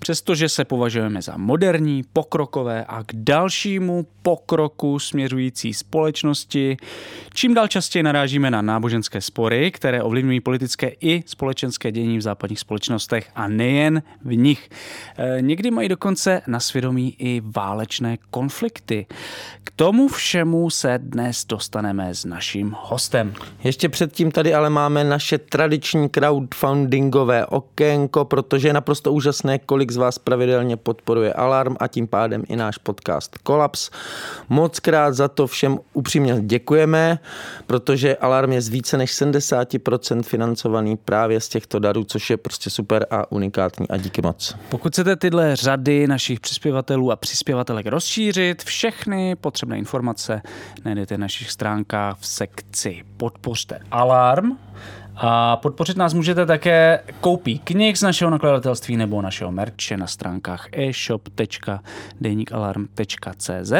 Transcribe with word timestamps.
Přestože 0.00 0.48
se 0.48 0.64
považujeme 0.64 1.22
za 1.22 1.36
moderní, 1.36 2.02
pokrokové 2.12 2.84
a 2.84 3.02
k 3.02 3.12
dalšímu 3.12 4.06
pokroku 4.22 4.98
směřující 4.98 5.74
společnosti, 5.74 6.76
čím 7.34 7.54
dál 7.54 7.68
častěji 7.68 8.02
narážíme 8.02 8.50
na 8.50 8.62
náboženské 8.62 9.20
spory, 9.20 9.70
které 9.70 10.02
ovlivňují 10.02 10.40
politické 10.40 10.92
i 11.00 11.22
společenské 11.26 11.92
dění 11.92 12.18
v 12.18 12.22
západních 12.22 12.60
společnostech 12.60 13.30
a 13.34 13.48
nejen 13.48 14.02
v 14.24 14.36
nich. 14.36 14.70
E, 15.18 15.42
někdy 15.42 15.70
mají 15.70 15.88
dokonce 15.88 16.42
na 16.46 16.60
svědomí 16.60 17.14
i 17.18 17.42
válečné 17.44 18.18
konflikty. 18.30 19.06
K 19.64 19.70
tomu 19.76 20.08
všemu 20.08 20.70
se 20.70 20.98
dnes 21.02 21.44
dostaneme 21.44 22.14
s 22.14 22.24
naším 22.24 22.76
hostem. 22.80 23.34
Ještě 23.64 23.88
předtím 23.88 24.30
tady 24.30 24.54
ale 24.54 24.70
máme 24.70 25.04
naše 25.04 25.38
tradiční 25.38 26.08
crowdfundingové 26.08 27.46
okénko, 27.46 28.24
protože 28.24 28.68
je 28.68 28.72
naprosto 28.72 29.12
úžasné, 29.12 29.58
kolik 29.74 29.90
z 29.90 29.96
vás 29.96 30.18
pravidelně 30.18 30.76
podporuje 30.76 31.32
Alarm 31.32 31.76
a 31.80 31.88
tím 31.88 32.06
pádem 32.06 32.42
i 32.48 32.56
náš 32.56 32.78
podcast 32.78 33.38
Kolaps. 33.38 33.90
Moc 34.48 34.80
krát 34.80 35.14
za 35.14 35.28
to 35.28 35.46
všem 35.46 35.78
upřímně 35.92 36.40
děkujeme, 36.40 37.18
protože 37.66 38.16
Alarm 38.16 38.52
je 38.52 38.60
z 38.60 38.68
více 38.68 38.98
než 38.98 39.22
70% 39.22 40.22
financovaný 40.22 40.96
právě 40.96 41.40
z 41.40 41.48
těchto 41.48 41.78
darů, 41.78 42.04
což 42.04 42.30
je 42.30 42.36
prostě 42.36 42.70
super 42.70 43.06
a 43.10 43.32
unikátní 43.32 43.88
a 43.88 43.96
díky 43.96 44.22
moc. 44.22 44.54
Pokud 44.68 44.92
chcete 44.92 45.16
tyhle 45.16 45.56
řady 45.56 46.06
našich 46.06 46.40
přispěvatelů 46.40 47.12
a 47.12 47.16
přispěvatelek 47.16 47.86
rozšířit, 47.86 48.62
všechny 48.62 49.36
potřebné 49.36 49.78
informace 49.78 50.42
najdete 50.84 51.18
na 51.18 51.24
našich 51.24 51.50
stránkách 51.50 52.18
v 52.18 52.26
sekci 52.26 53.02
Podpořte 53.16 53.78
Alarm. 53.90 54.52
A 55.16 55.56
podpořit 55.56 55.96
nás 55.96 56.14
můžete 56.14 56.46
také 56.46 57.00
koupí 57.20 57.58
knih 57.58 57.98
z 57.98 58.02
našeho 58.02 58.30
nakladatelství 58.30 58.96
nebo 58.96 59.22
našeho 59.22 59.52
merče 59.52 59.96
na 59.96 60.06
stránkách 60.06 60.66
e-shop.denikalarm.cz. 60.72 63.72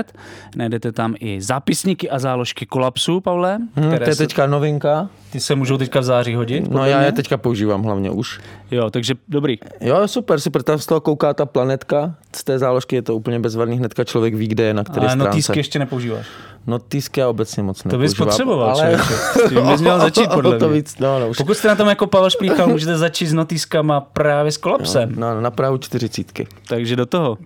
Najdete 0.56 0.92
tam 0.92 1.14
i 1.18 1.42
zápisníky 1.42 2.10
a 2.10 2.18
záložky 2.18 2.66
kolapsu, 2.66 3.20
Pavle. 3.20 3.58
Hmm, 3.74 3.98
to 3.98 4.10
je 4.10 4.16
teďka 4.16 4.46
novinka. 4.46 5.08
Ty 5.30 5.40
se 5.40 5.54
můžou 5.54 5.78
teďka 5.78 6.00
v 6.00 6.04
září 6.04 6.34
hodit? 6.34 6.70
No 6.70 6.86
já 6.86 7.02
je 7.02 7.12
teďka 7.12 7.36
používám 7.36 7.82
hlavně 7.82 8.10
už. 8.10 8.40
Jo, 8.70 8.90
takže 8.90 9.14
dobrý. 9.28 9.58
Jo, 9.80 10.08
super, 10.08 10.40
super, 10.40 10.62
tam 10.62 10.78
z 10.78 10.86
toho 10.86 11.00
kouká 11.00 11.34
ta 11.34 11.46
planetka, 11.46 12.14
z 12.36 12.44
té 12.44 12.58
záložky 12.58 12.96
je 12.96 13.02
to 13.02 13.16
úplně 13.16 13.40
bezvadný, 13.40 13.78
hnedka 13.78 14.04
člověk 14.04 14.34
ví, 14.34 14.48
kde 14.48 14.64
je, 14.64 14.74
na 14.74 14.84
které 14.84 15.00
Ale 15.06 15.10
stránce. 15.10 15.28
notýsky 15.28 15.58
ještě 15.58 15.78
nepoužíváš. 15.78 16.26
Notýsky 16.66 17.20
já 17.20 17.28
obecně 17.28 17.62
moc 17.62 17.82
To 17.82 17.88
bys 17.88 17.92
nepoužívám, 17.98 18.28
potřeboval, 18.28 18.70
ale... 18.70 18.80
člověče. 18.80 19.14
S 19.14 19.48
tím 19.48 19.66
bys 19.66 19.80
měl 19.80 19.98
začít, 20.00 20.30
podle 20.34 20.58
to 20.58 20.68
mě. 20.68 20.76
víc, 20.76 20.98
no, 20.98 21.20
no, 21.20 21.28
už. 21.28 21.36
Pokud 21.36 21.54
jste 21.54 21.68
na 21.68 21.74
tom 21.74 21.88
jako 21.88 22.06
Pavel 22.06 22.30
Šplíchal, 22.30 22.68
můžete 22.68 22.98
začít 22.98 23.26
s 23.26 23.32
notýskama 23.32 24.00
právě 24.00 24.52
s 24.52 24.56
kolapsem. 24.56 25.14
No, 25.16 25.40
na 25.40 25.50
Prahu 25.50 25.78
čtyřicítky. 25.78 26.46
Takže 26.68 26.96
do 26.96 27.06
toho. 27.06 27.38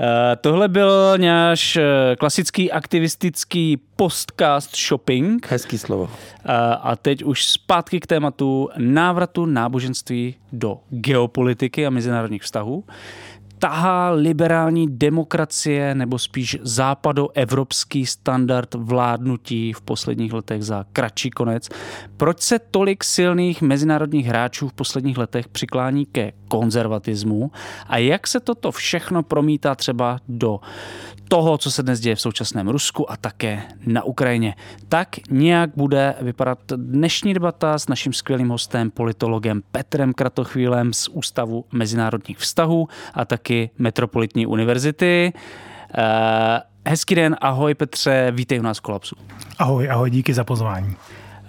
Uh, 0.00 0.06
tohle 0.40 0.68
byl 0.68 1.18
náš 1.18 1.76
uh, 1.76 1.82
klasický 2.18 2.72
aktivistický 2.72 3.78
postcast 3.96 4.76
shopping. 4.76 5.46
Hezký 5.50 5.78
slovo. 5.78 6.02
Uh, 6.02 6.10
a 6.82 6.96
teď 7.02 7.24
už 7.24 7.46
zpátky 7.46 8.00
k 8.00 8.06
tématu 8.06 8.68
návratu 8.76 9.46
náboženství 9.46 10.34
do 10.52 10.78
geopolitiky 10.90 11.86
a 11.86 11.90
mezinárodních 11.90 12.42
vztahů. 12.42 12.84
Tahá 13.64 14.10
liberální 14.10 14.86
demokracie 14.98 15.94
nebo 15.94 16.18
spíš 16.18 16.58
západoevropský 16.62 18.06
standard 18.06 18.74
vládnutí 18.74 19.72
v 19.72 19.80
posledních 19.80 20.32
letech 20.32 20.62
za 20.62 20.84
kratší 20.92 21.30
konec. 21.30 21.68
Proč 22.16 22.40
se 22.40 22.58
tolik 22.58 23.04
silných 23.04 23.62
mezinárodních 23.62 24.26
hráčů 24.26 24.68
v 24.68 24.72
posledních 24.72 25.18
letech 25.18 25.48
přiklání 25.48 26.06
ke 26.06 26.32
konzervatismu 26.48 27.50
a 27.86 27.98
jak 27.98 28.26
se 28.26 28.40
toto 28.40 28.72
všechno 28.72 29.22
promítá 29.22 29.74
třeba 29.74 30.18
do 30.28 30.60
toho, 31.28 31.58
co 31.58 31.70
se 31.70 31.82
dnes 31.82 32.00
děje 32.00 32.16
v 32.16 32.20
současném 32.20 32.68
Rusku 32.68 33.10
a 33.10 33.16
také 33.16 33.62
na 33.86 34.04
Ukrajině. 34.04 34.54
Tak 34.88 35.08
nějak 35.30 35.70
bude 35.76 36.14
vypadat 36.20 36.58
dnešní 36.76 37.34
debata 37.34 37.78
s 37.78 37.88
naším 37.88 38.12
skvělým 38.12 38.48
hostem, 38.48 38.90
politologem 38.90 39.62
Petrem 39.70 40.12
Kratochvílem 40.12 40.92
z 40.92 41.08
Ústavu 41.08 41.64
mezinárodních 41.72 42.38
vztahů 42.38 42.88
a 43.14 43.24
taky 43.24 43.53
Metropolitní 43.78 44.46
univerzity. 44.46 45.32
Eh, 45.98 46.60
Hezký 46.86 47.14
den, 47.14 47.36
ahoj 47.40 47.74
Petře, 47.74 48.30
vítej 48.34 48.58
u 48.60 48.62
nás 48.62 48.78
v 48.78 48.80
Kolapsu. 48.80 49.16
Ahoj, 49.58 49.90
ahoj, 49.90 50.10
díky 50.10 50.34
za 50.34 50.44
pozvání. 50.44 50.96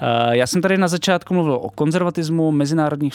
Eh, 0.01 0.37
Já 0.37 0.47
jsem 0.47 0.61
tady 0.61 0.77
na 0.77 0.87
začátku 0.87 1.33
mluvil 1.33 1.53
o 1.53 1.69
konzervatismu, 1.69 2.51
mezinárodních 2.51 3.13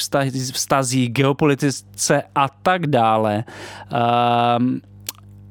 vztazích, 0.53 1.11
geopolitice 1.13 2.23
a 2.35 2.49
tak 2.63 2.87
dále. 2.87 3.45
Ehm, 4.57 4.81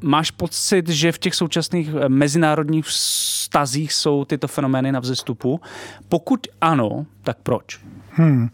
Máš 0.02 0.32
pocit, 0.32 0.90
že 0.90 1.12
v 1.12 1.20
těch 1.20 1.36
současných 1.36 1.90
eh, 2.02 2.10
mezinárodních 2.10 2.86
vztazích 2.86 3.94
jsou 3.94 4.26
tyto 4.26 4.48
fenomény 4.48 4.92
na 4.92 5.00
vzestupu? 5.00 5.62
Pokud 6.10 6.40
ano, 6.62 7.06
tak 7.24 7.38
proč? 7.44 7.80
Hmm. 8.12 8.50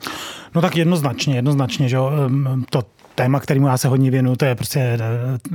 No 0.55 0.61
tak 0.61 0.75
jednoznačně, 0.75 1.35
jednoznačně, 1.35 1.89
že 1.89 1.95
jo, 1.95 2.11
Ehm, 2.25 2.65
to 2.69 2.83
téma, 3.15 3.39
kterému 3.39 3.67
já 3.67 3.77
se 3.77 3.87
hodně 3.87 4.11
věnuju, 4.11 4.35
to 4.35 4.45
je 4.45 4.55
prostě 4.55 4.79
eh, 4.79 4.99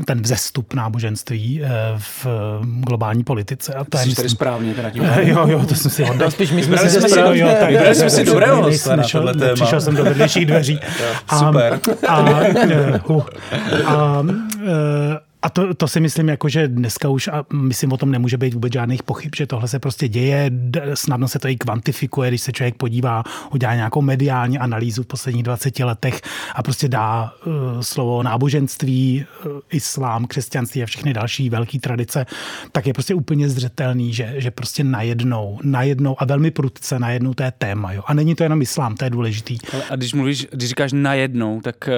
ten 0.04 0.22
vzestup 0.22 0.74
náboženství 0.74 1.62
eh, 1.64 1.68
v 1.98 2.26
globální 2.62 3.24
politice. 3.24 3.74
A 3.74 3.84
to 3.84 3.98
je, 3.98 4.06
myslím, 4.06 4.28
správně 4.28 4.74
teda 4.74 4.90
tím. 4.90 5.02
Eh, 5.04 5.28
Jo, 5.28 5.46
jo, 5.48 5.66
to 5.66 5.74
jsem 5.74 5.90
si 5.90 6.04
hodně. 6.04 6.30
spíš 6.30 6.50
my 6.52 6.62
jsme 6.62 6.78
si 6.78 7.00
správně- 7.00 7.40
jo, 7.40 7.48
tak- 7.60 7.68
vybrali 7.70 7.94
jsme 7.94 8.10
si 8.10 8.24
dobrého 8.24 8.62
hosta 8.62 8.96
na 8.96 9.02
tohle 9.12 9.34
téma. 9.34 9.54
Přišel 9.54 9.80
jsem 9.80 9.96
do 9.96 10.04
vedlejších 10.04 10.46
dveří. 10.46 10.80
A, 11.28 11.38
super. 11.38 11.80
A, 12.08 12.26
eh, 12.40 13.00
hu, 13.06 13.22
a, 13.86 14.22
eh, 14.66 15.14
a 15.16 15.20
to, 15.48 15.74
to 15.74 15.88
si 15.88 16.00
myslím, 16.00 16.28
jako, 16.28 16.48
že 16.48 16.68
dneska 16.68 17.08
už, 17.08 17.28
a 17.28 17.44
myslím, 17.52 17.92
o 17.92 17.96
tom 17.96 18.10
nemůže 18.10 18.36
být 18.36 18.54
vůbec 18.54 18.72
žádných 18.72 19.02
pochyb, 19.02 19.34
že 19.36 19.46
tohle 19.46 19.68
se 19.68 19.78
prostě 19.78 20.08
děje, 20.08 20.50
snadno 20.94 21.28
se 21.28 21.38
to 21.38 21.48
i 21.48 21.56
kvantifikuje, 21.56 22.30
když 22.30 22.40
se 22.40 22.52
člověk 22.52 22.74
podívá, 22.74 23.24
udělá 23.52 23.74
nějakou 23.74 24.02
mediální 24.02 24.58
analýzu 24.58 25.02
v 25.02 25.06
posledních 25.06 25.42
20 25.42 25.78
letech 25.78 26.20
a 26.54 26.62
prostě 26.62 26.88
dá 26.88 27.32
uh, 27.46 27.52
slovo 27.80 28.22
náboženství, 28.22 29.24
uh, 29.46 29.52
islám, 29.72 30.26
křesťanství 30.26 30.82
a 30.82 30.86
všechny 30.86 31.12
další 31.12 31.50
velké 31.50 31.78
tradice, 31.78 32.26
tak 32.72 32.86
je 32.86 32.92
prostě 32.92 33.14
úplně 33.14 33.48
zřetelný, 33.48 34.14
že, 34.14 34.34
že 34.36 34.50
prostě 34.50 34.84
najednou, 34.84 35.58
najednou 35.62 36.16
a 36.18 36.24
velmi 36.24 36.50
prudce 36.50 36.98
najednou 36.98 37.34
to 37.34 37.42
je 37.42 37.52
téma. 37.58 37.92
Jo. 37.92 38.02
A 38.06 38.14
není 38.14 38.34
to 38.34 38.42
jenom 38.42 38.62
islám, 38.62 38.94
to 38.94 39.04
je 39.04 39.10
důležitý. 39.10 39.58
A 39.90 39.96
když 39.96 40.14
mluvíš, 40.14 40.46
když 40.52 40.68
říkáš 40.68 40.92
najednou, 40.92 41.60
tak 41.60 41.88
eh, 41.88 41.92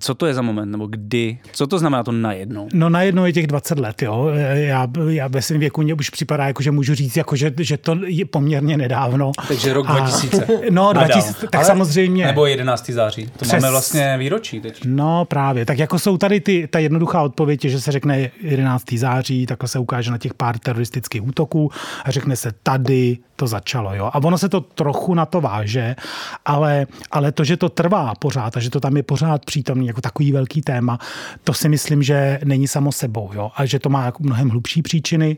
co 0.00 0.14
to 0.14 0.26
je 0.26 0.34
za 0.34 0.42
moment, 0.42 0.70
nebo 0.70 0.86
kdy? 0.86 1.38
Co 1.52 1.66
to 1.66 1.78
znamená 1.78 2.02
to 2.02 2.12
najednou? 2.12 2.68
No 2.72 2.88
najednou 2.88 3.24
je 3.24 3.32
těch 3.32 3.46
20 3.46 3.78
let, 3.78 4.02
jo. 4.02 4.28
Já, 4.52 4.86
já 5.08 5.28
ve 5.28 5.42
svém 5.42 5.60
věku 5.60 5.82
mě 5.82 5.94
už 5.94 6.10
připadá, 6.10 6.46
jako, 6.46 6.62
že 6.62 6.70
můžu 6.70 6.94
říct, 6.94 7.16
jako, 7.16 7.36
že, 7.36 7.52
že 7.60 7.76
to 7.76 7.96
je 8.06 8.24
poměrně 8.24 8.76
nedávno. 8.76 9.32
Takže 9.48 9.72
rok 9.72 9.86
A- 9.88 9.98
2000. 9.98 10.46
No, 10.70 10.92
Nadal. 10.92 11.08
2000, 11.08 11.46
tak 11.46 11.64
samozřejmě. 11.64 12.26
Nebo 12.26 12.46
11. 12.46 12.90
září. 12.90 13.26
To 13.26 13.32
Přes- 13.44 13.52
máme 13.52 13.70
vlastně 13.70 14.16
výročí 14.18 14.60
teď. 14.60 14.80
No 14.84 15.24
právě, 15.24 15.66
tak 15.66 15.78
jako 15.78 15.98
jsou 15.98 16.16
tady 16.18 16.40
ty, 16.40 16.68
ta 16.70 16.78
jednoduchá 16.78 17.22
odpověď, 17.22 17.60
že 17.64 17.80
se 17.80 17.92
řekne 17.92 18.30
11. 18.42 18.84
září, 18.96 19.46
takhle 19.46 19.68
se 19.68 19.78
ukáže 19.78 20.10
na 20.10 20.18
těch 20.18 20.34
pár 20.34 20.58
teroristických 20.58 21.26
útoků 21.26 21.70
a 22.04 22.10
řekne 22.10 22.36
se 22.36 22.52
tady 22.62 23.18
to 23.36 23.46
začalo. 23.46 23.94
Jo? 23.94 24.04
A 24.12 24.14
ono 24.24 24.38
se 24.38 24.48
to 24.48 24.60
trochu 24.60 25.14
na 25.14 25.26
to 25.26 25.40
váže, 25.40 25.96
ale, 26.44 26.86
ale 27.10 27.32
to, 27.32 27.44
že 27.44 27.56
to 27.56 27.68
trvá 27.68 28.14
pořád 28.14 28.56
a 28.56 28.60
že 28.60 28.70
to 28.70 28.80
tam 28.80 28.96
je 28.96 29.02
pořád 29.02 29.44
přítomný, 29.44 29.89
jako 29.90 30.00
takový 30.00 30.32
velký 30.32 30.62
téma, 30.62 30.98
to 31.44 31.54
si 31.54 31.68
myslím, 31.68 32.02
že 32.02 32.40
není 32.44 32.68
samo 32.68 32.92
sebou, 32.92 33.30
jo, 33.34 33.50
a 33.56 33.66
že 33.66 33.78
to 33.78 33.88
má 33.88 34.04
jako 34.04 34.22
mnohem 34.22 34.50
hlubší 34.50 34.82
příčiny. 34.82 35.36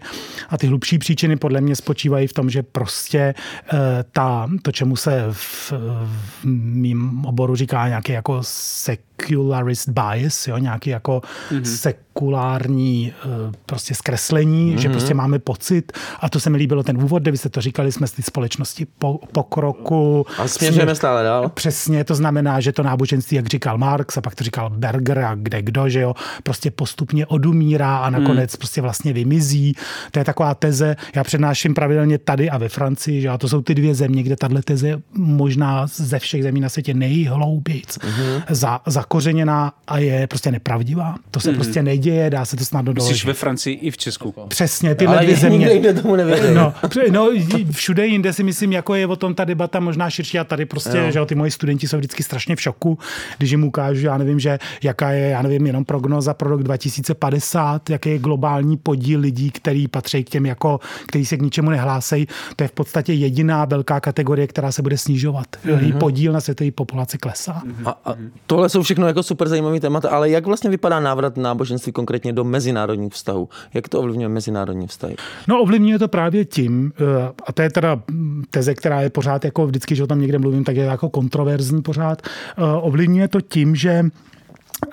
A 0.48 0.58
ty 0.58 0.66
hlubší 0.66 0.98
příčiny 0.98 1.36
podle 1.36 1.60
mě 1.60 1.76
spočívají 1.76 2.26
v 2.26 2.32
tom, 2.32 2.50
že 2.50 2.62
prostě 2.62 3.34
uh, 3.72 3.78
ta, 4.12 4.48
to, 4.62 4.72
čemu 4.72 4.96
se 4.96 5.24
v, 5.30 5.72
v 6.04 6.44
mým 6.44 7.24
oboru 7.24 7.56
říká 7.56 7.88
nějaký 7.88 8.12
jako 8.12 8.38
secularist 8.42 9.88
bias, 9.88 10.48
jo, 10.48 10.58
nějaký 10.58 10.90
jako 10.90 11.22
mm-hmm. 11.50 11.62
sekulární 11.62 12.11
uh, 12.20 13.54
prostě 13.66 13.94
zkreslení, 13.94 14.74
mm-hmm. 14.74 14.80
že 14.80 14.88
prostě 14.88 15.14
máme 15.14 15.38
pocit, 15.38 15.92
a 16.20 16.28
to 16.28 16.40
se 16.40 16.50
mi 16.50 16.58
líbilo 16.58 16.82
ten 16.82 16.96
úvod, 17.04 17.22
kde 17.22 17.30
vy 17.30 17.38
jste 17.38 17.48
to 17.48 17.60
říkali, 17.60 17.92
jsme 17.92 18.06
z 18.06 18.12
té 18.12 18.22
společnosti 18.22 18.86
po, 18.98 19.20
pokroku. 19.32 20.26
A 20.38 20.48
směřujeme 20.48 20.94
stále 20.94 21.22
dál. 21.22 21.48
Přesně, 21.48 22.04
to 22.04 22.14
znamená, 22.14 22.60
že 22.60 22.72
to 22.72 22.82
náboženství, 22.82 23.36
jak 23.36 23.46
říkal 23.46 23.78
Marx 23.78 24.16
a 24.16 24.20
pak 24.20 24.34
to 24.34 24.44
říkal 24.44 24.70
Berger 24.70 25.18
a 25.18 25.34
kde 25.34 25.62
kdo, 25.62 25.88
že 25.88 26.00
jo, 26.00 26.14
prostě 26.42 26.70
postupně 26.70 27.26
odumírá 27.26 27.96
a 27.96 28.10
nakonec 28.10 28.52
mm. 28.52 28.58
prostě 28.58 28.80
vlastně 28.80 29.12
vymizí. 29.12 29.74
To 30.10 30.18
je 30.18 30.24
taková 30.24 30.54
teze, 30.54 30.96
já 31.14 31.24
přednáším 31.24 31.74
pravidelně 31.74 32.18
tady 32.18 32.50
a 32.50 32.58
ve 32.58 32.68
Francii, 32.68 33.20
že 33.20 33.28
a 33.28 33.38
to 33.38 33.48
jsou 33.48 33.62
ty 33.62 33.74
dvě 33.74 33.94
země, 33.94 34.22
kde 34.22 34.36
tahle 34.36 34.62
teze 34.62 35.02
možná 35.14 35.86
ze 35.86 36.18
všech 36.18 36.42
zemí 36.42 36.60
na 36.60 36.68
světě 36.68 36.94
nejhloubějíc 36.94 37.98
mm-hmm. 37.98 38.42
za, 38.48 38.80
zakořeněná 38.86 39.72
a 39.86 39.98
je 39.98 40.26
prostě 40.26 40.50
nepravdivá. 40.50 41.14
To 41.30 41.40
se 41.40 41.50
mm-hmm. 41.50 41.54
prostě 41.54 41.82
neděje, 42.02 42.30
dá 42.30 42.44
se 42.44 42.56
to 42.56 42.64
snadno 42.64 42.92
doložit. 42.92 43.16
Jsi 43.16 43.26
ve 43.26 43.34
Francii 43.34 43.76
i 43.76 43.90
v 43.90 43.96
Česku. 43.96 44.34
Přesně, 44.48 44.94
tyhle 44.94 45.16
Ale 45.16 45.24
dvě 45.24 45.36
země. 45.36 45.70
Ale 45.70 45.94
tomu 45.94 46.16
No, 46.54 46.74
no, 47.10 47.30
všude 47.70 48.06
jinde 48.06 48.32
si 48.32 48.42
myslím, 48.42 48.72
jako 48.72 48.94
je 48.94 49.06
o 49.06 49.16
tom 49.16 49.34
ta 49.34 49.44
debata 49.44 49.80
možná 49.80 50.10
širší 50.10 50.38
a 50.38 50.44
tady 50.44 50.66
prostě, 50.66 50.98
jo. 50.98 51.10
že 51.10 51.18
jo, 51.18 51.26
ty 51.26 51.34
moji 51.34 51.50
studenti 51.50 51.88
jsou 51.88 51.96
vždycky 51.96 52.22
strašně 52.22 52.56
v 52.56 52.60
šoku, 52.60 52.98
když 53.38 53.50
jim 53.50 53.64
ukážu, 53.64 54.06
já 54.06 54.18
nevím, 54.18 54.40
že 54.40 54.58
jaká 54.82 55.10
je, 55.10 55.28
já 55.28 55.42
nevím, 55.42 55.66
jenom 55.66 55.84
prognoza 55.84 56.34
pro 56.34 56.50
rok 56.50 56.62
2050, 56.62 57.90
jaký 57.90 58.08
je 58.08 58.18
globální 58.18 58.76
podíl 58.76 59.20
lidí, 59.20 59.50
který 59.50 59.88
patří 59.88 60.24
k 60.24 60.30
těm, 60.30 60.46
jako, 60.46 60.80
který 61.06 61.26
se 61.26 61.36
k 61.36 61.42
ničemu 61.42 61.70
nehlásejí. 61.70 62.26
To 62.56 62.64
je 62.64 62.68
v 62.68 62.72
podstatě 62.72 63.12
jediná 63.12 63.64
velká 63.64 64.00
kategorie, 64.00 64.46
která 64.46 64.72
se 64.72 64.82
bude 64.82 64.98
snižovat. 64.98 65.46
Mm-hmm. 65.66 65.98
podíl 65.98 66.32
na 66.32 66.40
světové 66.40 66.70
populaci 66.70 67.18
klesá. 67.18 67.62
A, 67.84 67.90
a 68.04 68.14
tohle 68.46 68.68
jsou 68.68 68.82
všechno 68.82 69.06
jako 69.06 69.22
super 69.22 69.48
zajímavý 69.48 69.80
témata, 69.80 70.10
ale 70.10 70.30
jak 70.30 70.46
vlastně 70.46 70.70
vypadá 70.70 71.00
návrat 71.00 71.36
náboženství 71.36 71.91
konkrétně 71.92 72.32
do 72.32 72.44
mezinárodních 72.44 73.12
vztahů? 73.12 73.48
Jak 73.74 73.88
to 73.88 74.00
ovlivňuje 74.00 74.28
mezinárodní 74.28 74.86
vztahy? 74.86 75.16
No 75.48 75.60
ovlivňuje 75.60 75.98
to 75.98 76.08
právě 76.08 76.44
tím, 76.44 76.92
eh, 77.00 77.32
a 77.46 77.52
to 77.52 77.62
je 77.62 77.70
teda 77.70 78.02
teze, 78.50 78.74
která 78.74 79.00
je 79.00 79.10
pořád 79.10 79.44
jako 79.44 79.66
vždycky, 79.66 79.96
že 79.96 80.04
o 80.04 80.06
tom 80.06 80.20
někde 80.20 80.38
mluvím, 80.38 80.64
tak 80.64 80.76
je 80.76 80.84
jako 80.84 81.10
kontroverzní 81.10 81.82
pořád, 81.82 82.22
eh, 82.22 82.62
ovlivňuje 82.80 83.28
to 83.28 83.40
tím, 83.40 83.76
že 83.76 83.90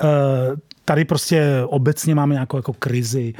eh, 0.02 0.08
tady 0.86 1.06
prostě 1.06 1.64
obecně 1.66 2.16
máme 2.16 2.34
nějakou 2.34 2.58
jako 2.58 2.74
krizi 2.74 3.34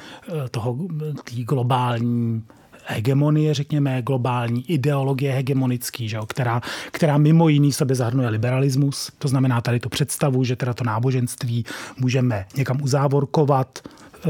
toho 0.52 0.78
tý 1.24 1.44
globální 1.44 2.44
hegemonie, 2.90 3.54
řekněme, 3.54 4.02
globální 4.02 4.72
ideologie 4.72 5.34
hegemonický, 5.34 6.10
že 6.10 6.18
jo, 6.18 6.26
která, 6.26 6.62
která 6.92 7.18
mimo 7.18 7.50
jiný 7.50 7.72
sobě 7.72 7.96
zahrnuje 7.96 8.30
liberalismus. 8.30 9.12
To 9.18 9.28
znamená 9.28 9.62
tady 9.62 9.80
tu 9.80 9.90
představu, 9.90 10.44
že 10.44 10.56
teda 10.56 10.74
to 10.74 10.84
náboženství 10.84 11.66
můžeme 11.98 12.46
někam 12.56 12.82
uzávorkovat, 12.82 13.80
eh, 13.80 14.30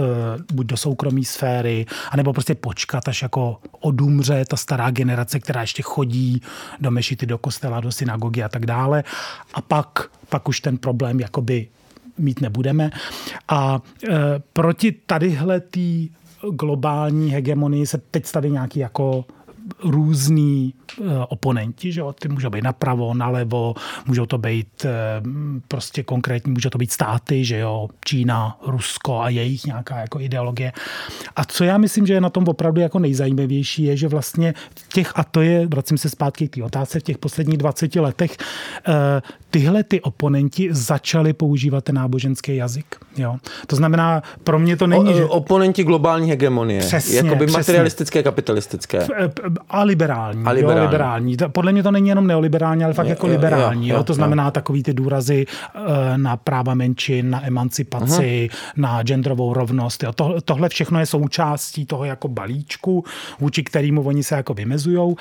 buď 0.53 0.65
do 0.65 0.77
soukromé 0.77 1.23
sféry, 1.23 1.85
anebo 2.11 2.33
prostě 2.33 2.55
počkat, 2.55 3.07
až 3.07 3.21
jako 3.21 3.57
odumře 3.79 4.45
ta 4.45 4.57
stará 4.57 4.91
generace, 4.91 5.39
která 5.39 5.61
ještě 5.61 5.83
chodí 5.83 6.41
do 6.79 6.91
mešity, 6.91 7.25
do 7.25 7.37
kostela, 7.37 7.79
do 7.79 7.91
synagogy 7.91 8.43
a 8.43 8.49
tak 8.49 8.65
dále. 8.65 9.03
A 9.53 9.61
pak, 9.61 10.09
pak 10.29 10.49
už 10.49 10.59
ten 10.59 10.77
problém 10.77 11.19
jakoby 11.19 11.67
mít 12.19 12.41
nebudeme. 12.41 12.89
A 13.47 13.81
e, 14.09 14.09
proti 14.53 14.91
tadyhle 14.91 15.59
tý 15.59 16.09
globální 16.51 17.31
hegemonii 17.31 17.87
se 17.87 17.97
teď 17.97 18.25
staví 18.25 18.49
nějaký 18.49 18.79
jako 18.79 19.25
různý 19.83 20.73
eh, 21.01 21.03
oponenti, 21.29 21.91
že 21.91 21.99
jo? 21.99 22.13
ty 22.13 22.27
můžou 22.27 22.49
být 22.49 22.63
napravo, 22.63 23.13
nalevo, 23.13 23.75
můžou 24.05 24.25
to 24.25 24.37
být 24.37 24.85
eh, 24.85 25.21
prostě 25.67 26.03
konkrétní, 26.03 26.51
můžou 26.51 26.69
to 26.69 26.77
být 26.77 26.91
státy, 26.91 27.45
že 27.45 27.57
jo, 27.57 27.87
Čína, 28.05 28.57
Rusko 28.67 29.19
a 29.19 29.29
jejich 29.29 29.65
nějaká 29.65 29.99
jako 29.99 30.19
ideologie. 30.19 30.71
A 31.35 31.45
co 31.45 31.63
já 31.63 31.77
myslím, 31.77 32.07
že 32.07 32.13
je 32.13 32.21
na 32.21 32.29
tom 32.29 32.43
opravdu 32.47 32.81
jako 32.81 32.99
nejzajímavější, 32.99 33.83
je, 33.83 33.97
že 33.97 34.07
vlastně 34.07 34.53
těch, 34.93 35.11
a 35.15 35.23
to 35.23 35.41
je, 35.41 35.67
vracím 35.67 35.97
se 35.97 36.09
zpátky 36.09 36.47
k 36.47 36.55
té 36.55 36.63
otázce, 36.63 36.99
v 36.99 37.03
těch 37.03 37.17
posledních 37.17 37.57
20 37.57 37.95
letech 37.95 38.37
eh, 38.87 39.21
tyhle 39.49 39.83
ty 39.83 40.01
oponenti 40.01 40.67
začali 40.71 41.33
používat 41.33 41.83
ten 41.83 41.95
náboženský 41.95 42.55
jazyk. 42.55 42.85
Jo? 43.17 43.37
To 43.67 43.75
znamená, 43.75 44.23
pro 44.43 44.59
mě 44.59 44.77
to 44.77 44.87
není... 44.87 45.13
O, 45.13 45.17
že... 45.17 45.25
Oponenti 45.25 45.83
globální 45.83 46.29
hegemonie. 46.29 46.81
Přesně, 46.81 47.17
Jakoby 47.17 47.45
přesně. 47.45 47.59
materialistické, 47.59 48.23
kapitalistické 48.23 49.07
a 49.69 49.83
liberální. 49.83 50.43
A 50.45 50.51
liberální. 50.51 50.79
Jo, 50.79 50.85
liberální. 50.89 51.37
Podle 51.47 51.71
mě 51.71 51.83
to 51.83 51.91
není 51.91 52.09
jenom 52.09 52.27
neoliberální, 52.27 52.83
ale 52.83 52.93
fakt 52.93 53.05
jo, 53.05 53.09
jako 53.09 53.27
liberální. 53.27 53.87
Jo, 53.87 53.93
jo, 53.93 53.99
jo, 53.99 54.03
to 54.03 54.13
znamená 54.13 54.45
jo. 54.45 54.51
takový 54.51 54.83
ty 54.83 54.93
důrazy 54.93 55.45
eh, 55.75 56.17
na 56.17 56.37
práva 56.37 56.73
menšin, 56.73 57.29
na 57.29 57.47
emancipaci, 57.47 58.49
uh-huh. 58.51 58.71
na 58.77 59.03
genderovou 59.03 59.53
rovnost. 59.53 60.03
Jo. 60.03 60.13
To, 60.13 60.35
tohle 60.45 60.69
všechno 60.69 60.99
je 60.99 61.05
součástí 61.05 61.85
toho 61.85 62.05
jako 62.05 62.27
balíčku, 62.27 63.03
vůči 63.39 63.63
kterému 63.63 64.01
oni 64.01 64.23
se 64.23 64.35
jako 64.35 64.53
vymezujou. 64.53 65.15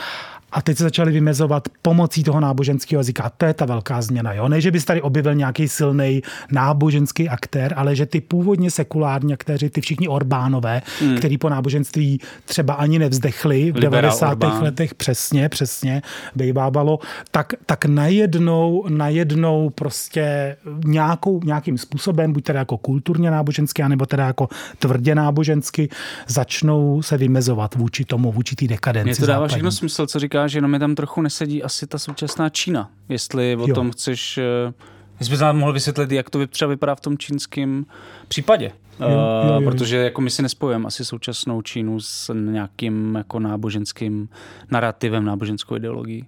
A 0.52 0.62
teď 0.62 0.76
se 0.76 0.82
začali 0.84 1.12
vymezovat 1.12 1.68
pomocí 1.82 2.24
toho 2.24 2.40
náboženského 2.40 3.00
jazyka. 3.00 3.30
To 3.36 3.46
je 3.46 3.54
ta 3.54 3.64
velká 3.64 4.02
změna. 4.02 4.32
Jo? 4.32 4.48
Ne, 4.48 4.60
že 4.60 4.70
bys 4.70 4.84
tady 4.84 5.02
objevil 5.02 5.34
nějaký 5.34 5.68
silný 5.68 6.22
náboženský 6.50 7.28
aktér, 7.28 7.74
ale 7.76 7.96
že 7.96 8.06
ty 8.06 8.20
původně 8.20 8.70
sekulární 8.70 9.34
aktéři, 9.34 9.70
ty 9.70 9.80
všichni 9.80 10.08
Orbánové, 10.08 10.82
hmm. 11.00 11.16
který 11.16 11.38
po 11.38 11.48
náboženství 11.48 12.20
třeba 12.44 12.74
ani 12.74 12.98
nevzdechli 12.98 13.72
v 13.72 13.74
Liberál 13.74 14.02
90. 14.02 14.30
Orbán. 14.30 14.62
letech, 14.62 14.94
přesně, 14.94 15.48
přesně, 15.48 16.02
bejbábalo, 16.34 16.98
tak, 17.30 17.52
tak 17.66 17.84
najednou, 17.84 18.84
najednou 18.88 19.70
prostě 19.70 20.56
nějakou, 20.84 21.40
nějakým 21.44 21.78
způsobem, 21.78 22.32
buď 22.32 22.44
teda 22.44 22.58
jako 22.58 22.78
kulturně 22.78 23.30
náboženský, 23.30 23.82
anebo 23.82 24.06
teda 24.06 24.26
jako 24.26 24.48
tvrdě 24.78 25.14
nábožensky, 25.14 25.88
začnou 26.26 27.02
se 27.02 27.16
vymezovat 27.16 27.74
vůči 27.74 28.04
tomu, 28.04 28.32
vůči 28.32 28.56
té 28.56 28.66
dekadenci. 28.66 29.08
Mně 29.08 29.16
to 29.16 29.26
dává 29.26 29.38
západní. 29.38 29.54
všechno 29.54 29.72
smysl, 29.72 30.06
co 30.06 30.18
říká 30.18 30.37
říká, 30.38 30.48
že 30.48 30.58
jenom 30.58 30.70
mi 30.70 30.78
tam 30.78 30.94
trochu 30.94 31.22
nesedí 31.22 31.62
asi 31.62 31.86
ta 31.86 31.98
současná 31.98 32.48
Čína. 32.48 32.90
Jestli 33.08 33.56
o 33.56 33.68
jo. 33.68 33.74
tom 33.74 33.90
chceš... 33.90 34.38
Eh, 34.38 34.72
jestli 35.18 35.32
bys 35.32 35.40
nám 35.40 35.58
mohl 35.58 35.72
vysvětlit, 35.72 36.12
jak 36.12 36.30
to 36.30 36.46
třeba 36.46 36.68
vypadá 36.68 36.94
v 36.94 37.00
tom 37.00 37.18
čínském 37.18 37.86
případě. 38.28 38.72
Jo, 39.00 39.08
jo, 39.08 39.54
jo. 39.54 39.60
Protože 39.64 39.96
jako 39.96 40.20
my 40.20 40.30
si 40.30 40.42
nespojujeme 40.42 40.86
asi 40.86 41.04
současnou 41.04 41.62
Čínu 41.62 42.00
s 42.00 42.34
nějakým 42.34 43.14
jako 43.14 43.38
náboženským 43.40 44.28
narrativem, 44.70 45.24
náboženskou 45.24 45.76
ideologií. 45.76 46.26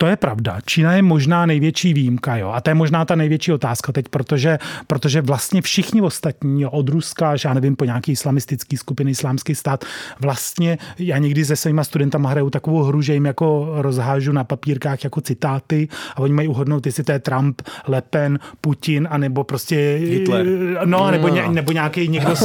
To 0.00 0.06
je 0.06 0.16
pravda. 0.16 0.58
Čína 0.64 0.92
je 0.92 1.02
možná 1.02 1.46
největší 1.46 1.94
výjimka, 1.94 2.36
jo. 2.36 2.48
A 2.48 2.60
to 2.60 2.70
je 2.70 2.74
možná 2.74 3.04
ta 3.04 3.14
největší 3.14 3.52
otázka 3.52 3.92
teď, 3.92 4.08
protože, 4.08 4.58
protože 4.86 5.20
vlastně 5.20 5.62
všichni 5.62 6.00
ostatní, 6.00 6.62
jo, 6.62 6.70
od 6.70 6.88
Ruska 6.88 7.30
až 7.30 7.44
já 7.44 7.54
nevím, 7.54 7.76
po 7.76 7.84
nějaký 7.84 8.12
islamistický 8.12 8.76
skupiny, 8.76 9.10
islámský 9.10 9.54
stát, 9.54 9.84
vlastně 10.20 10.78
já 10.98 11.18
někdy 11.18 11.44
se 11.44 11.56
svýma 11.56 11.84
studentama 11.84 12.30
hraju 12.30 12.50
takovou 12.50 12.82
hru, 12.82 13.02
že 13.02 13.14
jim 13.14 13.24
jako 13.24 13.68
rozhážu 13.76 14.32
na 14.32 14.44
papírkách 14.44 15.04
jako 15.04 15.20
citáty 15.20 15.88
a 16.14 16.18
oni 16.18 16.32
mají 16.32 16.48
uhodnout, 16.48 16.86
jestli 16.86 17.04
to 17.04 17.12
je 17.12 17.18
Trump, 17.18 17.62
Le 17.88 18.02
Pen, 18.02 18.38
Putin, 18.60 19.08
anebo 19.10 19.44
prostě... 19.44 19.98
Hitler. 20.00 20.46
No, 20.84 21.10
nebo, 21.10 21.28
ně, 21.28 21.48
nebo 21.48 21.72
nějaký 21.72 22.08
někdo... 22.08 22.36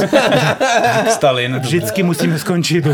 Stalin. 1.08 1.58
Vždycky 1.58 2.02
musíme 2.02 2.38
skončit 2.38 2.86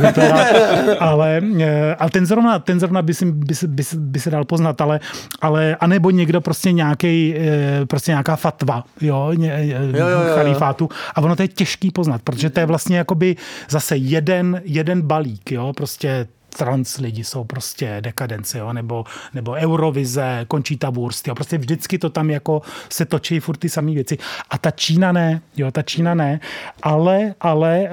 ale, 1.01 1.41
eh, 1.61 1.95
ale 1.95 2.11
ten 2.11 2.27
zrovna, 2.27 2.59
ten 2.59 2.81
zrovna 2.81 3.03
by, 3.03 3.15
si, 3.15 3.33
by, 3.33 3.55
by, 3.67 3.83
by 3.97 4.21
se 4.21 4.31
dal 4.31 4.45
poznat, 4.53 4.81
ale, 4.81 5.01
ale 5.41 5.77
anebo 5.81 6.11
někdo 6.11 6.41
prostě 6.41 6.73
nějaký, 6.73 7.35
eh, 7.37 7.87
prostě 7.87 8.13
nějaká 8.13 8.37
fatva, 8.37 8.85
jo, 9.01 9.33
ně, 9.33 9.53
eh, 9.53 9.67
jo, 9.67 9.81
jo, 9.97 10.09
jo, 10.09 10.35
chalifátu 10.35 10.89
a 11.15 11.21
ono 11.21 11.37
to 11.37 11.43
je 11.43 11.49
těžký 11.49 11.91
poznat, 11.91 12.21
protože 12.23 12.51
to 12.51 12.61
je 12.61 12.67
vlastně 12.67 12.97
jakoby 12.97 13.37
zase 13.69 13.97
jeden, 13.97 14.61
jeden 14.65 15.03
balík, 15.03 15.53
jo, 15.53 15.73
prostě 15.73 16.29
trans 16.57 16.97
lidi 16.97 17.25
jsou 17.25 17.45
prostě 17.45 17.97
dekadenci, 18.01 18.59
jo? 18.59 18.73
Nebo, 18.73 19.05
nebo 19.35 19.53
Eurovize, 19.53 20.47
ta 20.79 20.91
Wurst, 20.91 21.29
jo? 21.29 21.35
prostě 21.35 21.59
vždycky 21.59 21.99
to 21.99 22.11
tam 22.11 22.31
jako 22.31 22.63
se 22.89 23.05
točí 23.05 23.41
furt 23.41 23.57
ty 23.57 23.69
samé 23.69 23.93
věci. 23.93 24.19
A 24.51 24.59
ta 24.59 24.71
Čína 24.71 25.13
ne, 25.13 25.41
jo, 25.57 25.71
ta 25.71 25.83
Čína 25.83 26.15
ne, 26.15 26.41
ale, 26.83 27.35
ale 27.41 27.89
eh, 27.89 27.91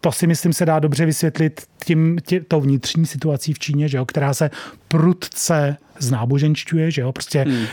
to 0.00 0.12
si 0.12 0.26
myslím 0.26 0.52
se 0.52 0.66
dá 0.66 0.78
dobře 0.78 1.06
vysvětlit 1.06 1.66
tím, 1.84 2.18
tě, 2.26 2.40
tou 2.40 2.60
vnitřní 2.60 3.06
situací 3.06 3.52
v 3.52 3.58
Číně, 3.58 3.88
že 3.88 3.98
jo? 3.98 4.06
která 4.06 4.34
se 4.34 4.50
prudce 4.88 5.76
znáboženšťuje, 5.98 6.90
že 6.90 7.02
jo, 7.02 7.12
prostě 7.12 7.42
hmm. 7.42 7.66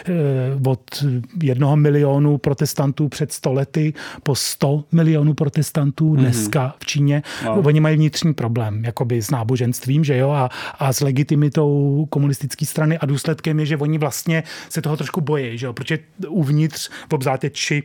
od 0.68 1.04
jednoho 1.44 1.76
milionu 1.76 2.38
protestantů 2.38 3.10
před 3.10 3.32
stolety 3.32 3.94
po 4.24 4.36
100 4.36 4.84
milionů 4.92 5.34
protestantů 5.34 6.12
hmm. 6.12 6.18
dneska 6.18 6.76
v 6.80 6.86
Číně. 6.86 7.24
Wow. 7.46 7.68
Oni 7.68 7.80
mají 7.80 7.96
vnitřní 7.96 8.34
problém, 8.34 8.86
jakoby 8.86 9.22
s 9.22 9.32
náboženstvím, 9.32 10.04
že 10.04 10.18
jo, 10.18 10.30
a, 10.30 10.50
a 10.80 10.94
s 10.94 11.02
legitimitou 11.02 12.06
komunistické 12.10 12.66
strany 12.66 12.98
a 12.98 13.06
důsledkem 13.06 13.60
je, 13.60 13.66
že 13.66 13.78
oni 13.78 13.98
vlastně 13.98 14.44
se 14.70 14.82
toho 14.82 14.98
trošku 14.98 15.22
bojí, 15.22 15.58
že 15.58 15.66
jo, 15.66 15.74
protože 15.74 16.00
uvnitř 16.28 16.90
v 17.10 17.14
obzvláště 17.14 17.50
či 17.50 17.84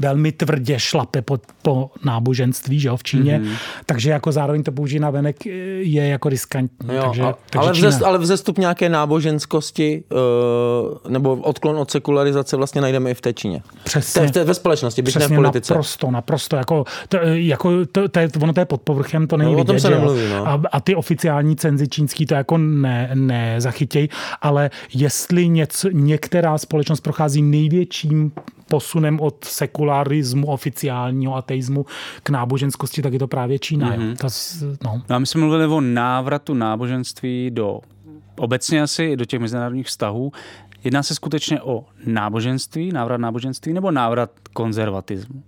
velmi 0.00 0.32
tvrdě 0.32 0.78
šlape 0.78 1.22
po, 1.22 1.38
po 1.62 1.90
náboženství 2.04 2.80
že 2.80 2.88
jo, 2.88 2.96
v 2.96 3.02
Číně, 3.02 3.38
mm-hmm. 3.38 3.56
takže 3.86 4.10
jako 4.10 4.32
zároveň 4.32 4.62
to 4.62 4.72
použít 4.72 4.98
na 4.98 5.10
venek 5.10 5.46
je 5.80 6.08
jako 6.08 6.28
riskantní. 6.28 6.94
Jo, 6.94 7.02
takže, 7.04 7.22
a, 7.22 7.34
takže 7.50 7.68
ale, 7.68 7.72
vzest, 7.72 8.02
ale 8.02 8.18
vzestup 8.18 8.58
nějaké 8.58 8.88
náboženskosti 8.88 10.04
uh, 10.12 11.10
nebo 11.12 11.36
odklon 11.36 11.76
od 11.78 11.90
sekularizace 11.90 12.56
vlastně 12.56 12.80
najdeme 12.80 13.10
i 13.10 13.14
v 13.14 13.20
té 13.20 13.32
Číně. 13.32 13.62
Přesně. 13.84 14.30
To 14.30 14.38
je 14.38 14.44
ve 14.44 14.54
společnosti, 14.54 15.02
byť 15.02 15.16
ne 15.16 15.28
v 15.28 15.34
politice. 15.34 15.74
Naprosto, 15.74 16.10
naprosto. 16.10 16.56
Jako, 16.56 16.84
to, 17.08 17.16
jako, 17.22 17.86
to, 17.92 18.08
to 18.08 18.18
je, 18.20 18.28
ono 18.42 18.52
to 18.52 18.60
je 18.60 18.64
pod 18.64 18.82
povrchem, 18.82 19.26
to 19.26 19.36
není 19.36 19.52
no, 19.52 19.58
vidět. 19.58 19.70
O 19.70 19.72
tom 19.72 19.80
se 19.80 19.90
nemluví, 19.90 20.20
no. 20.30 20.48
a, 20.48 20.62
a 20.72 20.80
ty 20.80 20.94
oficiální 20.94 21.56
cenzy 21.56 21.88
čínský 21.88 22.26
to 22.26 22.34
jako 22.34 22.58
ne, 22.58 23.10
nezachytěj, 23.14 24.08
ale 24.42 24.70
jestli 24.94 25.48
něco, 25.48 25.88
některá 25.88 26.58
společnost 26.58 27.00
prochází 27.00 27.42
největším 27.42 28.32
posunem 28.68 29.20
od 29.20 29.44
sekularismu, 29.44 29.81
oficiálního 30.46 31.36
ateismu 31.36 31.86
k 32.22 32.30
náboženskosti, 32.30 33.02
tak 33.02 33.12
je 33.12 33.18
to 33.18 33.28
právě 33.28 33.58
Čína. 33.58 33.96
Mm-hmm. 33.96 34.16
To, 34.16 34.88
no. 34.88 35.02
no 35.10 35.16
a 35.16 35.18
my 35.18 35.26
jsme 35.26 35.40
mluvili 35.40 35.66
o 35.66 35.80
návratu 35.80 36.54
náboženství 36.54 37.50
do 37.50 37.80
obecně 38.38 38.82
asi 38.82 39.16
do 39.16 39.24
těch 39.24 39.40
mezinárodních 39.40 39.86
vztahů. 39.86 40.32
Jedná 40.84 41.02
se 41.02 41.14
skutečně 41.14 41.62
o 41.62 41.84
náboženství, 42.06 42.92
návrat 42.92 43.18
náboženství 43.18 43.72
nebo 43.72 43.90
návrat 43.90 44.30
konzervatismu? 44.52 45.42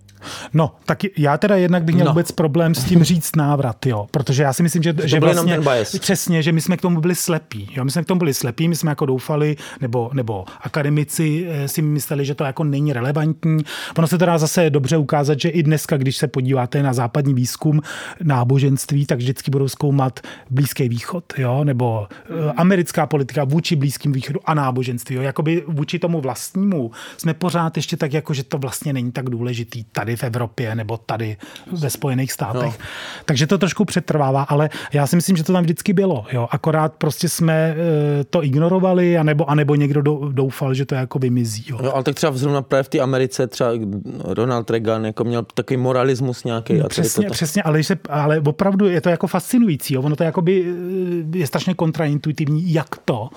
No, 0.53 0.75
tak 0.85 0.99
já 1.17 1.37
teda 1.37 1.55
jednak 1.55 1.83
bych 1.83 1.95
měl 1.95 2.05
no. 2.05 2.11
vůbec 2.11 2.31
problém 2.31 2.75
s 2.75 2.83
tím 2.83 3.03
říct 3.13 3.35
návrat, 3.35 3.85
jo, 3.85 4.07
protože 4.11 4.43
já 4.43 4.53
si 4.53 4.63
myslím, 4.63 4.83
že, 4.83 4.95
že 5.03 5.19
vlastně 5.19 5.59
přesně, 5.99 6.43
že 6.43 6.51
my 6.51 6.61
jsme 6.61 6.77
k 6.77 6.81
tomu 6.81 7.01
byli 7.01 7.15
slepí, 7.15 7.69
jo, 7.75 7.85
my 7.85 7.91
jsme 7.91 8.03
k 8.03 8.05
tomu 8.05 8.19
byli 8.19 8.33
slepí, 8.33 8.67
my 8.67 8.75
jsme 8.75 8.91
jako 8.91 9.05
doufali, 9.05 9.55
nebo, 9.81 10.09
nebo 10.13 10.45
akademici 10.61 11.47
eh, 11.49 11.67
si 11.67 11.81
mysleli, 11.81 12.25
že 12.25 12.35
to 12.35 12.43
jako 12.43 12.63
není 12.63 12.93
relevantní. 12.93 13.63
Ono 13.97 14.07
se 14.07 14.17
teda 14.17 14.37
zase 14.37 14.69
dobře 14.69 14.97
ukázat, 14.97 15.39
že 15.39 15.49
i 15.49 15.63
dneska, 15.63 15.97
když 15.97 16.17
se 16.17 16.27
podíváte 16.27 16.83
na 16.83 16.93
západní 16.93 17.33
výzkum 17.33 17.81
náboženství, 18.23 19.05
tak 19.05 19.17
vždycky 19.17 19.51
budou 19.51 19.67
zkoumat 19.67 20.19
Blízký 20.49 20.89
východ, 20.89 21.23
jo, 21.37 21.63
nebo 21.63 22.07
eh, 22.09 22.51
americká 22.55 23.07
politika 23.07 23.43
vůči 23.43 23.75
Blízkým 23.75 24.11
východu 24.11 24.39
a 24.45 24.53
náboženství, 24.53 25.15
jo, 25.15 25.21
jakoby 25.21 25.63
vůči 25.67 25.99
tomu 25.99 26.21
vlastnímu 26.21 26.91
jsme 27.17 27.33
pořád 27.33 27.77
ještě 27.77 27.97
tak 27.97 28.13
jako, 28.13 28.33
že 28.33 28.43
to 28.43 28.57
vlastně 28.57 28.93
není 28.93 29.11
tak 29.11 29.29
důležitý 29.29 29.83
tady 29.83 30.04
v 30.15 30.23
Evropě 30.23 30.75
nebo 30.75 30.97
tady 30.97 31.37
ve 31.71 31.89
Spojených 31.89 32.31
státech. 32.31 32.79
No. 32.79 32.85
Takže 33.25 33.47
to 33.47 33.57
trošku 33.57 33.85
přetrvává, 33.85 34.43
ale 34.43 34.69
já 34.93 35.07
si 35.07 35.15
myslím, 35.15 35.37
že 35.37 35.43
to 35.43 35.53
tam 35.53 35.63
vždycky 35.63 35.93
bylo. 35.93 36.25
Jo. 36.31 36.47
Akorát 36.51 36.93
prostě 36.93 37.29
jsme 37.29 37.53
eh, 37.53 38.23
to 38.23 38.43
ignorovali, 38.43 39.17
anebo, 39.17 39.49
anebo 39.49 39.75
někdo 39.75 40.01
doufal, 40.31 40.73
že 40.73 40.85
to 40.85 40.95
jako 40.95 41.19
vymizí. 41.19 41.65
Jo. 41.67 41.79
No, 41.83 41.95
ale 41.95 42.03
tak 42.03 42.15
třeba 42.15 42.31
zrovna 42.31 42.61
právě 42.61 42.83
v 42.83 42.89
té 42.89 42.99
Americe 42.99 43.47
třeba 43.47 43.69
Ronald 44.23 44.69
Reagan 44.69 45.05
jako 45.05 45.23
měl 45.23 45.43
takový 45.53 45.77
moralismus 45.77 46.43
nějaký. 46.43 46.73
No, 46.73 46.87
přesně, 46.87 47.27
to... 47.27 47.33
přesně, 47.33 47.63
ale, 47.63 47.83
se, 47.83 47.97
ale 48.09 48.39
opravdu 48.39 48.87
je 48.87 49.01
to 49.01 49.09
jako 49.09 49.27
fascinující. 49.27 49.93
Jo. 49.93 50.01
Ono 50.01 50.15
to 50.15 50.23
jakoby 50.23 50.65
eh, 51.33 51.37
je 51.37 51.47
strašně 51.47 51.73
kontraintuitivní, 51.73 52.73
jak 52.73 52.97
to, 53.05 53.29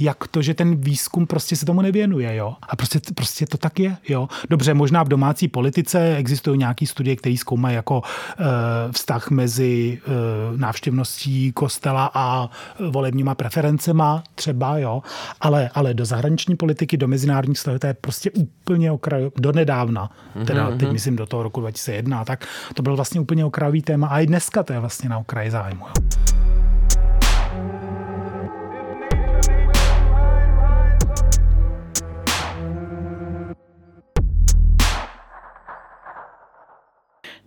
jak 0.00 0.28
to, 0.28 0.42
že 0.42 0.54
ten 0.54 0.76
výzkum 0.76 1.26
prostě 1.26 1.56
se 1.56 1.66
tomu 1.66 1.82
nevěnuje. 1.82 2.36
Jo. 2.36 2.54
A 2.62 2.76
prostě, 2.76 3.00
prostě 3.14 3.46
to 3.46 3.58
tak 3.58 3.80
je. 3.80 3.96
Jo. 4.08 4.28
Dobře, 4.50 4.74
možná 4.74 5.02
v 5.02 5.08
domácí 5.08 5.48
politice 5.48 6.13
existují 6.16 6.58
nějaké 6.58 6.86
studie, 6.86 7.16
které 7.16 7.36
zkoumají 7.36 7.76
jako 7.76 8.02
eh, 8.04 8.44
vztah 8.92 9.30
mezi 9.30 10.00
eh, 10.06 10.10
návštěvností 10.56 11.52
kostela 11.52 12.10
a 12.14 12.50
volebníma 12.90 13.34
preferencema 13.34 14.22
třeba, 14.34 14.78
jo. 14.78 15.02
Ale, 15.40 15.70
ale 15.74 15.94
do 15.94 16.04
zahraniční 16.04 16.56
politiky, 16.56 16.96
do 16.96 17.08
mezinárodních 17.08 17.58
vztahů, 17.58 17.78
to 17.78 17.86
je 17.86 17.94
prostě 17.94 18.30
úplně 18.30 18.92
okraj, 18.92 19.30
do 19.36 19.52
nedávna, 19.52 20.10
teda 20.46 20.70
mm-hmm. 20.70 20.76
teď 20.76 20.92
myslím 20.92 21.16
do 21.16 21.26
toho 21.26 21.42
roku 21.42 21.60
2001, 21.60 22.24
tak 22.24 22.46
to 22.74 22.82
bylo 22.82 22.96
vlastně 22.96 23.20
úplně 23.20 23.44
okrajový 23.44 23.82
téma 23.82 24.06
a 24.06 24.20
i 24.20 24.26
dneska 24.26 24.62
to 24.62 24.72
je 24.72 24.80
vlastně 24.80 25.08
na 25.08 25.18
okraji 25.18 25.50
zájmu. 25.50 25.84
Jo. 25.86 26.33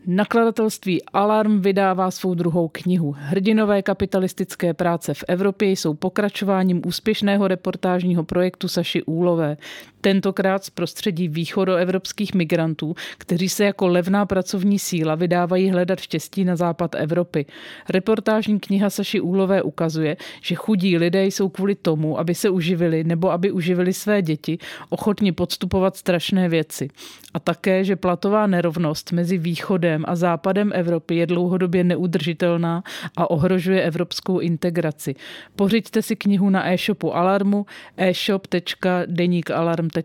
Nakladatelství 0.09 1.03
Alarm 1.03 1.61
vydává 1.61 2.11
svou 2.11 2.33
druhou 2.33 2.67
knihu. 2.67 3.15
Hrdinové 3.17 3.81
kapitalistické 3.81 4.73
práce 4.73 5.13
v 5.13 5.23
Evropě 5.27 5.71
jsou 5.71 5.93
pokračováním 5.93 6.81
úspěšného 6.85 7.47
reportážního 7.47 8.23
projektu 8.23 8.67
Saši 8.67 9.03
Úlové. 9.03 9.57
Tentokrát 10.01 10.63
z 10.63 10.69
prostředí 10.69 11.27
východoevropských 11.27 12.33
migrantů, 12.33 12.95
kteří 13.17 13.49
se 13.49 13.65
jako 13.65 13.87
levná 13.87 14.25
pracovní 14.25 14.79
síla 14.79 15.15
vydávají 15.15 15.69
hledat 15.69 15.99
štěstí 15.99 16.45
na 16.45 16.55
západ 16.55 16.95
Evropy. 16.95 17.45
Reportážní 17.89 18.59
kniha 18.59 18.89
Saši 18.89 19.21
Úlové 19.21 19.61
ukazuje, 19.61 20.17
že 20.41 20.55
chudí 20.55 20.97
lidé 20.97 21.25
jsou 21.25 21.49
kvůli 21.49 21.75
tomu, 21.75 22.19
aby 22.19 22.35
se 22.35 22.49
uživili 22.49 23.03
nebo 23.03 23.31
aby 23.31 23.51
uživili 23.51 23.93
své 23.93 24.21
děti, 24.21 24.57
ochotni 24.89 25.31
podstupovat 25.31 25.97
strašné 25.97 26.49
věci. 26.49 26.89
A 27.33 27.39
také, 27.39 27.83
že 27.83 27.95
platová 27.95 28.47
nerovnost 28.47 29.11
mezi 29.11 29.37
východem 29.37 29.96
a 30.07 30.15
západem 30.15 30.71
Evropy 30.73 31.15
je 31.15 31.25
dlouhodobě 31.25 31.83
neudržitelná 31.83 32.83
a 33.17 33.29
ohrožuje 33.29 33.81
evropskou 33.81 34.39
integraci. 34.39 35.15
Pořiďte 35.55 36.01
si 36.01 36.15
knihu 36.15 36.49
na 36.49 36.71
e-shopu 36.71 37.15
Alarmu 37.15 37.65
e-shop.denikalarm.com 37.97 39.97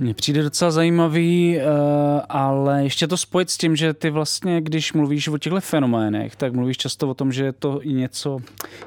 Mně 0.00 0.14
přijde 0.14 0.42
docela 0.42 0.70
zajímavý, 0.70 1.58
eh, 1.58 1.62
ale 2.28 2.82
ještě 2.82 3.06
to 3.06 3.16
spojit 3.16 3.50
s 3.50 3.58
tím, 3.58 3.76
že 3.76 3.94
ty 3.94 4.10
vlastně, 4.10 4.60
když 4.60 4.92
mluvíš 4.92 5.28
o 5.28 5.38
těchto 5.38 5.60
fenoménech, 5.60 6.36
tak 6.36 6.52
mluvíš 6.52 6.76
často 6.76 7.08
o 7.08 7.14
tom, 7.14 7.32
že 7.32 7.44
je 7.44 7.52
to 7.52 7.82
i 7.82 7.92
něco, 7.92 8.38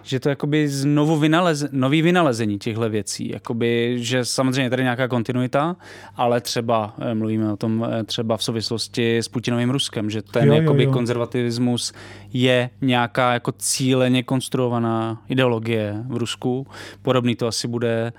že 0.04 0.20
to 0.20 0.30
je 0.30 0.32
jakoby 0.32 0.68
znovu 0.68 1.18
vynaleze, 1.18 1.70
nový 1.72 2.02
vynalezení 2.02 2.60
těchto 2.60 2.90
věcí. 2.90 3.30
Jakoby, 3.30 3.98
že 4.00 4.26
samozřejmě 4.26 4.70
tady 4.70 4.84
nějaká 4.84 5.08
kontinuita, 5.08 5.76
ale 6.16 6.42
třeba 6.42 6.96
eh, 7.00 7.16
mluvíme 7.16 7.54
o 7.54 7.58
tom 7.58 7.88
eh, 7.92 8.04
třeba 8.04 8.38
v 8.38 8.44
souvislosti 8.44 9.18
s 9.18 9.28
Putinovým 9.28 9.70
Ruskem, 9.70 10.10
že 10.10 10.22
ten 10.22 10.48
jo, 10.48 10.54
jo, 10.54 10.62
jakoby 10.62 10.84
jo. 10.84 10.92
konzervativismus 10.92 11.94
je 12.34 12.70
nějaká 12.82 13.34
jako 13.34 13.52
cíleně 13.52 14.24
konstruovaná 14.24 15.22
ideologie 15.30 16.04
v 16.08 16.18
Rusku. 16.18 16.68
Podobný 17.02 17.36
to 17.36 17.48
asi 17.48 17.68
bude 17.68 18.14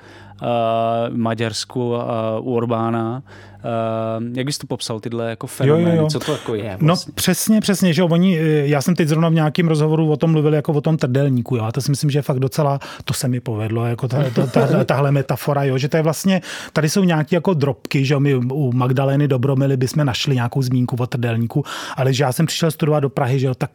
Maďarsku 1.11 1.81
uh, 1.81 2.01
u 2.41 2.55
Orbána. 2.57 3.23
Uh, 3.65 4.37
jak 4.37 4.47
bys 4.47 4.59
to 4.59 4.67
popsal, 4.67 5.01
tyhle 5.01 5.31
jako 5.31 5.47
fenomény? 5.47 5.91
Jo, 5.91 5.97
jo, 5.97 6.03
jo. 6.03 6.09
Co 6.11 6.21
to 6.21 6.33
jako 6.33 6.55
je? 6.55 6.77
No, 6.81 6.87
vlastně? 6.87 7.11
No 7.11 7.15
přesně, 7.15 7.61
přesně, 7.61 7.93
že 7.93 8.03
oni, 8.03 8.39
já 8.65 8.83
jsem 8.83 8.95
teď 8.95 9.09
zrovna 9.09 9.29
v 9.29 9.35
nějakém 9.35 9.69
rozhovoru 9.69 10.11
o 10.11 10.17
tom 10.17 10.31
mluvil 10.31 10.55
jako 10.55 10.73
o 10.73 10.81
tom 10.81 10.97
trdelníku, 10.97 11.57
jo, 11.57 11.65
a 11.65 11.73
to 11.73 11.81
si 11.81 11.91
myslím, 11.91 12.11
že 12.11 12.23
fakt 12.23 12.39
docela, 12.39 12.79
to 13.05 13.15
se 13.15 13.29
mi 13.29 13.41
povedlo, 13.41 13.87
jako 13.87 14.09
ta, 14.09 14.25
ta, 14.35 14.47
ta, 14.47 14.85
tahle 14.85 15.13
metafora, 15.13 15.65
jo, 15.65 15.79
že 15.79 15.89
to 15.89 15.97
je 15.97 16.03
vlastně, 16.03 16.41
tady 16.73 16.89
jsou 16.89 17.05
nějaké 17.05 17.37
jako 17.37 17.55
drobky, 17.55 18.05
že 18.05 18.19
my 18.19 18.35
u 18.35 18.73
Magdalény 18.73 19.29
Dobromily 19.29 19.77
bychom 19.77 20.05
našli 20.05 20.35
nějakou 20.35 20.63
zmínku 20.63 20.97
o 21.01 21.07
trdelníku, 21.07 21.65
ale 21.97 22.13
že 22.13 22.25
já 22.25 22.33
jsem 22.33 22.47
přišel 22.47 22.71
studovat 22.71 23.01
do 23.01 23.11
Prahy, 23.11 23.39
že 23.39 23.47
jo, 23.47 23.55
tak 23.55 23.71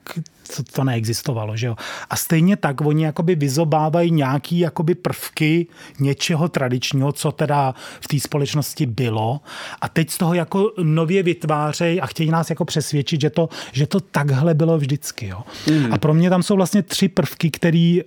to, 0.55 0.63
to 0.63 0.83
neexistovalo, 0.83 1.57
že 1.57 1.67
jo. 1.67 1.75
A 2.09 2.15
stejně 2.15 2.57
tak 2.57 2.81
oni 2.81 3.03
jakoby 3.03 3.35
vyzobávají 3.35 4.11
nějaký 4.11 4.59
jakoby 4.59 4.95
prvky 4.95 5.67
něčeho 5.99 6.49
tradičního, 6.49 7.11
co 7.11 7.31
teda 7.31 7.75
v 8.01 8.07
té 8.07 8.19
společnosti 8.19 8.85
bylo 8.85 9.39
a 9.81 9.89
teď 9.89 10.09
z 10.09 10.17
toho 10.17 10.33
jako 10.33 10.71
nově 10.83 11.23
vytvářejí 11.23 12.01
a 12.01 12.05
chtějí 12.05 12.31
nás 12.31 12.49
jako 12.49 12.65
přesvědčit, 12.65 13.21
že 13.21 13.29
to, 13.29 13.49
že 13.71 13.87
to 13.87 13.99
takhle 13.99 14.53
bylo 14.53 14.77
vždycky. 14.77 15.27
Jo. 15.27 15.41
Mm. 15.69 15.93
A 15.93 15.97
pro 15.97 16.13
mě 16.13 16.29
tam 16.29 16.43
jsou 16.43 16.55
vlastně 16.55 16.81
tři 16.81 17.07
prvky, 17.07 17.51
které 17.51 17.97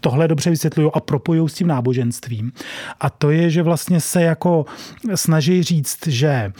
tohle 0.00 0.28
dobře 0.28 0.50
vysvětlují 0.50 0.90
a 0.94 1.00
propojují 1.00 1.48
s 1.48 1.54
tím 1.54 1.66
náboženstvím. 1.66 2.52
A 3.00 3.10
to 3.10 3.30
je, 3.30 3.50
že 3.50 3.62
vlastně 3.62 4.00
se 4.00 4.22
jako 4.22 4.66
snaží 5.14 5.62
říct, 5.62 6.06
že 6.06 6.28
e, 6.28 6.52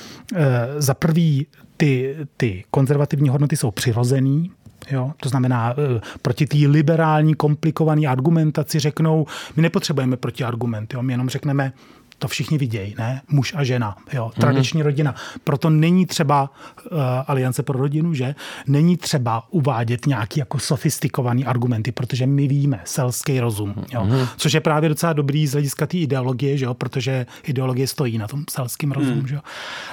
za 0.78 0.94
prvý 0.94 1.46
ty, 1.76 2.16
ty 2.36 2.64
konzervativní 2.70 3.28
hodnoty 3.28 3.56
jsou 3.56 3.70
přirozený, 3.70 4.50
Jo? 4.90 5.12
To 5.20 5.28
znamená, 5.28 5.72
e, 5.72 6.00
proti 6.22 6.46
té 6.46 6.56
liberální, 6.56 7.34
komplikované 7.34 8.06
argumentaci 8.06 8.78
řeknou, 8.78 9.26
my 9.56 9.62
nepotřebujeme 9.62 10.16
protiargument, 10.16 10.94
jo? 10.94 11.02
my 11.02 11.12
jenom 11.12 11.28
řekneme, 11.28 11.72
To 12.18 12.28
všichni 12.28 12.58
vidějí, 12.58 12.94
ne? 12.98 13.22
Muž 13.28 13.54
a 13.56 13.64
žena, 13.64 13.96
jo, 14.12 14.30
tradiční 14.40 14.80
mm-hmm. 14.80 14.84
rodina. 14.84 15.14
Proto 15.44 15.70
není 15.70 16.06
třeba 16.06 16.50
uh, 16.92 16.98
Aliance 17.26 17.62
pro 17.62 17.78
rodinu, 17.78 18.14
že? 18.14 18.34
Není 18.66 18.96
třeba 18.96 19.42
uvádět 19.50 20.06
nějaký 20.06 20.40
jako 20.40 20.58
sofistikovaný 20.58 21.44
argumenty, 21.44 21.92
protože 21.92 22.26
my 22.26 22.48
víme 22.48 22.80
selský 22.84 23.40
rozum, 23.40 23.74
jo? 23.92 24.04
Mm-hmm. 24.04 24.28
Což 24.36 24.52
je 24.52 24.60
právě 24.60 24.88
docela 24.88 25.12
dobrý 25.12 25.46
z 25.46 25.52
hlediska 25.52 25.86
té 25.86 25.98
ideologie, 25.98 26.58
že 26.58 26.64
jo? 26.64 26.74
Protože 26.74 27.26
ideologie 27.42 27.86
stojí 27.86 28.18
na 28.18 28.28
tom 28.28 28.44
selském 28.50 28.92
rozumu, 28.92 29.20
mm. 29.20 29.28
že 29.28 29.34
jo? 29.34 29.40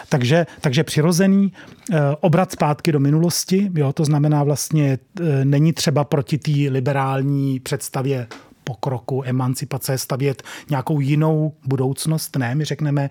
Takže, 0.09 0.45
takže 0.61 0.83
přirozený 0.83 1.53
uh, 1.89 1.97
obrat 2.19 2.51
zpátky 2.51 2.91
do 2.91 2.99
minulosti, 2.99 3.71
jo? 3.75 3.93
To 3.93 4.05
znamená 4.05 4.43
vlastně 4.43 4.99
uh, 5.19 5.27
není 5.43 5.73
třeba 5.73 6.03
proti 6.03 6.37
té 6.37 6.51
liberální 6.51 7.59
představě 7.59 8.27
pokroku, 8.65 9.23
emancipace, 9.25 9.97
stavět 9.97 10.43
nějakou 10.69 10.99
jinou 10.99 11.53
budoucnost. 11.65 12.35
Ne, 12.35 12.55
my 12.55 12.65
řekneme, 12.65 13.09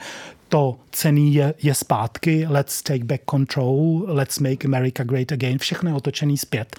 to 0.54 0.76
cený 0.92 1.34
je, 1.34 1.54
je 1.62 1.74
zpátky, 1.74 2.46
let's 2.48 2.82
take 2.82 3.04
back 3.04 3.20
control, 3.30 4.04
let's 4.06 4.38
make 4.38 4.64
America 4.64 5.04
great 5.04 5.32
again, 5.32 5.58
všechno 5.58 5.90
je 5.90 5.94
otočený 5.94 6.38
zpět. 6.38 6.76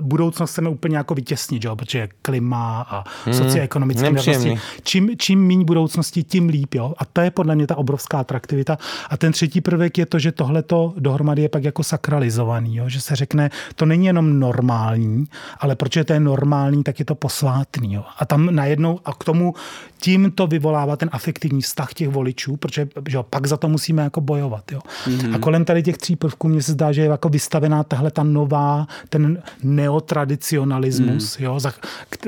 Budoucnost 0.00 0.50
chceme 0.50 0.68
úplně 0.68 0.96
jako 0.96 1.14
vytěsnit, 1.14 1.64
jo, 1.64 1.76
protože 1.76 2.08
klima 2.22 2.86
a 2.90 3.04
hmm, 3.24 3.34
socioekonomické 3.34 4.10
nerovnosti. 4.10 4.58
Čím, 4.82 5.10
čím 5.18 5.46
méně 5.46 5.64
budoucnosti, 5.64 6.22
tím 6.22 6.48
líp. 6.48 6.74
Jo? 6.74 6.94
A 6.98 7.04
to 7.04 7.20
je 7.20 7.30
podle 7.30 7.54
mě 7.54 7.66
ta 7.66 7.76
obrovská 7.76 8.18
atraktivita. 8.18 8.78
A 9.10 9.16
ten 9.16 9.32
třetí 9.32 9.60
prvek 9.60 9.98
je 9.98 10.06
to, 10.06 10.18
že 10.18 10.32
tohle 10.32 10.62
to 10.62 10.94
dohromady 10.98 11.42
je 11.42 11.48
pak 11.48 11.64
jako 11.64 11.82
sakralizovaný, 11.82 12.76
jo? 12.76 12.88
že 12.88 13.00
se 13.00 13.16
řekne, 13.16 13.50
to 13.74 13.86
není 13.86 14.06
jenom 14.06 14.40
normální, 14.40 15.24
ale 15.58 15.76
protože 15.76 16.04
to 16.04 16.12
je 16.12 16.20
normální, 16.20 16.82
tak 16.82 16.98
je 16.98 17.04
to 17.04 17.14
posvátný. 17.14 17.94
Jo? 17.94 18.04
A 18.18 18.26
tam 18.26 18.54
najednou, 18.54 19.00
a 19.04 19.12
k 19.12 19.24
tomu 19.24 19.54
tím 19.98 20.30
to 20.30 20.46
vyvolává 20.46 20.96
ten 20.96 21.10
afektivní 21.12 21.62
vztah 21.62 21.94
těch 21.94 22.08
voličů, 22.08 22.56
protože 22.56 22.88
že 23.08 23.16
jo, 23.16 23.22
pak 23.22 23.46
za 23.46 23.56
to 23.56 23.68
musíme 23.68 24.02
jako 24.02 24.20
bojovat. 24.20 24.72
Jo. 24.72 24.80
Mm-hmm. 25.06 25.34
A 25.34 25.38
kolem 25.38 25.64
tady 25.64 25.82
těch 25.82 25.98
tří 25.98 26.16
prvků 26.16 26.48
mně 26.48 26.62
se 26.62 26.72
zdá, 26.72 26.92
že 26.92 27.02
je 27.02 27.08
jako 27.08 27.28
vystavená 27.28 27.84
tahle 27.84 28.10
ta 28.10 28.22
nová, 28.22 28.86
ten 29.08 29.42
neotradicionalismus, 29.62 31.38
mm. 31.38 31.44
jo, 31.44 31.60
za, 31.60 31.72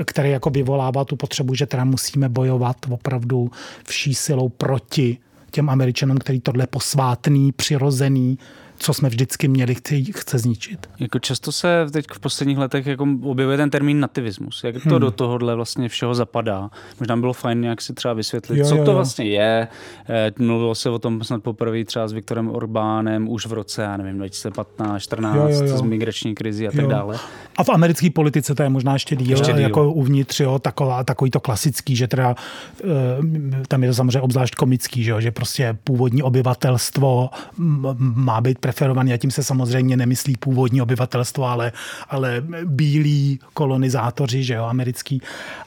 který 0.05 0.31
jako 0.31 0.51
vyvolává 0.51 1.05
tu 1.05 1.17
potřebu, 1.17 1.55
že 1.55 1.67
teda 1.67 1.85
musíme 1.85 2.29
bojovat 2.29 2.77
opravdu 2.91 3.51
vší 3.85 4.15
silou 4.15 4.49
proti 4.49 5.19
těm 5.51 5.71
Američanům, 5.71 6.19
který 6.19 6.41
tohle 6.41 6.67
posvátný, 6.67 7.53
přirozený, 7.53 8.39
co 8.79 8.95
jsme 8.95 9.09
vždycky 9.09 9.49
měli, 9.49 9.75
chce, 9.75 9.95
chce 10.17 10.39
zničit. 10.39 10.91
Jako 10.99 11.19
často 11.19 11.53
se 11.53 11.87
teď 11.93 12.07
v 12.15 12.21
posledních 12.21 12.59
letech 12.59 12.87
jako 12.87 13.09
objevuje 13.23 13.57
ten 13.57 13.71
termín 13.71 14.01
nativismus. 14.01 14.65
Jak 14.65 14.75
to 14.75 14.89
hmm. 14.89 15.01
do 15.01 15.11
tohohle 15.11 15.55
vlastně 15.55 15.89
všeho 15.89 16.15
zapadá? 16.15 16.71
Možná 17.01 17.17
bylo 17.17 17.33
fajn 17.33 17.61
nějak 17.61 17.81
si 17.81 17.95
třeba 17.95 18.15
vysvětlit, 18.15 18.59
jo, 18.59 18.67
co 18.67 18.77
jo, 18.77 18.85
to 18.85 18.91
jo. 18.91 18.95
vlastně 18.95 19.25
je. 19.25 19.69
Eh, 20.09 20.33
mluvilo 20.39 20.75
se 20.75 20.91
o 20.91 20.99
tom 20.99 21.25
snad 21.25 21.43
poprvé 21.43 21.85
třeba 21.85 22.09
s 22.09 22.13
Viktorem 22.13 22.51
Orbánem 22.51 23.29
už 23.29 23.47
v 23.47 23.53
roce, 23.53 23.83
já 23.83 23.97
nevím, 23.97 24.17
2015, 24.17 25.03
14, 25.03 25.37
jo, 25.37 25.49
jo, 25.49 25.65
jo. 25.67 25.79
z 25.79 25.83
migrační 25.83 26.35
krizi 26.35 26.69
a 26.69 26.71
tak 26.71 26.81
jo. 26.81 26.89
dále. 26.91 27.19
A 27.57 27.65
v 27.65 27.69
americké 27.69 28.11
politice 28.11 28.55
to 28.55 28.63
je 28.63 28.69
možná 28.69 28.93
ještě 28.93 29.17
díl, 29.17 29.31
ještě 29.31 29.53
díl. 29.53 29.63
jako 29.63 29.93
uvnitř, 29.93 30.41
jo, 30.41 30.59
taková, 30.59 31.05
takový 31.05 31.31
to 31.31 31.41
klasický, 31.41 31.97
že 31.97 32.09
teda 32.09 32.35
eh, 32.85 32.87
tam 33.69 33.83
je 33.83 33.89
to 33.89 33.95
samozřejmě 33.95 34.21
obzvlášť 34.21 34.55
komický, 34.55 35.05
že, 35.05 35.11
jo, 35.11 35.21
že 35.21 35.31
prostě 35.31 35.79
původní 35.85 36.23
obyvatelstvo 36.23 37.31
má 37.99 38.41
být 38.41 38.59
preferovaný 38.69 39.13
a 39.13 39.17
tím 39.17 39.31
se 39.31 39.43
samozřejmě 39.43 39.97
nemyslí 39.97 40.37
původní 40.37 40.83
obyvatelstvo, 40.83 41.45
ale, 41.45 41.73
ale 42.09 42.43
bílí 42.65 43.41
kolonizátoři, 43.55 44.45
že 44.45 44.55
jo, 44.55 44.65
americký. 44.65 45.23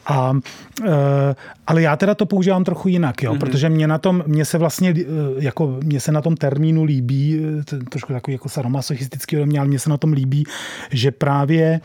A, 0.06 0.38
e, 0.86 1.36
ale 1.68 1.82
já 1.82 1.96
teda 1.96 2.16
to 2.16 2.26
používám 2.26 2.64
trochu 2.64 2.88
jinak, 2.88 3.24
jo, 3.24 3.34
mm-hmm. 3.34 3.40
protože 3.40 3.70
mě 3.70 3.88
na 3.88 3.98
tom, 3.98 4.24
mě 4.28 4.46
se 4.46 4.58
vlastně, 4.58 4.90
e, 4.90 5.04
jako, 5.38 5.80
mě 5.84 6.00
se 6.00 6.12
na 6.12 6.22
tom 6.22 6.38
termínu 6.38 6.84
líbí, 6.84 7.42
e, 7.74 7.84
trošku 7.90 8.14
takový 8.14 8.34
jako 8.34 8.50
sadomasochistický 8.50 9.38
ode 9.38 9.46
mě, 9.46 9.60
ale 9.60 9.68
mě 9.68 9.80
se 9.80 9.90
na 9.90 9.98
tom 9.98 10.14
líbí, 10.14 10.44
že 10.92 11.12
právě 11.12 11.82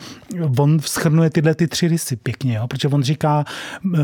on 0.59 0.79
schrnuje 0.79 1.29
tyhle 1.29 1.55
ty 1.55 1.67
tři 1.67 1.87
rysy 1.87 2.15
pěkně, 2.15 2.55
jo, 2.55 2.67
protože 2.67 2.87
on 2.87 3.03
říká, 3.03 3.45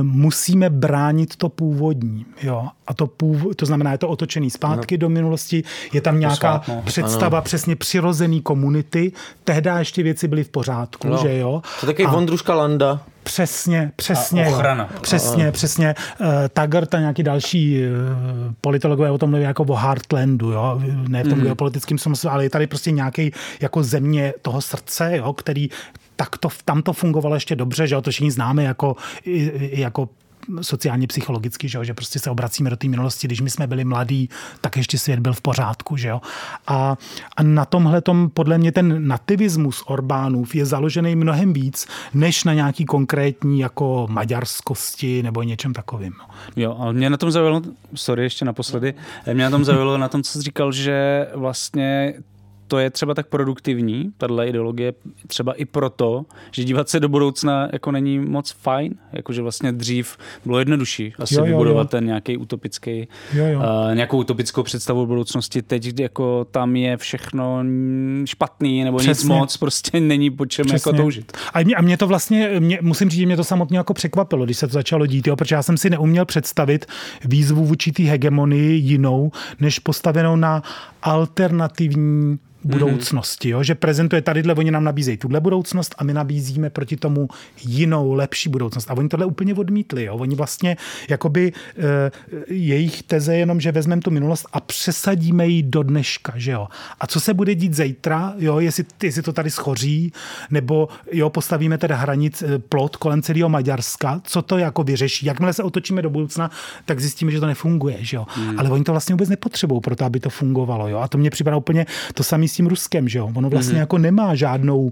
musíme 0.01 0.69
bránit 0.69 1.35
to 1.35 1.49
původní, 1.49 2.25
jo, 2.43 2.67
a 2.87 2.93
to, 2.93 3.07
pův, 3.07 3.55
to 3.55 3.65
znamená, 3.65 3.91
je 3.91 3.97
to 3.97 4.09
otočený 4.09 4.49
zpátky 4.49 4.97
no. 4.97 4.99
do 4.99 5.09
minulosti, 5.09 5.63
je 5.93 6.01
tam 6.01 6.19
nějaká 6.19 6.61
představa 7.03 7.37
ano. 7.37 7.45
přesně 7.45 7.75
přirozený 7.75 8.41
komunity, 8.41 9.11
tehdy 9.43 9.69
ještě 9.77 10.03
věci 10.03 10.27
byly 10.27 10.43
v 10.43 10.49
pořádku, 10.49 11.07
no. 11.07 11.17
že 11.17 11.37
jo. 11.37 11.61
To 11.79 11.85
taky 11.85 12.05
Vondruška 12.05 12.55
Landa. 12.55 12.99
Přesně, 13.23 13.91
přesně. 13.95 14.45
A 14.45 14.49
ochrana. 14.49 14.89
Přesně, 15.01 15.51
přesně. 15.51 15.95
Uh, 16.19 16.27
Taggart 16.53 16.93
a 16.93 16.99
nějaký 16.99 17.23
další 17.23 17.79
uh, 17.79 18.53
politologové 18.61 19.11
o 19.11 19.17
tom 19.17 19.29
mluví 19.29 19.43
jako 19.43 19.63
o 19.63 19.75
Heartlandu, 19.75 20.51
jo? 20.51 20.81
ne 21.07 21.23
v 21.23 21.27
tom 21.29 21.37
mm. 21.37 21.43
geopolitickém 21.43 21.97
smyslu, 21.97 22.29
ale 22.29 22.43
je 22.43 22.49
tady 22.49 22.67
prostě 22.67 22.91
nějaký 22.91 23.31
jako 23.61 23.83
země 23.83 24.33
toho 24.41 24.61
srdce, 24.61 25.17
jo? 25.17 25.33
který 25.33 25.69
tak 26.15 26.37
to, 26.37 26.49
tam 26.65 26.81
to 26.81 26.93
fungovalo 26.93 27.35
ještě 27.35 27.55
dobře, 27.55 27.87
že 27.87 27.95
jo, 27.95 28.01
to 28.01 28.11
všichni 28.11 28.31
známe 28.31 28.63
jako, 28.63 28.95
jako 29.59 30.09
sociálně 30.61 31.07
psychologicky, 31.07 31.69
že, 31.69 31.77
jo? 31.77 31.83
že 31.83 31.93
prostě 31.93 32.19
se 32.19 32.29
obracíme 32.29 32.69
do 32.69 32.75
té 32.75 32.87
minulosti, 32.87 33.27
když 33.27 33.41
my 33.41 33.49
jsme 33.49 33.67
byli 33.67 33.85
mladí, 33.85 34.29
tak 34.61 34.77
ještě 34.77 34.97
svět 34.97 35.19
byl 35.19 35.33
v 35.33 35.41
pořádku. 35.41 35.97
Že 35.97 36.07
jo? 36.07 36.21
A, 36.67 36.97
a 37.37 37.43
na 37.43 37.65
tomhle 37.65 38.01
tom 38.01 38.29
podle 38.29 38.57
mě 38.57 38.71
ten 38.71 39.07
nativismus 39.07 39.83
Orbánův 39.85 40.55
je 40.55 40.65
založený 40.65 41.15
mnohem 41.15 41.53
víc, 41.53 41.87
než 42.13 42.43
na 42.43 42.53
nějaký 42.53 42.85
konkrétní 42.85 43.59
jako 43.59 44.07
maďarskosti 44.09 45.23
nebo 45.23 45.43
něčem 45.43 45.73
takovým. 45.73 46.13
Jo, 46.55 46.75
ale 46.79 46.93
mě 46.93 47.09
na 47.09 47.17
tom 47.17 47.31
zaujalo, 47.31 47.61
sorry, 47.95 48.23
ještě 48.23 48.45
naposledy, 48.45 48.93
mě 49.33 49.43
na 49.43 49.49
tom 49.49 49.65
zaujalo 49.65 49.97
na 49.97 50.09
tom, 50.09 50.23
co 50.23 50.31
jsi 50.31 50.41
říkal, 50.41 50.71
že 50.71 51.27
vlastně 51.35 52.13
to 52.73 52.79
je 52.79 52.89
třeba 52.89 53.13
tak 53.13 53.27
produktivní, 53.27 54.11
tahle 54.17 54.47
ideologie, 54.47 54.93
třeba 55.27 55.53
i 55.53 55.65
proto, 55.65 56.25
že 56.51 56.63
dívat 56.63 56.89
se 56.89 56.99
do 56.99 57.09
budoucna 57.09 57.69
jako 57.73 57.91
není 57.91 58.19
moc 58.19 58.51
fajn, 58.51 58.95
jakože 59.11 59.41
vlastně 59.41 59.71
dřív 59.71 60.17
bylo 60.45 60.59
jednodušší 60.59 61.13
asi 61.19 61.35
jo, 61.35 61.39
jo, 61.39 61.45
vybudovat 61.45 61.83
jo. 61.83 61.87
ten 61.87 62.05
nějaký 62.05 62.37
utopický, 62.37 63.07
jo, 63.33 63.45
jo. 63.45 63.59
Uh, 63.59 63.95
nějakou 63.95 64.17
utopickou 64.17 64.63
představu 64.63 65.05
budoucnosti. 65.05 65.61
Teď 65.61 65.99
jako 65.99 66.47
tam 66.51 66.75
je 66.75 66.97
všechno 66.97 67.63
špatný 68.25 68.83
nebo 68.83 68.97
Přesně. 68.97 69.11
nic 69.11 69.39
moc, 69.39 69.57
prostě 69.57 69.99
není 69.99 70.31
po 70.31 70.45
čem 70.45 70.65
jako 70.73 70.93
toužit. 70.93 71.37
A 71.53 71.63
mě, 71.63 71.75
a 71.75 71.81
mě 71.81 71.97
to 71.97 72.07
vlastně, 72.07 72.59
mě, 72.59 72.79
musím 72.81 73.09
říct, 73.09 73.19
že 73.19 73.25
mě 73.25 73.37
to 73.37 73.43
samotně 73.43 73.77
jako 73.77 73.93
překvapilo, 73.93 74.45
když 74.45 74.57
se 74.57 74.67
to 74.67 74.73
začalo 74.73 75.05
dít, 75.05 75.27
jo, 75.27 75.35
protože 75.35 75.55
já 75.55 75.63
jsem 75.63 75.77
si 75.77 75.89
neuměl 75.89 76.25
představit 76.25 76.85
výzvu 77.25 77.65
vůči 77.65 77.91
té 77.91 78.03
hegemonii 78.03 78.79
jinou, 78.79 79.31
než 79.59 79.79
postavenou 79.79 80.35
na 80.35 80.63
alternativní 81.01 82.39
budoucnosti, 82.65 83.49
jo? 83.49 83.63
že 83.63 83.75
prezentuje 83.75 84.21
tadyhle, 84.21 84.53
oni 84.53 84.71
nám 84.71 84.83
nabízejí 84.83 85.17
tuhle 85.17 85.39
budoucnost 85.39 85.95
a 85.97 86.03
my 86.03 86.13
nabízíme 86.13 86.69
proti 86.69 86.97
tomu 86.97 87.27
jinou, 87.63 88.13
lepší 88.13 88.49
budoucnost. 88.49 88.91
A 88.91 88.93
oni 88.93 89.09
tohle 89.09 89.25
úplně 89.25 89.53
odmítli. 89.53 90.03
Jo? 90.03 90.15
Oni 90.15 90.35
vlastně, 90.35 90.77
jakoby 91.09 91.53
e, 91.77 92.11
jejich 92.53 93.03
teze 93.03 93.33
je 93.33 93.39
jenom, 93.39 93.61
že 93.61 93.71
vezmeme 93.71 94.01
tu 94.01 94.11
minulost 94.11 94.45
a 94.53 94.59
přesadíme 94.59 95.47
ji 95.47 95.63
do 95.63 95.83
dneška. 95.83 96.33
Že 96.35 96.51
jo? 96.51 96.67
A 96.99 97.07
co 97.07 97.19
se 97.19 97.33
bude 97.33 97.55
dít 97.55 97.73
zítra, 97.73 98.33
jo? 98.37 98.59
Jestli, 98.59 98.85
jestli 99.03 99.21
to 99.21 99.33
tady 99.33 99.51
schoří, 99.51 100.13
nebo 100.51 100.87
jo, 101.11 101.29
postavíme 101.29 101.77
teda 101.77 101.95
hranic, 101.95 102.41
eh, 102.41 102.59
plot 102.59 102.95
kolem 102.95 103.21
celého 103.21 103.49
Maďarska, 103.49 104.21
co 104.23 104.41
to 104.41 104.57
jako 104.57 104.83
vyřeší. 104.83 105.25
Jakmile 105.25 105.53
se 105.53 105.63
otočíme 105.63 106.01
do 106.01 106.09
budoucna, 106.09 106.51
tak 106.85 106.99
zjistíme, 106.99 107.31
že 107.31 107.39
to 107.39 107.45
nefunguje. 107.45 107.97
Že 107.99 108.17
jo? 108.17 108.25
Hmm. 108.29 108.59
Ale 108.59 108.69
oni 108.69 108.83
to 108.83 108.91
vlastně 108.91 109.13
vůbec 109.15 109.29
nepotřebují 109.29 109.81
pro 109.81 109.95
to, 109.95 110.05
aby 110.05 110.19
to 110.19 110.29
fungovalo. 110.29 110.87
Jo? 110.87 110.97
A 110.97 111.07
to 111.07 111.17
mě 111.17 111.29
připadá 111.29 111.57
úplně 111.57 111.85
to 112.13 112.23
samé 112.23 112.47
s 112.53 112.55
tím 112.55 112.67
Ruskem, 112.67 113.09
že 113.09 113.19
jo? 113.19 113.31
Ono 113.35 113.49
vlastně 113.49 113.73
mm-hmm. 113.73 113.79
jako 113.79 113.97
nemá 113.97 114.35
žádnou 114.35 114.91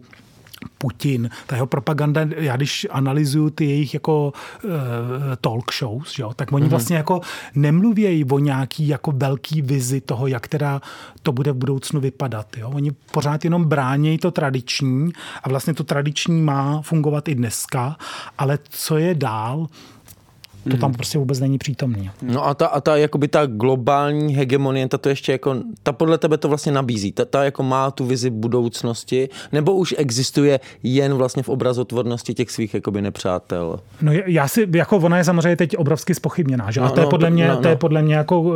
Putin, 0.77 1.29
ta 1.47 1.55
jeho 1.55 1.67
propaganda, 1.67 2.21
já 2.37 2.55
když 2.55 2.87
analyzuju 2.91 3.49
ty 3.49 3.65
jejich 3.65 3.93
jako 3.93 4.33
uh, 4.63 4.71
talk 5.41 5.73
shows, 5.73 6.19
jo, 6.19 6.33
tak 6.35 6.51
oni 6.51 6.65
mm-hmm. 6.65 6.69
vlastně 6.69 6.95
jako 6.95 7.21
nemluvějí 7.55 8.25
o 8.25 8.39
nějaký 8.39 8.87
jako 8.87 9.11
velký 9.11 9.61
vizi 9.61 10.01
toho, 10.01 10.27
jak 10.27 10.47
teda 10.47 10.81
to 11.23 11.31
bude 11.31 11.51
v 11.51 11.55
budoucnu 11.55 11.99
vypadat. 11.99 12.57
Jo. 12.57 12.69
Oni 12.69 12.91
pořád 13.11 13.43
jenom 13.43 13.65
bránějí 13.65 14.17
to 14.17 14.31
tradiční 14.31 15.11
a 15.43 15.49
vlastně 15.49 15.73
to 15.73 15.83
tradiční 15.83 16.41
má 16.41 16.81
fungovat 16.81 17.27
i 17.27 17.35
dneska, 17.35 17.97
ale 18.37 18.59
co 18.69 18.97
je 18.97 19.15
dál, 19.15 19.67
to 20.63 20.77
tam 20.77 20.89
hmm. 20.89 20.93
prostě 20.93 21.17
vůbec 21.17 21.39
není 21.39 21.57
přítomný. 21.57 22.09
No 22.21 22.45
a 22.45 22.53
ta, 22.53 22.67
a 22.67 22.81
ta, 22.81 22.97
jakoby 22.97 23.27
ta 23.27 23.45
globální 23.45 24.35
hegemonie, 24.35 24.87
ta 24.87 24.97
to 24.97 25.09
ještě 25.09 25.31
jako, 25.31 25.55
ta 25.83 25.91
podle 25.91 26.17
tebe 26.17 26.37
to 26.37 26.49
vlastně 26.49 26.71
nabízí, 26.71 27.11
ta, 27.11 27.25
ta 27.25 27.43
jako 27.43 27.63
má 27.63 27.91
tu 27.91 28.05
vizi 28.05 28.29
budoucnosti, 28.29 29.29
nebo 29.51 29.75
už 29.75 29.95
existuje 29.97 30.59
jen 30.83 31.13
vlastně 31.13 31.43
v 31.43 31.49
obrazotvornosti 31.49 32.33
těch 32.33 32.51
svých 32.51 32.73
jakoby 32.73 33.01
nepřátel? 33.01 33.79
No 34.01 34.11
já 34.25 34.47
si, 34.47 34.67
jako 34.75 34.97
ona 34.97 35.17
je 35.17 35.23
samozřejmě 35.23 35.55
teď 35.55 35.77
obrovsky 35.77 36.15
spochybněná, 36.15 36.71
že? 36.71 36.81
No, 36.81 36.87
a 36.87 36.89
to 36.89 36.99
je, 36.99 37.03
no, 37.03 37.09
podle 37.09 37.29
mě, 37.29 37.47
no, 37.47 37.53
no. 37.53 37.61
to 37.61 37.67
je 37.67 37.75
podle 37.75 38.01
mě 38.01 38.15
jako 38.15 38.41
uh, 38.41 38.55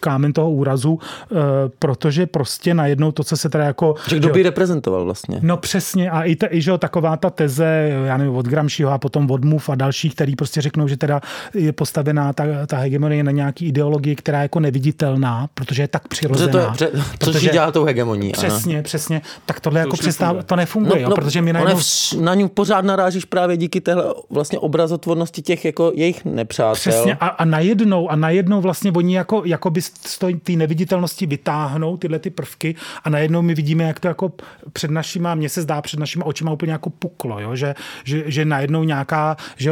kámen 0.00 0.32
toho 0.32 0.50
úrazu, 0.50 0.92
uh, 0.92 1.38
protože 1.78 2.26
prostě 2.26 2.74
najednou 2.74 3.12
to, 3.12 3.24
co 3.24 3.36
se 3.36 3.48
teda 3.48 3.64
jako... 3.64 3.94
Že 4.08 4.16
kdo 4.16 4.28
by 4.28 4.42
reprezentoval 4.42 5.04
vlastně? 5.04 5.38
No 5.42 5.56
přesně 5.56 6.10
a 6.10 6.22
i, 6.22 6.36
ta, 6.36 6.46
i 6.50 6.62
že 6.62 6.78
taková 6.78 7.16
ta 7.16 7.30
teze, 7.30 7.90
já 8.06 8.16
nevím, 8.16 8.34
od 8.34 8.46
Gramsciho 8.46 8.90
a 8.90 8.98
potom 8.98 9.30
od 9.30 9.44
Move 9.44 9.64
a 9.68 9.74
dalších, 9.74 10.14
který 10.14 10.36
prostě 10.36 10.60
řeknou, 10.60 10.88
že 10.88 10.96
teda 10.96 11.20
je 11.54 11.72
postavená 11.72 12.32
ta, 12.32 12.44
ta 12.66 12.76
hegemonie 12.76 13.24
na 13.24 13.30
nějaký 13.30 13.66
ideologii, 13.66 14.16
která 14.16 14.38
je 14.38 14.42
jako 14.42 14.60
neviditelná, 14.60 15.48
protože 15.54 15.82
je 15.82 15.88
tak 15.88 16.08
přirozená. 16.08 16.70
Protože 16.70 16.90
to 16.90 16.96
je, 16.96 17.02
pře, 17.18 17.32
což 17.32 17.42
ji 17.42 17.48
dělá 17.48 17.72
tou 17.72 17.84
hegemoní. 17.84 18.32
Přesně, 18.32 18.74
ano. 18.74 18.82
přesně. 18.82 19.22
Tak 19.46 19.60
tohle 19.60 19.80
jako 19.80 19.92
už 19.92 19.98
přestává, 19.98 20.32
nefunguje. 20.32 20.46
to 20.46 20.56
nefunguje, 20.56 21.02
no, 21.02 21.08
jo, 21.08 21.14
protože 21.14 21.42
my 21.42 21.52
najednou... 21.52 21.74
Ona 21.74 21.82
v, 21.82 22.24
na 22.24 22.34
ní 22.34 22.48
pořád 22.48 22.84
narážíš 22.84 23.24
právě 23.24 23.56
díky 23.56 23.80
téhle 23.80 24.04
vlastně 24.30 24.58
obrazotvornosti 24.58 25.42
těch 25.42 25.64
jako 25.64 25.92
jejich 25.94 26.24
nepřátel. 26.24 26.74
Přesně 26.74 27.14
a, 27.14 27.26
a 27.26 27.44
najednou, 27.44 28.08
a 28.08 28.16
najednou 28.16 28.60
vlastně 28.60 28.92
oni 28.92 29.16
jako, 29.16 29.42
jako 29.44 29.70
by 29.70 29.82
z 29.82 30.18
té 30.42 30.52
neviditelnosti 30.52 31.26
vytáhnou 31.26 31.96
tyhle 31.96 32.18
ty 32.18 32.30
prvky 32.30 32.74
a 33.04 33.10
najednou 33.10 33.42
my 33.42 33.54
vidíme, 33.54 33.84
jak 33.84 34.00
to 34.00 34.08
jako 34.08 34.32
před 34.72 34.90
našima, 34.90 35.34
mně 35.34 35.48
se 35.48 35.62
zdá 35.62 35.82
před 35.82 36.00
našima 36.00 36.26
očima 36.26 36.52
úplně 36.52 36.72
jako 36.72 36.90
puklo, 36.90 37.40
jo? 37.40 37.56
Že, 37.56 37.74
že, 38.04 38.22
že 38.26 38.44
najednou 38.44 38.84
nějaká, 38.84 39.36
že, 39.56 39.70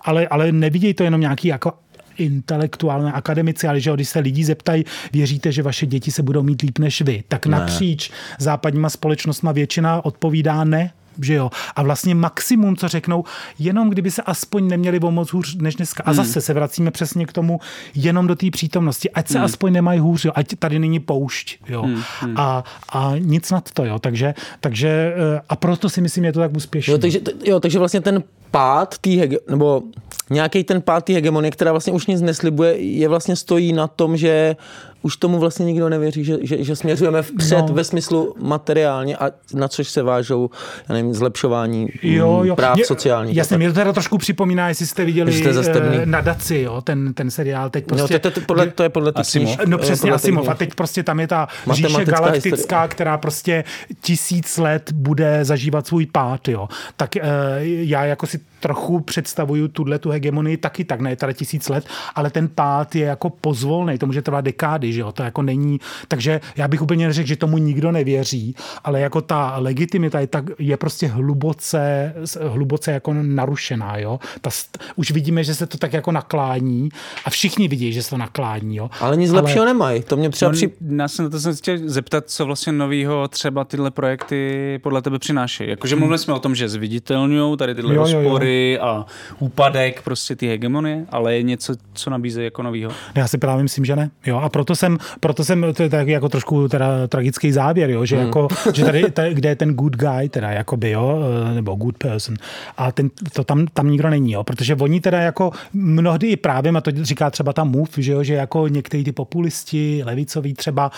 ale, 0.00 0.28
ale 0.28 0.52
nevidějí 0.90 0.94
to 0.94 1.04
jenom 1.04 1.20
nějaký 1.20 1.48
jako 1.48 1.72
intelektuální 2.18 3.12
akademici, 3.12 3.66
ale 3.68 3.80
že 3.80 3.92
když 3.94 4.08
se 4.08 4.18
lidi 4.20 4.44
zeptají, 4.44 4.84
věříte, 5.12 5.52
že 5.52 5.62
vaše 5.62 5.86
děti 5.86 6.10
se 6.10 6.22
budou 6.22 6.42
mít 6.42 6.62
líp 6.62 6.78
než 6.78 7.02
vy, 7.02 7.22
tak 7.28 7.46
ne. 7.46 7.58
napříč 7.58 8.10
západníma 8.38 8.90
společnostma 8.90 9.52
většina 9.52 10.04
odpovídá 10.04 10.64
ne, 10.64 10.92
že 11.24 11.34
jo. 11.34 11.50
A 11.76 11.82
vlastně 11.82 12.14
maximum, 12.14 12.76
co 12.76 12.88
řeknou, 12.88 13.24
jenom 13.58 13.90
kdyby 13.90 14.10
se 14.10 14.22
aspoň 14.22 14.68
neměli 14.68 15.00
o 15.00 15.10
moc 15.10 15.32
hůř 15.32 15.56
než 15.56 15.74
dneska. 15.74 16.02
A 16.06 16.12
zase 16.12 16.40
se 16.40 16.54
vracíme 16.54 16.90
přesně 16.90 17.26
k 17.26 17.32
tomu, 17.32 17.60
jenom 17.94 18.26
do 18.26 18.36
té 18.36 18.50
přítomnosti. 18.50 19.10
Ať 19.10 19.28
se 19.28 19.38
hmm. 19.38 19.44
aspoň 19.44 19.72
nemají 19.72 20.00
hůř, 20.00 20.24
jo. 20.24 20.32
ať 20.34 20.54
tady 20.58 20.78
není 20.78 21.00
poušť, 21.00 21.58
jo. 21.68 21.82
Hmm. 21.82 22.34
A, 22.36 22.64
a 22.92 23.12
nic 23.18 23.50
nad 23.50 23.70
to, 23.70 23.84
jo. 23.84 23.98
Takže, 23.98 24.34
takže 24.60 25.14
a 25.48 25.56
proto 25.56 25.88
si 25.88 26.00
myslím, 26.00 26.24
je 26.24 26.32
to 26.32 26.40
tak 26.40 26.56
úspěšné. 26.56 26.92
Jo, 26.92 26.98
takže, 26.98 27.20
jo, 27.44 27.60
takže 27.60 27.78
vlastně 27.78 28.00
ten 28.00 28.22
pád 28.50 28.98
té 28.98 29.10
hege, 29.10 29.36
nebo 29.50 29.82
nějaký 30.30 30.64
ten 30.64 30.82
pád 30.82 31.04
té 31.04 31.12
hegemonie, 31.12 31.50
která 31.50 31.70
vlastně 31.70 31.92
už 31.92 32.06
nic 32.06 32.20
neslibuje, 32.20 32.78
je 32.78 33.08
vlastně 33.08 33.36
stojí 33.36 33.72
na 33.72 33.86
tom, 33.86 34.16
že 34.16 34.56
už 35.02 35.16
tomu 35.16 35.38
vlastně 35.38 35.64
nikdo 35.64 35.88
nevěří, 35.88 36.24
že, 36.24 36.38
že, 36.42 36.64
že 36.64 36.76
směřujeme 36.76 37.22
vpřed 37.22 37.68
no. 37.68 37.74
ve 37.74 37.84
smyslu 37.84 38.34
materiálně 38.38 39.16
a 39.16 39.30
na 39.54 39.68
což 39.68 39.88
se 39.88 40.02
vážou, 40.02 40.50
já 40.88 40.94
nevím, 40.94 41.14
zlepšování 41.14 41.88
jo, 42.02 42.40
jo. 42.44 42.56
práv 42.56 42.78
je, 42.78 42.84
sociálních. 42.84 43.36
Jasně, 43.36 43.58
mě 43.58 43.68
to 43.68 43.74
teda 43.74 43.92
trošku 43.92 44.18
připomíná, 44.18 44.68
jestli 44.68 44.86
jste 44.86 45.04
viděli 45.04 45.32
jste 45.32 45.80
uh, 45.80 46.04
nadaci, 46.04 46.56
jo, 46.56 46.80
ten, 46.80 47.14
ten 47.14 47.30
seriál. 47.30 47.70
Teď 47.70 47.86
prostě, 47.86 48.14
no, 48.14 48.18
to, 48.18 48.30
to, 48.30 48.40
podle, 48.40 48.70
to 48.70 48.82
je 48.82 48.88
podle 48.88 49.12
těch 49.12 49.20
Asimov. 49.20 49.58
No 49.66 49.78
přesně, 49.78 50.12
Asimov. 50.12 50.48
A 50.48 50.54
teď 50.54 50.74
prostě 50.74 51.02
tam 51.02 51.20
je 51.20 51.26
ta 51.26 51.48
říše 51.70 52.04
galaktická, 52.04 52.56
historie. 52.56 52.88
která 52.88 53.18
prostě 53.18 53.64
tisíc 54.00 54.58
let 54.58 54.92
bude 54.92 55.44
zažívat 55.44 55.86
svůj 55.86 56.06
pád, 56.06 56.48
jo. 56.48 56.68
Tak 56.96 57.10
uh, 57.16 57.26
já 57.62 58.04
jako 58.04 58.26
si 58.26 58.40
trochu 58.60 59.00
představuju 59.00 59.68
tuhle 59.68 59.98
tu 59.98 60.10
hegemonii 60.10 60.56
taky 60.56 60.84
tak, 60.84 61.00
ne 61.00 61.16
teda 61.16 61.32
tisíc 61.32 61.68
let, 61.68 61.86
ale 62.14 62.30
ten 62.30 62.48
pád 62.48 62.94
je 62.94 63.06
jako 63.06 63.30
pozvolný, 63.30 63.98
to 63.98 64.06
může 64.06 64.22
trvat 64.22 64.40
dekády, 64.40 64.92
že 64.92 65.00
jo, 65.00 65.12
to 65.12 65.22
jako 65.22 65.42
není, 65.42 65.80
takže 66.08 66.40
já 66.56 66.68
bych 66.68 66.82
úplně 66.82 67.06
neřekl, 67.06 67.28
že 67.28 67.36
tomu 67.36 67.58
nikdo 67.58 67.92
nevěří, 67.92 68.54
ale 68.84 69.00
jako 69.00 69.20
ta 69.20 69.54
legitimita 69.58 70.20
je, 70.20 70.26
tak, 70.26 70.44
je 70.58 70.76
prostě 70.76 71.06
hluboce, 71.06 72.14
hluboce 72.48 72.92
jako 72.92 73.14
narušená, 73.14 73.98
jo. 73.98 74.20
Ta, 74.40 74.50
už 74.96 75.10
vidíme, 75.10 75.44
že 75.44 75.54
se 75.54 75.66
to 75.66 75.78
tak 75.78 75.92
jako 75.92 76.12
naklání 76.12 76.88
a 77.24 77.30
všichni 77.30 77.68
vidí, 77.68 77.92
že 77.92 78.02
se 78.02 78.10
to 78.10 78.16
naklání, 78.16 78.76
jo. 78.76 78.90
Ale 79.00 79.16
nic 79.16 79.30
ale... 79.30 79.40
lepšího 79.40 79.64
nemají, 79.64 80.02
to 80.02 80.16
mě 80.16 80.30
třeba 80.30 80.50
no, 80.50 80.56
při... 80.56 80.70
Já 80.96 81.08
jsem 81.08 81.24
na 81.24 81.30
to 81.30 81.40
jsem 81.40 81.56
chtěl 81.56 81.78
zeptat, 81.84 82.24
co 82.26 82.46
vlastně 82.46 82.72
novýho 82.72 83.28
třeba 83.28 83.64
tyhle 83.64 83.90
projekty 83.90 84.80
podle 84.82 85.02
tebe 85.02 85.18
přináší. 85.18 85.68
Jakože 85.68 85.96
mluvili 85.96 86.18
jsme 86.18 86.34
o 86.34 86.38
tom, 86.38 86.54
že 86.54 86.68
zviditelňují 86.68 87.56
tady 87.56 87.74
tyhle 87.74 87.94
jo, 87.94 88.02
rozpory 88.02 88.48
jo, 88.48 88.49
jo. 88.49 88.49
A 88.80 89.06
úpadek 89.38 90.02
prostě 90.02 90.36
ty 90.36 90.48
hegemonie, 90.48 91.06
ale 91.10 91.34
je 91.34 91.42
něco, 91.42 91.74
co 91.92 92.10
nabízejí 92.10 92.44
jako 92.44 92.62
novýho? 92.62 92.90
Já 93.14 93.28
si 93.28 93.38
právě 93.38 93.62
myslím, 93.62 93.84
že 93.84 93.96
ne. 93.96 94.10
Jo, 94.26 94.36
a 94.38 94.48
proto 94.48 94.76
jsem, 94.76 94.98
proto 95.20 95.44
jsem 95.44 95.66
to 95.76 95.82
je 95.82 95.88
tak 95.88 96.08
jako 96.08 96.28
trošku 96.28 96.68
teda 96.68 97.06
tragický 97.06 97.52
závěr, 97.52 97.90
jo, 97.90 98.04
že, 98.04 98.16
hmm. 98.16 98.26
jako, 98.26 98.48
že 98.74 98.84
tady, 98.84 99.10
tady, 99.10 99.34
kde 99.34 99.48
je 99.48 99.56
ten 99.56 99.74
good 99.74 99.96
guy, 99.96 100.28
teda 100.28 100.50
jakoby, 100.50 100.90
jo, 100.90 101.20
nebo 101.54 101.74
good 101.74 101.98
person, 101.98 102.36
a 102.76 102.92
ten, 102.92 103.10
to 103.32 103.44
tam, 103.44 103.66
tam 103.66 103.90
nikdo 103.90 104.10
není, 104.10 104.32
jo, 104.32 104.44
protože 104.44 104.74
oni 104.74 105.00
teda 105.00 105.20
jako 105.20 105.50
mnohdy 105.72 106.28
i 106.28 106.36
právě, 106.36 106.72
a 106.72 106.80
to 106.80 106.90
říká 107.02 107.30
třeba 107.30 107.52
ta 107.52 107.64
MUF, 107.64 107.90
že 107.96 108.12
jo, 108.12 108.22
že 108.22 108.34
jako 108.34 108.68
někteří 108.68 109.04
ty 109.04 109.12
populisti, 109.12 110.02
levicoví 110.04 110.54
třeba 110.54 110.90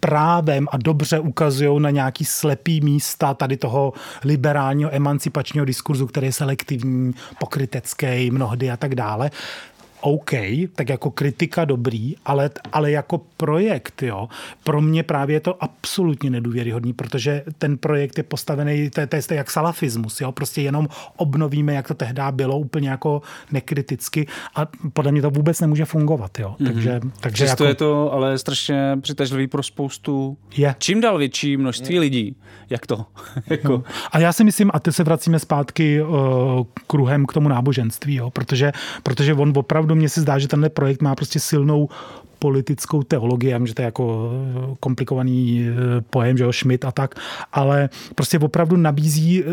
právem 0.00 0.68
a 0.70 0.76
dobře 0.76 1.18
ukazují 1.18 1.80
na 1.82 1.90
nějaký 1.90 2.24
slepý 2.24 2.80
místa 2.80 3.34
tady 3.34 3.56
toho 3.56 3.92
liberálního 4.24 4.94
emancipačního 4.94 5.64
diskurzu, 5.64 6.06
který 6.06 6.26
je 6.26 6.32
selektivní, 6.32 6.69
pokrytecký 7.38 8.30
mnohdy 8.30 8.70
a 8.70 8.76
tak 8.76 8.94
dále. 8.94 9.30
OK, 10.00 10.30
tak 10.74 10.88
jako 10.88 11.10
kritika 11.10 11.64
dobrý, 11.64 12.14
ale, 12.24 12.50
ale 12.72 12.90
jako 12.90 13.20
projekt, 13.36 14.02
jo, 14.02 14.28
pro 14.64 14.80
mě 14.80 15.02
právě 15.02 15.36
je 15.36 15.40
to 15.40 15.62
absolutně 15.64 16.30
nedůvěryhodný, 16.30 16.92
protože 16.92 17.42
ten 17.58 17.78
projekt 17.78 18.18
je 18.18 18.24
postavený, 18.24 18.90
to 18.90 19.00
je, 19.00 19.06
to 19.06 19.16
je 19.16 19.22
jak 19.30 19.50
salafismus, 19.50 20.20
jo, 20.20 20.32
prostě 20.32 20.62
jenom 20.62 20.88
obnovíme, 21.16 21.74
jak 21.74 21.88
to 21.88 21.94
tehdy 21.94 22.22
bylo, 22.30 22.58
úplně 22.58 22.90
jako 22.90 23.22
nekriticky 23.52 24.26
a 24.54 24.68
podle 24.92 25.12
mě 25.12 25.22
to 25.22 25.30
vůbec 25.30 25.60
nemůže 25.60 25.84
fungovat, 25.84 26.38
jo, 26.38 26.56
mm-hmm. 26.60 26.66
takže, 26.66 27.00
takže 27.20 27.44
Přesto 27.44 27.64
jako... 27.64 27.70
je 27.70 27.74
to 27.74 28.12
ale 28.12 28.38
strašně 28.38 28.98
přitažlivý 29.00 29.46
pro 29.46 29.62
spoustu, 29.62 30.36
je. 30.56 30.74
čím 30.78 31.00
dál 31.00 31.18
větší 31.18 31.56
množství 31.56 31.94
je. 31.94 32.00
lidí, 32.00 32.36
jak 32.70 32.86
to, 32.86 33.06
jako... 33.46 33.68
No. 33.68 33.82
A 34.12 34.18
já 34.18 34.32
si 34.32 34.44
myslím, 34.44 34.70
a 34.74 34.80
teď 34.80 34.94
se 34.94 35.04
vracíme 35.04 35.38
zpátky 35.38 36.02
uh, 36.02 36.08
kruhem 36.86 37.26
k 37.26 37.32
tomu 37.32 37.48
náboženství, 37.48 38.14
jo, 38.14 38.30
protože, 38.30 38.72
protože 39.02 39.34
on 39.34 39.52
opravdu 39.56 39.89
opravdu 39.90 40.00
mně 40.00 40.08
se 40.08 40.20
zdá, 40.20 40.38
že 40.38 40.48
tenhle 40.48 40.68
projekt 40.68 41.02
má 41.02 41.14
prostě 41.14 41.40
silnou 41.40 41.88
politickou 42.38 43.02
teologii, 43.02 43.50
já 43.50 43.58
vím, 43.58 43.66
že 43.66 43.74
to 43.74 43.82
je 43.82 43.86
jako 43.86 44.32
komplikovaný 44.80 45.66
pojem, 46.10 46.36
že 46.36 46.44
jo, 46.44 46.52
Schmidt 46.52 46.84
a 46.84 46.92
tak, 46.92 47.14
ale 47.52 47.88
prostě 48.14 48.38
opravdu 48.38 48.76
nabízí 48.76 49.44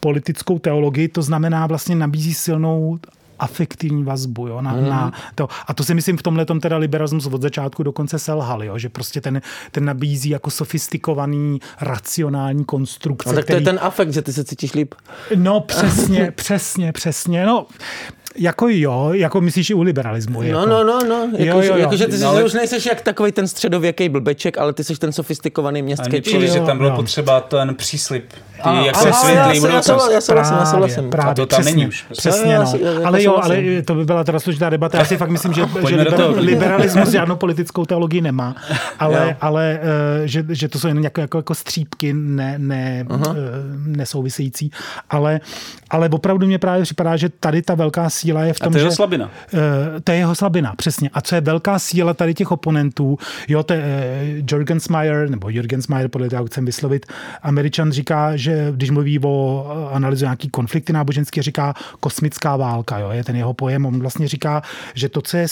politickou 0.00 0.58
teologii, 0.58 1.08
to 1.08 1.22
znamená 1.22 1.66
vlastně 1.66 1.96
nabízí 1.96 2.34
silnou 2.34 2.98
afektivní 3.38 4.04
vazbu. 4.04 4.48
Jo, 4.48 4.60
na, 4.62 4.72
mm. 4.72 4.88
na 4.88 5.12
to. 5.34 5.48
A 5.66 5.74
to 5.74 5.84
si 5.84 5.94
myslím 5.94 6.16
v 6.16 6.22
tomhle 6.22 6.46
teda 6.46 6.76
liberalismus 6.76 7.26
od 7.26 7.42
začátku 7.42 7.82
dokonce 7.82 8.18
selhal, 8.18 8.64
jo, 8.64 8.78
že 8.78 8.88
prostě 8.88 9.20
ten, 9.20 9.42
ten 9.70 9.84
nabízí 9.84 10.30
jako 10.30 10.50
sofistikovaný, 10.50 11.60
racionální 11.80 12.64
konstrukce. 12.64 13.28
No, 13.28 13.34
tak 13.34 13.44
který... 13.44 13.64
to 13.64 13.70
je 13.70 13.74
ten 13.74 13.84
afekt, 13.84 14.12
že 14.12 14.22
ty 14.22 14.32
se 14.32 14.44
cítíš 14.44 14.74
líp. 14.74 14.94
No 15.36 15.60
přesně, 15.60 16.30
přesně, 16.36 16.92
přesně. 16.92 17.46
No, 17.46 17.66
jako 18.38 18.66
jo, 18.68 19.10
jako 19.12 19.40
myslíš 19.40 19.70
i 19.70 19.74
u 19.74 19.82
liberalismu. 19.82 20.42
No, 20.42 20.48
jako. 20.48 20.66
no, 20.66 20.84
no, 20.84 20.98
no. 21.08 21.28
Jako, 21.38 21.58
jo, 21.58 21.64
jo, 21.64 21.72
jo. 21.72 21.76
jako, 21.78 21.96
že 21.96 22.06
ty 22.06 22.18
No, 22.18 22.28
ale- 22.28 22.44
už 22.44 22.52
nejseš 22.54 22.86
jak 22.86 23.00
takový 23.00 23.32
ten 23.32 23.48
středověký 23.48 24.08
blbeček, 24.08 24.58
ale 24.58 24.72
ty 24.72 24.84
jsi 24.84 24.94
ten 24.96 25.12
sofistikovaný 25.12 25.82
městský 25.82 26.22
člověk. 26.22 26.52
že 26.52 26.60
tam 26.60 26.76
bylo 26.78 26.88
jo. 26.90 26.96
potřeba 26.96 27.40
ten 27.40 27.74
příslip. 27.74 28.24
Ty, 28.56 28.62
Ano, 28.62 28.84
jak 28.86 28.96
ano, 28.96 29.12
se 29.12 29.18
ale 29.18 29.32
já 29.34 29.52
já 29.52 29.60
budoucnost. 29.60 29.84
souhlasím, 29.84 30.14
já 30.14 30.20
souhlasím, 30.20 30.56
já 30.56 30.64
souhlasím. 30.66 31.10
Právě, 31.10 31.34
to 31.34 31.46
tam 31.46 31.60
přesně, 31.60 31.74
není 31.76 31.88
už. 31.88 32.04
Přesně, 32.12 32.58
no. 32.58 32.72
ale 33.04 33.22
jo, 33.22 33.38
ale 33.42 33.62
to 33.84 33.94
by 33.94 34.04
byla 34.04 34.24
teda 34.24 34.40
složitá 34.40 34.70
debata. 34.70 34.98
Já 34.98 35.04
si 35.04 35.16
fakt 35.16 35.30
myslím, 35.30 35.52
že, 35.52 35.62
že 35.88 35.96
liberalismus 36.36 37.08
žádnou 37.08 37.36
politickou 37.36 37.84
teologii 37.84 38.20
nemá, 38.20 38.56
ale, 38.98 39.36
ale 39.40 39.80
eh, 40.22 40.28
že, 40.28 40.44
že 40.48 40.68
to 40.68 40.78
jsou 40.78 40.88
jen 40.88 41.04
jako, 41.04 41.20
jako, 41.20 41.38
jako 41.38 41.54
střípky 41.54 42.12
ne, 42.12 42.54
ne, 42.58 43.06
eh, 43.10 43.16
nesouvisející. 43.86 44.70
Ale, 45.10 45.40
ale 45.90 46.08
opravdu 46.08 46.46
mě 46.46 46.58
právě 46.58 46.82
připadá, 46.82 47.16
že 47.16 47.28
tady 47.28 47.62
ta 47.62 47.74
velká 47.74 48.10
síla 48.10 48.25
je 48.26 48.52
v 48.52 48.58
A 48.60 48.64
tom, 48.64 48.72
to 48.72 48.78
je 48.78 48.82
jeho 48.82 48.90
že... 48.90 48.96
slabina. 48.96 49.30
Eh, 49.54 50.00
to 50.00 50.12
je 50.12 50.18
jeho 50.18 50.34
slabina, 50.34 50.74
přesně. 50.76 51.10
A 51.12 51.20
co 51.20 51.34
je 51.34 51.40
velká 51.40 51.78
síla 51.78 52.14
tady 52.14 52.34
těch 52.34 52.50
oponentů, 52.50 53.18
jo, 53.48 53.62
to 53.62 53.72
je 53.72 53.82
Jürgensmeyer, 54.50 55.30
nebo 55.30 55.48
Jürgensmeyer, 55.48 56.08
podle 56.08 56.28
toho, 56.28 56.42
jak 56.42 56.50
chcem 56.50 56.64
vyslovit, 56.64 57.06
Američan 57.42 57.92
říká, 57.92 58.36
že 58.36 58.68
když 58.70 58.90
mluví 58.90 59.18
o 59.18 59.66
eh, 59.68 59.94
analýze 59.94 60.24
nějaký 60.24 60.48
konflikty 60.48 60.92
náboženské, 60.92 61.42
říká 61.42 61.74
kosmická 62.00 62.56
válka, 62.56 62.98
jo, 62.98 63.10
je 63.10 63.24
ten 63.24 63.36
jeho 63.36 63.54
pojem. 63.54 63.86
On 63.86 64.00
vlastně 64.00 64.28
říká, 64.28 64.62
že 64.94 65.08
to, 65.08 65.22
co, 65.22 65.36
je, 65.36 65.46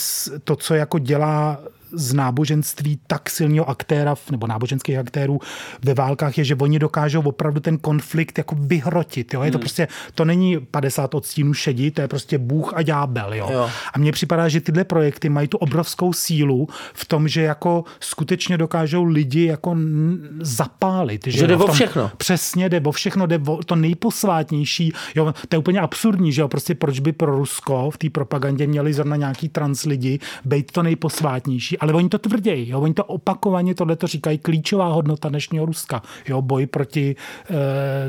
to, 0.45 0.57
co 0.57 0.75
jako 0.75 0.99
dělá 0.99 1.59
z 1.95 2.15
náboženství 2.15 2.99
tak 3.07 3.31
silného 3.31 3.69
aktéra, 3.69 4.15
nebo 4.31 4.47
náboženských 4.47 4.99
aktérů 4.99 5.41
ve 5.83 5.95
válkách 5.95 6.39
je, 6.39 6.45
že 6.45 6.55
oni 6.55 6.79
dokážou 6.79 7.23
opravdu 7.23 7.61
ten 7.61 7.79
konflikt 7.79 8.39
jako 8.39 8.55
vyhrotit. 8.59 9.35
Jo? 9.35 9.43
Je 9.43 9.51
to 9.51 9.59
prostě, 9.59 9.89
to 10.15 10.25
není 10.25 10.59
50 10.71 11.15
odstínů 11.15 11.55
šedí, 11.55 11.91
to 11.91 12.01
je 12.01 12.09
prostě 12.09 12.39
Bůh 12.39 12.75
a 12.75 12.83
ďábel. 12.83 13.35
Jo? 13.35 13.49
Jo. 13.53 13.71
A 13.95 13.99
mně 13.99 14.13
připadá, 14.13 14.49
že 14.49 14.61
tyhle 14.61 14.85
projekty 14.85 15.29
mají 15.29 15.49
tu 15.49 15.59
obrovskou 15.59 16.13
sílu 16.13 16.69
v 16.95 17.05
tom, 17.05 17.29
že 17.29 17.43
jako 17.43 17.85
skutečně 18.01 18.59
dokážou 18.59 19.05
lidi 19.05 19.45
jako 19.45 19.77
zapálit. 20.41 21.27
Že 21.27 21.47
jde 21.47 21.53
jo, 21.53 21.59
v 21.59 21.63
o 21.63 21.73
všechno. 21.73 22.11
Přesně, 22.17 22.69
jde 22.69 22.81
o 22.81 22.93
všechno, 22.93 23.27
jde 23.27 23.39
o 23.47 23.63
to 23.63 23.77
nejposvátnější. 23.77 24.93
Jo, 25.15 25.35
to 25.49 25.55
je 25.55 25.59
úplně 25.59 25.81
absurdní, 25.81 26.33
že 26.33 26.41
jo, 26.41 26.49
prostě 26.49 26.75
proč 26.75 27.01
by 27.01 27.13
pro 27.13 27.37
Rusko 27.37 27.91
v 27.91 27.99
té 27.99 28.11
propagandě 28.11 28.67
měli 28.67 28.93
zrovna 28.93 29.17
nějaký 29.17 29.49
trans 29.49 29.85
lidi 29.85 30.19
být 30.45 30.73
to 30.73 30.83
nejposvátnější 30.83 31.79
ale 31.85 31.93
oni 31.93 32.09
to 32.09 32.19
tvrdějí, 32.19 32.69
jo, 32.69 32.81
oni 32.81 32.95
to 32.95 33.05
opakovaně 33.05 33.75
tohle 33.75 33.97
to 33.97 34.07
říkají, 34.07 34.39
klíčová 34.39 34.89
hodnota 34.89 35.29
dnešního 35.29 35.67
Ruska, 35.67 36.03
jo, 36.29 36.43
boj 36.43 36.67
proti 36.67 37.17
uh, 37.51 37.57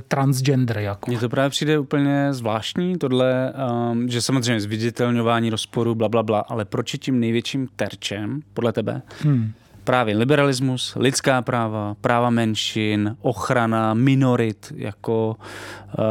transgender. 0.07 0.77
Jako. 0.77 1.11
Mně 1.11 1.19
to 1.19 1.29
právě 1.29 1.49
přijde 1.49 1.79
úplně 1.79 2.33
zvláštní, 2.33 2.97
tohle, 2.97 3.53
um, 3.91 4.09
že 4.09 4.21
samozřejmě 4.21 4.61
zviditelňování 4.61 5.49
rozporu, 5.49 5.95
bla, 5.95 6.09
bla, 6.09 6.23
bla, 6.23 6.39
ale 6.39 6.65
proč 6.65 6.93
je 6.93 6.99
tím 6.99 7.19
největším 7.19 7.67
terčem, 7.75 8.41
podle 8.53 8.73
tebe, 8.73 9.01
hmm 9.21 9.51
právě 9.83 10.17
liberalismus, 10.17 10.93
lidská 10.99 11.41
práva, 11.41 11.95
práva 12.01 12.29
menšin, 12.29 13.15
ochrana 13.21 13.93
minorit, 13.93 14.73
jako 14.75 15.35
uh, 15.37 16.03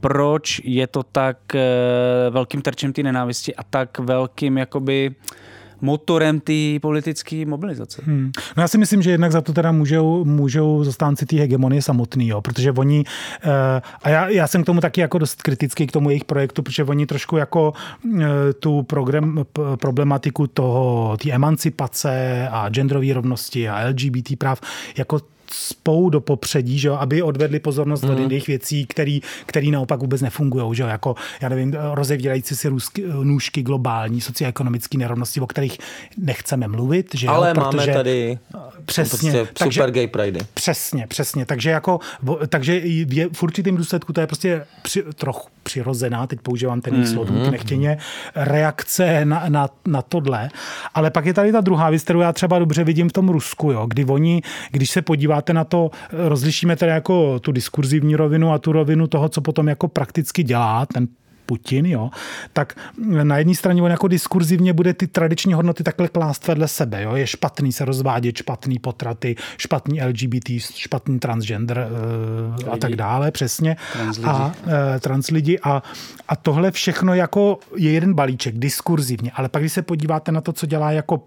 proč 0.00 0.60
je 0.64 0.86
to 0.86 1.02
tak 1.02 1.38
uh, 1.54 1.60
velkým 2.34 2.62
terčem 2.62 2.92
té 2.92 3.02
nenávisti 3.02 3.54
a 3.54 3.62
tak 3.62 3.98
velkým 3.98 4.58
jakoby 4.58 5.14
motorem 5.84 6.40
té 6.40 6.80
politické 6.80 7.46
mobilizace. 7.46 8.02
Hmm. 8.06 8.32
No 8.56 8.62
já 8.62 8.68
si 8.68 8.78
myslím, 8.78 9.02
že 9.02 9.10
jednak 9.10 9.32
za 9.32 9.40
to 9.40 9.52
teda 9.52 9.72
můžou, 9.72 10.24
můžou 10.24 10.84
zastánci 10.84 11.26
té 11.26 11.36
hegemonie 11.36 11.82
samotný, 11.82 12.28
jo, 12.28 12.40
protože 12.40 12.72
oni, 12.72 13.04
uh, 13.46 13.52
a 14.02 14.08
já, 14.08 14.28
já 14.28 14.46
jsem 14.46 14.62
k 14.62 14.66
tomu 14.66 14.80
taky 14.80 15.00
jako 15.00 15.18
dost 15.18 15.42
kritický 15.42 15.86
k 15.86 15.92
tomu 15.92 16.10
jejich 16.10 16.24
projektu, 16.24 16.62
protože 16.62 16.84
oni 16.84 17.06
trošku 17.06 17.36
jako 17.36 17.72
uh, 18.04 18.22
tu 18.60 18.82
program, 18.82 19.44
problematiku 19.76 20.46
toho, 20.46 21.16
té 21.16 21.30
emancipace 21.30 22.48
a 22.50 22.68
genderové 22.68 23.14
rovnosti 23.14 23.68
a 23.68 23.88
LGBT 23.88 24.38
práv 24.38 24.60
jako 24.96 25.33
spou 25.56 26.10
do 26.10 26.20
popředí, 26.20 26.78
že 26.78 26.88
jo, 26.88 26.94
aby 26.94 27.22
odvedli 27.22 27.60
pozornost 27.60 28.02
mm. 28.02 28.10
od 28.10 28.18
jiných 28.18 28.46
věcí, 28.46 28.86
který, 28.86 29.20
který 29.46 29.70
naopak 29.70 30.00
vůbec 30.00 30.20
nefungují. 30.20 30.76
Že 30.76 30.82
jo, 30.82 30.88
jako, 30.88 31.14
já 31.40 31.48
nevím, 31.48 31.74
rozevírající 31.92 32.56
si 32.56 32.68
růzky, 32.68 33.04
nůžky 33.22 33.62
globální 33.62 34.20
socioekonomické 34.20 34.98
nerovnosti, 34.98 35.40
o 35.40 35.46
kterých 35.46 35.78
nechceme 36.18 36.68
mluvit. 36.68 37.14
Že 37.14 37.26
jo, 37.26 37.32
Ale 37.32 37.54
protože, 37.54 37.76
máme 37.76 37.92
tady 37.92 38.38
přesně, 38.84 39.30
prostě 39.30 39.46
super 39.46 39.64
takže, 39.64 39.90
gay 39.90 40.06
pride. 40.06 40.40
Přesně, 40.54 41.06
přesně. 41.06 41.46
Takže, 41.46 41.70
jako, 41.70 42.00
takže 42.48 42.80
je, 42.84 43.28
v 43.32 43.42
určitém 43.42 43.76
důsledku 43.76 44.12
to 44.12 44.20
je 44.20 44.26
prostě 44.26 44.66
při, 44.82 45.02
trochu 45.02 45.53
přirozená, 45.64 46.26
teď 46.26 46.40
používám 46.40 46.80
ten 46.80 46.94
mm, 46.94 47.06
slovo 47.06 47.32
mm, 47.32 47.50
nechtěně, 47.50 47.98
reakce 48.34 49.24
na, 49.24 49.44
na, 49.48 49.68
na 49.86 50.02
tohle. 50.02 50.48
Ale 50.94 51.10
pak 51.10 51.26
je 51.26 51.34
tady 51.34 51.52
ta 51.52 51.60
druhá 51.60 51.90
věc, 51.90 52.02
kterou 52.02 52.20
já 52.20 52.32
třeba 52.32 52.58
dobře 52.58 52.84
vidím 52.84 53.08
v 53.08 53.12
tom 53.12 53.28
Rusku, 53.28 53.72
jo, 53.72 53.86
kdy 53.86 54.04
oni, 54.04 54.42
když 54.70 54.90
se 54.90 55.02
podíváte 55.02 55.52
na 55.52 55.64
to, 55.64 55.90
rozlišíme 56.12 56.76
tedy 56.76 56.92
jako 56.92 57.38
tu 57.38 57.52
diskurzivní 57.52 58.16
rovinu 58.16 58.52
a 58.52 58.58
tu 58.58 58.72
rovinu 58.72 59.06
toho, 59.06 59.28
co 59.28 59.40
potom 59.40 59.68
jako 59.68 59.88
prakticky 59.88 60.42
dělá 60.42 60.86
ten 60.86 61.08
Putin, 61.46 61.86
jo, 61.86 62.10
tak 62.52 62.76
na 63.22 63.38
jedné 63.38 63.54
straně 63.54 63.82
on 63.82 63.90
jako 63.90 64.08
diskurzivně 64.08 64.72
bude 64.72 64.94
ty 64.94 65.06
tradiční 65.06 65.54
hodnoty 65.54 65.82
takhle 65.82 66.08
klást 66.08 66.48
vedle 66.48 66.68
sebe. 66.68 67.02
Jo. 67.02 67.16
Je 67.16 67.26
špatný 67.26 67.72
se 67.72 67.84
rozvádět, 67.84 68.36
špatný 68.36 68.78
potraty, 68.78 69.36
špatný 69.58 70.02
LGBT, 70.02 70.48
špatný 70.74 71.18
transgender 71.18 71.88
uh, 72.64 72.72
a 72.72 72.76
tak 72.76 72.96
dále, 72.96 73.30
přesně. 73.30 73.76
Translidi. 73.92 74.28
A 74.28 74.46
uh, 74.46 74.72
translidi. 75.00 75.58
A, 75.62 75.82
a 76.28 76.36
tohle 76.36 76.70
všechno 76.70 77.14
jako 77.14 77.58
je 77.76 77.90
jeden 77.90 78.14
balíček, 78.14 78.58
diskurzivně. 78.58 79.30
Ale 79.34 79.48
pak, 79.48 79.62
když 79.62 79.72
se 79.72 79.82
podíváte 79.82 80.32
na 80.32 80.40
to, 80.40 80.52
co 80.52 80.66
dělá 80.66 80.92
jako 80.92 81.22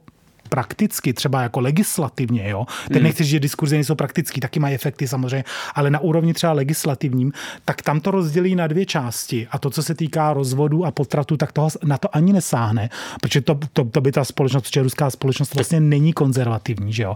prakticky, 0.48 1.14
třeba 1.14 1.42
jako 1.42 1.60
legislativně, 1.60 2.50
jo. 2.50 2.66
Teď 2.88 2.96
hmm. 2.98 3.04
nechci, 3.04 3.24
že 3.24 3.40
diskurzy 3.40 3.76
nejsou 3.76 3.96
praktický, 3.96 4.40
taky 4.40 4.60
mají 4.60 4.76
efekty 4.76 5.08
samozřejmě, 5.08 5.44
ale 5.76 5.90
na 5.90 6.00
úrovni 6.00 6.34
třeba 6.34 6.54
legislativním, 6.54 7.32
tak 7.66 7.82
tam 7.82 8.00
to 8.00 8.12
rozdělí 8.12 8.56
na 8.56 8.68
dvě 8.68 8.86
části. 8.86 9.48
A 9.52 9.60
to, 9.60 9.70
co 9.70 9.84
se 9.84 9.96
týká 9.96 10.34
rozvodu 10.34 10.86
a 10.86 10.92
potratu, 10.92 11.38
tak 11.38 11.52
toho, 11.52 11.70
na 11.84 11.98
to 11.98 12.16
ani 12.16 12.34
nesáhne, 12.34 12.90
protože 13.22 13.42
to, 13.42 13.60
to, 13.74 13.86
to 13.86 14.02
by 14.02 14.12
ta 14.12 14.26
společnost, 14.26 14.64
protože 14.64 14.84
ruská 14.84 15.10
společnost 15.10 15.56
vlastně 15.56 15.80
není 15.80 16.14
konzervativní, 16.14 16.94
že 16.94 17.04
jo. 17.04 17.16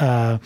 E, 0.00 0.38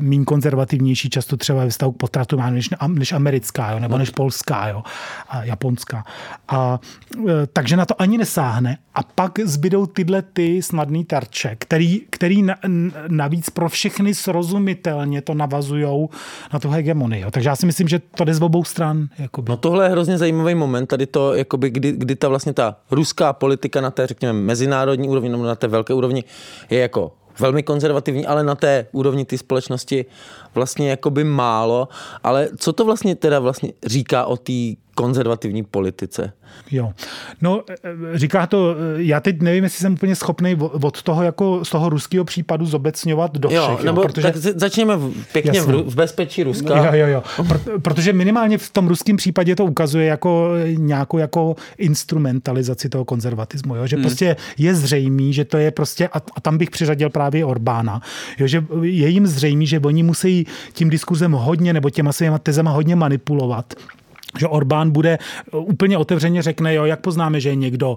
mín 0.00 0.24
konzervativnější 0.24 1.10
často 1.10 1.36
třeba 1.36 1.64
ve 1.64 1.70
vztahu 1.70 1.92
k 1.92 1.96
potratu 1.96 2.36
má 2.38 2.50
než, 2.50 2.68
než 2.88 3.12
americká, 3.12 3.70
jo, 3.70 3.78
nebo 3.78 3.98
než 3.98 4.10
polská, 4.10 4.68
jo, 4.68 4.82
a 5.28 5.44
japonská. 5.44 6.04
A, 6.48 6.80
e, 7.28 7.46
takže 7.52 7.76
na 7.76 7.86
to 7.86 8.02
ani 8.02 8.18
nesáhne. 8.18 8.78
A 8.94 9.02
pak 9.02 9.38
zbydou 9.44 9.86
tyhle 9.86 10.22
ty 10.22 10.62
snadný 10.62 11.06
které 11.58 11.79
který, 11.80 12.00
který 12.10 12.42
na, 12.42 12.56
navíc 13.08 13.50
pro 13.50 13.68
všechny 13.68 14.14
srozumitelně 14.14 15.22
to 15.22 15.34
navazují 15.34 16.08
na 16.52 16.58
tu 16.58 16.70
hegemonii. 16.70 17.24
Takže 17.30 17.48
já 17.48 17.56
si 17.56 17.66
myslím, 17.66 17.88
že 17.88 17.98
to 17.98 18.24
jde 18.24 18.34
z 18.34 18.42
obou 18.42 18.64
stran. 18.64 19.08
Jakoby. 19.18 19.50
No 19.50 19.56
tohle 19.56 19.84
je 19.84 19.90
hrozně 19.90 20.18
zajímavý 20.18 20.54
moment, 20.54 20.86
tady 20.86 21.06
to, 21.06 21.34
jakoby, 21.34 21.70
kdy, 21.70 21.92
kdy 21.92 22.16
ta 22.16 22.28
vlastně 22.28 22.52
ta 22.52 22.76
ruská 22.90 23.32
politika 23.32 23.80
na 23.80 23.90
té, 23.90 24.06
řekněme, 24.06 24.32
mezinárodní 24.32 25.08
úrovni, 25.08 25.28
nebo 25.28 25.44
na 25.44 25.54
té 25.54 25.68
velké 25.68 25.94
úrovni, 25.94 26.24
je 26.70 26.80
jako 26.80 27.12
velmi 27.38 27.62
konzervativní, 27.62 28.26
ale 28.26 28.44
na 28.44 28.54
té 28.54 28.86
úrovni 28.92 29.24
ty 29.24 29.38
společnosti 29.38 30.04
vlastně 30.54 30.90
jakoby 30.90 31.24
málo. 31.24 31.88
Ale 32.22 32.48
co 32.56 32.72
to 32.72 32.84
vlastně 32.84 33.14
teda 33.14 33.38
vlastně 33.38 33.72
říká 33.86 34.24
o 34.24 34.36
té 34.36 34.52
konzervativní 34.94 35.62
politice? 35.62 36.32
Jo. 36.70 36.92
No, 37.40 37.62
e, 37.70 37.74
e, 38.14 38.18
říká 38.18 38.46
to, 38.46 38.74
e, 38.98 39.02
já 39.02 39.20
teď 39.20 39.42
nevím, 39.42 39.64
jestli 39.64 39.78
jsem 39.78 39.92
úplně 39.92 40.16
schopný 40.16 40.56
od 40.60 41.02
toho, 41.02 41.22
jako 41.22 41.64
z 41.64 41.70
toho 41.70 41.88
ruského 41.88 42.24
případu 42.24 42.66
zobecňovat 42.66 43.38
do 43.38 43.48
všech. 43.48 43.60
Jo, 43.60 43.78
nebo 43.84 44.00
jo, 44.00 44.08
protože... 44.08 44.22
tak 44.22 44.36
začněme 44.36 44.94
pěkně 45.32 45.60
v, 45.60 45.66
v 45.66 45.94
bezpečí 45.94 46.42
Ruska. 46.42 46.76
Jo, 46.76 47.06
jo, 47.06 47.06
jo. 47.06 47.44
Pro, 47.48 47.80
protože 47.80 48.12
minimálně 48.12 48.58
v 48.58 48.70
tom 48.70 48.88
ruském 48.88 49.16
případě 49.16 49.56
to 49.56 49.64
ukazuje 49.64 50.06
jako 50.06 50.50
nějakou 50.76 51.18
jako 51.18 51.56
instrumentalizaci 51.78 52.88
toho 52.88 53.04
konzervatismu, 53.04 53.76
jo? 53.76 53.86
že 53.86 53.96
hmm. 53.96 54.02
prostě 54.02 54.36
je 54.58 54.74
zřejmý, 54.74 55.32
že 55.32 55.44
to 55.44 55.58
je 55.58 55.70
prostě, 55.70 56.08
a, 56.08 56.18
a 56.34 56.40
tam 56.40 56.58
bych 56.58 56.70
přiřadil 56.70 57.10
právě 57.10 57.44
Orbána, 57.44 58.02
jo? 58.38 58.46
že 58.46 58.64
je 58.82 59.08
jim 59.08 59.26
zřejmý, 59.26 59.66
že 59.66 59.80
oni 59.80 60.02
musí 60.02 60.39
tím 60.72 60.90
diskuzem 60.90 61.32
hodně 61.32 61.72
nebo 61.72 61.90
těma 61.90 62.12
svýma 62.12 62.38
tezama 62.38 62.70
hodně 62.70 62.96
manipulovat. 62.96 63.74
Že 64.38 64.46
Orbán 64.46 64.90
bude 64.90 65.18
úplně 65.52 65.98
otevřeně 65.98 66.42
řekne, 66.42 66.74
jo, 66.74 66.84
jak 66.84 67.00
poznáme, 67.00 67.40
že 67.40 67.48
je 67.48 67.54
někdo 67.54 67.96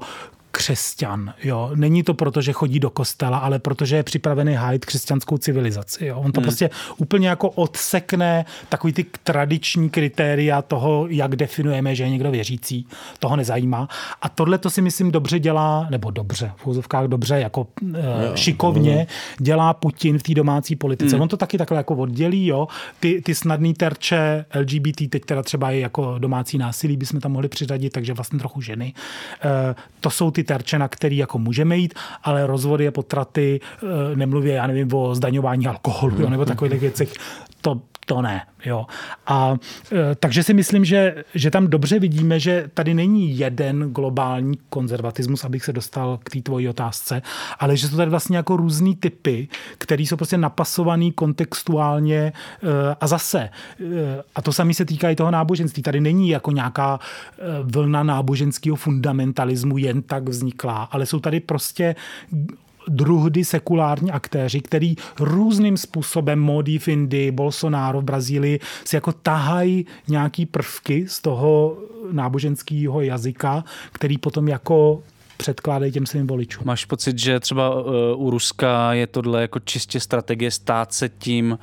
křesťan. 0.56 1.34
Jo. 1.44 1.72
Není 1.76 2.04
to 2.04 2.13
proto, 2.13 2.42
že 2.42 2.54
chodí 2.54 2.80
do 2.80 2.89
kostela, 2.89 3.38
ale 3.38 3.60
protože 3.60 3.96
je 3.96 4.04
připravený 4.04 4.54
hájit 4.54 4.86
křesťanskou 4.86 5.38
civilizaci. 5.38 6.06
Jo. 6.06 6.18
On 6.20 6.32
to 6.32 6.39
hmm. 6.39 6.44
prostě 6.44 6.70
úplně 6.98 7.28
jako 7.28 7.50
odsekne 7.50 8.46
takový 8.70 8.94
ty 8.94 9.06
tradiční 9.24 9.89
kritéria 9.89 10.62
toho, 10.62 11.08
jak 11.10 11.36
definujeme, 11.36 11.96
že 11.96 12.04
je 12.04 12.10
někdo 12.10 12.32
věřící. 12.32 12.88
Toho 13.20 13.36
nezajímá. 13.36 13.88
A 14.22 14.30
tohle 14.30 14.58
to 14.58 14.70
si 14.70 14.82
myslím 14.82 15.12
dobře 15.12 15.39
dělá, 15.39 15.88
nebo 15.89 16.12
dobře, 16.12 16.52
v 16.56 16.68
úzovkách 16.68 17.06
dobře, 17.06 17.39
jako 17.39 17.68
jo, 17.82 18.36
šikovně 18.36 19.00
jo. 19.00 19.06
dělá 19.39 19.74
Putin 19.74 20.20
v 20.20 20.24
té 20.24 20.34
domácí 20.34 20.76
politice. 20.76 21.16
Hmm. 21.16 21.22
On 21.22 21.30
to 21.30 21.38
taky 21.38 21.58
takhle 21.58 21.78
jako 21.78 21.96
oddělí, 21.96 22.48
jo. 22.48 22.68
Ty, 23.00 23.22
ty 23.22 23.36
snadný 23.36 23.74
terče 23.74 24.46
LGBT, 24.56 25.10
teď 25.10 25.26
teda 25.26 25.44
třeba 25.44 25.72
i 25.72 25.80
jako 25.80 26.20
domácí 26.20 26.58
násilí 26.58 26.98
bychom 26.98 27.20
tam 27.20 27.32
mohli 27.32 27.48
přiřadit, 27.48 27.89
takže 27.89 28.13
vlastně 28.13 28.39
trochu 28.39 28.62
ženy. 28.62 28.94
E, 29.44 29.76
to 30.00 30.10
jsou 30.10 30.32
ty 30.32 30.42
terče, 30.43 30.79
na 30.79 30.88
který 30.88 31.17
jako 31.17 31.39
můžeme 31.39 31.77
jít, 31.77 31.93
ale 32.23 32.47
rozvody 32.47 32.88
a 32.88 32.91
potraty, 32.91 33.60
eh, 33.84 34.15
nemluví, 34.15 34.49
já 34.49 34.67
nevím, 34.67 34.93
o 34.93 35.15
zdaňování 35.15 35.67
alkoholu, 35.67 36.21
jo, 36.21 36.29
nebo 36.29 36.45
takových 36.45 36.82
věcech, 36.82 37.13
to, 37.62 37.82
to 38.06 38.22
ne. 38.22 38.42
Jo. 38.66 38.86
A 39.28 39.56
e, 39.92 40.16
takže 40.16 40.44
si 40.44 40.54
myslím, 40.54 40.86
že, 40.86 41.24
že 41.36 41.52
tam 41.52 41.68
dobře 41.68 42.00
vidíme, 42.00 42.39
že 42.39 42.70
tady 42.74 42.94
není 42.94 43.38
jeden 43.38 43.94
globální 43.94 44.58
konzervatismus, 44.70 45.46
abych 45.46 45.66
se 45.66 45.74
dostal 45.74 46.20
k 46.24 46.30
té 46.30 46.42
tvojí 46.42 46.70
otázce, 46.70 47.22
ale 47.60 47.78
že 47.78 47.88
jsou 47.88 47.98
tady 47.98 48.12
vlastně 48.12 48.38
jako 48.38 48.58
různý 48.58 48.96
typy, 48.96 49.48
které 49.78 50.04
jsou 50.04 50.16
prostě 50.16 50.38
napasovaný 50.38 51.12
kontextuálně 51.12 52.18
e, 52.18 52.34
a 53.02 53.08
zase. 53.08 53.39
E, 53.39 53.50
a 54.36 54.42
to 54.42 54.54
samé 54.54 54.74
se 54.74 54.86
týká 54.86 55.10
i 55.10 55.16
toho 55.16 55.32
náboženství. 55.32 55.84
Tady 55.84 56.02
není 56.02 56.30
jako 56.30 56.52
nějaká 56.52 57.00
vlna 57.63 58.04
náboženského 58.04 58.76
fundamentalismu 58.76 59.78
jen 59.78 60.02
tak 60.02 60.30
vzniklá, 60.30 60.84
ale 60.84 61.06
jsou 61.06 61.20
tady 61.20 61.39
prostě 61.39 61.96
druhdy 62.88 63.46
sekulární 63.46 64.12
aktéři, 64.12 64.62
který 64.62 64.96
různým 65.19 65.78
způsobem 65.78 66.39
Modi 66.39 66.80
v 66.80 66.88
Indii, 66.88 67.32
Bolsonaro 67.32 68.02
v 68.02 68.04
Brazílii 68.04 68.60
si 68.86 68.96
jako 68.96 69.12
tahají 69.12 69.86
nějaký 70.08 70.46
prvky 70.46 71.06
z 71.08 71.22
toho 71.22 71.78
náboženského 72.12 73.02
jazyka, 73.02 73.63
který 73.91 74.17
potom 74.17 74.48
jako 74.48 75.04
předkládají 75.38 75.91
těm 75.91 76.06
svým 76.06 76.28
voličům. 76.28 76.63
Máš 76.65 76.86
pocit, 76.86 77.19
že 77.19 77.39
třeba 77.39 77.76
uh, 77.76 77.91
u 78.15 78.30
Ruska 78.30 78.93
je 78.93 79.08
tohle 79.08 79.41
jako 79.41 79.60
čistě 79.60 80.00
strategie 80.00 80.52
stát 80.52 80.93
se 80.93 81.10
tím 81.10 81.58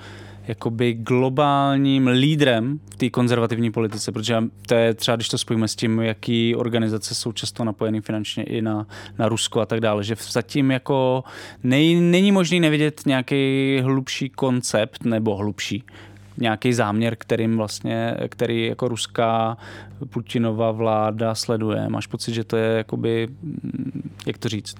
jakoby 0.51 0.95
globálním 0.95 2.07
lídrem 2.07 2.81
v 2.93 2.97
té 2.97 3.11
konzervativní 3.11 3.73
politice, 3.73 4.13
protože 4.13 4.45
to 4.67 4.75
je 4.75 4.95
třeba, 4.95 5.17
když 5.17 5.29
to 5.29 5.39
spojíme 5.39 5.69
s 5.69 5.77
tím, 5.77 6.01
jaký 6.01 6.57
organizace 6.57 7.15
jsou 7.15 7.33
často 7.33 7.65
napojený 7.65 8.01
finančně 8.01 8.43
i 8.43 8.63
na, 8.63 8.87
na 9.19 9.29
Rusko 9.29 9.61
a 9.61 9.67
tak 9.67 9.81
dále, 9.81 10.05
že 10.05 10.17
zatím 10.31 10.71
jako 10.71 11.25
nej, 11.63 12.01
není 12.01 12.33
možný 12.33 12.61
nevidět 12.61 13.03
nějaký 13.07 13.79
hlubší 13.83 14.29
koncept 14.29 15.05
nebo 15.05 15.37
hlubší 15.37 15.85
nějaký 16.39 16.73
záměr, 16.73 17.17
kterým 17.17 17.57
vlastně, 17.57 18.17
který 18.29 18.67
jako 18.67 18.89
ruská 18.89 19.57
Putinova 20.11 20.71
vláda 20.71 21.35
sleduje. 21.35 21.89
Máš 21.89 22.07
pocit, 22.07 22.35
že 22.35 22.45
to 22.45 22.57
je 22.57 22.77
jakoby, 22.77 23.29
jak 24.27 24.39
to 24.39 24.49
říct, 24.49 24.75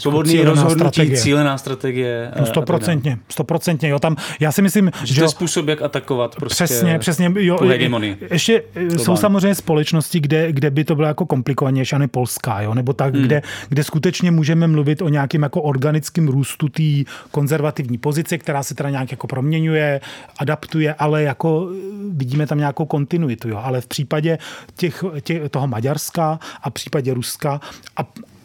Svobodný 0.00 0.32
cílená 0.32 0.50
rozhodnutí, 0.50 0.90
strategie. 0.90 1.20
cílená 1.20 1.58
strategie. 1.58 2.32
No 2.36 2.42
eh, 2.42 2.46
stoprocentně, 2.46 3.18
stoprocentně, 3.28 3.88
jo, 3.88 3.98
tam, 3.98 4.16
já 4.40 4.52
si 4.52 4.62
myslím, 4.62 4.90
Že 5.04 5.14
to 5.14 5.22
je 5.22 5.28
způsob, 5.28 5.68
jak 5.68 5.82
atakovat 5.82 6.36
prostě 6.36 6.64
Přesně, 6.64 6.98
přesně. 6.98 7.32
Jo, 7.38 7.58
tu 7.58 7.68
hegemonii. 7.68 8.16
Ještě 8.30 8.62
eh, 8.74 8.98
jsou 8.98 9.16
samozřejmě 9.16 9.54
společnosti, 9.54 10.20
kde, 10.20 10.52
kde 10.52 10.70
by 10.70 10.84
to 10.84 10.94
bylo 10.94 11.08
jako 11.08 11.26
komplikovanější, 11.26 11.96
a 11.96 11.98
ne 11.98 12.08
polská, 12.08 12.60
jo? 12.60 12.74
nebo 12.74 12.92
tak, 12.92 13.14
hmm. 13.14 13.22
kde, 13.22 13.42
kde 13.68 13.84
skutečně 13.84 14.30
můžeme 14.30 14.66
mluvit 14.66 15.02
o 15.02 15.08
nějakým 15.08 15.42
jako 15.42 15.62
organickém 15.62 16.28
růstu 16.28 16.68
té 16.68 16.82
konzervativní 17.30 17.98
pozice, 17.98 18.38
která 18.38 18.62
se 18.62 18.74
teda 18.74 18.90
nějak 18.90 19.10
jako 19.10 19.26
proměňuje, 19.26 20.00
adaptuje, 20.38 20.94
ale 20.94 21.22
jako 21.22 21.68
eh, 21.72 21.76
vidíme 22.10 22.46
tam 22.46 22.58
nějakou 22.58 22.84
kontinuitu. 22.84 23.48
Jo? 23.48 23.60
Ale 23.62 23.80
v 23.80 23.86
případě 23.86 24.38
těch, 24.76 25.04
těch, 25.20 25.50
toho 25.50 25.66
Maďarska 25.66 26.38
a 26.62 26.70
v 26.70 26.72
případě 26.72 27.14
Ruska 27.14 27.60
a, 27.96 28.02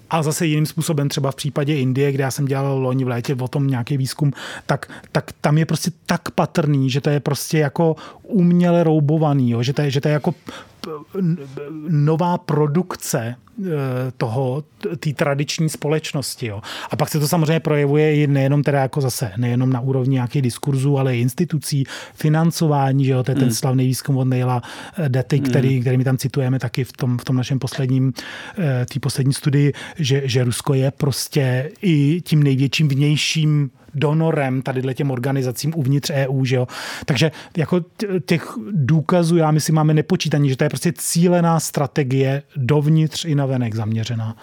a 0.10 0.24
zase 0.24 0.46
jiným 0.46 0.65
způsobem, 0.65 1.10
třeba 1.10 1.32
v 1.32 1.36
případě 1.36 1.78
Indie, 1.78 2.12
kde 2.12 2.24
já 2.24 2.32
jsem 2.32 2.46
dělal 2.46 2.80
loni 2.80 3.06
v 3.06 3.08
létě 3.08 3.36
o 3.36 3.48
tom 3.48 3.68
nějaký 3.68 3.98
výzkum, 3.98 4.34
tak, 4.65 4.91
tak 5.12 5.32
tam 5.41 5.58
je 5.58 5.65
prostě 5.65 5.91
tak 6.06 6.32
patrný, 6.32 6.89
že 6.89 7.02
to 7.02 7.10
je 7.10 7.20
prostě 7.20 7.58
jako 7.58 7.96
uměle 8.24 8.84
roubovaný, 8.84 9.52
jo? 9.52 9.63
Že, 9.63 9.74
to 9.74 9.82
je, 9.82 9.91
že 9.91 10.02
to 10.02 10.08
je 10.08 10.13
jako 10.13 10.34
nová 11.89 12.38
produkce 12.38 13.36
eh, 13.60 13.71
toho, 14.17 14.63
té 15.00 15.13
tradiční 15.13 15.69
společnosti. 15.69 16.48
Jo. 16.48 16.62
A 16.91 16.95
pak 16.95 17.10
se 17.10 17.19
to 17.19 17.28
samozřejmě 17.28 17.60
projevuje 17.60 18.15
i 18.15 18.28
nejenom 18.28 18.63
teda 18.63 18.80
jako 18.80 19.02
zase, 19.02 19.32
nejenom 19.38 19.69
na 19.69 19.80
úrovni 19.80 20.13
nějakých 20.13 20.41
diskurzů, 20.41 20.98
ale 20.98 21.17
i 21.17 21.21
institucí, 21.21 21.84
financování, 22.13 23.06
že 23.06 23.12
jo, 23.12 23.24
to 23.24 23.32
je 23.32 23.36
ten 23.36 23.54
slavný 23.54 23.86
výzkum 23.86 24.17
od 24.17 24.26
Neila 24.26 24.62
Dety, 25.08 25.39
který, 25.39 25.82
který 25.82 25.98
my 25.98 26.04
tam 26.04 26.17
citujeme 26.17 26.60
taky 26.60 26.84
v 26.84 26.91
tom, 26.91 27.17
v 27.17 27.24
tom 27.24 27.36
našem 27.36 27.60
posledním, 27.60 28.13
eh, 28.58 28.86
té 28.86 29.00
poslední 29.00 29.34
studii, 29.34 29.74
že, 29.95 30.21
že 30.26 30.43
Rusko 30.43 30.74
je 30.74 30.91
prostě 30.91 31.71
i 31.82 32.21
tím 32.21 32.43
největším 32.43 32.88
vnějším 32.88 33.69
donorem 33.95 34.62
tady 34.62 34.93
těm 34.93 35.12
organizacím 35.12 35.73
uvnitř 35.75 36.12
EU, 36.13 36.45
že 36.45 36.55
jo. 36.55 36.67
Takže 37.05 37.31
jako 37.58 37.81
těch 38.25 38.53
důkazů, 38.71 39.38
já 39.38 39.51
myslím, 39.51 39.75
máme 39.75 39.93
nepočítaní, 39.93 40.49
že 40.49 40.58
to 40.58 40.63
je 40.63 40.69
prostě 40.69 40.93
cílená 40.97 41.60
strategie 41.60 42.43
dovnitř 42.55 43.25
i 43.25 43.36
navenek 43.36 43.75
zaměřená. 43.75 44.36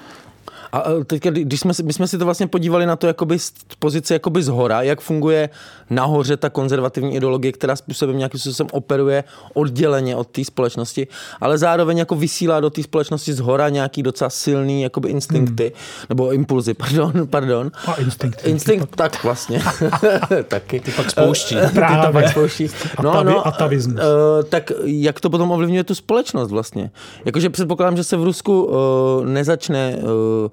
A 0.73 0.83
teďka, 1.07 1.31
když 1.31 1.61
jsme, 1.61 1.75
si- 1.75 1.83
my 1.83 1.93
jsme 1.93 2.09
si 2.09 2.19
to 2.19 2.25
vlastně 2.25 2.47
podívali 2.47 2.87
na 2.87 2.97
to 2.97 3.07
jakoby 3.07 3.39
z 3.39 3.53
pozice 3.79 4.15
jakoby 4.15 4.43
z 4.43 4.49
hora, 4.49 4.83
jak 4.83 5.01
funguje 5.01 5.49
nahoře 5.91 6.37
ta 6.37 6.51
konzervativní 6.51 7.15
ideologie, 7.17 7.53
která 7.53 7.77
způsobem 7.77 8.19
nějakým 8.19 8.41
způsobem 8.41 8.69
operuje 8.73 9.25
odděleně 9.55 10.17
od 10.17 10.27
té 10.29 10.45
společnosti, 10.45 11.07
ale 11.41 11.59
zároveň 11.59 11.99
jako 11.99 12.15
vysílá 12.17 12.61
do 12.61 12.71
té 12.71 12.83
společnosti 12.83 13.33
z 13.33 13.41
hora 13.41 13.69
nějaký 13.69 14.03
docela 14.03 14.31
silný 14.31 14.83
jakoby 14.83 15.09
instinkty, 15.09 15.63
hmm. 15.65 16.07
nebo 16.09 16.33
impulzy, 16.33 16.75
pardon, 16.83 17.13
pardon. 17.31 17.71
A 17.87 17.95
instinkt. 17.95 18.45
Instinkt, 18.47 18.97
tak 18.97 19.25
vlastně. 19.25 19.63
Taky. 20.49 20.81
Ty 20.81 20.91
pak 20.91 21.11
spouští. 21.11 21.55
Ty 21.55 21.61
to 21.67 21.75
Právě. 21.75 22.13
pak 22.13 22.29
spouští. 22.31 22.67
Atavi- 22.97 23.43
atavismus. 23.45 24.01
eh, 24.01 24.43
tak 24.45 24.73
jak 24.85 25.21
to 25.21 25.31
potom 25.31 25.51
ovlivňuje 25.51 25.85
tu 25.85 25.95
společnost 25.95 26.51
vlastně? 26.51 26.91
Jakože 27.25 27.51
předpokládám, 27.51 27.97
že 27.97 28.05
se 28.05 28.17
v 28.17 28.25
Rusku 28.25 28.65
uh, 28.65 29.27
nezačne, 29.27 29.97
uh, 29.97 30.49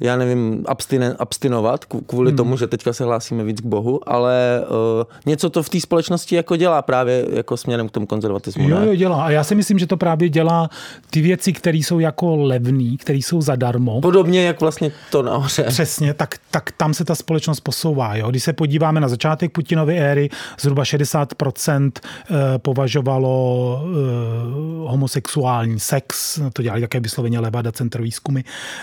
já 0.00 0.16
nevím, 0.16 0.64
abstine, 0.68 1.16
abstinovat 1.18 1.84
kv- 1.84 2.02
kvůli 2.06 2.30
hmm. 2.30 2.36
tomu, 2.36 2.56
že 2.56 2.66
teďka 2.66 2.92
se 2.92 3.04
hlásíme 3.04 3.44
víc 3.44 3.60
k 3.60 3.64
Bohu, 3.64 4.00
ale 4.06 4.62
uh, 4.62 5.04
něco 5.26 5.50
to 5.50 5.62
v 5.62 5.68
té 5.68 5.80
společnosti 5.80 6.36
jako 6.36 6.56
dělá 6.56 6.82
právě 6.82 7.26
jako 7.32 7.56
směrem 7.56 7.88
k 7.88 7.90
tomu 7.90 8.06
konzervatismu. 8.06 8.68
Jo, 8.68 8.80
ne? 8.80 8.86
jo, 8.86 8.94
dělá. 8.94 9.24
A 9.24 9.30
já 9.30 9.44
si 9.44 9.54
myslím, 9.54 9.78
že 9.78 9.86
to 9.86 9.96
právě 9.96 10.28
dělá 10.28 10.70
ty 11.10 11.20
věci, 11.20 11.52
které 11.52 11.78
jsou 11.78 11.98
jako 11.98 12.36
levný, 12.36 12.96
které 12.96 13.18
jsou 13.18 13.40
zadarmo. 13.40 14.00
Podobně 14.00 14.44
jak 14.46 14.60
vlastně 14.60 14.92
to 15.10 15.22
nahoře. 15.22 15.62
Přesně, 15.62 16.14
tak, 16.14 16.34
tak 16.50 16.72
tam 16.72 16.94
se 16.94 17.04
ta 17.04 17.14
společnost 17.14 17.60
posouvá. 17.60 18.16
Jo? 18.16 18.30
Když 18.30 18.42
se 18.42 18.52
podíváme 18.52 19.00
na 19.00 19.08
začátek 19.08 19.52
Putinovy 19.52 19.98
éry, 19.98 20.28
zhruba 20.60 20.82
60% 20.82 21.90
eh, 21.94 22.58
považovalo 22.58 23.80
eh, 23.84 24.90
homosexuální 24.90 25.80
sex, 25.80 26.40
to 26.52 26.62
dělali 26.62 26.80
také 26.80 27.00
vysloveně 27.00 27.40
Levada 27.40 27.72
Center 27.72 28.02
výzkumy, 28.02 28.40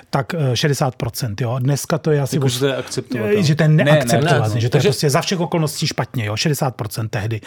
tak 0.10 0.34
eh, 0.34 0.54
60%. 0.74 1.36
Jo? 1.42 1.56
Dneska 1.60 1.98
to 1.98 2.12
je 2.12 2.22
asi... 2.22 2.36
Jako, 2.36 2.46
o- 2.46 2.50
že 2.50 2.60
to 2.60 2.66
je 2.66 2.76
akceptovatelné. 2.76 3.44
Že 3.44 3.56
to 3.56 3.64
je 3.64 3.70
Ne, 3.70 3.76
ne, 3.76 3.84
neakceptovatelné, 3.92 4.56
ne. 4.56 4.62
že 4.62 4.70
to 4.70 4.78
je 4.78 4.80
Takže- 4.80 4.88
prostě 4.90 5.10
za 5.10 5.22
všech 5.22 5.40
okolností 5.40 5.88
špatně, 5.88 6.26
jo? 6.26 6.34
60% 6.34 7.08
tehdy. 7.10 7.42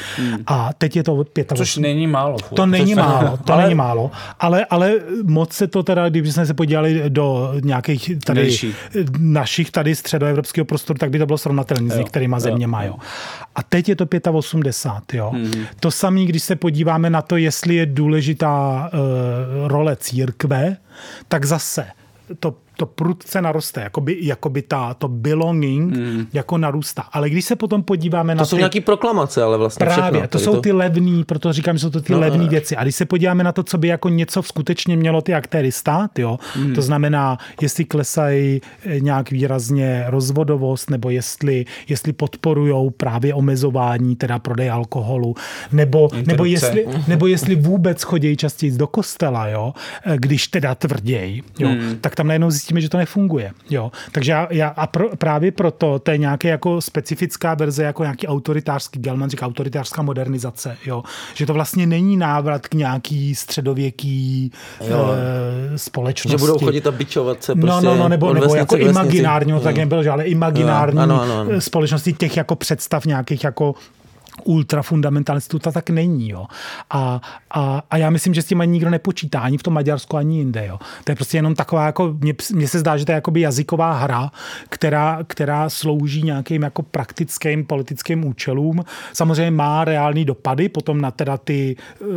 A 0.47 0.71
teď 0.79 0.97
je 0.97 1.03
to 1.03 1.15
85%. 1.15 1.57
Což 1.57 1.77
není 1.77 2.07
málo. 2.07 2.39
furt. 2.39 2.57
To 2.57 2.67
není 2.67 2.87
Což- 2.95 3.03
málo, 3.03 3.37
to 3.45 3.53
ale, 3.53 3.63
není 3.63 3.75
málo, 3.75 4.11
ale, 4.41 4.65
ale 4.71 4.93
moc 5.23 5.53
se 5.53 5.67
to 5.67 5.83
teda, 5.83 6.09
když 6.09 6.33
jsme 6.35 6.47
se 6.47 6.55
podívali 6.55 7.03
do 7.09 7.53
nějakých 7.65 8.13
tady 8.25 8.41
Vnější. 8.41 8.75
našich 9.19 9.71
tady 9.71 9.95
středoevropského 9.95 10.65
prostoru, 10.65 10.99
tak 10.99 11.11
by 11.11 11.19
to 11.19 11.27
bylo 11.27 11.39
srovnatelné 11.39 11.95
s 11.95 11.99
některýma 11.99 12.37
jo, 12.37 12.41
zeměma. 12.41 12.83
Jo. 12.85 12.95
A 13.55 13.63
teď 13.63 13.89
je 13.89 13.97
to 13.97 14.07
85. 14.33 15.19
Jo. 15.19 15.31
Mhm. 15.35 15.67
To 15.81 15.91
samé, 15.91 16.25
když 16.25 16.43
se 16.43 16.57
podíváme 16.57 17.11
na 17.11 17.23
to, 17.23 17.37
jestli 17.37 17.75
je 17.75 17.87
důležitá 17.87 18.91
uh, 18.93 19.69
role 19.69 19.97
církve, 19.97 20.77
tak 21.29 21.45
zase 21.45 21.87
to 22.41 22.55
to 22.77 22.87
prudce 22.87 23.43
naroste, 23.43 23.81
jakoby, 23.81 24.17
jakoby 24.21 24.63
ta, 24.63 24.95
to 24.95 25.09
belonging 25.09 25.97
mm. 25.97 26.27
jako 26.33 26.59
narůstá. 26.59 27.03
Ale 27.13 27.31
když 27.31 27.45
se 27.45 27.57
potom 27.57 27.83
podíváme 27.83 28.35
na 28.35 28.39
To 28.39 28.47
jsou 28.47 28.57
ty... 28.57 28.61
nějaký 28.61 28.81
proklamace, 28.81 29.43
ale 29.43 29.59
vlastně 29.59 29.87
Právě, 29.87 30.21
všechno. 30.21 30.29
to 30.29 30.39
jsou 30.39 30.61
ty 30.61 30.73
levný, 30.73 31.25
proto 31.25 31.53
říkám, 31.53 31.77
že 31.77 31.81
jsou 31.81 31.91
to 31.91 32.01
ty 32.01 32.13
No, 32.13 32.19
no, 32.19 32.21
levné 32.21 32.45
eh. 32.45 32.49
věci. 32.49 32.77
A 32.77 32.83
když 32.83 32.97
se 32.97 33.05
podíváme 33.05 33.45
na 33.45 33.53
to, 33.53 33.63
co 33.63 33.79
by 33.79 33.89
jako 33.89 34.09
něco 34.09 34.43
skutečně 34.43 34.97
mělo 34.97 35.21
ty 35.21 35.35
aktéry 35.35 35.73
stát, 35.73 36.19
jo, 36.19 36.39
hmm. 36.55 36.75
to 36.75 36.83
znamená, 36.83 37.39
jestli 37.61 37.85
klesají 37.85 38.61
eh, 38.87 39.01
nějak 39.01 39.31
výrazně 39.31 40.05
rozvodovost, 40.07 40.91
nebo 40.91 41.11
jestli, 41.11 41.65
jestli 41.89 42.13
podporují 42.13 42.91
právě 42.97 43.35
omezování, 43.35 44.17
teda 44.17 44.39
prodej 44.39 44.71
alkoholu, 44.71 45.35
nebo, 45.73 46.09
nebo, 46.27 46.45
jestli, 46.45 46.87
nebo 47.09 47.27
jestli 47.27 47.55
vůbec 47.55 48.03
chodí 48.03 48.37
častěji 48.37 48.73
do 48.73 48.87
kostela, 48.87 49.49
jo, 49.49 49.75
eh, 50.05 50.17
když 50.17 50.49
teda 50.49 50.75
tvrději, 50.75 51.43
jo, 51.59 51.69
hmm. 51.69 51.99
tak 52.01 52.15
tam 52.15 52.27
najednou 52.27 52.51
zjistíme, 52.63 52.81
že 52.81 52.89
to 52.89 52.97
nefunguje. 52.99 53.53
Jo. 53.71 53.93
Takže 54.13 54.33
já, 54.33 54.49
já 54.51 54.69
a 54.69 54.87
pro, 54.87 55.17
právě 55.17 55.53
proto 55.53 55.99
to 55.99 56.11
je 56.11 56.19
nějaké 56.19 56.49
jako 56.49 56.81
specifická 56.81 57.55
verze, 57.55 57.83
jako 57.83 58.03
nějaký 58.03 58.27
autoritářský, 58.27 59.01
Gelman 59.01 59.31
říká 59.31 59.47
autoritářská 59.47 60.03
modernizace, 60.03 60.77
jo. 60.87 61.03
že 61.35 61.47
to 61.47 61.55
vlastně 61.55 61.87
není 61.87 62.17
návrat 62.17 62.67
k 62.69 62.75
nějaký 62.75 63.35
středověký 63.35 64.53
Jo. 64.89 65.11
e, 65.75 65.79
společnosti. 65.79 66.39
Že 66.39 66.39
budou 66.39 66.59
chodit 66.59 66.87
a 66.87 66.91
bičovat 66.91 67.43
se 67.45 67.55
No, 67.55 67.61
prostě 67.61 67.87
no, 67.87 67.97
no, 67.97 68.09
nebo, 68.09 68.27
od 68.27 68.33
nebo 68.35 68.45
vesnice 68.45 68.59
jako 68.59 68.75
k 68.75 68.79
vesnici. 68.79 68.91
imaginární, 69.01 69.53
no, 69.53 69.61
tak 69.61 69.77
Jo. 69.77 69.81
nebyl, 69.81 70.03
že 70.03 70.11
ale 70.11 70.25
imaginární 70.25 70.97
Jo, 70.97 71.03
ano, 71.03 71.23
ano, 71.23 71.39
ano. 71.41 71.61
společnosti 71.61 72.13
těch 72.13 72.37
jako 72.37 72.57
představ 72.57 73.07
nějakých 73.07 73.45
jako 73.45 73.75
ultrafundamentalistů, 74.45 75.59
to 75.59 75.73
tak 75.73 75.91
není. 75.91 76.29
Jo. 76.29 76.47
A, 76.91 77.21
a, 77.51 77.83
a, 77.91 77.97
já 77.97 78.11
myslím, 78.11 78.35
že 78.35 78.43
s 78.43 78.47
tím 78.47 78.61
ani 78.61 78.73
nikdo 78.73 78.91
nepočítá, 78.91 79.41
ani 79.41 79.59
v 79.59 79.63
tom 79.63 79.75
Maďarsku, 79.75 80.17
ani 80.17 80.39
jinde. 80.39 80.67
Jo. 80.67 80.79
To 81.05 81.13
je 81.13 81.17
prostě 81.17 81.39
jenom 81.39 81.55
taková, 81.55 81.87
jako, 81.87 82.17
mně, 82.21 82.35
mně 82.53 82.69
se 82.69 82.79
zdá, 82.79 82.97
že 82.97 83.05
to 83.05 83.13
je 83.13 83.15
jakoby 83.15 83.41
jazyková 83.41 83.93
hra, 83.93 84.31
která, 84.69 85.19
která 85.27 85.71
slouží 85.71 86.23
nějakým 86.23 86.63
jako 86.63 86.83
praktickým 86.83 87.67
politickým 87.67 88.25
účelům. 88.25 88.85
Samozřejmě 89.13 89.51
má 89.51 89.85
reální 89.85 90.25
dopady 90.25 90.69
potom 90.69 91.01
na 91.01 91.11
teda 91.11 91.37
ty 91.37 91.77
uh, 92.01 92.09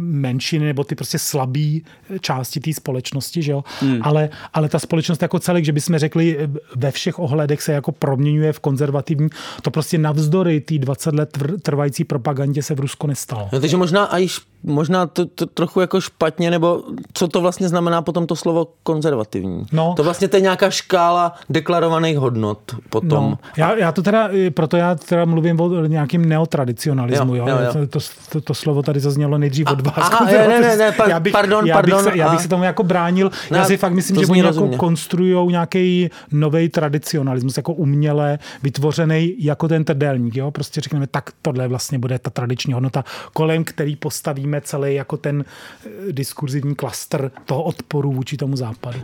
menšiny 0.00 0.66
nebo 0.66 0.84
ty 0.84 0.94
prostě 0.94 1.18
slabý 1.18 1.84
části 2.20 2.60
té 2.60 2.72
společnosti, 2.72 3.42
že 3.42 3.52
jo. 3.52 3.64
Hmm. 3.80 3.98
Ale, 4.02 4.28
ale 4.52 4.68
ta 4.68 4.78
společnost 4.78 5.22
jako 5.22 5.38
celek, 5.38 5.64
že 5.64 5.72
bychom 5.72 5.98
řekli, 5.98 6.36
eh, 6.38 6.48
ve 6.76 6.90
všech 6.90 7.18
ohledech 7.18 7.62
se 7.62 7.72
jako 7.72 7.92
proměňuje 7.92 8.52
v 8.52 8.60
konzervativní, 8.60 9.28
to 9.62 9.70
prostě 9.70 9.98
navzdory 9.98 10.60
té 10.60 10.78
20 10.78 11.14
let 11.14 11.38
trvající 11.74 12.04
propagandě 12.04 12.62
se 12.62 12.74
v 12.74 12.80
Rusku 12.80 13.06
nestalo. 13.06 13.48
No, 13.52 13.60
takže 13.60 13.76
možná 13.76 14.04
a 14.04 14.16
již 14.16 14.40
možná 14.64 15.06
to, 15.06 15.26
to, 15.26 15.46
trochu 15.46 15.80
jako 15.80 16.00
špatně, 16.00 16.50
nebo 16.50 16.82
co 17.12 17.28
to 17.28 17.40
vlastně 17.40 17.68
znamená 17.68 18.02
potom 18.02 18.26
to 18.26 18.36
slovo 18.36 18.68
konzervativní? 18.82 19.66
No. 19.72 19.94
To 19.96 20.04
vlastně 20.04 20.28
to 20.28 20.36
je 20.36 20.40
nějaká 20.40 20.70
škála 20.70 21.34
deklarovaných 21.50 22.18
hodnot 22.18 22.58
potom. 22.90 23.10
No, 23.30 23.38
já, 23.56 23.74
já 23.76 23.92
to 23.92 24.02
teda, 24.02 24.28
proto 24.54 24.76
já 24.76 24.94
teda 24.94 25.24
mluvím 25.24 25.60
o 25.60 25.84
nějakým 25.86 26.28
neotradicionalismu. 26.28 27.34
Jo, 27.34 27.46
Jo, 27.48 27.56
jo, 27.58 27.64
jo. 27.64 27.72
To, 27.72 27.86
to, 27.86 27.98
to, 28.32 28.40
to 28.40 28.54
slovo 28.54 28.82
tady 28.82 29.00
zaznělo 29.00 29.38
nejdřív 29.38 29.70
od 29.70 29.80
vás. 29.80 29.94
aha, 29.96 30.24
ne, 30.32 30.48
ne, 30.48 30.60
ne, 30.60 30.76
ne, 30.76 30.92
pa- 30.92 31.08
já 31.08 31.20
bych, 31.20 31.32
pardon, 31.32 31.66
já 31.66 31.82
bych 31.82 31.90
pardon, 31.92 32.12
Se, 32.12 32.18
já 32.18 32.30
bych 32.30 32.40
se 32.40 32.48
tomu 32.48 32.64
jako 32.64 32.82
bránil. 32.82 33.30
Ne, 33.50 33.58
já 33.58 33.64
si 33.64 33.76
fakt 33.76 33.92
myslím, 33.92 34.20
že 34.20 34.26
oni 34.26 34.40
jako 34.40 34.68
konstruují 34.68 35.46
nějaký 35.50 36.10
nový 36.32 36.68
tradicionalismus, 36.68 37.56
jako 37.56 37.72
uměle 37.72 38.38
vytvořený 38.62 39.34
jako 39.38 39.68
ten 39.68 39.84
trdelník. 39.84 40.36
Jo? 40.36 40.50
Prostě 40.50 40.80
řekneme, 40.80 41.06
tak 41.06 41.30
tohle 41.42 41.68
vlastně 41.68 41.98
bude 41.98 42.18
ta 42.18 42.30
tradiční 42.30 42.72
hodnota, 42.74 43.04
kolem 43.32 43.64
který 43.64 43.96
postavíme 43.96 44.53
celý 44.60 44.94
jako 44.94 45.16
ten 45.16 45.44
eh, 45.86 46.12
diskurzivní 46.12 46.74
klastr 46.74 47.30
toho 47.44 47.62
odporu 47.62 48.12
vůči 48.12 48.36
tomu 48.36 48.56
západu. 48.56 49.00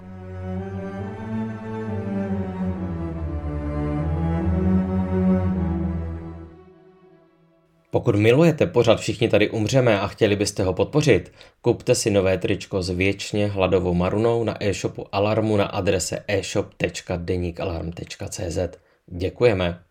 Pokud 7.91 8.15
milujete 8.15 8.67
pořad 8.67 9.01
Všichni 9.01 9.29
tady 9.29 9.51
umřeme 9.51 10.01
a 10.01 10.07
chtěli 10.07 10.37
byste 10.37 10.63
ho 10.63 10.73
podpořit, 10.73 11.33
kupte 11.63 11.95
si 11.95 12.11
nové 12.11 12.39
tričko 12.39 12.83
s 12.83 12.91
věčně 12.91 13.47
hladovou 13.47 13.95
marunou 13.95 14.45
na 14.45 14.65
e-shopu 14.65 15.07
Alarmu 15.13 15.57
na 15.57 15.65
adrese 15.65 16.25
e-shop.denikalarm.cz. 16.29 18.59
Děkujeme. 19.07 19.90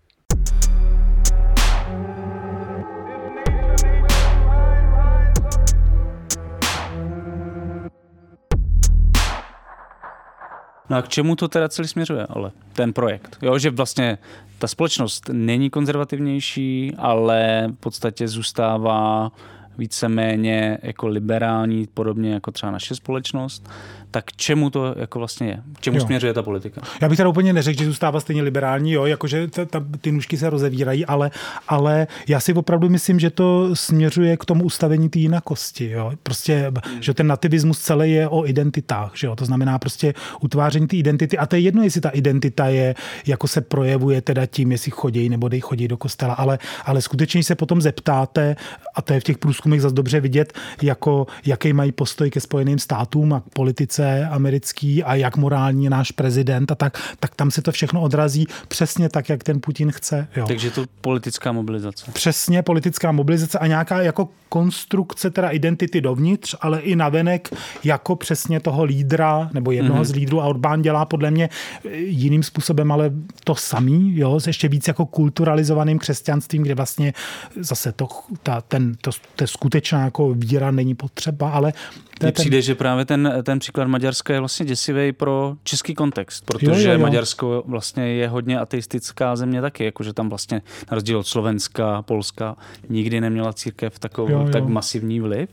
No 10.90 10.98
a 10.98 11.02
k 11.02 11.08
čemu 11.08 11.36
to 11.36 11.48
teda 11.48 11.70
celý 11.70 11.88
směřuje, 11.88 12.26
ale 12.30 12.52
ten 12.74 12.94
projekt? 12.94 13.38
Jo, 13.42 13.60
že 13.60 13.70
vlastně 13.70 14.18
ta 14.60 14.68
společnost 14.68 15.30
není 15.34 15.70
konzervativnější, 15.70 16.94
ale 16.98 17.68
v 17.78 17.80
podstatě 17.80 18.28
zůstává 18.28 19.32
víceméně 19.78 20.78
jako 20.84 21.08
liberální, 21.08 21.88
podobně 21.94 22.34
jako 22.34 22.52
třeba 22.52 22.72
naše 22.72 22.96
společnost 22.96 23.70
tak 24.12 24.32
čemu 24.36 24.70
to 24.70 24.96
jako 24.98 25.20
vlastně 25.20 25.48
je? 25.48 25.62
K 25.74 25.82
čemu 25.82 25.98
jo. 25.98 26.06
směřuje 26.06 26.34
ta 26.34 26.44
politika? 26.44 26.82
Já 27.02 27.10
bych 27.10 27.18
teda 27.18 27.30
úplně 27.30 27.54
neřekl, 27.54 27.80
že 27.80 27.86
zůstává 27.86 28.20
stejně 28.20 28.42
liberální, 28.42 28.92
jo, 28.92 29.06
jakože 29.06 29.48
ta, 29.48 29.66
ta, 29.66 29.86
ty 30.02 30.12
nůžky 30.12 30.38
se 30.38 30.50
rozevírají, 30.50 31.06
ale, 31.06 31.32
ale 31.68 32.08
já 32.28 32.40
si 32.40 32.54
opravdu 32.54 32.90
myslím, 32.90 33.20
že 33.20 33.30
to 33.30 33.76
směřuje 33.76 34.38
k 34.38 34.46
tomu 34.46 34.64
ustavení 34.64 35.10
té 35.10 35.20
jinakosti. 35.20 35.90
Jo. 35.90 36.12
Prostě, 36.24 36.72
hmm. 36.86 37.02
že 37.02 37.14
ten 37.14 37.28
nativismus 37.28 37.80
celý 37.80 38.12
je 38.12 38.30
o 38.30 38.48
identitách, 38.48 39.12
že 39.16 39.28
jo. 39.28 39.36
to 39.36 39.46
znamená 39.46 39.80
prostě 39.80 40.14
utváření 40.42 40.88
té 40.88 40.98
identity 40.98 41.38
a 41.38 41.46
to 41.46 41.56
je 41.56 41.60
jedno, 41.60 41.84
jestli 41.84 42.02
ta 42.02 42.10
identita 42.10 42.68
je, 42.68 42.96
jako 43.28 43.48
se 43.48 43.62
projevuje 43.62 44.22
teda 44.22 44.46
tím, 44.46 44.72
jestli 44.72 44.92
chodí 44.92 45.30
nebo 45.30 45.48
dej 45.48 45.60
chodí 45.60 45.88
do 45.88 45.98
kostela, 45.98 46.34
ale, 46.34 46.60
ale 46.86 47.02
skutečně 47.02 47.44
se 47.44 47.56
potom 47.56 47.82
zeptáte, 47.82 48.56
a 48.96 49.02
to 49.02 49.14
je 49.14 49.20
v 49.20 49.24
těch 49.24 49.38
průzkumech 49.38 49.82
zase 49.82 49.96
dobře 49.96 50.20
vidět, 50.20 50.54
jako, 50.82 51.28
jaký 51.46 51.74
mají 51.74 51.92
postoj 51.92 52.30
ke 52.30 52.40
Spojeným 52.40 52.80
státům 52.80 53.34
a 53.34 53.44
politice 53.54 53.99
politice 54.00 54.28
americký 54.32 55.04
a 55.04 55.16
jak 55.16 55.38
morální 55.38 55.84
je 55.84 55.90
náš 55.90 56.12
prezident 56.12 56.72
a 56.72 56.76
tak, 56.76 56.98
tak 57.20 57.36
tam 57.36 57.52
se 57.52 57.62
to 57.62 57.72
všechno 57.72 58.02
odrazí 58.02 58.48
přesně 58.68 59.10
tak, 59.10 59.30
jak 59.30 59.44
ten 59.44 59.62
Putin 59.62 59.92
chce. 59.92 60.28
Jo. 60.36 60.48
Takže 60.48 60.72
to 60.72 60.86
politická 61.02 61.52
mobilizace. 61.52 62.12
Přesně 62.12 62.62
politická 62.62 63.12
mobilizace 63.12 63.60
a 63.60 63.68
nějaká 63.68 64.02
jako 64.02 64.30
konstrukce 64.50 65.30
teda 65.30 65.50
identity 65.50 66.02
dovnitř, 66.02 66.56
ale 66.62 66.80
i 66.80 66.96
navenek 66.96 67.50
jako 67.84 68.16
přesně 68.16 68.60
toho 68.60 68.84
lídra 68.84 69.50
nebo 69.54 69.72
jednoho 69.72 70.02
mm-hmm. 70.02 70.06
z 70.06 70.12
lídrů 70.12 70.42
a 70.42 70.46
Orbán 70.46 70.82
dělá 70.82 71.06
podle 71.06 71.32
mě 71.32 71.50
jiným 71.94 72.44
způsobem, 72.44 72.92
ale 72.92 73.12
to 73.44 73.56
samý, 73.56 74.18
jo, 74.18 74.40
s 74.40 74.48
ještě 74.48 74.68
víc 74.68 74.88
jako 74.88 75.06
kulturalizovaným 75.06 76.00
křesťanstvím, 76.00 76.64
kde 76.64 76.76
vlastně 76.76 77.14
zase 77.60 77.92
to, 77.92 78.08
ta, 78.44 78.62
ten, 78.62 78.96
to, 79.02 79.12
to 79.36 79.48
skutečná 79.48 80.04
jako 80.04 80.34
víra 80.34 80.72
není 80.72 80.96
potřeba, 80.96 81.50
ale 81.50 81.74
mně 82.22 82.32
přijde, 82.32 82.58
ten... 82.58 82.62
že 82.62 82.76
právě 82.76 83.06
ten, 83.06 83.34
ten 83.44 83.60
příklad 83.60 83.88
Maďarska 83.90 84.34
je 84.34 84.40
vlastně 84.40 84.66
děsivý 84.66 85.12
pro 85.12 85.56
český 85.64 85.96
kontext, 85.96 86.46
protože 86.46 86.88
jo, 86.88 86.88
jo, 86.88 86.92
jo. 86.92 87.00
Maďarsko 87.00 87.64
vlastně 87.66 88.08
je 88.08 88.28
hodně 88.28 88.60
ateistická 88.60 89.36
země 89.36 89.62
taky, 89.62 89.86
jakože 89.86 90.14
tam 90.14 90.30
vlastně 90.30 90.62
na 90.92 90.96
rozdíl 90.96 91.20
od 91.20 91.28
Slovenska, 91.28 92.02
Polska 92.02 92.56
nikdy 92.90 93.22
neměla 93.22 93.54
církev 93.54 94.00
takový 94.00 94.34
jo, 94.34 94.40
jo. 94.40 94.50
tak 94.52 94.68
masivní 94.68 95.20
vliv 95.20 95.50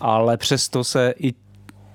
ale 0.00 0.36
přesto 0.36 0.84
se 0.84 1.14
i 1.18 1.34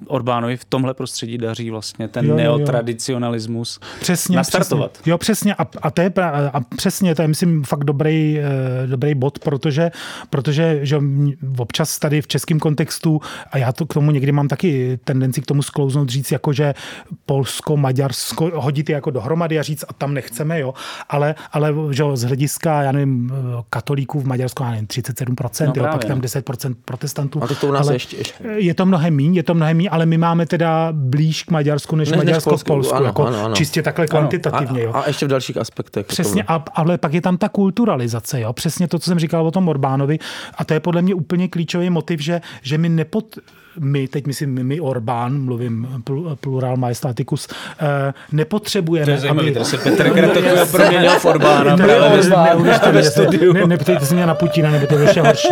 Orbánovi 0.08 0.58
v 0.58 0.66
tomhle 0.66 0.93
prostředí 0.93 1.38
daří 1.38 1.70
vlastně 1.70 2.08
ten 2.08 2.26
jo, 2.26 2.36
neotradicionalismus 2.36 3.80
přesně, 4.00 4.36
nastartovat. 4.36 4.91
Přesně. 4.91 5.12
Jo, 5.12 5.18
přesně. 5.18 5.56
A, 5.56 5.68
a, 5.82 5.91
to 5.91 6.02
je, 6.02 6.14
a 6.54 6.62
přesně, 6.76 7.16
to 7.16 7.22
je, 7.22 7.28
myslím, 7.28 7.64
fakt 7.64 7.84
dobrý, 7.84 8.39
eh, 8.39 8.88
dobrý 8.88 9.16
bod, 9.16 9.39
protože, 9.39 9.91
protože 10.30 10.80
že 10.82 11.00
občas 11.58 12.00
tady 12.00 12.22
v 12.22 12.28
českém 12.28 12.60
kontextu, 12.60 13.22
a 13.52 13.58
já 13.58 13.72
to 13.72 13.86
k 13.86 13.93
tomu 13.93 14.12
někdy 14.12 14.32
mám 14.32 14.47
taky 14.47 15.00
tendenci 15.04 15.41
k 15.41 15.45
tomu 15.45 15.62
sklouznout 15.62 16.10
říct, 16.10 16.32
jako 16.32 16.54
že 16.54 16.74
Polsko, 17.26 17.78
Maďarsko, 17.78 18.52
hodit 18.56 18.89
je 18.89 18.93
jako 18.93 19.12
dohromady 19.12 19.60
a 19.60 19.64
říct, 19.64 19.86
a 19.88 19.93
tam 19.93 20.14
nechceme, 20.14 20.60
jo. 20.60 20.74
Ale, 21.10 21.36
ale 21.52 21.74
že 21.91 22.04
z 22.14 22.24
hlediska, 22.24 22.82
já 22.82 22.91
nevím, 22.91 23.32
katolíků 23.70 24.20
v 24.20 24.26
Maďarsku, 24.26 24.64
já 24.64 24.72
nevím, 24.72 24.88
37%, 24.88 25.68
no, 25.68 25.74
jo, 25.76 25.88
pak 25.91 26.06
tam 26.06 26.22
10% 26.22 26.76
protestantů. 26.86 27.43
A 27.43 27.47
to, 27.47 27.56
to 27.56 27.68
u 27.68 27.72
nás 27.72 27.88
ale 27.88 27.95
ještě, 27.95 28.18
ještě. 28.18 28.43
Je 28.43 28.74
to 28.74 28.86
mnohem 28.86 29.16
míň, 29.16 29.36
je 29.36 29.43
to 29.43 29.54
mnohem 29.54 29.78
míň, 29.78 29.89
ale 29.90 30.06
my 30.06 30.18
máme 30.18 30.46
teda 30.46 30.90
blíž 30.92 31.44
k 31.44 31.52
Maďarsku 31.52 31.96
než, 31.96 32.10
než 32.10 32.18
Maďarsko 32.18 32.52
než 32.52 32.62
v 32.62 32.64
Polsku. 32.64 32.96
Ano, 32.96 33.06
jako 33.06 33.28
ano, 33.28 33.46
ano. 33.46 33.56
Čistě 33.56 33.82
takhle 33.82 34.08
kvantitativně. 34.08 34.82
Jo. 34.84 34.92
A, 34.94 35.00
a 35.00 35.08
ještě 35.08 35.26
v 35.26 35.30
dalších 35.30 35.58
aspektech. 35.58 36.06
Přesně, 36.06 36.44
a, 36.44 36.64
ale 36.74 36.98
pak 36.98 37.14
je 37.14 37.22
tam 37.22 37.38
ta 37.38 37.50
kulturalizace. 37.50 38.42
Jo. 38.42 38.54
Přesně 38.54 38.88
to, 38.88 39.00
co 39.00 39.10
jsem 39.10 39.20
říkal 39.20 39.48
o 39.48 39.52
tom 39.52 39.68
Orbánovi. 39.68 40.20
A 40.58 40.66
to 40.66 40.74
je 40.74 40.80
podle 40.80 41.02
mě 41.02 41.14
úplně 41.14 41.48
klíčový 41.48 41.90
motiv, 41.90 42.22
že, 42.22 42.42
že 42.62 42.78
my 42.78 42.90
nepod, 42.90 43.26
my, 43.80 44.07
teď 44.07 44.28
myslím 44.28 44.63
my 44.63 44.80
Orbán, 44.80 45.41
mluvím 45.41 46.03
plural 46.39 46.78
majestaticus, 46.78 47.47
eh, 47.80 48.13
nepotřebujeme... 48.32 49.05
To 49.05 49.11
je 49.11 49.17
zajímavý, 49.17 49.55
aby... 49.55 49.65
se 49.65 49.78
Petr 49.78 50.09
Kratochvíl 50.09 50.65
proměnil 50.72 51.11
v 51.11 51.26
Orbána. 51.26 51.76
Ne, 51.76 51.88
ne, 53.53 53.67
neptejte 53.67 54.05
se 54.05 54.15
mě 54.15 54.26
na 54.26 54.36
Putina, 54.36 54.72
nebo 54.72 54.88
to 54.88 54.97
je 54.97 55.03
ještě 55.03 55.22
horší. 55.22 55.47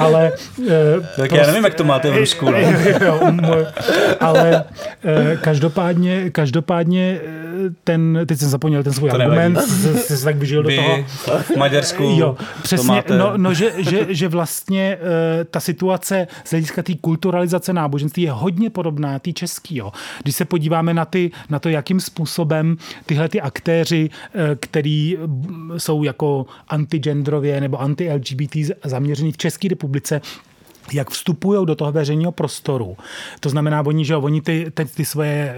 Ale, 0.00 0.32
eh, 0.68 0.74
tak 1.16 1.32
já 1.32 1.46
nevím, 1.46 1.64
jak 1.64 1.74
to 1.74 1.84
máte 1.84 2.10
v 2.10 2.16
Rusku. 2.16 2.50
No. 3.30 3.50
ale 4.20 4.64
eh, 5.04 5.38
každopádně, 5.40 6.30
každopádně 6.30 7.20
ten, 7.84 8.20
teď 8.26 8.38
jsem 8.38 8.48
zapomněl 8.48 8.82
ten 8.82 8.92
svůj 8.92 9.10
to 9.10 9.16
argument, 9.16 9.60
jsi 9.96 10.16
se 10.16 10.24
tak 10.24 10.36
vyžil 10.36 10.62
do 10.62 10.70
toho. 10.76 11.04
v 11.42 11.56
Maďarsku 11.56 12.02
Jo, 12.02 12.36
přesně, 12.62 12.88
máte... 12.88 13.18
no, 13.18 13.32
no 13.36 13.54
že, 13.54 13.72
že, 13.78 14.06
že 14.08 14.28
vlastně 14.28 14.98
ta 15.50 15.60
situace 15.60 16.26
z 16.44 16.50
hlediska 16.50 16.82
té 16.82 16.92
kulturalizace 17.00 17.69
koncepce 17.70 17.72
náboženství 17.72 18.22
je 18.22 18.32
hodně 18.32 18.70
podobná 18.70 19.18
té 19.18 19.32
český. 19.32 19.76
Jo. 19.76 19.92
Když 20.22 20.36
se 20.36 20.44
podíváme 20.44 20.94
na, 20.94 21.04
ty, 21.04 21.30
na 21.50 21.58
to, 21.58 21.68
jakým 21.68 22.00
způsobem 22.00 22.76
tyhle 23.06 23.28
ty 23.28 23.40
aktéři, 23.40 24.10
eh, 24.10 24.56
který 24.60 25.18
jsou 25.76 26.04
jako 26.04 26.46
antigendrově 26.68 27.60
nebo 27.60 27.80
anti-LGBT 27.80 28.56
zaměřený 28.84 29.32
v 29.32 29.36
České 29.36 29.68
republice, 29.68 30.20
jak 30.94 31.10
vstupují 31.10 31.66
do 31.66 31.74
toho 31.74 31.92
veřejného 31.92 32.32
prostoru. 32.32 32.96
To 33.40 33.48
znamená, 33.48 33.86
oni, 33.86 34.04
že 34.04 34.16
oni 34.16 34.40
ty, 34.40 34.70
ty, 34.74 34.84
ty 34.84 35.04
svoje 35.04 35.54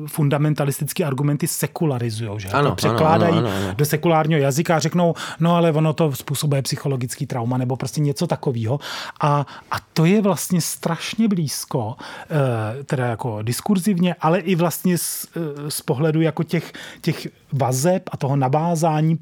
uh, 0.00 0.08
fundamentalistické 0.08 1.04
argumenty 1.04 1.46
sekularizují, 1.46 2.40
že 2.40 2.48
ano, 2.48 2.68
to 2.68 2.74
překládají 2.74 3.38
ano, 3.38 3.48
ano, 3.48 3.56
ano, 3.56 3.66
ano. 3.66 3.74
do 3.74 3.84
sekulárního 3.84 4.40
jazyka 4.40 4.76
a 4.76 4.78
řeknou, 4.78 5.14
no 5.40 5.56
ale 5.56 5.72
ono 5.72 5.92
to 5.92 6.12
způsobuje 6.12 6.62
psychologický 6.62 7.26
trauma 7.26 7.58
nebo 7.58 7.76
prostě 7.76 8.00
něco 8.00 8.26
takového. 8.26 8.80
A, 9.20 9.46
a 9.70 9.76
to 9.92 10.04
je 10.04 10.22
vlastně 10.22 10.60
strašně 10.60 11.28
blízko, 11.28 11.86
uh, 11.86 11.96
teda 12.84 13.06
jako 13.06 13.42
diskurzivně, 13.42 14.14
ale 14.20 14.38
i 14.38 14.54
vlastně 14.54 14.98
z, 14.98 15.26
uh, 15.36 15.68
z 15.68 15.80
pohledu 15.80 16.20
jako 16.20 16.42
těch, 16.42 16.72
těch 17.00 17.28
vazeb 17.52 18.02
a 18.12 18.16
toho 18.16 18.36
navázání 18.36 19.18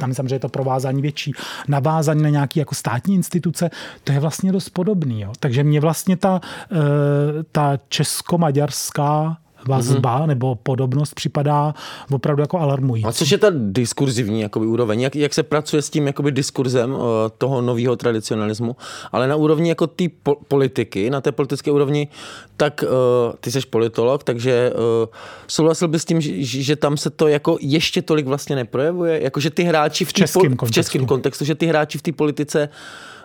tam 0.00 0.14
samozřejmě 0.14 0.34
je 0.34 0.40
to 0.40 0.48
provázání 0.48 1.02
větší, 1.02 1.32
navázání 1.68 2.22
na 2.22 2.28
nějaké 2.28 2.60
jako 2.60 2.74
státní 2.74 3.14
instituce, 3.14 3.70
to 4.04 4.12
je 4.12 4.20
vlastně 4.20 4.52
dost 4.52 4.68
podobný. 4.68 5.20
Jo. 5.20 5.32
Takže 5.40 5.64
mě 5.64 5.80
vlastně 5.80 6.16
ta, 6.16 6.40
eh, 6.72 6.76
ta 7.52 7.78
česko-maďarská 7.88 9.36
vazba 9.68 10.20
mm-hmm. 10.20 10.26
nebo 10.26 10.54
podobnost 10.54 11.14
připadá 11.14 11.74
opravdu 12.10 12.42
jako 12.42 12.58
alarmující. 12.58 13.08
A 13.08 13.12
což 13.12 13.30
je 13.30 13.38
ta 13.38 13.46
diskurzivní 13.54 14.40
jakoby, 14.40 14.66
úroveň? 14.66 15.00
Jak, 15.00 15.16
jak 15.16 15.34
se 15.34 15.42
pracuje 15.42 15.82
s 15.82 15.90
tím 15.90 16.06
jakoby, 16.06 16.32
diskurzem 16.32 16.92
uh, 16.92 16.98
toho 17.38 17.60
nového 17.60 17.96
tradicionalismu? 17.96 18.76
Ale 19.12 19.28
na 19.28 19.36
úrovni 19.36 19.68
jako 19.68 19.86
té 19.86 20.04
po- 20.22 20.36
politiky, 20.48 21.10
na 21.10 21.20
té 21.20 21.32
politické 21.32 21.70
úrovni, 21.70 22.08
tak 22.56 22.84
uh, 22.84 23.34
ty 23.40 23.50
jsi 23.50 23.60
politolog, 23.70 24.24
takže 24.24 24.72
uh, 24.72 25.08
souhlasil 25.46 25.88
bys 25.88 26.02
s 26.02 26.04
tím, 26.04 26.20
že, 26.20 26.32
že 26.42 26.76
tam 26.76 26.96
se 26.96 27.10
to 27.10 27.28
jako 27.28 27.58
ještě 27.60 28.02
tolik 28.02 28.26
vlastně 28.26 28.56
neprojevuje? 28.56 29.22
Jako, 29.22 29.40
že 29.40 29.50
ty 29.50 29.62
hráči 29.62 30.04
v, 30.04 30.08
v, 30.08 30.12
českém, 30.12 30.56
po- 30.56 30.66
v 30.66 30.70
českém 30.70 31.06
kontextu, 31.06 31.44
že 31.44 31.54
ty 31.54 31.66
hráči 31.66 31.98
v 31.98 32.02
té 32.02 32.12
politice 32.12 32.68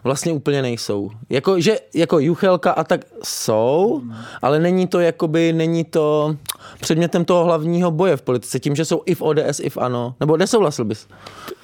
vlastně 0.03 0.33
úplně 0.33 0.61
nejsou. 0.61 1.09
Jako, 1.29 1.59
že 1.59 1.79
jako 1.95 2.19
Juchelka 2.19 2.71
a 2.71 2.83
tak 2.83 3.05
jsou, 3.23 4.01
ale 4.41 4.59
není 4.59 4.87
to 4.87 4.99
jakoby, 4.99 5.53
není 5.53 5.83
to 5.83 6.35
předmětem 6.79 7.25
toho 7.25 7.43
hlavního 7.43 7.91
boje 7.91 8.17
v 8.17 8.21
politice, 8.21 8.59
tím, 8.59 8.75
že 8.75 8.85
jsou 8.85 9.01
i 9.05 9.15
v 9.15 9.21
ODS, 9.21 9.59
i 9.59 9.69
v 9.69 9.77
ANO. 9.77 10.15
Nebo 10.19 10.37
nesouhlasil 10.37 10.85
bys? 10.85 11.07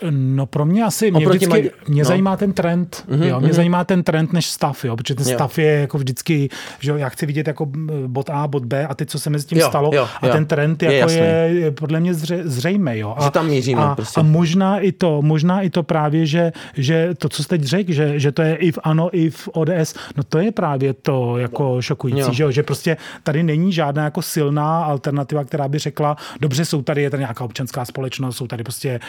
No 0.10 0.45
pro 0.45 0.66
mě 0.66 0.84
asi, 0.84 1.12
mě, 1.12 1.28
vždycky, 1.28 1.47
Maďi... 1.47 1.72
mě 1.88 2.03
no. 2.03 2.08
zajímá 2.08 2.38
ten 2.38 2.53
trend, 2.53 3.03
mm-hmm, 3.10 3.24
jo, 3.24 3.39
mě 3.39 3.49
mm-hmm. 3.49 3.53
zajímá 3.53 3.84
ten 3.84 4.03
trend 4.03 4.34
než 4.34 4.45
stav, 4.45 4.86
jo, 4.86 4.95
protože 4.95 5.16
ten 5.16 5.28
jo. 5.28 5.34
stav 5.34 5.58
je 5.58 5.72
jako 5.72 5.97
vždycky, 5.97 6.49
že 6.80 6.91
jo, 6.91 6.97
já 6.97 7.10
chci 7.10 7.26
vidět 7.26 7.47
jako 7.47 7.68
bod 8.08 8.30
A, 8.30 8.47
bod 8.47 8.66
B 8.66 8.88
a 8.88 8.95
teď, 8.95 9.10
co 9.10 9.20
se 9.20 9.30
mezi 9.30 9.47
tím 9.47 9.58
jo, 9.58 9.68
stalo 9.68 9.91
jo, 9.93 10.08
a 10.22 10.28
jo. 10.28 10.34
ten 10.34 10.45
trend 10.45 10.84
je 10.84 10.93
jako 10.93 11.12
je, 11.12 11.49
je 11.53 11.72
podle 11.72 11.99
mě 11.99 12.14
zře, 12.14 12.41
zřejmý, 12.43 12.91
jo. 12.99 13.16
A, 13.18 13.24
že 13.24 13.32
tam 13.32 13.47
míříme 13.47 13.82
a, 13.82 13.95
prostě. 13.95 14.20
A 14.20 14.24
možná 14.24 14.80
i 14.80 14.91
to, 14.91 15.22
možná 15.22 15.62
i 15.62 15.70
to 15.70 15.84
právě, 15.84 16.26
že, 16.26 16.51
že 16.74 17.10
to, 17.18 17.30
co 17.30 17.43
jste 17.43 17.58
teď 17.58 17.68
řekl, 17.68 17.93
že, 17.93 18.20
že 18.20 18.32
to 18.32 18.41
je 18.41 18.55
i 18.55 18.72
v 18.72 18.80
ANO, 18.84 19.10
i 19.12 19.30
v 19.30 19.49
ODS, 19.53 19.93
no 20.18 20.24
to 20.24 20.38
je 20.38 20.51
právě 20.51 20.93
to 20.93 21.38
jako 21.38 21.82
šokující, 21.82 22.20
jo. 22.20 22.34
Že, 22.34 22.43
jo, 22.43 22.51
že 22.51 22.64
prostě 22.64 22.97
tady 23.24 23.43
není 23.43 23.74
žádná 23.74 24.03
jako 24.03 24.22
silná 24.22 24.86
alternativa, 24.98 25.43
která 25.43 25.68
by 25.68 25.80
řekla, 25.80 26.18
dobře, 26.41 26.66
jsou 26.66 26.82
tady, 26.82 27.02
je 27.02 27.10
tady 27.10 27.22
nějaká 27.22 27.43
občanská 27.43 27.86
společnost, 27.86 28.38
jsou 28.38 28.48
tady 28.48 28.64
prostě 28.64 28.89
e, 28.89 29.00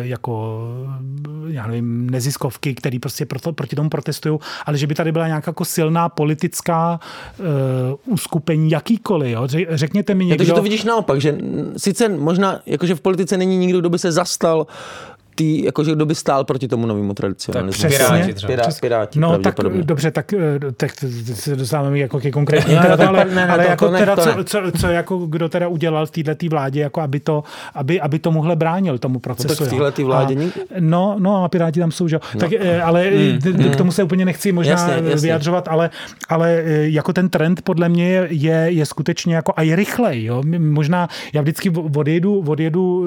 jako, 0.00 0.60
já 1.46 1.66
nevím, 1.66 2.10
neziskovky, 2.10 2.74
které 2.74 2.98
prostě 2.98 3.26
proto, 3.26 3.52
proti 3.52 3.76
tomu 3.76 3.88
protestují, 3.88 4.38
ale 4.66 4.78
že 4.78 4.86
by 4.86 4.94
tady 4.94 5.12
byla 5.12 5.26
nějaká 5.26 5.50
jako 5.50 5.64
silná 5.64 6.08
politická 6.08 7.00
uh, 7.38 8.14
uskupení, 8.14 8.70
jakýkoliv. 8.70 9.32
Jo? 9.32 9.48
Řekněte 9.70 10.14
mi 10.14 10.24
někdo... 10.24 10.38
Takže 10.38 10.52
to 10.52 10.62
vidíš 10.62 10.84
naopak, 10.84 11.20
že 11.20 11.38
sice 11.76 12.08
možná, 12.08 12.60
jakože 12.66 12.94
v 12.94 13.00
politice 13.00 13.36
není 13.36 13.56
nikdo, 13.56 13.80
kdo 13.80 13.90
by 13.90 13.98
se 13.98 14.12
zastal 14.12 14.66
tý, 15.34 15.64
jakože 15.64 15.92
kdo 15.92 16.06
by 16.06 16.14
stál 16.14 16.44
proti 16.44 16.68
tomu 16.68 16.86
novému 16.86 17.14
tradicionalismu? 17.14 17.82
Tak 17.82 17.90
Piráti, 17.90 18.34
třeba. 18.34 18.52
Pirá, 18.52 18.64
piráti 18.80 19.20
no 19.20 19.38
tak 19.38 19.54
dobře, 19.82 20.10
tak, 20.10 20.32
eh, 20.32 20.58
tak 20.76 20.90
se 21.34 21.56
dostáváme 21.56 21.98
jako 21.98 22.20
ke 22.20 22.30
konkrétním, 22.30 22.76
no, 22.82 22.82
teda, 22.82 23.08
ale, 23.08 23.24
ne, 23.24 23.34
ne, 23.34 23.48
ale 23.48 23.64
to, 23.64 23.70
jako 23.70 23.88
to, 23.88 23.96
teda, 23.96 24.16
to 24.16 24.22
co, 24.22 24.44
co, 24.44 24.58
co, 24.80 24.86
jako 24.86 25.18
kdo 25.18 25.48
teda 25.48 25.68
udělal 25.68 26.06
v 26.06 26.10
této 26.10 26.46
vládě, 26.50 26.80
jako 26.80 27.00
aby, 27.00 27.20
to, 27.20 27.44
aby, 27.74 28.00
aby 28.00 28.18
tomuhle 28.18 28.56
bránil 28.56 28.98
tomu 28.98 29.18
procesu. 29.18 29.64
No, 29.64 29.70
tak 29.70 29.78
v 29.78 29.82
této 29.82 30.06
vládě 30.06 30.36
a, 30.36 30.52
No, 30.80 31.16
no 31.18 31.44
a 31.44 31.48
Piráti 31.48 31.80
tam 31.80 31.90
jsou, 31.90 32.08
že 32.08 32.20
no. 32.34 32.40
tak, 32.40 32.52
eh, 32.52 32.82
ale 32.82 33.10
hmm, 33.10 33.70
k 33.70 33.76
tomu 33.76 33.92
se 33.92 34.02
úplně 34.02 34.24
nechci 34.24 34.52
možná 34.52 34.72
jasně, 34.72 34.92
jasně. 34.94 35.16
vyjadřovat, 35.16 35.68
ale, 35.68 35.90
ale 36.28 36.62
eh, 36.64 36.88
jako 36.88 37.12
ten 37.12 37.28
trend 37.28 37.62
podle 37.62 37.88
mě 37.88 38.08
je, 38.08 38.26
je, 38.30 38.66
je 38.68 38.86
skutečně 38.86 39.34
jako 39.34 39.52
a 39.56 39.62
je 39.62 39.76
rychlej, 39.76 40.24
jo? 40.24 40.42
Možná 40.58 41.08
já 41.32 41.42
vždycky 41.42 41.70
odjedu, 41.70 42.44
odjedu 42.46 43.04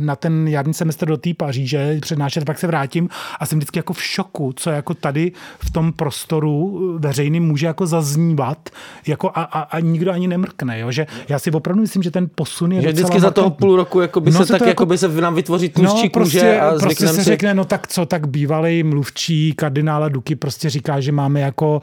na 0.00 0.16
ten 0.16 0.48
jarní 0.48 0.74
semestr 0.74 1.06
do 1.06 1.16
té 1.16 1.34
Paříže 1.58 1.98
přednášet, 2.00 2.44
pak 2.44 2.58
se 2.58 2.66
vrátím 2.66 3.08
a 3.40 3.46
jsem 3.46 3.58
vždycky 3.58 3.78
jako 3.78 3.92
v 3.92 4.02
šoku, 4.02 4.52
co 4.56 4.70
jako 4.70 4.94
tady 4.94 5.32
v 5.58 5.70
tom 5.70 5.92
prostoru 5.92 6.80
veřejným 6.98 7.42
může 7.46 7.66
jako 7.66 7.86
zaznívat 7.86 8.68
jako 9.06 9.30
a, 9.34 9.42
a, 9.42 9.60
a 9.60 9.80
nikdo 9.80 10.12
ani 10.12 10.28
nemrkne. 10.28 10.78
Jo? 10.78 10.90
Že 10.90 11.06
já 11.28 11.38
si 11.38 11.50
opravdu 11.50 11.82
myslím, 11.82 12.02
že 12.02 12.10
ten 12.10 12.28
posun 12.34 12.72
je 12.72 12.82
že 12.82 12.88
vždycky 12.88 13.20
za 13.20 13.30
toho 13.30 13.50
půl 13.50 13.76
roku 13.76 14.00
jako 14.00 14.20
by 14.20 14.30
no, 14.30 14.46
se 14.46 14.52
tak 14.52 14.66
jako, 14.66 14.86
by 14.86 14.98
se 14.98 15.08
nám 15.08 15.34
vytvoří 15.34 15.68
tlustší 15.68 16.02
no, 16.04 16.10
prostě, 16.10 16.38
kůže 16.38 16.60
a 16.60 16.78
prostě 16.80 17.08
se 17.08 17.14
si... 17.14 17.24
řekne, 17.24 17.54
no 17.54 17.64
tak 17.64 17.88
co, 17.88 18.06
tak 18.06 18.28
bývalý 18.28 18.82
mluvčí 18.82 19.52
kardinála 19.52 20.08
Duky 20.08 20.36
prostě 20.36 20.70
říká, 20.70 21.00
že 21.00 21.12
máme 21.12 21.40
jako, 21.40 21.82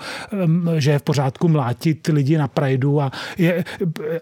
že 0.77 0.91
je 0.91 0.99
v 0.99 1.03
pořádku 1.03 1.47
mlátit 1.47 2.07
lidi 2.07 2.37
na 2.37 2.47
Prideu 2.47 2.99
a, 2.99 3.11
je, 3.37 3.63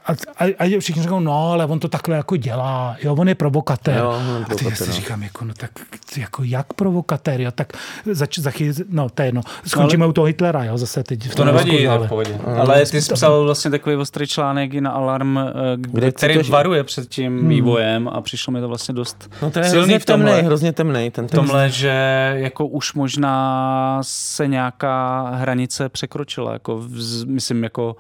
a, 0.06 0.12
a, 0.40 0.56
a 0.60 0.80
všichni 0.80 1.02
říkají, 1.02 1.24
no, 1.24 1.52
ale 1.52 1.66
on 1.66 1.80
to 1.80 1.88
takhle 1.88 2.16
jako 2.16 2.38
dělá, 2.38 2.96
jo, 3.04 3.16
on 3.16 3.30
je 3.30 3.36
provokatér. 3.36 3.98
Jo, 3.98 4.22
a 4.46 4.56
teď 4.56 4.64
já 4.70 4.76
si 4.76 4.88
no. 4.88 4.94
říkám, 4.94 5.24
jako, 5.24 5.43
no 5.44 5.54
tak 5.58 5.72
jako 6.18 6.44
jak 6.44 6.74
provokatér, 6.74 7.42
jo, 7.42 7.52
tak 7.52 7.74
zač, 8.12 8.40
zachy, 8.40 8.74
no 8.90 9.10
to 9.10 9.22
je 9.22 9.28
jedno, 9.28 9.42
skončíme 9.66 10.02
no, 10.02 10.06
ale... 10.06 10.10
u 10.10 10.14
toho 10.14 10.26
Hitlera, 10.26 10.64
jo, 10.64 10.78
zase 10.78 11.04
teď. 11.04 11.28
V 11.30 11.36
to 11.36 11.46
nevadí, 11.46 11.88
ale... 11.88 12.06
v 12.06 12.10
pohodě. 12.10 12.40
Ale 12.58 12.86
ty 12.86 13.02
jsi 13.02 13.14
psal 13.14 13.44
vlastně 13.44 13.72
takový 13.72 13.96
ostrý 13.96 14.28
článek 14.28 14.74
i 14.74 14.82
na 14.82 14.92
Alarm, 14.92 15.38
eh, 15.38 15.52
kde, 15.76 16.12
který 16.12 16.34
cituješ... 16.34 16.50
varuje 16.50 16.84
před 16.84 17.10
tím 17.10 17.40
hmm. 17.40 17.50
vývojem 17.50 18.08
a 18.08 18.22
přišlo 18.22 18.54
mi 18.54 18.60
to 18.60 18.68
vlastně 18.68 18.94
dost 18.94 19.30
no, 19.42 19.52
to 19.52 19.60
je 19.60 19.66
silný 19.66 20.00
v 20.00 20.06
tomhle, 20.06 20.32
temnej, 20.32 20.46
hrozně 20.46 20.74
temnej. 20.74 21.12
Ten 21.12 21.28
v 21.28 21.32
tomhle, 21.32 21.70
že 21.70 22.34
jako 22.36 22.68
už 22.68 22.94
možná 22.94 24.00
se 24.02 24.48
nějaká 24.48 25.30
hranice 25.30 25.90
překročila, 25.90 26.54
jako 26.54 26.78
v, 26.78 27.26
myslím 27.26 27.64
jako 27.64 27.96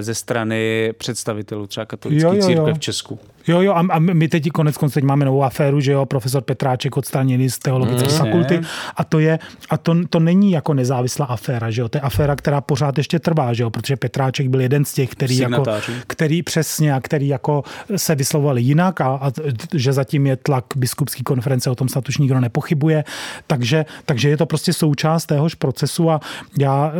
ze 0.00 0.14
strany 0.14 0.92
představitelů 0.98 1.66
třeba 1.66 1.86
katolické 1.86 2.38
církve 2.38 2.74
v 2.74 2.78
Česku. 2.78 3.18
Jo, 3.46 3.60
jo, 3.60 3.72
a, 3.72 3.98
my 3.98 4.28
teď 4.28 4.48
konec 4.48 4.76
konců 4.76 4.94
teď 4.94 5.04
máme 5.04 5.24
novou 5.24 5.42
aféru, 5.42 5.80
že 5.80 5.92
jo, 5.92 6.06
profesor 6.06 6.42
Petráček 6.42 6.96
odstraněný 6.96 7.50
z 7.50 7.58
teologické 7.58 8.08
mm, 8.08 8.18
fakulty. 8.18 8.60
A 8.96 9.04
to 9.04 9.18
je, 9.18 9.38
a 9.70 9.78
to, 9.78 9.96
to 10.10 10.20
není 10.20 10.52
jako 10.52 10.74
nezávislá 10.74 11.26
aféra, 11.26 11.70
že 11.70 11.80
jo, 11.80 11.88
to 11.88 11.98
je 11.98 12.02
aféra, 12.02 12.36
která 12.36 12.60
pořád 12.60 12.98
ještě 12.98 13.18
trvá, 13.18 13.52
že 13.52 13.62
jo, 13.62 13.70
protože 13.70 13.96
Petráček 13.96 14.48
byl 14.48 14.60
jeden 14.60 14.84
z 14.84 14.92
těch, 14.92 15.10
který 15.10 15.36
jako, 15.36 15.64
který 16.06 16.42
přesně 16.42 16.94
a 16.94 17.00
který 17.00 17.28
jako 17.28 17.64
se 17.96 18.14
vyslovovali 18.14 18.62
jinak 18.62 19.00
a, 19.00 19.06
a 19.06 19.32
že 19.74 19.92
zatím 19.92 20.26
je 20.26 20.36
tlak 20.36 20.64
biskupské 20.76 21.22
konference, 21.22 21.70
o 21.70 21.74
tom 21.74 21.88
snad 21.88 22.08
už 22.08 22.18
nikdo 22.18 22.40
nepochybuje, 22.40 23.04
takže, 23.46 23.84
takže 24.06 24.28
je 24.28 24.36
to 24.36 24.46
prostě 24.46 24.72
součást 24.72 25.26
téhož 25.26 25.54
procesu 25.54 26.10
a 26.10 26.20
já 26.58 26.92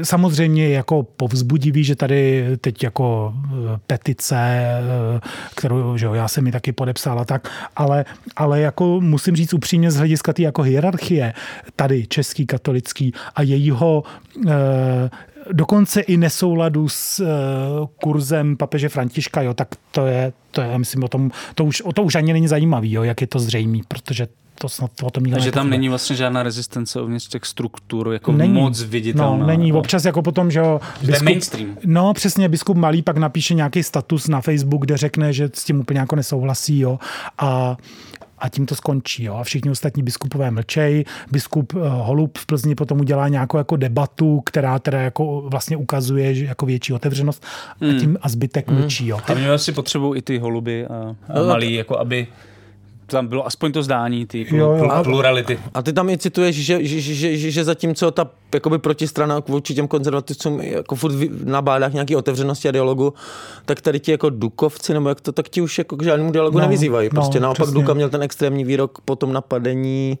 e, 0.00 0.04
samozřejmě 0.04 0.68
jako 0.68 1.02
povzbudivý, 1.02 1.84
že 1.84 1.96
tady 1.96 2.33
teď 2.60 2.84
jako 2.84 3.34
e, 3.34 3.78
petice, 3.86 4.36
e, 4.36 4.80
kterou 5.54 5.96
že 5.96 6.06
jo, 6.06 6.14
já 6.14 6.28
jsem 6.28 6.44
mi 6.44 6.52
taky 6.52 6.72
podepsala 6.72 7.24
tak, 7.24 7.50
ale, 7.76 8.04
ale 8.36 8.60
jako 8.60 9.00
musím 9.00 9.36
říct 9.36 9.54
upřímně 9.54 9.90
z 9.90 9.96
hlediska 9.96 10.32
té 10.32 10.42
jako 10.42 10.62
hierarchie 10.62 11.32
tady 11.76 12.06
český 12.06 12.46
katolický 12.46 13.12
a 13.34 13.42
jejího 13.42 14.02
e, 14.48 14.52
dokonce 15.52 16.00
i 16.00 16.16
nesouladu 16.16 16.88
s 16.88 17.26
kurzem 18.02 18.56
papeže 18.56 18.88
Františka, 18.88 19.42
jo, 19.42 19.54
tak 19.54 19.68
to 19.90 20.06
je, 20.06 20.32
to 20.50 20.60
je, 20.60 20.78
myslím, 20.78 21.04
o 21.04 21.08
tom, 21.08 21.30
to 21.54 21.64
už, 21.64 21.80
o 21.80 21.92
to 21.92 22.02
už 22.02 22.14
ani 22.14 22.32
není 22.32 22.48
zajímavý, 22.48 22.92
jo, 22.92 23.02
jak 23.02 23.20
je 23.20 23.26
to 23.26 23.38
zřejmý, 23.38 23.82
protože 23.88 24.26
to 24.58 24.68
snad 24.68 24.90
o 25.02 25.10
tom 25.10 25.24
nikdo 25.24 25.36
Takže 25.36 25.52
tam 25.52 25.70
není 25.70 25.88
vlastně 25.88 26.16
žádná 26.16 26.42
rezistence 26.42 27.00
uvnitř 27.00 27.28
těch 27.28 27.44
struktur, 27.44 28.12
jako 28.12 28.32
není. 28.32 28.52
moc 28.52 28.82
viditelná. 28.82 29.36
No, 29.36 29.46
není. 29.46 29.72
Občas 29.72 30.04
jako 30.04 30.22
potom, 30.22 30.50
že 30.50 30.58
jo, 30.58 30.80
biskup, 31.02 31.24
mainstream. 31.24 31.76
No, 31.84 32.14
přesně, 32.14 32.48
biskup 32.48 32.76
Malý 32.76 33.02
pak 33.02 33.16
napíše 33.16 33.54
nějaký 33.54 33.82
status 33.82 34.28
na 34.28 34.40
Facebook, 34.40 34.82
kde 34.82 34.96
řekne, 34.96 35.32
že 35.32 35.50
s 35.54 35.64
tím 35.64 35.80
úplně 35.80 36.00
jako 36.00 36.16
nesouhlasí, 36.16 36.78
jo. 36.78 36.98
A 37.38 37.76
a 38.38 38.48
tím 38.48 38.66
to 38.66 38.74
skončí. 38.74 39.24
Jo? 39.24 39.34
A 39.34 39.44
všichni 39.44 39.70
ostatní 39.70 40.02
biskupové 40.02 40.50
mlčej. 40.50 41.04
Biskup 41.30 41.72
eh, 41.76 41.78
Holub 41.88 42.38
v 42.38 42.46
Plzni 42.46 42.74
potom 42.74 43.00
udělá 43.00 43.28
nějakou 43.28 43.58
jako 43.58 43.76
debatu, 43.76 44.40
která 44.46 44.78
teda 44.78 45.00
jako 45.00 45.40
vlastně 45.40 45.76
ukazuje 45.76 46.34
že 46.34 46.44
jako 46.44 46.66
větší 46.66 46.92
otevřenost 46.92 47.44
a 47.80 47.84
hmm. 47.84 48.00
tím 48.00 48.18
a 48.20 48.28
zbytek 48.28 48.68
mm. 48.68 48.76
mlčí. 48.76 49.06
Jo? 49.06 49.20
A 49.26 49.34
my 49.34 49.50
asi 49.50 49.72
potřebují 49.72 50.18
i 50.18 50.22
ty 50.22 50.38
holuby 50.38 50.86
a, 50.86 51.16
a 51.28 51.42
malí, 51.42 51.74
jako 51.74 51.98
aby 51.98 52.26
tam 53.14 53.26
bylo 53.26 53.46
aspoň 53.46 53.72
to 53.72 53.82
zdání, 53.82 54.26
ty 54.26 54.44
pl- 54.44 54.56
jo, 54.56 54.76
jo. 54.76 55.04
plurality. 55.04 55.58
A 55.74 55.82
ty 55.82 55.92
tam 55.92 56.10
i 56.10 56.18
cituješ, 56.18 56.56
že, 56.56 56.84
že, 56.84 57.00
že, 57.00 57.36
že, 57.36 57.50
že 57.50 57.64
zatímco 57.64 58.10
ta 58.10 58.30
jakoby 58.54 58.78
protistrana 58.78 59.42
vůči 59.48 59.74
těm 59.74 59.88
konzervativcům 59.88 60.60
jako 60.60 60.94
furt 60.94 61.14
nabádá 61.44 61.88
nějaký 61.88 62.16
otevřenosti 62.16 62.68
a 62.68 62.72
dialogu, 62.72 63.14
tak 63.64 63.80
tady 63.80 64.00
ti 64.00 64.10
jako 64.10 64.30
Dukovci, 64.30 64.94
nebo 64.94 65.08
jak 65.08 65.20
to, 65.20 65.32
tak 65.32 65.48
ti 65.48 65.60
už 65.60 65.78
jako 65.78 65.96
k 65.96 66.02
žádnému 66.02 66.32
dialogu 66.32 66.58
no, 66.58 66.64
nevyzývají. 66.64 67.08
No, 67.12 67.20
prostě 67.20 67.40
no, 67.40 67.42
naopak 67.42 67.66
přesně. 67.66 67.80
Duka 67.80 67.94
měl 67.94 68.08
ten 68.08 68.22
extrémní 68.22 68.64
výrok 68.64 68.98
po 69.04 69.16
tom 69.16 69.32
napadení 69.32 70.18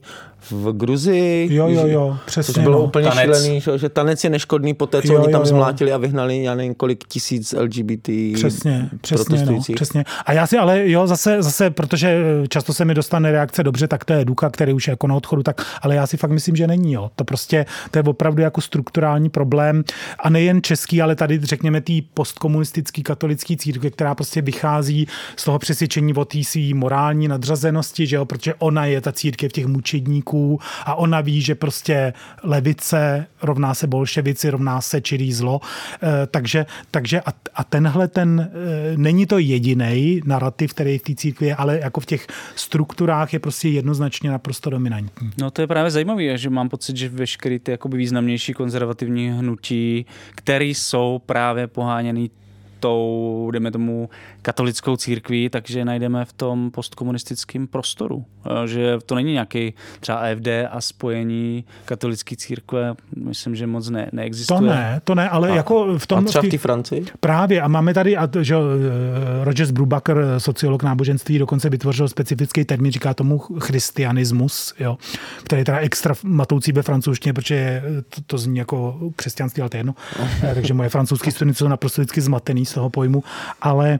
v 0.50 0.72
Gruzii. 0.72 1.54
Jo, 1.54 1.68
jo, 1.68 1.86
jo, 1.86 2.16
přesně. 2.26 2.54
To 2.54 2.60
bylo 2.60 2.78
no. 2.78 2.84
úplně 2.84 3.08
tanec. 3.08 3.24
šílený, 3.24 3.60
že, 3.60 3.78
že 3.78 3.88
tanec 3.88 4.24
je 4.24 4.30
neškodný 4.30 4.74
po 4.74 4.86
té, 4.86 5.02
co 5.02 5.12
jo, 5.12 5.22
oni 5.22 5.32
tam 5.32 5.40
jo, 5.40 5.46
zmlátili 5.46 5.92
a 5.92 5.96
vyhnali, 5.96 6.42
já 6.42 6.54
nevím, 6.54 6.74
kolik 6.74 7.04
tisíc 7.08 7.52
LGBT 7.52 8.08
přesně, 8.34 8.90
přesně, 9.00 9.44
no, 9.44 9.60
přesně. 9.74 10.04
A 10.26 10.32
já 10.32 10.46
si 10.46 10.58
ale, 10.58 10.90
jo, 10.90 11.06
zase, 11.06 11.42
zase, 11.42 11.70
protože 11.70 12.24
často 12.48 12.74
se 12.74 12.83
mi 12.84 12.94
dostane 12.94 13.32
reakce 13.32 13.62
dobře, 13.62 13.88
tak 13.88 14.04
to 14.04 14.12
je 14.12 14.24
Duka, 14.24 14.50
který 14.50 14.72
už 14.72 14.86
je 14.86 14.92
jako 14.92 15.06
na 15.06 15.14
odchodu, 15.14 15.42
tak, 15.42 15.66
ale 15.82 15.94
já 15.94 16.06
si 16.06 16.16
fakt 16.16 16.30
myslím, 16.30 16.56
že 16.56 16.66
není, 16.66 16.92
jo. 16.92 17.10
To 17.16 17.24
prostě, 17.24 17.66
to 17.90 17.98
je 17.98 18.02
opravdu 18.02 18.42
jako 18.42 18.60
strukturální 18.60 19.30
problém 19.30 19.84
a 20.18 20.30
nejen 20.30 20.62
český, 20.62 21.02
ale 21.02 21.16
tady 21.16 21.40
řekněme 21.42 21.80
tý 21.80 22.02
postkomunistický 22.02 23.02
katolický 23.02 23.56
církve, 23.56 23.90
která 23.90 24.14
prostě 24.14 24.42
vychází 24.42 25.08
z 25.36 25.44
toho 25.44 25.58
přesvědčení 25.58 26.14
o 26.14 26.24
té 26.24 26.44
svý 26.44 26.74
morální 26.74 27.28
nadřazenosti, 27.28 28.06
že 28.06 28.16
jo, 28.16 28.24
protože 28.24 28.54
ona 28.54 28.84
je 28.84 29.00
ta 29.00 29.12
církev 29.12 29.52
těch 29.52 29.66
mučedníků 29.66 30.60
a 30.84 30.94
ona 30.94 31.20
ví, 31.20 31.42
že 31.42 31.54
prostě 31.54 32.12
levice 32.42 33.26
rovná 33.42 33.74
se 33.74 33.86
bolševici, 33.86 34.50
rovná 34.50 34.80
se 34.80 35.00
čirý 35.00 35.32
zlo. 35.32 35.60
E, 36.02 36.26
takže, 36.26 36.66
takže 36.90 37.20
a, 37.20 37.32
a 37.54 37.64
tenhle 37.64 38.08
ten, 38.08 38.40
e, 38.40 38.96
není 38.96 39.26
to 39.26 39.38
jediný 39.38 40.20
narrativ, 40.24 40.74
který 40.74 40.98
v 40.98 41.02
té 41.02 41.14
církvi 41.14 41.46
je, 41.46 41.54
ale 41.54 41.78
jako 41.78 42.00
v 42.00 42.06
těch 42.06 42.26
strukturách 42.64 43.32
je 43.32 43.38
prostě 43.38 43.68
jednoznačně 43.68 44.30
naprosto 44.30 44.70
dominantní. 44.70 45.30
No 45.38 45.50
to 45.50 45.60
je 45.60 45.66
právě 45.66 45.90
zajímavé, 45.90 46.38
že 46.38 46.50
mám 46.50 46.68
pocit, 46.68 46.96
že 46.96 47.08
veškerý 47.08 47.58
ty 47.58 47.70
jakoby 47.70 47.96
významnější 47.96 48.52
konzervativní 48.52 49.30
hnutí, 49.30 50.06
které 50.34 50.64
jsou 50.64 51.20
právě 51.26 51.66
poháněny 51.66 52.30
tou, 52.80 53.50
jdeme 53.52 53.70
tomu, 53.70 54.08
katolickou 54.44 54.96
církví, 54.96 55.48
takže 55.48 55.84
najdeme 55.84 56.24
v 56.24 56.32
tom 56.32 56.70
postkomunistickém 56.70 57.66
prostoru. 57.66 58.24
Že 58.66 58.98
to 59.06 59.14
není 59.14 59.32
nějaký 59.32 59.74
třeba 60.00 60.18
AFD 60.18 60.48
a 60.70 60.80
spojení 60.80 61.64
katolické 61.84 62.36
církve, 62.36 62.94
myslím, 63.16 63.56
že 63.56 63.66
moc 63.66 63.90
ne, 63.90 64.08
neexistuje. 64.12 64.60
To 64.60 64.66
ne, 64.66 65.00
to 65.04 65.14
ne, 65.14 65.28
ale 65.28 65.50
a, 65.50 65.54
jako 65.54 65.98
v 65.98 66.06
tom... 66.06 66.18
A 66.18 66.22
třeba 66.22 66.42
v 66.42 66.48
té 66.48 66.58
Francii? 66.58 67.04
Právě 67.20 67.62
a 67.62 67.68
máme 67.68 67.94
tady, 67.94 68.16
a 68.16 68.28
že 68.40 68.54
Rogers 69.42 69.70
Brubaker, 69.70 70.24
sociolog 70.38 70.82
náboženství, 70.82 71.38
dokonce 71.38 71.70
vytvořil 71.70 72.08
specifický 72.08 72.64
termín, 72.64 72.92
říká 72.92 73.14
tomu 73.14 73.38
christianismus, 73.38 74.74
jo, 74.78 74.98
který 75.44 75.60
je 75.60 75.64
teda 75.64 75.78
extra 75.78 76.14
matoucí 76.22 76.72
ve 76.72 76.82
francouzštině, 76.82 77.32
protože 77.32 77.82
to, 78.08 78.20
to 78.26 78.38
zní 78.38 78.58
jako 78.58 78.98
křesťanství, 79.16 79.60
ale 79.60 79.70
to 79.70 79.76
je 79.76 79.78
jedno. 79.78 79.94
No. 80.20 80.54
Takže 80.54 80.74
moje 80.74 80.88
francouzské 80.88 81.30
studenty 81.30 81.58
jsou 81.58 81.68
naprosto 81.68 82.02
vždycky 82.02 82.20
zmatený 82.20 82.64
toho 82.74 82.90
pojmu, 82.90 83.24
ale 83.62 83.98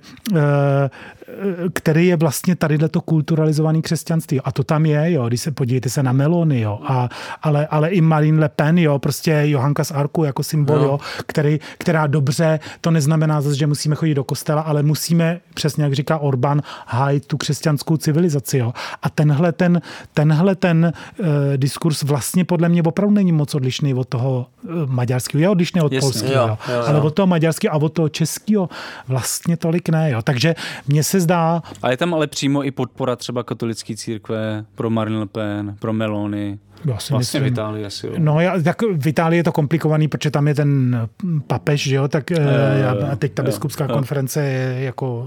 který 1.72 2.06
je 2.06 2.16
vlastně 2.16 2.56
tady 2.56 2.78
to 2.78 3.00
kulturalizovaný 3.00 3.82
křesťanství. 3.82 4.40
A 4.40 4.52
to 4.52 4.64
tam 4.64 4.86
je, 4.86 5.12
jo, 5.12 5.28
když 5.28 5.40
se 5.40 5.50
podívejte 5.50 5.88
se 5.90 6.02
na 6.02 6.12
Melony, 6.12 6.60
jo, 6.60 6.80
a, 6.86 7.08
ale, 7.42 7.66
ale 7.66 7.90
i 7.90 8.00
Marine 8.00 8.40
Le 8.40 8.48
Pen, 8.48 8.78
jo, 8.78 8.98
prostě 8.98 9.42
Johanka 9.44 9.84
z 9.84 9.90
Arku 9.90 10.24
jako 10.24 10.42
symbol, 10.42 10.78
no. 10.78 10.84
jo, 10.84 11.00
který, 11.26 11.60
která 11.78 12.06
dobře, 12.06 12.60
to 12.80 12.90
neznamená 12.90 13.40
zase, 13.40 13.56
že 13.56 13.66
musíme 13.66 13.94
chodit 13.94 14.14
do 14.14 14.24
kostela, 14.24 14.62
ale 14.62 14.82
musíme, 14.82 15.40
přesně 15.54 15.84
jak 15.84 15.92
říká 15.92 16.18
Orbán, 16.18 16.62
hájit 16.86 17.26
tu 17.26 17.36
křesťanskou 17.36 17.96
civilizaci, 17.96 18.58
jo. 18.58 18.72
A 19.02 19.10
tenhle 19.10 19.52
ten, 19.52 19.82
tenhle 20.14 20.54
ten 20.54 20.92
uh, 21.18 21.26
diskurs 21.56 22.02
vlastně 22.02 22.44
podle 22.44 22.68
mě 22.68 22.82
opravdu 22.82 23.14
není 23.14 23.32
moc 23.32 23.54
odlišný 23.54 23.94
od 23.94 24.08
toho 24.08 24.46
uh, 24.62 24.70
maďarského. 24.86 25.40
Je 25.40 25.48
odlišný 25.48 25.80
od 25.80 25.92
Jasně, 25.92 26.00
polského, 26.00 26.48
jo, 26.48 26.58
jo, 26.68 26.74
jo. 26.74 26.84
ale 26.86 27.00
od 27.00 27.14
toho 27.14 27.26
maďarského 27.26 27.74
a 27.74 27.76
od 27.76 27.92
toho 27.92 28.08
českého 28.08 28.68
vlastně 29.08 29.56
tolik 29.56 29.88
ne, 29.88 30.10
jo. 30.10 30.22
Takže 30.24 30.54
mně 30.88 31.02
se 31.02 31.20
zdá. 31.20 31.62
A 31.82 31.90
je 31.90 31.96
tam 31.96 32.14
ale 32.14 32.26
přímo 32.26 32.64
i 32.64 32.70
podpora 32.70 33.16
třeba 33.16 33.42
katolické 33.42 33.96
církve 33.96 34.64
pro 34.74 34.90
Marine 34.90 35.18
Le 35.18 35.26
Pen, 35.26 35.76
pro 35.78 35.92
Melony. 35.92 36.58
Já 36.84 36.98
si 36.98 37.12
vlastně 37.12 37.18
myslím, 37.18 37.42
v 37.42 37.46
Itálii 37.46 37.84
asi. 37.84 38.06
Jo. 38.06 38.12
No, 38.18 38.40
já, 38.40 38.62
tak 38.62 38.82
v 38.82 39.06
Itálii 39.06 39.38
je 39.38 39.44
to 39.44 39.52
komplikovaný, 39.52 40.08
protože 40.08 40.30
tam 40.30 40.48
je 40.48 40.54
ten 40.54 41.00
papež, 41.46 41.82
že 41.82 41.96
jo, 41.96 42.08
tak 42.08 42.30
e, 42.30 42.86
a 43.10 43.16
teď 43.16 43.32
ta 43.32 43.42
biskupská 43.42 43.88
konference 43.88 44.42
je 44.42 44.84
jako 44.84 45.26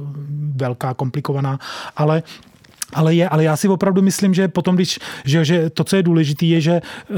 velká, 0.55 0.93
komplikovaná, 0.93 1.59
ale 1.95 2.23
ale 2.93 3.15
je, 3.15 3.29
ale 3.29 3.43
já 3.43 3.57
si 3.57 3.67
opravdu 3.67 4.01
myslím, 4.01 4.33
že 4.33 4.47
potom, 4.47 4.75
když, 4.75 4.99
že, 5.25 5.45
že 5.45 5.69
to, 5.69 5.83
co 5.83 5.95
je 5.95 6.03
důležité, 6.03 6.45
je, 6.45 6.61
že 6.61 6.81
uh, 7.09 7.17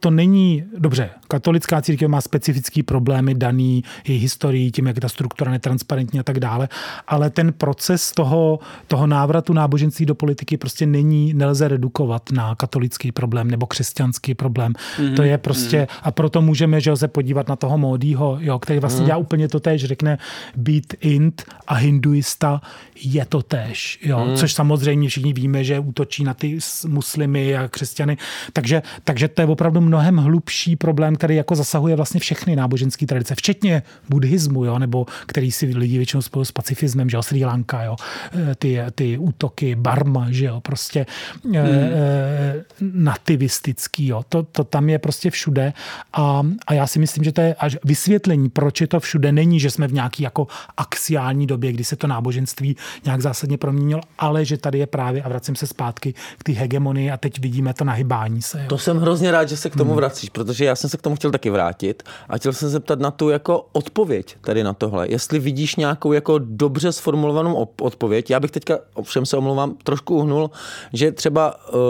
to 0.00 0.10
není, 0.10 0.64
dobře, 0.78 1.10
katolická 1.28 1.82
církev 1.82 2.08
má 2.08 2.20
specifický 2.20 2.82
problémy 2.82 3.34
daný 3.34 3.84
její 4.06 4.18
historií, 4.18 4.72
tím, 4.72 4.86
jak 4.86 4.96
je 4.96 5.00
ta 5.00 5.08
struktura 5.08 5.50
netransparentní 5.50 6.20
a 6.20 6.22
tak 6.22 6.40
dále, 6.40 6.68
ale 7.08 7.30
ten 7.30 7.52
proces 7.52 8.12
toho, 8.12 8.58
toho 8.86 9.06
návratu 9.06 9.52
náboženství 9.52 10.06
do 10.06 10.14
politiky 10.14 10.56
prostě 10.56 10.86
není, 10.86 11.34
nelze 11.34 11.68
redukovat 11.68 12.32
na 12.32 12.54
katolický 12.54 13.12
problém 13.12 13.50
nebo 13.50 13.66
křesťanský 13.66 14.34
problém. 14.34 14.72
Mm-hmm. 14.72 15.16
To 15.16 15.22
je 15.22 15.38
prostě, 15.38 15.82
mm-hmm. 15.82 16.00
a 16.02 16.10
proto 16.10 16.42
můžeme, 16.42 16.80
že 16.80 16.96
se 16.96 17.08
podívat 17.08 17.48
na 17.48 17.56
toho 17.56 17.78
Módího, 17.78 18.38
jo, 18.40 18.58
který 18.58 18.78
vlastně 18.78 19.02
mm-hmm. 19.02 19.06
dělá 19.06 19.16
úplně 19.16 19.48
to 19.48 19.60
tež, 19.60 19.84
řekne 19.84 20.18
být 20.56 20.94
int 21.00 21.44
a 21.66 21.74
hinduista 21.74 22.60
je 23.04 23.24
to 23.24 23.42
tež, 23.42 23.98
jo, 24.02 24.18
mm-hmm. 24.18 24.36
což 24.36 24.52
samozřejmě 24.52 25.01
všichni 25.08 25.32
víme, 25.32 25.64
že 25.64 25.78
útočí 25.78 26.24
na 26.24 26.34
ty 26.34 26.58
muslimy 26.86 27.56
a 27.56 27.68
křesťany, 27.68 28.16
takže, 28.52 28.82
takže 29.04 29.28
to 29.28 29.42
je 29.42 29.46
opravdu 29.46 29.80
mnohem 29.80 30.16
hlubší 30.16 30.76
problém, 30.76 31.16
který 31.16 31.36
jako 31.36 31.54
zasahuje 31.54 31.96
vlastně 31.96 32.20
všechny 32.20 32.56
náboženské 32.56 33.06
tradice, 33.06 33.34
včetně 33.34 33.82
buddhismu, 34.08 34.64
jo, 34.64 34.78
nebo 34.78 35.06
který 35.26 35.52
si 35.52 35.66
lidi 35.66 35.96
většinou 35.96 36.22
spojují 36.22 36.46
s 36.46 36.52
pacifismem, 36.52 37.10
že 37.10 37.16
jo, 37.16 37.22
Sri 37.22 37.44
Lanka, 37.44 37.82
jo, 37.82 37.96
eh, 38.32 38.54
ty, 38.54 38.78
ty 38.94 39.18
útoky, 39.18 39.74
Barma, 39.74 40.26
že 40.30 40.44
jo, 40.44 40.60
prostě 40.60 41.06
hmm. 41.44 41.56
e, 41.56 42.64
nativistický, 42.80 44.06
jo, 44.06 44.22
to, 44.28 44.42
to 44.42 44.64
tam 44.64 44.88
je 44.88 44.98
prostě 44.98 45.30
všude 45.30 45.72
a, 46.12 46.42
a 46.66 46.74
já 46.74 46.86
si 46.86 46.98
myslím, 46.98 47.24
že 47.24 47.32
to 47.32 47.40
je 47.40 47.54
až 47.54 47.76
vysvětlení, 47.84 48.48
proč 48.50 48.80
je 48.80 48.86
to 48.86 49.00
všude, 49.00 49.32
není, 49.32 49.60
že 49.60 49.70
jsme 49.70 49.88
v 49.88 49.92
nějaký 49.92 50.22
jako 50.22 50.46
axiální 50.76 51.46
době, 51.46 51.72
kdy 51.72 51.84
se 51.84 51.96
to 51.96 52.06
náboženství 52.06 52.76
nějak 53.04 53.20
zásadně 53.20 53.58
proměnilo, 53.58 54.00
ale 54.18 54.44
že 54.44 54.56
tady 54.56 54.78
je 54.78 54.86
právě, 54.92 55.22
a 55.22 55.28
vracím 55.28 55.56
se 55.56 55.66
zpátky 55.66 56.14
k 56.38 56.44
té 56.44 56.52
hegemonii 56.52 57.10
a 57.10 57.16
teď 57.16 57.40
vidíme 57.40 57.74
to 57.74 57.84
nahybání 57.84 58.42
se. 58.42 58.60
Jo. 58.60 58.64
To 58.68 58.78
jsem 58.78 58.98
hrozně 58.98 59.30
rád, 59.30 59.48
že 59.48 59.56
se 59.56 59.70
k 59.70 59.76
tomu 59.76 59.90
hmm. 59.90 59.96
vracíš, 59.96 60.30
protože 60.30 60.64
já 60.64 60.76
jsem 60.76 60.90
se 60.90 60.96
k 60.96 61.02
tomu 61.02 61.16
chtěl 61.16 61.30
taky 61.30 61.50
vrátit 61.50 62.02
a 62.28 62.36
chtěl 62.36 62.52
jsem 62.52 62.68
se 62.68 62.72
zeptat 62.72 63.00
na 63.00 63.10
tu 63.10 63.28
jako 63.28 63.66
odpověď 63.72 64.36
tady 64.40 64.64
na 64.64 64.72
tohle. 64.72 65.10
Jestli 65.10 65.38
vidíš 65.38 65.76
nějakou 65.76 66.12
jako 66.12 66.38
dobře 66.38 66.92
sformulovanou 66.92 67.68
odpověď. 67.80 68.30
Já 68.30 68.40
bych 68.40 68.50
teďka, 68.50 68.78
ovšem 68.94 69.26
se 69.26 69.36
omlouvám, 69.36 69.74
trošku 69.82 70.16
uhnul, 70.16 70.50
že 70.92 71.12
třeba, 71.12 71.54
uh, 71.68 71.80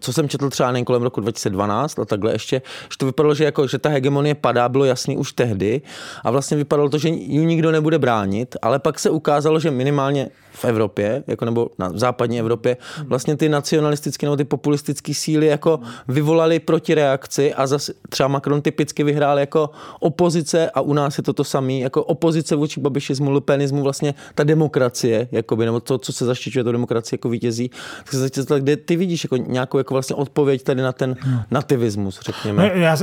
co 0.00 0.12
jsem 0.12 0.28
četl 0.28 0.50
třeba 0.50 0.72
nejen 0.72 0.84
kolem 0.84 1.02
roku 1.02 1.20
2012 1.20 1.98
a 1.98 2.04
takhle 2.04 2.32
ještě, 2.32 2.62
že 2.90 2.98
to 2.98 3.06
vypadalo, 3.06 3.34
že, 3.34 3.44
jako, 3.44 3.66
že 3.66 3.78
ta 3.78 3.88
hegemonie 3.88 4.34
padá, 4.34 4.68
bylo 4.68 4.84
jasný 4.84 5.16
už 5.16 5.32
tehdy 5.32 5.82
a 6.24 6.30
vlastně 6.30 6.56
vypadalo 6.56 6.88
to, 6.88 6.98
že 6.98 7.08
ji 7.08 7.46
nikdo 7.46 7.70
nebude 7.70 7.98
bránit, 7.98 8.56
ale 8.62 8.78
pak 8.78 8.98
se 8.98 9.10
ukázalo, 9.10 9.60
že 9.60 9.70
minimálně 9.70 10.30
v 10.56 10.64
Evropě, 10.64 11.24
jako 11.26 11.44
nebo 11.44 11.68
na 11.78 11.90
západní 11.94 12.40
Evropě, 12.40 12.45
vlastně 13.04 13.36
ty 13.36 13.48
nacionalistické 13.48 14.26
nebo 14.26 14.36
ty 14.36 14.44
populistické 14.44 15.14
síly 15.14 15.46
jako 15.46 15.80
vyvolali 16.08 16.58
protireakci 16.60 17.54
a 17.54 17.66
zase 17.66 17.92
třeba 18.08 18.28
Macron 18.28 18.62
typicky 18.62 19.04
vyhrál 19.04 19.38
jako 19.38 19.70
opozice 20.00 20.70
a 20.70 20.80
u 20.80 20.92
nás 20.92 21.18
je 21.18 21.22
to 21.22 21.32
to 21.32 21.44
samé, 21.44 21.72
jako 21.72 22.04
opozice 22.04 22.56
vůči 22.56 22.80
babišismu, 22.80 23.30
lupenismu, 23.30 23.82
vlastně 23.82 24.14
ta 24.34 24.44
demokracie, 24.44 25.28
jakoby, 25.32 25.64
nebo 25.64 25.80
to, 25.80 25.98
co 25.98 26.12
se 26.12 26.24
zaštiťuje 26.24 26.64
to 26.64 26.72
demokracie 26.72 27.14
jako 27.14 27.28
vítězí, 27.28 27.70
tak 27.98 28.10
se 28.10 28.18
začít, 28.18 28.48
kde 28.58 28.76
ty 28.76 28.96
vidíš 28.96 29.24
jako 29.24 29.36
nějakou 29.36 29.78
jako 29.78 29.94
vlastně 29.94 30.16
odpověď 30.16 30.62
tady 30.62 30.82
na 30.82 30.92
ten 30.92 31.16
hmm. 31.20 31.40
nativismus, 31.50 32.20
řekněme. 32.20 32.62
No, 32.62 32.80
já 32.80 32.96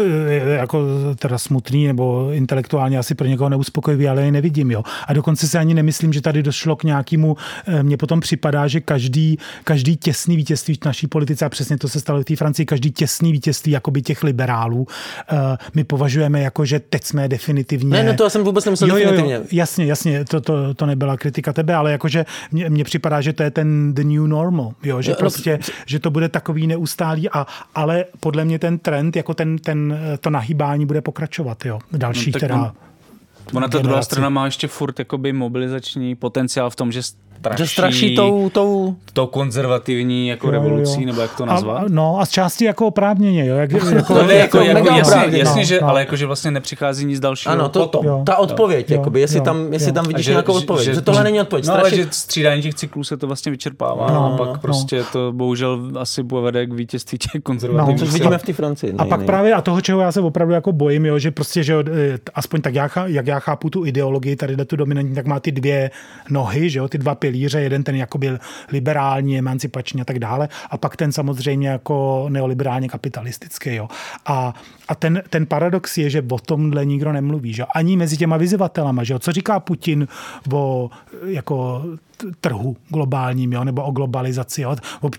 jako 0.46 0.86
teda 1.20 1.38
smutný 1.38 1.88
nebo 1.88 2.30
intelektuálně 2.32 2.98
asi 2.98 3.16
pro 3.16 3.28
někoho 3.28 3.50
neuspokojivý, 3.50 4.08
ale 4.08 4.22
je 4.22 4.32
nevidím, 4.32 4.72
jo. 4.72 4.84
A 5.08 5.14
dokonce 5.14 5.48
si 5.48 5.58
ani 5.58 5.74
nemyslím, 5.74 6.14
že 6.14 6.22
tady 6.22 6.44
došlo 6.44 6.76
k 6.76 6.84
nějakému 6.84 7.38
Eh, 7.66 7.84
mně 7.84 7.98
potom 7.98 8.20
připadá, 8.20 8.68
že 8.68 8.82
každý, 8.82 9.33
každý 9.64 9.98
těsný 9.98 10.36
vítězství 10.36 10.76
v 10.76 10.86
naší 10.86 11.08
politice, 11.08 11.46
a 11.46 11.50
přesně 11.50 11.78
to 11.78 11.88
se 11.88 12.00
stalo 12.00 12.22
v 12.22 12.26
té 12.26 12.36
Francii, 12.36 12.66
každý 12.66 12.92
těsný 12.92 13.32
vítězství 13.32 13.72
jakoby 13.72 14.02
těch 14.02 14.24
liberálů, 14.24 14.88
eh, 15.32 15.58
my 15.74 15.84
považujeme 15.84 16.42
jako, 16.42 16.66
že 16.66 16.80
teď 16.80 17.04
jsme 17.04 17.28
definitivně... 17.28 17.90
Ne, 17.90 18.04
ne, 18.04 18.14
to 18.14 18.24
já 18.24 18.30
jsem 18.30 18.44
vůbec 18.44 18.66
nemyslel 18.66 18.90
jo, 18.90 18.96
definitivně. 18.96 19.34
Jo, 19.34 19.40
jo, 19.42 19.48
jasně, 19.52 19.86
jasně, 19.86 20.26
to, 20.26 20.42
to, 20.42 20.74
to 20.74 20.86
nebyla 20.86 21.18
kritika 21.18 21.54
tebe, 21.54 21.76
ale 21.76 21.92
jakože 21.92 22.26
mně, 22.52 22.70
mně 22.70 22.84
připadá, 22.84 23.22
že 23.22 23.34
to 23.34 23.44
je 23.44 23.52
ten 23.52 23.94
the 23.94 24.04
new 24.04 24.28
normal, 24.28 24.72
jo, 24.84 25.02
že 25.02 25.12
jo, 25.12 25.16
prostě, 25.20 25.60
no, 25.62 25.74
že 25.86 26.00
to 26.00 26.12
bude 26.12 26.30
takový 26.30 26.68
neustálý, 26.68 27.30
a, 27.30 27.48
ale 27.76 28.06
podle 28.20 28.46
mě 28.46 28.60
ten 28.60 28.80
trend, 28.80 29.16
jako 29.16 29.34
ten, 29.34 29.58
ten, 29.58 30.00
to 30.20 30.30
nahýbání 30.30 30.86
bude 30.86 31.02
pokračovat, 31.02 31.66
jo, 31.66 31.80
další, 31.92 32.32
no, 32.34 32.40
teda... 32.40 32.74
Ona 33.54 33.68
ta 33.68 33.78
druhá 33.78 34.02
strana 34.02 34.30
má 34.30 34.46
ještě 34.46 34.68
furt 34.68 35.00
jakoby 35.00 35.34
mobilizační 35.34 36.16
potenciál 36.16 36.70
v 36.70 36.76
tom, 36.76 36.92
že 36.92 37.02
straší, 37.40 37.64
že 37.64 37.68
straší 37.68 38.16
tou, 38.16 38.50
tou... 38.50 38.96
tou 39.14 39.26
konzervativní 39.28 40.28
jako 40.28 40.48
jo, 40.48 40.52
revolucí, 40.52 41.02
jo. 41.02 41.08
nebo 41.08 41.22
jak 41.22 41.36
to 41.36 41.46
nazvat. 41.46 41.78
A, 41.78 41.86
no 41.88 42.20
a 42.20 42.26
z 42.26 42.30
části 42.30 42.66
jako 42.66 42.88
oprávněně, 42.88 43.46
jo. 43.46 43.56
Jak, 43.56 43.72
jako, 43.72 43.88
je 43.88 43.96
jako, 43.96 44.58
jako, 44.58 44.60
jako 44.60 44.98
jasně, 44.98 45.38
jasně 45.38 45.62
no, 45.62 45.66
že, 45.66 45.80
no. 45.82 45.88
ale 45.90 46.00
jako, 46.00 46.16
že 46.16 46.26
vlastně 46.26 46.52
nepřichází 46.52 47.06
nic 47.06 47.20
dalšího 47.20 47.54
ano, 47.54 47.70
to, 47.70 47.88
to, 47.88 48.24
ta 48.26 48.38
odpověď, 48.38 48.92
jo, 48.92 48.98
jakoby, 48.98 49.22
jestli, 49.22 49.38
jo, 49.38 49.44
tam, 49.44 49.74
jestli 49.74 49.90
jo. 49.90 49.94
tam 49.94 50.06
vidíš 50.08 50.26
že, 50.26 50.32
nějakou 50.32 50.54
odpověď, 50.54 50.86
že, 50.86 50.94
že 50.94 51.02
tohle 51.02 51.24
není 51.24 51.42
odpověď. 51.42 51.68
No, 51.68 51.74
ale 51.74 51.96
že 51.96 52.08
střídání 52.12 52.62
těch 52.62 52.74
cyklů 52.74 53.04
se 53.04 53.18
to 53.18 53.28
vlastně 53.28 53.52
vyčerpává 53.52 54.08
no, 54.12 54.34
a 54.34 54.38
pak 54.38 54.48
no, 54.48 54.58
prostě 54.62 54.98
no. 54.98 55.06
to 55.12 55.32
bohužel 55.32 55.92
asi 56.00 56.24
povede 56.24 56.66
k 56.66 56.74
vítězství 56.74 57.18
těch 57.18 57.42
konzervativních. 57.44 58.00
No, 58.00 58.06
což 58.06 58.14
vidíme 58.14 58.38
v 58.38 58.44
té 58.44 58.54
Francii. 58.54 58.94
A 58.98 59.06
pak 59.06 59.24
právě 59.24 59.54
a 59.54 59.62
toho, 59.62 59.82
čeho 59.82 60.02
já 60.02 60.12
se 60.12 60.22
opravdu 60.22 60.54
jako 60.54 60.72
bojím, 60.72 61.06
jo, 61.06 61.20
že 61.20 61.32
prostě, 61.32 61.64
že 61.64 61.76
eh, 61.94 62.18
aspoň 62.36 62.62
tak 62.62 62.76
já, 62.76 62.90
jak 63.06 63.28
já 63.28 63.40
chápu 63.40 63.70
tu 63.70 63.86
ideologii, 63.86 64.36
tady 64.36 64.66
tu 64.66 64.76
dominantní, 64.76 65.16
tak 65.16 65.26
má 65.26 65.40
ty 65.40 65.52
dvě 65.52 65.92
nohy, 66.30 66.70
že 66.70 66.80
jo, 66.80 66.88
ty 66.88 66.98
dva 66.98 67.16
pilíře, 67.24 67.62
jeden 67.62 67.84
ten 67.84 67.96
jako 67.96 68.18
byl 68.18 68.40
liberální, 68.72 69.38
emancipační 69.38 70.02
a 70.02 70.06
tak 70.06 70.20
dále. 70.20 70.50
A 70.70 70.78
pak 70.78 70.96
ten 70.96 71.12
samozřejmě 71.12 71.70
jako 71.70 72.26
neoliberálně 72.30 72.90
kapitalistický. 72.90 73.76
Jo. 73.76 73.88
A, 74.26 74.54
a 74.94 74.96
ten, 74.96 75.24
ten 75.30 75.46
paradox 75.46 75.98
je, 75.98 76.10
že 76.10 76.24
o 76.32 76.40
tomhle 76.40 76.86
nikdo 76.86 77.12
nemluví. 77.12 77.54
Že? 77.54 77.66
Ani 77.76 77.98
mezi 77.98 78.18
těma 78.18 78.38
vyzývatelama. 78.38 79.04
Že? 79.04 79.20
Co 79.20 79.32
říká 79.32 79.60
Putin 79.60 80.08
o 80.54 80.90
jako 81.26 81.84
trhu 82.42 82.78
globálním, 82.90 83.54
jo, 83.54 83.64
nebo 83.64 83.84
o 83.84 83.92
globalizaci. 83.92 84.62
Jo. 84.62 84.76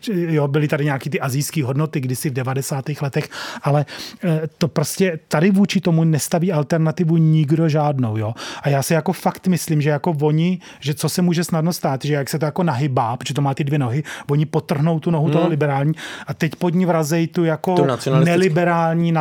Jo, 0.09 0.49
byly 0.49 0.68
tady 0.68 0.85
nějaké 0.85 1.11
ty 1.11 1.20
azijské 1.20 1.64
hodnoty 1.64 2.01
kdysi 2.01 2.31
v 2.31 2.33
90. 2.33 2.85
letech, 3.03 3.29
ale 3.62 3.87
eh, 4.25 4.41
to 4.59 4.68
prostě 4.68 5.18
tady 5.29 5.51
vůči 5.51 5.81
tomu 5.81 6.05
nestaví 6.05 6.53
alternativu 6.53 7.16
nikdo 7.16 7.68
žádnou. 7.68 8.16
Jo. 8.16 8.35
A 8.62 8.68
já 8.68 8.83
si 8.83 8.95
jako 8.95 9.12
fakt 9.12 9.47
myslím, 9.47 9.81
že 9.81 9.91
jako 9.91 10.16
oni, 10.22 10.59
že 10.81 10.95
co 10.95 11.09
se 11.09 11.22
může 11.22 11.45
snadno 11.45 11.72
stát, 11.72 12.05
že 12.05 12.14
jak 12.14 12.29
se 12.29 12.39
to 12.39 12.45
jako 12.45 12.62
nahybá, 12.62 13.16
protože 13.16 13.35
to 13.35 13.43
má 13.43 13.55
ty 13.55 13.64
dvě 13.64 13.79
nohy, 13.79 14.03
oni 14.31 14.47
potrhnou 14.47 15.01
tu 15.01 15.11
nohu 15.11 15.25
hmm. 15.25 15.33
toho 15.33 15.49
liberální 15.49 15.93
a 16.27 16.35
teď 16.35 16.57
pod 16.57 16.75
ní 16.75 16.87
vrazejí 16.87 17.27
tu 17.27 17.45
jako 17.45 17.75
tu 17.75 17.87
neliberální, 18.25 19.12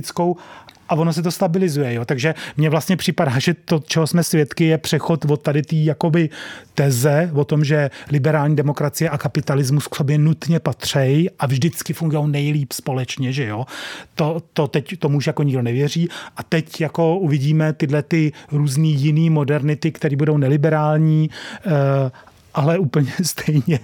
nativistickou 0.00 0.36
a 0.88 0.94
ono 0.94 1.12
se 1.12 1.22
to 1.22 1.30
stabilizuje. 1.30 1.94
Jo? 1.94 2.04
Takže 2.04 2.34
mně 2.56 2.70
vlastně 2.70 2.96
připadá, 2.96 3.38
že 3.38 3.54
to, 3.54 3.78
čeho 3.78 4.06
jsme 4.06 4.24
svědky, 4.24 4.64
je 4.64 4.78
přechod 4.78 5.24
od 5.24 5.42
tady 5.42 5.62
té 5.62 5.76
jakoby 5.76 6.30
teze 6.74 7.30
o 7.34 7.44
tom, 7.44 7.64
že 7.64 7.90
liberální 8.10 8.56
demokracie 8.56 9.10
a 9.10 9.18
kapitalismus 9.18 9.86
k 9.86 9.96
sobě 9.96 10.18
nutně 10.18 10.60
patří 10.60 11.30
a 11.38 11.46
vždycky 11.46 11.92
fungují 11.92 12.30
nejlíp 12.30 12.72
společně, 12.72 13.32
že 13.32 13.46
jo. 13.46 13.66
To, 14.14 14.42
to 14.52 14.66
teď 14.66 14.98
tomu 14.98 15.16
už 15.18 15.26
jako 15.26 15.42
nikdo 15.42 15.62
nevěří 15.62 16.08
a 16.36 16.42
teď 16.42 16.80
jako 16.80 17.16
uvidíme 17.18 17.72
tyhle 17.72 18.02
ty 18.02 18.32
různý 18.52 18.94
jiný 18.94 19.30
modernity, 19.30 19.92
které 19.92 20.16
budou 20.16 20.36
neliberální 20.36 21.30
eh, 21.30 22.10
ale 22.54 22.78
úplně 22.78 23.12
stejně 23.22 23.80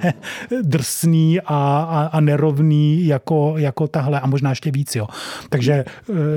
drsný 0.63 1.41
a, 1.41 1.45
a, 1.45 2.09
a 2.13 2.21
nerovný 2.21 3.07
jako, 3.07 3.55
jako 3.57 3.87
tahle 3.89 4.21
a 4.21 4.27
možná 4.27 4.51
ještě 4.51 4.71
víc. 4.71 4.97
Jo. 4.97 5.07
Takže, 5.49 5.85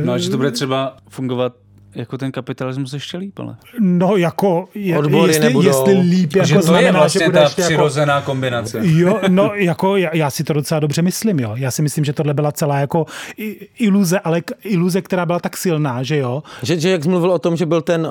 no, 0.06 0.20
že 0.20 0.30
to 0.30 0.38
bude 0.38 0.52
třeba 0.52 0.98
fungovat 1.10 1.54
jako 1.96 2.18
ten 2.18 2.32
kapitalismus 2.32 2.94
ještě 2.94 3.18
líp, 3.18 3.40
ale. 3.40 3.56
No 3.80 4.16
jako, 4.16 4.68
je, 4.76 4.98
Odbory 4.98 5.30
jestli, 5.30 5.44
nebudou. 5.46 5.68
jestli 5.68 5.94
líp, 5.94 6.36
jako 6.36 6.48
že 6.48 6.56
to 6.56 6.62
znamená, 6.62 6.88
je 6.88 6.92
vlastně 6.92 7.20
že 7.20 7.26
ta 7.26 7.40
budeš 7.40 7.58
jako, 7.58 7.68
přirozená 7.68 8.22
kombinace. 8.22 8.80
Jo, 8.84 9.20
no 9.30 9.52
jako 9.56 9.98
já, 9.98 10.16
já 10.16 10.30
si 10.30 10.44
to 10.44 10.54
docela 10.54 10.80
dobře 10.80 11.02
myslím, 11.02 11.40
jo. 11.40 11.52
Já 11.56 11.72
si 11.72 11.82
myslím, 11.82 12.06
že 12.06 12.14
tohle 12.14 12.34
byla 12.34 12.52
celá 12.52 12.80
jako 12.80 13.06
iluze, 13.80 14.20
ale 14.20 14.42
iluze, 14.64 15.02
která 15.02 15.26
byla 15.26 15.40
tak 15.40 15.58
silná, 15.58 16.04
že 16.04 16.18
jo. 16.18 16.44
Že, 16.64 16.80
že 16.80 16.90
jak 16.90 17.04
jsi 17.04 17.10
mluvil 17.10 17.32
o 17.32 17.40
tom, 17.40 17.56
že 17.56 17.66
byl 17.66 17.82
ten 17.82 18.08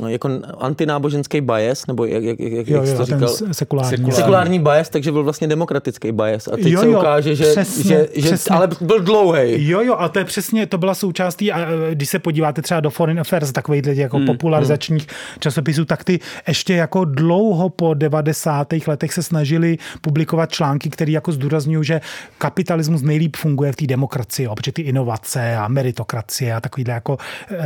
uh, 0.00 0.08
jako 0.10 0.30
antináboženský 0.58 1.40
bias, 1.40 1.86
nebo 1.86 2.04
jak, 2.04 2.22
jak, 2.24 2.40
jak, 2.40 2.68
Jo, 2.68 2.76
jak 2.76 2.86
jsi 2.86 2.96
to 2.96 3.04
říkal? 3.04 3.28
sekulární. 3.52 3.90
Sekulární. 3.90 4.12
Sekulární 4.12 4.58
bias, 4.58 4.88
takže 4.88 5.12
byl 5.12 5.24
vlastně 5.24 5.48
demokratický 5.48 6.12
bias. 6.12 6.48
A 6.48 6.56
teď 6.56 6.66
Jo, 6.66 6.80
se 6.80 6.86
jo, 6.86 6.98
ukáže, 6.98 7.34
že, 7.34 7.44
přesně, 7.44 7.84
že, 7.84 8.08
že 8.14 8.22
přesně. 8.22 8.56
ale 8.56 8.68
byl 8.80 9.00
dlouhý. 9.00 9.68
Jo, 9.68 9.80
jo, 9.80 9.94
a 9.98 10.08
to 10.08 10.18
je 10.18 10.24
přesně, 10.24 10.66
to 10.66 10.78
byla 10.78 10.94
součástí, 10.94 11.52
a 11.52 11.60
e, 11.60 11.94
když 11.94 12.08
se 12.08 12.18
podíváte 12.18 12.62
třeba 12.62 12.80
do 12.80 12.90
Foreign 12.92 13.20
Affairs, 13.20 13.52
takových 13.52 13.82
jako 13.86 14.16
hmm, 14.16 14.26
popularizačních 14.26 15.06
časopisů, 15.38 15.84
tak 15.84 16.04
ty 16.04 16.20
ještě 16.48 16.74
jako 16.74 17.04
dlouho 17.04 17.68
po 17.68 17.94
90. 17.94 18.68
letech 18.86 19.12
se 19.12 19.22
snažili 19.22 19.78
publikovat 20.00 20.52
články, 20.52 20.90
které 20.90 21.12
jako 21.12 21.32
zdůrazňují, 21.32 21.84
že 21.84 22.00
kapitalismus 22.38 23.02
nejlíp 23.02 23.36
funguje 23.36 23.72
v 23.72 23.76
té 23.76 23.86
demokracii, 23.86 24.46
jo, 24.46 24.54
protože 24.54 24.72
ty 24.72 24.82
inovace 24.82 25.56
a 25.56 25.68
meritokracie 25.68 26.54
a 26.54 26.60
takovýhle 26.60 26.94
jako 26.94 27.18
e, 27.50 27.56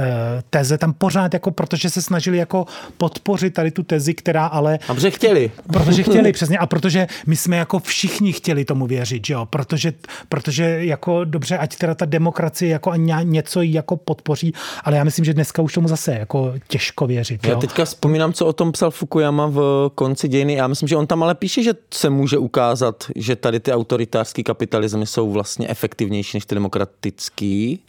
teze 0.50 0.78
tam 0.78 0.92
pořád 0.92 1.34
jako, 1.34 1.50
protože 1.50 1.90
se 1.90 2.02
snažili 2.02 2.38
jako 2.38 2.66
podpořit 2.96 3.54
tady 3.54 3.70
tu 3.70 3.82
tezi, 3.82 4.14
která 4.14 4.46
ale 4.46 4.78
A 4.88 4.94
protože 4.94 5.10
chtěli. 5.10 5.50
Protože 5.72 6.02
chtěli, 6.08 6.32
přesně. 6.32 6.58
A 6.58 6.66
protože 6.66 7.06
my 7.26 7.36
jsme 7.36 7.56
jako 7.56 7.78
všichni 7.78 8.32
chtěli 8.32 8.64
tomu 8.64 8.86
věřit, 8.86 9.26
že 9.26 9.34
jo? 9.34 9.46
Protože, 9.46 9.92
protože 10.28 10.64
jako 10.84 11.24
dobře, 11.24 11.58
ať 11.58 11.76
teda 11.76 11.94
ta 11.94 12.04
demokracie 12.04 12.72
jako 12.72 12.92
něco 13.22 13.62
jako 13.62 13.96
podpoří, 13.96 14.52
ale 14.84 14.96
já 14.96 15.04
myslím, 15.04 15.15
že 15.24 15.34
dneska 15.34 15.62
už 15.62 15.72
tomu 15.74 15.88
zase 15.88 16.14
jako 16.14 16.52
těžko 16.68 17.06
věřit, 17.06 17.44
Já 17.46 17.52
jo? 17.52 17.58
teďka 17.60 17.84
vzpomínám, 17.84 18.32
co 18.32 18.46
o 18.46 18.52
tom 18.52 18.72
psal 18.72 18.90
Fukuyama 18.90 19.46
v 19.46 19.90
konci 19.94 20.28
dějiny. 20.28 20.54
Já 20.54 20.66
myslím, 20.66 20.88
že 20.88 20.96
on 20.96 21.06
tam 21.06 21.22
ale 21.22 21.34
píše, 21.34 21.62
že 21.62 21.72
se 21.94 22.10
může 22.10 22.38
ukázat, 22.38 23.04
že 23.16 23.36
tady 23.36 23.60
ty 23.60 23.72
autoritářský 23.72 24.44
kapitalismy 24.44 25.06
jsou 25.06 25.32
vlastně 25.32 25.68
efektivnější 25.68 26.36
než 26.36 26.46
ty 26.46 26.54
demokratický. 26.54 27.80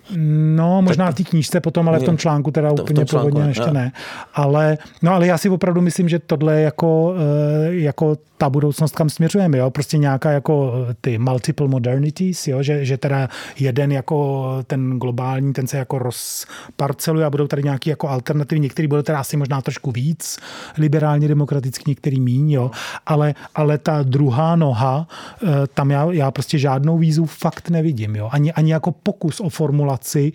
No, 0.56 0.82
možná 0.82 1.12
v 1.12 1.16
té 1.16 1.24
knížce 1.24 1.60
potom, 1.62 1.88
ale 1.90 2.00
v 2.00 2.04
tom 2.04 2.18
článku 2.18 2.52
teda 2.52 2.74
To- 2.74 2.84
úplně 2.84 3.06
článku, 3.06 3.30
původně 3.30 3.44
ne. 3.44 3.50
ještě 3.50 3.72
ne. 3.72 3.92
Ale, 4.34 4.78
no, 5.02 5.14
ale 5.14 5.28
já 5.28 5.38
si 5.38 5.50
opravdu 5.50 5.82
myslím, 5.82 6.10
že 6.10 6.20
tohle 6.20 6.56
je 6.56 6.62
jako, 6.64 7.14
eh, 7.18 7.74
jako 7.74 8.16
ta 8.40 8.50
budoucnost, 8.50 8.96
kam 8.96 9.10
směřujeme, 9.10 9.58
jo? 9.58 9.70
Prostě 9.72 9.98
nějaká 9.98 10.32
jako 10.32 10.74
eh, 10.90 10.96
ty 11.02 11.18
multiple 11.18 11.68
modernities, 11.68 12.48
jo? 12.48 12.64
Že, 12.64 12.86
že 12.86 12.98
teda 12.98 13.30
jeden 13.60 13.92
jako 13.92 14.46
ten 14.68 15.00
globální, 15.00 15.54
ten 15.54 15.68
se 15.68 15.78
jako 15.78 16.00
rozparceluje 16.00 17.17
a 17.24 17.30
budou 17.30 17.48
tady 17.48 17.64
nějaký 17.64 17.90
jako 17.90 18.10
alternativy, 18.10 18.60
některý 18.60 18.88
budou 18.88 19.02
teda 19.02 19.20
asi 19.20 19.38
možná 19.38 19.62
trošku 19.62 19.92
víc 19.92 20.38
liberálně 20.78 21.28
demokratický, 21.28 21.84
některý 21.92 22.20
míň, 22.20 22.52
jo? 22.52 22.72
Ale, 23.06 23.34
ale 23.56 23.78
ta 23.78 24.04
druhá 24.04 24.56
noha, 24.56 25.08
eh, 25.44 25.48
tam 25.74 25.92
já, 25.92 26.08
já 26.12 26.32
prostě 26.32 26.58
žádnou 26.58 26.98
výzvu 26.98 27.26
fakt 27.26 27.70
nevidím, 27.70 28.16
jo? 28.16 28.30
Ani, 28.32 28.54
ani 28.54 28.72
jako 28.72 28.92
pokus 28.92 29.40
o 29.40 29.50
formulaci 29.50 30.32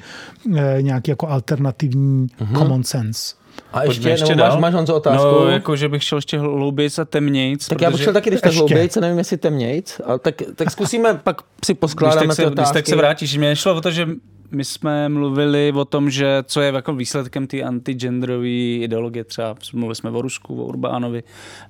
eh, 0.57 0.79
nějaký 0.83 1.11
jako 1.11 1.29
alternativní 1.29 2.27
Mhm. 2.41 2.57
common 2.57 2.85
sense. 2.85 3.35
A 3.73 3.83
ještě, 3.85 4.09
Pojďme 4.09 4.27
nebo 4.37 4.43
máš, 4.49 4.61
máš 4.61 4.75
Honzo 4.75 4.95
otázku? 4.95 5.25
No, 5.27 5.47
jako, 5.49 5.77
že 5.77 5.89
bych 5.89 6.05
šel 6.05 6.19
ještě 6.19 6.39
hloubějc 6.39 6.99
a 6.99 7.05
temnějc. 7.05 7.69
tak 7.69 7.81
já 7.81 7.89
bych 7.91 7.95
protože- 7.95 8.05
šel 8.05 8.13
taky, 8.13 8.31
když 8.31 8.41
tak 8.41 8.49
Ještě. 8.49 8.59
hloubějc, 8.59 8.97
nevím, 8.97 9.19
jestli 9.19 9.37
temnějc, 9.37 10.01
ale 10.07 10.19
tak, 10.19 10.35
tak 10.55 10.71
zkusíme, 10.71 11.15
pak 11.25 11.43
si 11.65 11.73
když 11.73 11.79
poskládáme 11.81 12.27
tak, 12.27 12.29
ty 12.29 12.35
se, 12.37 12.43
když 12.43 12.53
otázky. 12.53 12.75
tak 12.75 12.87
se 12.87 12.97
vrátíš. 12.97 13.37
Mě 13.37 13.57
šlo 13.57 13.75
o 13.75 13.81
to, 13.81 13.91
že 13.91 14.07
my 14.53 14.65
jsme 14.65 15.09
mluvili 15.09 15.73
o 15.77 15.85
tom, 15.85 16.11
že 16.11 16.43
co 16.47 16.61
je 16.61 16.73
jako 16.73 16.95
výsledkem 16.95 17.47
té 17.47 17.63
antigenderové 17.63 18.49
ideologie, 18.49 19.25
třeba 19.25 19.55
mluvili 19.73 19.95
jsme 19.95 20.11
o 20.11 20.23
Rusku, 20.23 20.63
o 20.63 20.67
Urbánovi 20.67 21.23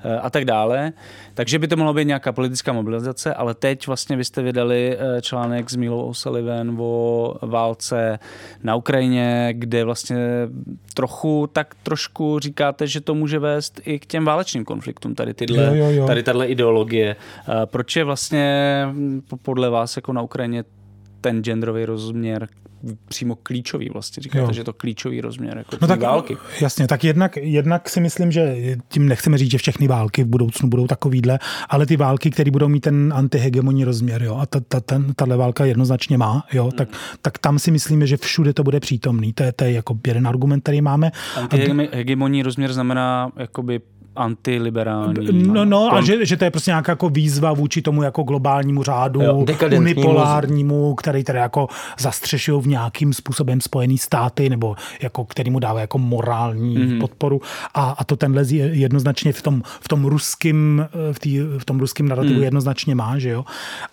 eh, 0.04 0.18
a 0.18 0.30
tak 0.30 0.44
dále. 0.44 0.92
Takže 1.34 1.58
by 1.58 1.68
to 1.68 1.76
mohlo 1.76 1.94
být 1.94 2.04
nějaká 2.04 2.32
politická 2.32 2.72
mobilizace, 2.72 3.34
ale 3.34 3.54
teď 3.54 3.86
vlastně 3.86 4.16
vy 4.16 4.24
jste 4.24 4.42
vydali 4.42 4.96
eh, 4.98 5.22
článek 5.22 5.70
s 5.70 5.76
Milou 5.76 6.02
O'Sullivan 6.02 6.76
o 6.80 7.34
válce 7.42 8.18
na 8.62 8.74
Ukrajině, 8.74 9.48
kde 9.52 9.84
vlastně 9.84 10.48
trochu, 10.94 11.48
tak 11.52 11.74
trošku 11.82 12.38
říkáte, 12.38 12.86
že 12.86 13.00
to 13.00 13.14
může 13.14 13.38
vést 13.38 13.80
i 13.84 13.98
k 13.98 14.06
těm 14.06 14.24
válečným 14.24 14.64
konfliktům, 14.64 15.14
tady 15.14 15.34
tyhle, 15.34 15.64
Jo, 15.64 15.74
jo, 15.74 15.90
jo. 15.90 16.06
tady 16.06 16.22
tahle 16.22 16.46
ideologie. 16.46 17.16
Eh, 17.48 17.66
Proč 17.66 17.96
je 17.96 18.04
vlastně 18.04 18.86
podle 19.42 19.70
vás 19.70 19.96
jako 19.96 20.12
na 20.12 20.22
Ukrajině 20.22 20.64
ten 21.20 21.42
genderový 21.44 21.84
rozměr 21.84 22.48
přímo 23.08 23.34
klíčový 23.42 23.88
vlastně. 23.88 24.22
Říkáte, 24.22 24.44
Jo. 24.44 24.52
že 24.52 24.60
je 24.60 24.64
to 24.64 24.72
klíčový 24.72 25.20
rozměr 25.20 25.56
jako 25.58 25.76
No 25.82 25.88
tak 25.88 26.00
války. 26.00 26.36
Jasně, 26.60 26.86
tak 26.86 27.04
jednak, 27.04 27.36
jednak 27.36 27.88
si 27.88 28.00
myslím, 28.00 28.32
že 28.32 28.56
tím 28.88 29.08
nechceme 29.08 29.38
říct, 29.38 29.50
že 29.50 29.58
všechny 29.58 29.88
války 29.88 30.24
v 30.24 30.26
budoucnu 30.26 30.68
budou 30.68 30.86
takovýhle, 30.86 31.38
ale 31.68 31.86
ty 31.86 31.96
války, 31.96 32.30
které 32.30 32.50
budou 32.50 32.68
mít 32.68 32.80
ten 32.80 33.12
antihegemonní 33.16 33.84
rozměr, 33.84 34.22
jo, 34.22 34.36
a 34.36 34.46
ta, 34.46 34.60
ta, 34.60 34.80
ten, 34.80 35.14
tahle 35.14 35.36
válka 35.36 35.64
jednoznačně 35.64 36.18
má, 36.18 36.44
jo, 36.52 36.70
tak, 36.76 36.88
tak 37.22 37.38
tam 37.38 37.58
si 37.58 37.70
myslíme, 37.70 38.06
že 38.06 38.16
všude 38.16 38.52
to 38.52 38.64
bude 38.64 38.80
přítomný. 38.80 39.32
To 39.32 39.42
je, 39.42 39.52
to 39.52 39.64
je 39.64 39.72
jako 39.72 39.98
jeden 40.06 40.26
argument, 40.26 40.60
který 40.60 40.80
máme. 40.80 41.10
Antihegemonní 41.36 42.42
rozměr 42.42 42.72
znamená 42.72 43.32
jakoby 43.36 43.80
antiliberální. 44.16 45.46
No, 45.46 45.64
no 45.64 45.94
a 45.94 46.00
že, 46.00 46.26
že 46.26 46.36
to 46.36 46.44
je 46.44 46.50
prostě 46.50 46.70
nějaká 46.70 46.92
jako 46.92 47.08
výzva 47.08 47.52
vůči 47.52 47.82
tomu 47.82 48.02
jako 48.02 48.22
globálnímu 48.22 48.82
řádu, 48.82 49.22
Jo, 49.22 49.44
unipolárnímu, 49.76 50.94
který 50.94 51.24
teda 51.24 51.40
jako 51.40 51.68
zastřešují 51.98 52.62
v 52.62 52.66
nějakým 52.66 53.12
způsobem 53.12 53.60
Spojený 53.60 53.98
státy, 53.98 54.50
nebo 54.50 54.76
jako, 55.02 55.24
který 55.24 55.50
mu 55.50 55.58
dává 55.58 55.80
jako 55.80 55.98
morální 55.98 56.72
Mhm. 56.72 56.82
mm-hmm. 56.82 57.00
podporu. 57.00 57.40
A, 57.74 57.90
a 57.98 58.04
to 58.04 58.16
tenhle 58.16 58.44
je 58.46 58.66
jednoznačně 58.66 59.32
v 59.32 59.42
tom, 59.42 59.62
v 59.80 59.88
tom 59.88 60.04
ruským, 60.04 60.86
v, 61.12 61.18
tý, 61.18 61.40
v 61.58 61.64
tom 61.64 61.80
ruským 61.80 62.08
narrativu 62.08 62.36
mm. 62.36 62.42
jednoznačně 62.42 62.94
má, 62.94 63.18
že 63.18 63.30
jo. 63.30 63.44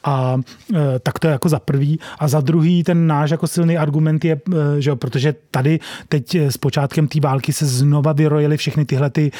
A 0.03 0.37
e, 0.73 0.99
tak 0.99 1.19
to 1.19 1.27
je 1.27 1.31
jako 1.31 1.49
za 1.49 1.59
prvý. 1.59 1.99
A 2.19 2.27
za 2.27 2.41
druhý 2.41 2.83
ten 2.83 3.07
náš 3.07 3.29
jako 3.31 3.47
silný 3.47 3.77
argument 3.77 4.25
je, 4.25 4.41
e, 4.77 4.81
že 4.81 4.89
jo, 4.89 4.95
protože 4.95 5.35
tady 5.51 5.79
teď 6.09 6.35
s 6.35 6.57
počátkem 6.57 7.07
té 7.07 7.19
války 7.19 7.53
se 7.53 7.65
znova 7.65 8.13
vyrojily 8.13 8.57
všechny 8.57 8.85
tyhle 8.85 9.09
ty 9.09 9.31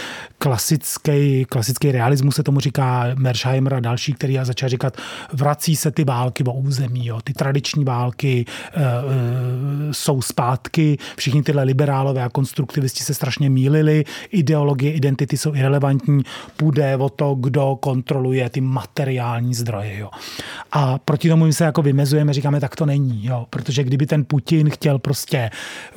klasický, 0.69 1.45
klasický 1.45 1.91
realismus 1.91 2.35
se 2.35 2.43
tomu 2.43 2.59
říká 2.59 3.05
Mersheimer 3.17 3.73
a 3.73 3.79
další, 3.79 4.13
který 4.13 4.33
já 4.33 4.45
začal 4.45 4.69
říkat, 4.69 4.97
vrací 5.33 5.75
se 5.75 5.91
ty 5.91 6.03
války 6.03 6.43
o 6.43 6.53
území, 6.53 7.07
jo. 7.07 7.21
ty 7.23 7.33
tradiční 7.33 7.83
války 7.83 8.45
e, 8.45 8.81
e, 8.81 9.93
jsou 9.93 10.21
zpátky, 10.21 10.97
všichni 11.17 11.43
tyhle 11.43 11.63
liberálové 11.63 12.23
a 12.23 12.29
konstruktivisti 12.29 13.03
se 13.03 13.13
strašně 13.13 13.49
mýlili, 13.49 14.05
ideologie, 14.31 14.93
identity 14.93 15.37
jsou 15.37 15.55
irrelevantní, 15.55 16.23
půjde 16.57 16.97
o 16.97 17.09
to, 17.09 17.35
kdo 17.35 17.75
kontroluje 17.75 18.49
ty 18.49 18.61
materiální 18.61 19.53
zdroje. 19.53 19.97
Jo. 19.97 20.09
A 20.71 20.97
proti 20.97 21.29
tomu 21.29 21.45
my 21.45 21.53
se 21.53 21.63
jako 21.63 21.81
vymezujeme, 21.81 22.33
říkáme, 22.33 22.59
tak 22.59 22.75
to 22.75 22.85
není, 22.85 23.25
jo. 23.25 23.45
protože 23.49 23.83
kdyby 23.83 24.05
ten 24.05 24.25
Putin 24.25 24.69
chtěl 24.69 24.99
prostě, 24.99 25.49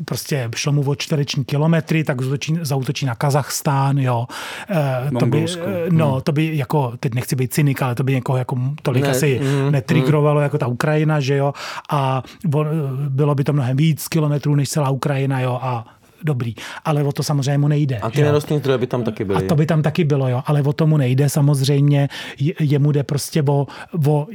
prostě 0.05 0.49
šlo 0.57 0.73
mu 0.73 0.83
o 0.83 0.95
čtvereční 0.95 1.45
kilometry, 1.45 2.05
tak 2.05 2.23
zautočí, 2.23 2.59
zautočí 2.63 3.07
na 3.07 3.15
Kazachstán, 3.15 3.99
jo. 3.99 4.27
E, 4.71 5.11
to 5.11 5.27
by, 5.27 5.31
Mongolsko. 5.31 5.63
e, 5.67 5.87
no, 5.91 6.21
to 6.21 6.33
by 6.33 6.57
jako, 6.57 6.93
teď 7.01 7.15
nechci 7.15 7.37
být 7.37 7.53
cynik, 7.55 7.83
ale 7.83 7.95
to 7.95 8.05
by 8.05 8.13
někoho 8.13 8.39
jako 8.39 8.57
tolik 8.83 9.03
Ne, 9.03 9.11
asi 9.11 9.41
mm, 9.43 9.73
netrigrovalo 9.73 10.41
jako 10.41 10.59
ta 10.59 10.67
Ukrajina, 10.67 11.21
že 11.21 11.37
jo. 11.37 11.53
A 11.91 12.23
on, 12.55 12.67
bylo 13.09 13.35
by 13.35 13.45
to 13.45 13.53
mnohem 13.53 13.77
víc 13.77 14.09
kilometrů 14.09 14.55
než 14.55 14.69
celá 14.69 14.91
Ukrajina, 14.91 15.41
jo. 15.41 15.59
A 15.63 15.87
dobrý. 16.25 16.55
Ale 16.85 17.03
o 17.05 17.13
to 17.13 17.23
samozřejmě 17.23 17.59
mu 17.59 17.69
nejde. 17.69 17.99
A 17.99 18.11
ty 18.11 18.23
nerostné 18.23 18.59
zdroje 18.59 18.79
by 18.79 18.87
tam 18.87 19.03
taky 19.05 19.25
byly. 19.25 19.45
A 19.45 19.49
to 19.49 19.55
by 19.55 19.67
tam 19.67 19.83
taky 19.83 20.05
bylo, 20.05 20.29
jo. 20.29 20.43
Ale 20.47 20.63
o 20.63 20.73
tomu 20.73 20.97
nejde 20.97 21.29
samozřejmě. 21.29 22.09
Je- 22.39 22.55
Jemu 22.61 22.93
jde 22.93 23.03
prostě 23.03 23.43
o, 23.43 23.67
o 24.07 24.27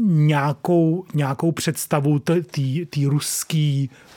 nějakou, 0.00 1.04
nějakou 1.14 1.52
představu 1.52 2.18
t- 2.18 2.42
tý- 2.42 2.86
tý 2.86 3.06
ruský 3.06 3.90
eh, 3.92 4.09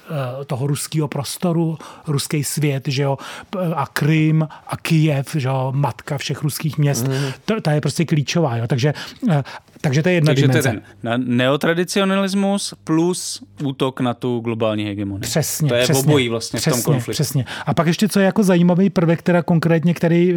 toho 0.45 0.68
ruského 0.68 1.07
prostoru, 1.07 1.78
ruský 2.07 2.43
svět, 2.43 2.84
že 2.88 3.03
jo, 3.03 3.18
p- 3.49 3.59
a 3.76 3.86
Krym 3.93 4.47
a 4.68 4.78
Kijev, 4.78 5.36
že 5.36 5.47
jo, 5.47 5.72
matka 5.76 6.18
všech 6.18 6.41
ruských 6.43 6.78
měst, 6.78 7.07
mm. 7.07 7.16
to, 7.45 7.61
ta 7.61 7.72
je 7.72 7.82
prostě 7.82 8.05
klíčová, 8.05 8.57
jo, 8.57 8.68
takže, 8.68 8.93
eh, 9.32 9.43
takže 9.82 10.03
to 10.03 10.09
je 10.09 10.16
jedna 10.16 10.30
Takže 10.30 10.41
dimenze. 10.47 10.70
ten 10.70 10.82
na 11.03 11.18
neotradicionalismus 11.18 12.74
plus 12.84 13.43
útok 13.64 13.99
na 13.99 14.14
tu 14.14 14.39
globální 14.39 14.86
hegemonii. 14.86 15.22
Přesně, 15.22 15.70
To 15.70 15.76
je 15.76 15.84
přesně, 15.84 16.03
obojí 16.03 16.30
vlastně 16.30 16.57
přesně, 16.57 16.82
v 16.82 16.84
tom 16.86 16.93
konfliktu. 16.93 17.11
Přesně. 17.11 17.45
A 17.66 17.74
pak 17.74 17.88
ještě 17.88 18.07
co 18.07 18.20
je 18.20 18.26
jako 18.26 18.43
zajímavý 18.43 18.89
prvek, 18.89 19.22
teda 19.22 19.41
konkrétně, 19.43 19.93
který 19.93 20.34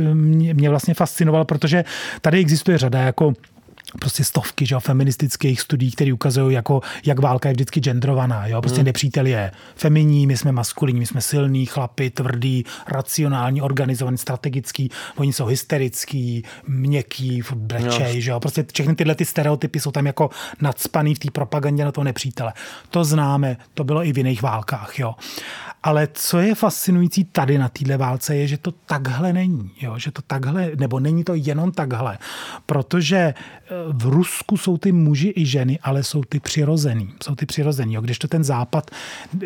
mě 0.53 0.71
vlastně 0.71 0.95
fascinoval, 0.95 1.45
protože 1.45 1.85
tady 2.21 2.39
existuje 2.39 2.79
řada 2.79 2.99
jako 3.01 3.33
prostě 4.01 4.25
stovky 4.25 4.67
že 4.67 4.75
jo, 4.75 4.81
feministických 4.81 5.61
studií, 5.61 5.91
které 5.91 6.13
ukazují, 6.13 6.55
jako, 6.55 6.81
jak 7.05 7.21
válka 7.21 7.49
je 7.49 7.53
vždycky 7.53 7.81
genderovaná. 7.81 8.47
Jo? 8.47 8.61
Prostě 8.61 8.79
hmm. 8.79 8.87
nepřítel 8.87 9.27
je 9.27 9.53
feminní, 9.77 10.27
my 10.27 10.37
jsme 10.37 10.53
maskulinní, 10.53 11.01
my 11.01 11.07
jsme 11.07 11.21
silní, 11.21 11.67
chlapi, 11.67 12.11
tvrdý, 12.11 12.65
racionální, 12.89 13.63
organizovaný, 13.63 14.19
strategický, 14.19 14.91
oni 15.17 15.33
jsou 15.33 15.47
hysterický, 15.47 16.45
měkký, 16.69 17.43
brečej, 17.55 18.21
že 18.21 18.31
jo? 18.31 18.41
Prostě 18.41 18.65
všechny 18.73 18.95
tyhle 18.95 19.15
ty 19.15 19.25
stereotypy 19.25 19.81
jsou 19.81 19.91
tam 19.91 20.07
jako 20.07 20.31
nadspaný 20.61 21.15
v 21.15 21.19
té 21.19 21.31
propagandě 21.31 21.85
na 21.85 21.93
toho 21.93 22.05
nepřítele. 22.05 22.53
To 22.91 23.05
známe, 23.05 23.57
to 23.75 23.85
bylo 23.85 24.05
i 24.05 24.13
v 24.13 24.19
jiných 24.19 24.43
válkách. 24.43 24.99
Jo? 24.99 25.15
Ale 25.87 26.09
co 26.13 26.39
je 26.39 26.55
fascinující 26.55 27.25
tady 27.25 27.59
na 27.59 27.69
téhle 27.69 27.97
válce, 27.97 28.37
je, 28.37 28.47
že 28.47 28.59
to 28.59 28.73
takhle 28.73 29.33
není. 29.33 29.71
Jo? 29.81 29.99
Že 29.99 30.11
to 30.11 30.23
takhle, 30.23 30.71
nebo 30.77 31.01
není 31.01 31.25
to 31.25 31.35
jenom 31.35 31.73
takhle. 31.73 32.19
Protože 32.67 33.17
eh, 33.17 33.35
v 33.93 34.07
Rusku 34.07 34.57
jsou 34.57 34.79
ty 34.79 34.93
muži 34.93 35.33
i 35.37 35.47
ženy, 35.47 35.79
ale 35.83 36.03
jsou 36.03 36.25
ty 36.25 36.41
přirozený. 36.41 37.15
Jsou 37.23 37.35
ty 37.35 37.47
přirozený. 37.47 37.95
Jo? 37.95 38.01
Když 38.01 38.19
to 38.19 38.29
ten 38.29 38.45
západ 38.45 38.91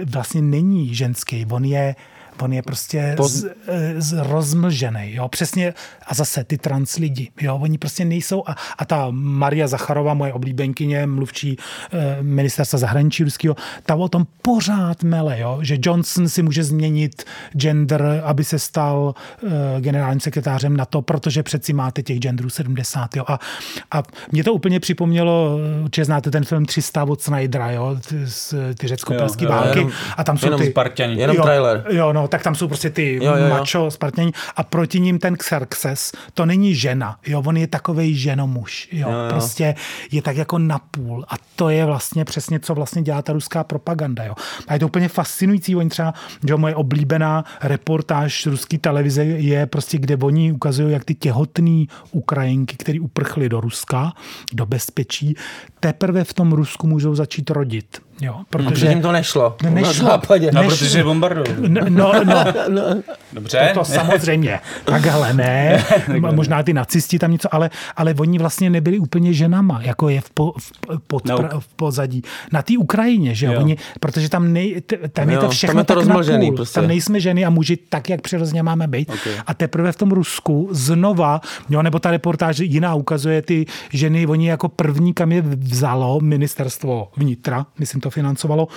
vlastně 0.04 0.42
není 0.42 0.94
ženský, 0.94 1.46
on 1.50 1.64
je 1.64 1.94
On 2.42 2.52
je 2.52 2.62
prostě 2.62 3.14
Poz... 3.16 3.32
z, 3.32 3.44
eh, 3.66 4.00
z, 4.00 4.12
rozmlžený, 4.12 5.14
jo, 5.14 5.28
přesně. 5.28 5.74
A 6.06 6.14
zase 6.14 6.44
ty 6.44 6.58
trans 6.58 6.96
lidi, 6.96 7.30
jo, 7.40 7.58
oni 7.62 7.78
prostě 7.78 8.04
nejsou. 8.04 8.42
A, 8.46 8.56
a 8.78 8.84
ta 8.84 9.06
Maria 9.10 9.68
Zacharova, 9.68 10.14
moje 10.14 10.32
oblíbenkyně, 10.32 11.06
mluvčí 11.06 11.56
e, 11.92 12.22
ministerstva 12.22 12.78
zahraničí 12.78 13.24
ruského, 13.24 13.56
ta 13.86 13.94
o 13.94 14.08
tom 14.08 14.26
pořád 14.42 15.02
mele, 15.02 15.40
jo, 15.40 15.58
že 15.62 15.78
Johnson 15.82 16.28
si 16.28 16.42
může 16.42 16.64
změnit 16.64 17.24
gender, 17.52 18.22
aby 18.24 18.44
se 18.44 18.58
stal 18.58 19.14
e, 19.76 19.80
generálním 19.80 20.20
sekretářem 20.20 20.76
na 20.76 20.84
to, 20.84 21.02
protože 21.02 21.42
přeci 21.42 21.72
máte 21.72 22.02
těch 22.02 22.18
genderů 22.18 22.50
70, 22.50 23.16
jo. 23.16 23.24
A, 23.28 23.38
a 23.90 24.02
mě 24.32 24.44
to 24.44 24.54
úplně 24.54 24.80
připomnělo, 24.80 25.58
že 25.96 26.04
znáte 26.04 26.30
ten 26.30 26.44
film 26.44 26.66
300 26.66 27.04
od 27.04 27.20
Snydera, 27.20 27.70
jo, 27.70 27.96
ty, 28.08 28.16
ty 28.74 28.88
řecko-perský 28.88 29.46
války. 29.46 29.78
Jenom, 29.78 29.92
a 30.16 30.24
tam 30.24 30.38
jsou 30.38 30.46
jenom 30.46 30.60
ty... 30.60 30.70
Spartani. 30.70 31.20
Jenom 31.20 31.36
jo, 31.36 31.42
trailer. 31.42 31.84
Jo, 31.90 32.12
no, 32.12 32.28
tak 32.30 32.42
tam 32.42 32.54
jsou 32.54 32.68
prostě 32.68 32.90
ty 32.90 33.14
jo, 33.14 33.24
jo, 33.24 33.36
jo. 33.36 33.48
macho 33.48 33.90
spartění 33.90 34.32
a 34.56 34.62
proti 34.62 35.00
ním 35.00 35.18
ten 35.18 35.36
Xerxes, 35.36 36.12
to 36.34 36.46
není 36.46 36.74
žena, 36.74 37.16
jo, 37.26 37.42
on 37.46 37.56
je 37.56 37.66
takovej 37.66 38.14
ženomuž, 38.14 38.88
jo, 38.92 39.10
jo, 39.10 39.18
jo. 39.18 39.30
prostě 39.30 39.74
je 40.10 40.22
tak 40.22 40.36
jako 40.36 40.58
napůl 40.58 41.24
a 41.28 41.34
to 41.56 41.68
je 41.68 41.84
vlastně 41.84 42.24
přesně, 42.24 42.60
co 42.60 42.74
vlastně 42.74 43.02
dělá 43.02 43.22
ta 43.22 43.32
ruská 43.32 43.64
propaganda, 43.64 44.24
jo. 44.24 44.34
A 44.68 44.72
je 44.72 44.78
to 44.78 44.86
úplně 44.86 45.08
fascinující, 45.08 45.76
oni 45.76 45.88
třeba, 45.88 46.14
že 46.48 46.56
moje 46.56 46.74
oblíbená 46.74 47.44
reportáž 47.62 48.46
ruské 48.46 48.78
televize 48.78 49.24
je 49.24 49.66
prostě, 49.66 49.98
kde 49.98 50.16
oni 50.16 50.52
ukazují, 50.52 50.92
jak 50.92 51.04
ty 51.04 51.14
těhotné 51.14 51.84
Ukrajinky, 52.10 52.76
které 52.76 53.00
uprchly 53.00 53.48
do 53.48 53.60
Ruska, 53.60 54.12
do 54.52 54.66
bezpečí, 54.66 55.34
teprve 55.80 56.24
v 56.24 56.34
tom 56.34 56.52
Rusku 56.52 56.86
můžou 56.86 57.14
začít 57.14 57.50
rodit. 57.50 58.09
Jo, 58.20 58.36
protože 58.50 58.86
jim 58.86 59.02
to 59.02 59.12
nešlo. 59.12 59.56
Nešlo. 59.70 60.04
Na 60.04 60.10
západě. 60.10 60.50
No, 60.54 60.64
protože 60.64 61.04
bombardují. 61.04 61.46
No, 61.68 61.80
no, 61.88 62.12
no. 62.68 62.82
Dobře. 63.32 63.70
To, 63.74 63.80
to 63.80 63.84
samozřejmě. 63.84 64.60
Takhle 64.84 65.32
ne. 65.34 65.84
Možná 66.18 66.62
ty 66.62 66.72
nacisti 66.72 67.18
tam 67.18 67.32
něco, 67.32 67.54
ale, 67.54 67.70
ale 67.96 68.14
oni 68.14 68.38
vlastně 68.38 68.70
nebyli 68.70 68.98
úplně 68.98 69.32
ženama, 69.32 69.80
jako 69.82 70.08
je 70.08 70.20
v, 70.20 70.30
po, 70.30 70.52
v, 70.58 70.72
pod, 71.06 71.24
no. 71.24 71.38
v 71.58 71.68
pozadí. 71.76 72.22
Na 72.52 72.62
té 72.62 72.78
Ukrajině, 72.78 73.34
že 73.34 73.46
jo? 73.46 73.60
Oni, 73.60 73.76
protože 74.00 74.28
tam, 74.28 74.52
nej, 74.52 74.82
tam 75.12 75.30
je 75.30 75.38
to 75.38 75.48
všechno 75.48 75.74
tam 75.74 75.78
je 75.78 75.84
to 75.84 75.94
tak 75.94 75.96
rozmlžený, 75.96 76.52
prostě. 76.52 76.80
Tam 76.80 76.88
nejsme 76.88 77.20
ženy 77.20 77.44
a 77.44 77.50
muži 77.50 77.76
tak, 77.76 78.10
jak 78.10 78.20
přirozeně 78.20 78.62
máme 78.62 78.86
být. 78.86 79.10
Okay. 79.10 79.32
A 79.46 79.54
teprve 79.54 79.92
v 79.92 79.96
tom 79.96 80.10
Rusku 80.10 80.68
znova, 80.70 81.40
jo, 81.70 81.82
nebo 81.82 81.98
ta 81.98 82.10
reportáž 82.10 82.58
jiná 82.58 82.94
ukazuje 82.94 83.42
ty 83.42 83.66
ženy, 83.92 84.26
oni 84.26 84.48
jako 84.48 84.68
první, 84.68 85.14
kam 85.14 85.32
je 85.32 85.42
vzalo 85.42 86.20
ministerstvo 86.20 87.08
vnitra, 87.16 87.66
myslím 87.78 88.00
to 88.00 88.09
financovalo, 88.10 88.68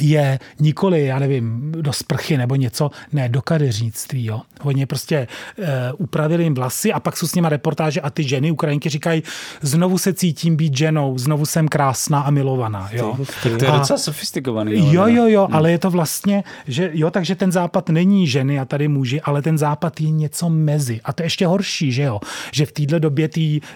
je 0.00 0.38
nikoli, 0.60 1.06
já 1.06 1.18
nevím, 1.18 1.72
do 1.72 1.92
sprchy 1.92 2.36
nebo 2.36 2.54
něco, 2.54 2.90
ne, 3.12 3.28
do 3.28 3.42
kadeřnictví. 3.42 4.24
Jo. 4.24 4.40
Oni 4.62 4.86
prostě 4.86 5.16
e, 5.16 5.92
upravili 5.92 6.44
jim 6.44 6.54
vlasy 6.54 6.92
a 6.92 7.00
pak 7.00 7.16
jsou 7.16 7.26
s 7.26 7.34
nima 7.34 7.48
reportáže 7.48 8.00
a 8.00 8.10
ty 8.10 8.22
ženy 8.22 8.50
Ukrajinky 8.50 8.88
říkají, 8.88 9.22
znovu 9.60 9.98
se 9.98 10.12
cítím 10.12 10.56
být 10.56 10.76
ženou, 10.76 11.18
znovu 11.18 11.46
jsem 11.46 11.68
krásná 11.68 12.20
a 12.20 12.30
milovaná. 12.30 12.88
Jo. 12.92 13.16
Tak 13.42 13.58
to 13.58 13.64
je 13.64 13.70
a, 13.70 13.78
docela 13.78 13.98
sofistikovaný. 13.98 14.92
Jo, 14.92 15.06
jo, 15.06 15.26
jo, 15.26 15.46
hmm. 15.46 15.56
ale 15.56 15.70
je 15.70 15.78
to 15.78 15.90
vlastně, 15.90 16.44
že 16.66 16.90
jo, 16.92 17.10
takže 17.10 17.34
ten 17.34 17.52
západ 17.52 17.88
není 17.88 18.26
ženy 18.26 18.58
a 18.58 18.64
tady 18.64 18.88
muži, 18.88 19.20
ale 19.20 19.42
ten 19.42 19.58
západ 19.58 20.00
je 20.00 20.10
něco 20.10 20.50
mezi. 20.50 21.00
A 21.04 21.12
to 21.12 21.22
je 21.22 21.26
ještě 21.26 21.46
horší, 21.46 21.92
že 21.92 22.02
jo, 22.02 22.20
že 22.52 22.66
v 22.66 22.72
této 22.72 22.98
době 22.98 23.28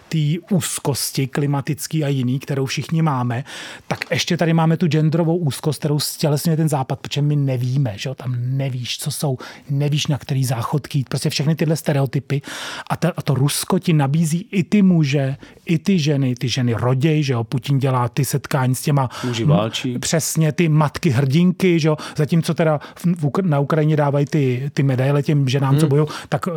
té 0.08 0.18
úzkosti 0.50 1.26
klimatický 1.26 2.04
a 2.04 2.08
jiný, 2.08 2.38
kterou 2.38 2.66
všichni 2.66 3.02
máme, 3.02 3.44
tak 3.88 3.98
ještě 4.10 4.36
tady 4.36 4.52
máme 4.52 4.76
tu 4.76 4.86
genderovou 4.86 5.36
úzkost, 5.36 5.78
kterou 5.78 6.00
stělesňuje 6.08 6.56
ten 6.56 6.68
západ, 6.68 7.00
protože 7.00 7.22
my 7.22 7.36
nevíme, 7.36 7.92
že 7.96 8.08
jo, 8.08 8.14
tam 8.14 8.36
nevíš, 8.38 8.98
co 8.98 9.10
jsou, 9.10 9.38
nevíš, 9.70 10.06
na 10.06 10.18
který 10.18 10.44
záchodky 10.44 11.04
prostě 11.08 11.30
všechny 11.30 11.54
tyhle 11.54 11.76
stereotypy. 11.76 12.42
A, 12.90 12.96
ta, 12.96 13.12
a 13.16 13.22
to 13.22 13.34
Rusko 13.34 13.78
ti 13.78 13.92
nabízí 13.92 14.48
i 14.50 14.64
ty 14.64 14.82
muže, 14.82 15.36
i 15.66 15.78
ty 15.78 15.98
ženy, 15.98 16.34
ty 16.34 16.48
ženy 16.48 16.74
roděj, 16.74 17.22
že 17.22 17.32
jo, 17.32 17.44
Putin 17.44 17.78
dělá 17.78 18.08
ty 18.08 18.24
setkání 18.24 18.74
s 18.74 18.82
těma... 18.82 19.08
Muži 19.24 19.44
válčí. 19.44 19.98
Přesně, 19.98 20.52
ty 20.52 20.68
matky 20.68 21.10
hrdinky, 21.10 21.80
že 21.80 21.88
jo, 21.88 21.96
zatímco 22.16 22.54
teda 22.54 22.80
v, 22.94 23.42
na 23.42 23.58
Ukrajině 23.58 23.96
dávají 23.96 24.26
ty, 24.26 24.70
ty 24.74 24.82
medaile 24.82 25.22
těm 25.22 25.48
ženám, 25.48 25.70
hmm. 25.70 25.80
co 25.80 25.86
bojují, 25.86 26.08
tak 26.28 26.46
uh, 26.46 26.54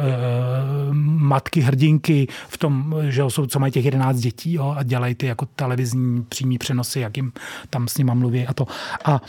matky 1.17 1.61
hrdinky 1.61 2.27
v 2.49 2.57
tom, 2.57 2.95
že 3.09 3.21
jo, 3.21 3.29
jsou, 3.29 3.45
co 3.45 3.59
mají 3.59 3.71
těch 3.71 3.85
11 3.85 4.17
dětí, 4.17 4.53
jo, 4.53 4.75
a 4.77 4.83
dělají 4.83 5.15
ty 5.15 5.25
jako 5.25 5.45
televizní 5.55 6.23
přímý 6.23 6.57
přenosy, 6.57 6.99
jak 6.99 7.17
jim 7.17 7.31
tam 7.69 7.87
s 7.87 7.97
nima 7.97 8.13
mluví 8.13 8.47
a 8.47 8.53
to. 8.53 8.67
A 9.05 9.21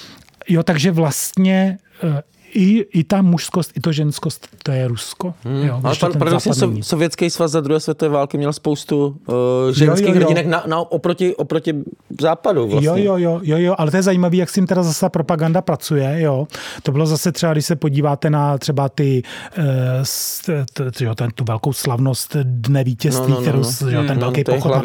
Jo, 0.48 0.62
takže 0.62 0.90
vlastně 0.90 1.78
eh, 2.04 2.22
i, 2.54 2.86
i 2.92 3.04
ta 3.04 3.22
mužskost, 3.22 3.76
i 3.76 3.80
to 3.80 3.92
ženskost, 3.92 4.48
to 4.62 4.72
je 4.72 4.88
Rusko. 4.88 5.34
Hmm. 5.44 5.62
Jo, 5.62 5.80
Ale 5.84 5.96
pan, 6.00 6.12
paradoxně 6.12 6.54
so, 6.54 6.72
Sovětský 6.80 7.30
svaz 7.30 7.50
za 7.50 7.60
druhé 7.60 7.80
světové 7.80 8.08
války 8.08 8.38
měl 8.38 8.52
spoustu 8.52 9.06
uh, 9.06 9.34
ženských 9.72 10.06
jo, 10.06 10.14
jo, 10.14 10.20
jo. 10.20 10.26
hrdinek 10.26 10.46
na, 10.46 10.64
na, 10.66 10.78
oproti, 10.78 11.36
oproti 11.36 11.74
západu. 12.20 12.68
Vlastně. 12.68 12.88
Jo, 12.88 12.96
jo, 12.96 13.16
jo, 13.16 13.40
jo, 13.42 13.56
jo, 13.58 13.74
ale 13.78 13.90
to 13.90 13.96
je 13.96 14.02
zajímavé, 14.02 14.36
jak 14.36 14.50
s 14.50 14.52
tím 14.52 14.66
teda 14.66 14.82
zase 14.82 15.08
propaganda 15.08 15.60
pracuje. 15.60 16.16
Jo. 16.20 16.46
To 16.82 16.92
bylo 16.92 17.06
zase 17.06 17.32
třeba, 17.32 17.52
když 17.52 17.66
se 17.66 17.76
podíváte 17.76 18.30
na 18.30 18.58
třeba 18.58 18.88
ty, 18.88 19.22
uh, 19.58 21.14
ten, 21.14 21.30
tu 21.34 21.44
velkou 21.44 21.72
slavnost 21.72 22.36
Dne 22.42 22.84
vítězství, 22.84 23.32
no, 23.32 23.34
no, 23.34 23.34
no, 23.34 23.42
kterou, 23.42 23.62
no. 23.62 23.90
Jo, 23.90 24.00
ten 24.00 24.10
hmm, 24.10 24.18
velký 24.18 24.44
no, 24.48 24.54
pochod 24.54 24.84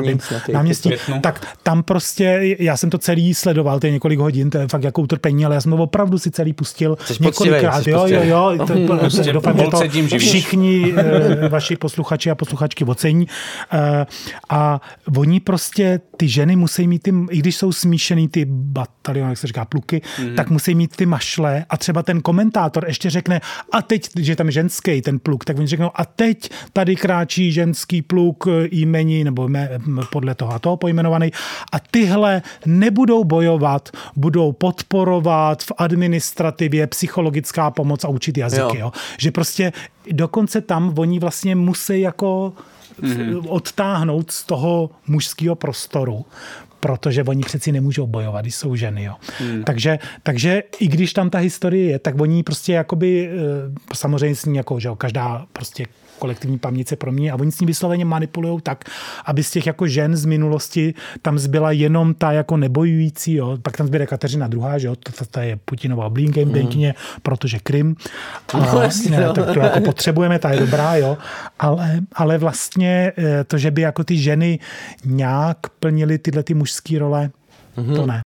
na 0.53 0.61
městí, 0.61 0.91
tak 1.21 1.47
tam 1.63 1.83
prostě, 1.83 2.55
já 2.59 2.77
jsem 2.77 2.89
to 2.89 2.97
celý 2.97 3.33
sledoval, 3.33 3.79
to 3.79 3.87
je 3.87 3.91
několik 3.91 4.19
hodin, 4.19 4.49
to 4.49 4.57
je 4.57 4.67
fakt 4.67 4.83
jako 4.83 5.01
utrpení, 5.01 5.45
ale 5.45 5.55
já 5.55 5.61
jsem 5.61 5.71
to 5.71 5.77
opravdu 5.77 6.19
si 6.19 6.31
celý 6.31 6.53
pustil 6.53 6.97
několik 7.19 7.56
několikrát, 7.61 7.87
jo, 7.87 8.07
jo, 8.07 8.55
jo, 8.57 8.65
to, 8.87 8.97
prostě 8.97 9.33
doufám, 9.33 9.57
že 9.57 9.65
to 9.65 10.17
všichni 10.17 10.93
eh, 10.97 11.49
vaši 11.49 11.75
posluchači 11.75 12.31
a 12.31 12.35
posluchačky 12.35 12.83
ocení. 12.83 13.27
Eh, 13.73 14.05
a 14.49 14.81
oni 15.17 15.39
prostě, 15.39 15.99
ty 16.17 16.27
ženy 16.27 16.55
musí 16.55 16.87
mít 16.87 17.03
ty, 17.03 17.13
i 17.29 17.37
když 17.37 17.55
jsou 17.55 17.71
smíšený 17.71 18.27
ty 18.27 18.45
bataliony, 18.45 19.31
jak 19.31 19.37
se 19.37 19.47
říká, 19.47 19.65
pluky, 19.65 20.01
mm-hmm. 20.01 20.35
tak 20.35 20.49
musí 20.49 20.75
mít 20.75 20.95
ty 20.95 21.05
mašle 21.05 21.65
a 21.69 21.77
třeba 21.77 22.03
ten 22.03 22.21
komentátor 22.21 22.85
ještě 22.87 23.09
řekne, 23.09 23.41
a 23.71 23.81
teď, 23.81 24.09
že 24.19 24.35
tam 24.35 24.51
ženský 24.51 25.01
ten 25.01 25.19
pluk, 25.19 25.45
tak 25.45 25.57
oni 25.57 25.67
řeknou, 25.67 25.91
a 25.95 26.05
teď 26.05 26.49
tady 26.73 26.95
kráčí 26.95 27.51
ženský 27.51 28.01
pluk 28.01 28.47
eh, 28.47 28.67
jmení, 28.71 29.23
nebo 29.23 29.47
mé, 29.47 29.69
podle 30.11 30.35
toho 30.35 30.53
a 30.53 30.59
toho 30.59 30.77
pojmenovaný, 30.77 31.31
a 31.71 31.79
tyhle 31.91 32.41
nebudou 32.65 33.23
bojovat, 33.23 33.89
budou 34.15 34.51
podporovat 34.51 35.63
v 35.63 35.71
administrativě, 35.77 36.87
psychologické 36.87 37.46
psychologická 37.47 37.71
pomoc 37.71 38.03
a 38.03 38.07
učit 38.07 38.37
jazyky. 38.37 38.77
Jo. 38.77 38.85
Jo? 38.85 38.91
Že 39.17 39.31
prostě 39.31 39.73
dokonce 40.11 40.61
tam 40.61 40.93
oni 40.97 41.19
vlastně 41.19 41.55
musí 41.55 42.01
jako 42.01 42.53
mm-hmm. 43.01 43.45
odtáhnout 43.47 44.31
z 44.31 44.43
toho 44.43 44.89
mužského 45.07 45.55
prostoru, 45.55 46.25
protože 46.79 47.23
oni 47.23 47.43
přeci 47.43 47.71
nemůžou 47.71 48.07
bojovat, 48.07 48.41
když 48.41 48.55
jsou 48.55 48.75
ženy. 48.75 49.03
Jo. 49.03 49.15
Hmm. 49.39 49.63
Takže, 49.63 49.99
takže 50.23 50.63
i 50.79 50.87
když 50.87 51.13
tam 51.13 51.29
ta 51.29 51.37
historie 51.37 51.91
je, 51.91 51.99
tak 51.99 52.21
oni 52.21 52.43
prostě 52.43 52.73
jakoby, 52.73 53.29
eh, 53.29 53.95
samozřejmě 53.95 54.35
s 54.35 54.45
ní 54.45 54.57
jako, 54.57 54.79
že 54.79 54.87
jo, 54.87 54.95
každá 54.95 55.45
prostě 55.53 55.85
kolektivní 56.19 56.59
paměť 56.59 56.87
se 56.87 56.95
promění 56.95 57.31
a 57.31 57.35
oni 57.35 57.51
s 57.51 57.59
ní 57.59 57.67
vysloveně 57.67 58.05
manipulují 58.05 58.61
tak, 58.61 58.85
aby 59.25 59.43
z 59.43 59.51
těch 59.51 59.67
jako 59.67 59.87
žen 59.87 60.15
z 60.15 60.25
minulosti 60.25 60.93
tam 61.21 61.39
zbyla 61.39 61.71
jenom 61.71 62.13
ta 62.13 62.31
jako 62.31 62.57
nebojující, 62.57 63.33
jo. 63.33 63.57
pak 63.61 63.77
tam 63.77 63.87
zbyde 63.87 64.05
Kateřina 64.05 64.47
druhá, 64.47 64.77
že 64.77 64.87
jo, 64.87 64.95
to 65.31 65.39
je 65.39 65.59
Putinová 65.65 66.05
oblínka 66.05 66.41
mm. 66.41 66.91
protože 67.21 67.59
Krym. 67.59 67.95
A, 68.53 68.57
no, 68.57 68.81
jasně, 68.81 69.19
no. 69.19 69.33
To, 69.33 69.53
to 69.53 69.59
jako 69.59 69.81
potřebujeme, 69.81 70.39
ta 70.39 70.51
je 70.51 70.59
dobrá, 70.59 70.95
jo. 70.95 71.17
Ale, 71.59 71.99
ale 72.13 72.37
vlastně 72.37 73.11
eh, 73.17 73.43
to, 73.43 73.57
že 73.57 73.71
by 73.71 73.81
jako 73.81 74.03
ty 74.03 74.17
ženy 74.17 74.59
nějak 75.05 75.57
plnily 75.79 76.17
tyhle 76.17 76.43
ty 76.43 76.53
mužské 76.53 76.99
role, 76.99 77.29
mm-hmm. 77.77 77.95
to 77.95 78.05
ne. 78.05 78.21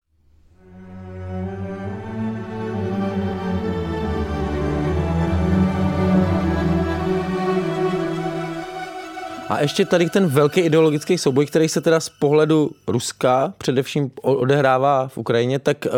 A 9.49 9.61
ještě 9.61 9.85
tady 9.85 10.09
ten 10.09 10.27
velký 10.27 10.61
ideologický 10.61 11.17
souboj, 11.17 11.45
který 11.45 11.69
se 11.69 11.81
teda 11.81 11.99
z 11.99 12.09
pohledu 12.09 12.71
Ruska 12.87 13.53
především 13.57 14.11
odehrává 14.21 15.07
v 15.07 15.17
Ukrajině, 15.17 15.59
tak 15.59 15.85
uh, 15.85 15.91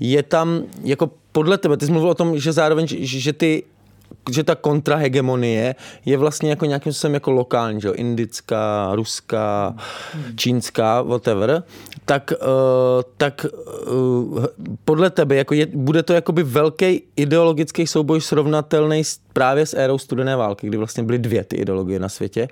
je 0.00 0.22
tam 0.22 0.62
jako 0.82 1.10
podle 1.32 1.58
tebe, 1.58 1.76
ty 1.76 1.86
jsi 1.86 1.92
mluvil 1.92 2.10
o 2.10 2.14
tom, 2.14 2.38
že 2.38 2.52
zároveň, 2.52 2.86
že 3.00 3.32
ty 3.32 3.62
že 4.30 4.44
ta 4.44 4.54
kontrahegemonie 4.54 5.74
je 6.04 6.16
vlastně 6.16 6.50
jako 6.50 6.64
nějakým 6.64 6.92
způsobem 6.92 7.14
jako 7.14 7.30
lokální, 7.30 7.80
že 7.80 7.88
jo, 7.88 7.94
indická, 7.94 8.90
ruská, 8.94 9.74
čínská, 10.36 11.02
whatever, 11.02 11.62
tak, 12.04 12.32
uh, 12.42 13.02
tak 13.16 13.46
uh, 13.90 14.44
podle 14.84 15.10
tebe 15.10 15.36
jako 15.36 15.54
je, 15.54 15.66
bude 15.66 16.02
to 16.02 16.12
jakoby 16.12 16.42
velký 16.42 17.02
ideologický 17.16 17.86
souboj 17.86 18.20
srovnatelný 18.20 19.04
s, 19.04 19.18
právě 19.32 19.66
s 19.66 19.74
érou 19.74 19.98
studené 19.98 20.36
války, 20.36 20.66
kdy 20.66 20.76
vlastně 20.76 21.02
byly 21.02 21.18
dvě 21.18 21.44
ty 21.44 21.56
ideologie 21.56 21.98
na 21.98 22.08
světě, 22.08 22.48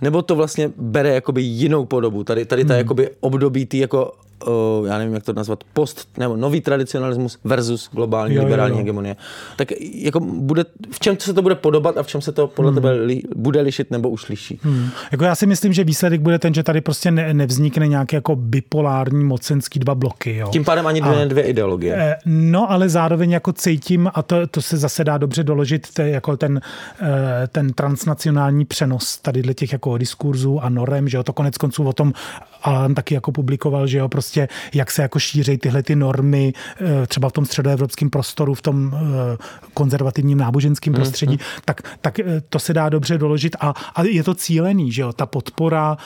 nebo 0.00 0.22
to 0.22 0.36
vlastně 0.36 0.72
bere 0.76 1.14
jakoby 1.14 1.42
jinou 1.42 1.84
podobu, 1.84 2.24
tady, 2.24 2.44
tady 2.44 2.64
ta 2.64 2.74
hmm. 2.74 2.78
jakoby 2.78 3.10
období 3.20 3.66
ty 3.66 3.78
jako 3.78 4.12
uh, 4.46 4.86
já 4.86 4.98
nevím, 4.98 5.14
jak 5.14 5.22
to 5.22 5.32
nazvat, 5.32 5.64
post, 5.72 6.08
nebo 6.18 6.36
nový 6.36 6.60
tradicionalismus 6.60 7.38
versus 7.44 7.90
globální 7.92 8.34
jo, 8.34 8.44
liberální 8.44 8.72
jo, 8.72 8.78
jo. 8.78 8.78
hegemonie. 8.78 9.16
Tak 9.56 9.68
jako 9.94 10.20
bude, 10.20 10.64
v 10.90 11.00
čem 11.00 11.16
se 11.18 11.34
to 11.34 11.42
bude 11.42 11.54
podobat 11.54 11.96
a 11.96 12.02
v 12.02 12.06
čem 12.06 12.20
se 12.20 12.32
to 12.32 12.46
podle 12.46 12.70
hmm. 12.70 12.74
tebe 12.74 12.90
li, 12.90 13.22
bude 13.36 13.60
lišit 13.60 13.90
nebo 13.90 14.10
už 14.10 14.28
liší? 14.28 14.60
Hmm. 14.62 14.88
Jako 15.12 15.24
já 15.24 15.34
si 15.34 15.46
myslím, 15.46 15.72
že 15.72 15.84
výsledek 15.84 16.20
bude 16.20 16.38
ten, 16.38 16.54
že 16.54 16.62
tady 16.62 16.80
prostě 16.80 17.10
ne, 17.10 17.34
nevznikne 17.34 17.88
nějaký 17.88 18.16
jako 18.16 18.36
bipolární 18.36 19.24
mocenský 19.24 19.78
dva 19.78 19.94
bloky. 19.94 20.36
Jo. 20.36 20.48
Tím 20.52 20.64
pádem 20.64 20.86
ani 20.86 21.00
dvě, 21.00 21.22
a, 21.22 21.24
dvě 21.24 21.44
ideologie. 21.44 21.94
Eh, 21.98 22.16
no, 22.26 22.70
ale 22.70 22.88
zároveň 22.88 23.30
jako 23.30 23.52
cítím, 23.52 24.10
a 24.14 24.22
to, 24.22 24.46
to 24.46 24.62
se 24.62 24.76
zase 24.76 25.04
dá 25.04 25.18
dobře 25.18 25.44
doložit, 25.44 25.94
to 25.94 26.02
jako 26.02 26.36
ten, 26.36 26.60
eh, 27.02 27.48
ten 27.48 27.72
transnacionální 27.72 28.64
přenos 28.64 29.18
tady 29.18 29.42
těch 29.54 29.72
jako 29.72 29.98
diskurzů 29.98 30.60
a 30.60 30.68
norem, 30.68 31.08
že 31.08 31.16
jo, 31.16 31.22
to 31.22 31.32
konec 31.32 31.58
konců 31.58 31.84
o 31.84 31.92
tom 31.92 32.12
Alan 32.62 32.94
taky 32.94 33.14
jako 33.14 33.32
publikoval, 33.32 33.86
že 33.86 33.98
jo, 33.98 34.08
prostě 34.08 34.48
jak 34.74 34.90
se 34.90 35.02
jako 35.02 35.18
šíří 35.18 35.58
tyhle 35.58 35.82
ty 35.82 35.96
normy 35.96 36.52
eh, 36.80 37.06
třeba 37.06 37.28
v 37.28 37.32
tom 37.32 37.44
středoevropském 37.44 38.10
prostoru, 38.10 38.54
v 38.54 38.62
tom 38.62 38.94
eh, 38.94 39.36
konzervativním 39.74 40.38
náboženském 40.38 40.94
prostředí, 40.94 41.36
mm-hmm. 41.36 41.62
tak, 41.64 41.82
tak 42.00 42.18
eh, 42.18 42.42
to 42.48 42.58
se 42.58 42.74
dá 42.74 42.88
dobře 42.88 43.18
doložit. 43.18 43.56
A, 43.60 43.74
a 43.94 44.02
je 44.02 44.22
to 44.22 44.34
cílený, 44.34 44.92
že 44.92 45.02
jo, 45.02 45.12
ta 45.12 45.26
podpora 45.26 45.96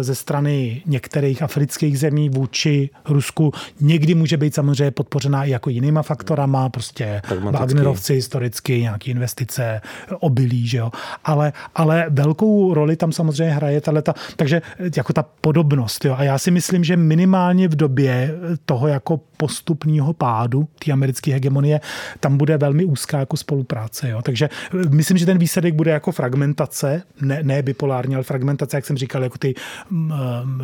ze 0.00 0.14
strany 0.14 0.82
některých 0.86 1.42
afrických 1.42 1.98
zemí 1.98 2.28
vůči 2.28 2.90
Rusku 3.08 3.52
někdy 3.80 4.14
může 4.14 4.36
být 4.36 4.54
samozřejmě 4.54 4.90
podpořená 4.90 5.44
i 5.44 5.50
jako 5.50 5.70
jinýma 5.70 6.02
faktorama, 6.02 6.68
prostě 6.68 7.22
Wagnerovci 7.50 8.14
historicky, 8.14 8.80
nějaké 8.80 9.10
investice, 9.10 9.80
obilí, 10.20 10.66
že 10.66 10.78
jo, 10.78 10.90
ale, 11.24 11.52
ale 11.74 12.06
velkou 12.08 12.74
roli 12.74 12.96
tam 12.96 13.12
samozřejmě 13.12 13.54
hraje 13.54 13.80
ta 13.80 14.14
takže 14.36 14.62
jako 14.96 15.12
ta 15.12 15.24
podobnost 15.40 15.89
Jo. 16.04 16.14
A 16.18 16.22
já 16.22 16.38
si 16.38 16.50
myslím, 16.50 16.84
že 16.84 16.96
minimálně 16.96 17.68
v 17.68 17.76
době 17.76 18.34
toho 18.64 18.88
jako 18.88 19.20
postupného 19.40 20.12
pádu 20.12 20.68
té 20.84 20.92
americké 20.92 21.32
hegemonie 21.32 21.80
tam 22.20 22.36
bude 22.36 22.56
velmi 22.56 22.84
úzká 22.84 23.18
jako 23.18 23.36
spolupráce. 23.36 24.08
Jo. 24.08 24.22
Takže 24.22 24.48
eh, 24.48 24.88
myslím, 24.88 25.18
že 25.18 25.26
ten 25.26 25.38
výsledek 25.38 25.74
bude 25.74 25.90
jako 25.90 26.12
fragmentace, 26.12 27.02
ne, 27.20 27.42
ne 27.42 27.62
bipolární, 27.62 28.14
ale 28.14 28.24
fragmentace, 28.24 28.76
jak 28.76 28.86
jsem 28.86 28.96
říkal, 28.96 29.22
jako 29.22 29.38
ty 29.38 29.54
mm, 29.90 30.12
eh, 30.12 30.16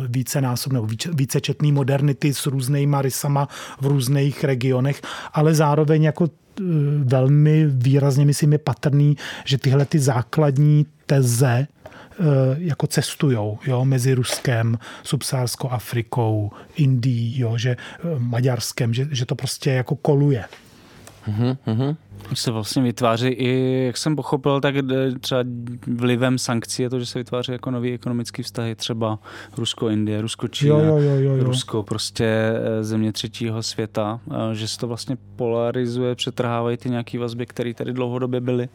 více 0.07 0.41
násobné, 0.41 0.79
více, 1.13 1.41
četný 1.41 1.71
modernity 1.71 2.33
s 2.33 2.45
různýma 2.45 3.01
rysama 3.01 3.47
v 3.81 3.85
různých 3.85 4.43
regionech, 4.43 5.01
ale 5.33 5.53
zároveň 5.53 6.03
jako 6.03 6.25
eh, 6.25 6.63
velmi 7.03 7.65
výrazně, 7.67 8.25
myslím, 8.25 8.51
je 8.51 8.57
patrný, 8.57 9.17
že 9.45 9.57
tyhle 9.57 9.85
ty 9.85 9.99
základní 9.99 10.85
teze 11.05 11.67
jako 12.57 12.87
cestujou 12.87 13.59
jo, 13.67 13.85
mezi 13.85 14.13
Ruskem, 14.13 14.79
subsárskou 15.03 15.69
Afrikou, 15.69 16.51
Indií, 16.75 17.39
jo, 17.39 17.57
že 17.57 17.69
eh, 17.69 18.03
Maďarskem, 18.17 18.93
že, 18.93 19.07
že 19.11 19.25
to 19.25 19.35
prostě 19.35 19.71
jako 19.71 19.95
koluje. 19.95 20.45
Mm-hmm. 21.27 21.95
Se 22.33 22.51
vlastně 22.51 22.81
vytváří 22.81 23.27
i, 23.27 23.83
jak 23.85 23.97
jsem 23.97 24.15
pochopil, 24.15 24.61
tak 24.61 24.75
třeba 25.21 25.43
vlivem 25.95 26.37
sankcí 26.37 26.83
je 26.83 26.89
to, 26.89 26.99
že 26.99 27.05
se 27.05 27.19
vytváří 27.19 27.51
jako 27.51 27.71
nový 27.71 27.93
ekonomický 27.93 28.43
vztahy, 28.43 28.75
třeba 28.75 29.19
Rusko-Indie, 29.57 30.21
Rusko-Čína, 30.21 30.79
jo, 30.79 30.97
jo, 30.97 31.15
jo, 31.15 31.35
jo. 31.35 31.43
Rusko, 31.43 31.83
prostě 31.83 32.25
eh, 32.25 32.83
země 32.83 33.11
třetího 33.11 33.63
světa, 33.63 34.19
že 34.53 34.67
se 34.67 34.77
to 34.77 34.87
vlastně 34.87 35.17
polarizuje, 35.35 36.15
přetrhávají 36.15 36.77
ty 36.77 36.89
nějaké 36.89 37.19
vazby, 37.19 37.45
které 37.45 37.73
tady 37.73 37.93
dlouhodobě 37.93 38.41
byly 38.41 38.69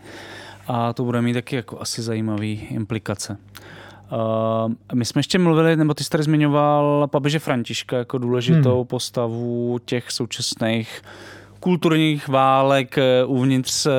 a 0.69 0.93
to 0.93 1.05
bude 1.05 1.23
mít 1.23 1.35
taky 1.35 1.57
jako 1.57 1.81
asi 1.81 2.03
zajímavý 2.03 2.53
implikace. 2.71 3.37
Uh, 4.13 4.73
my 4.95 5.05
jsme 5.05 5.19
ještě 5.19 5.39
mluvili, 5.39 5.77
nebo 5.77 5.95
ty 5.95 6.05
jsi 6.05 6.11
tady 6.11 6.23
zmiňoval 6.23 7.09
papeže 7.11 7.39
Františka 7.39 7.97
jako 7.97 8.19
důležitou 8.19 8.77
hmm. 8.77 8.87
postavu 8.87 9.79
těch 9.85 10.11
současných 10.11 11.03
kulturních 11.61 12.29
válek 12.29 12.99
eh, 12.99 13.25
uvnitř 13.25 13.87
eh, 13.87 13.91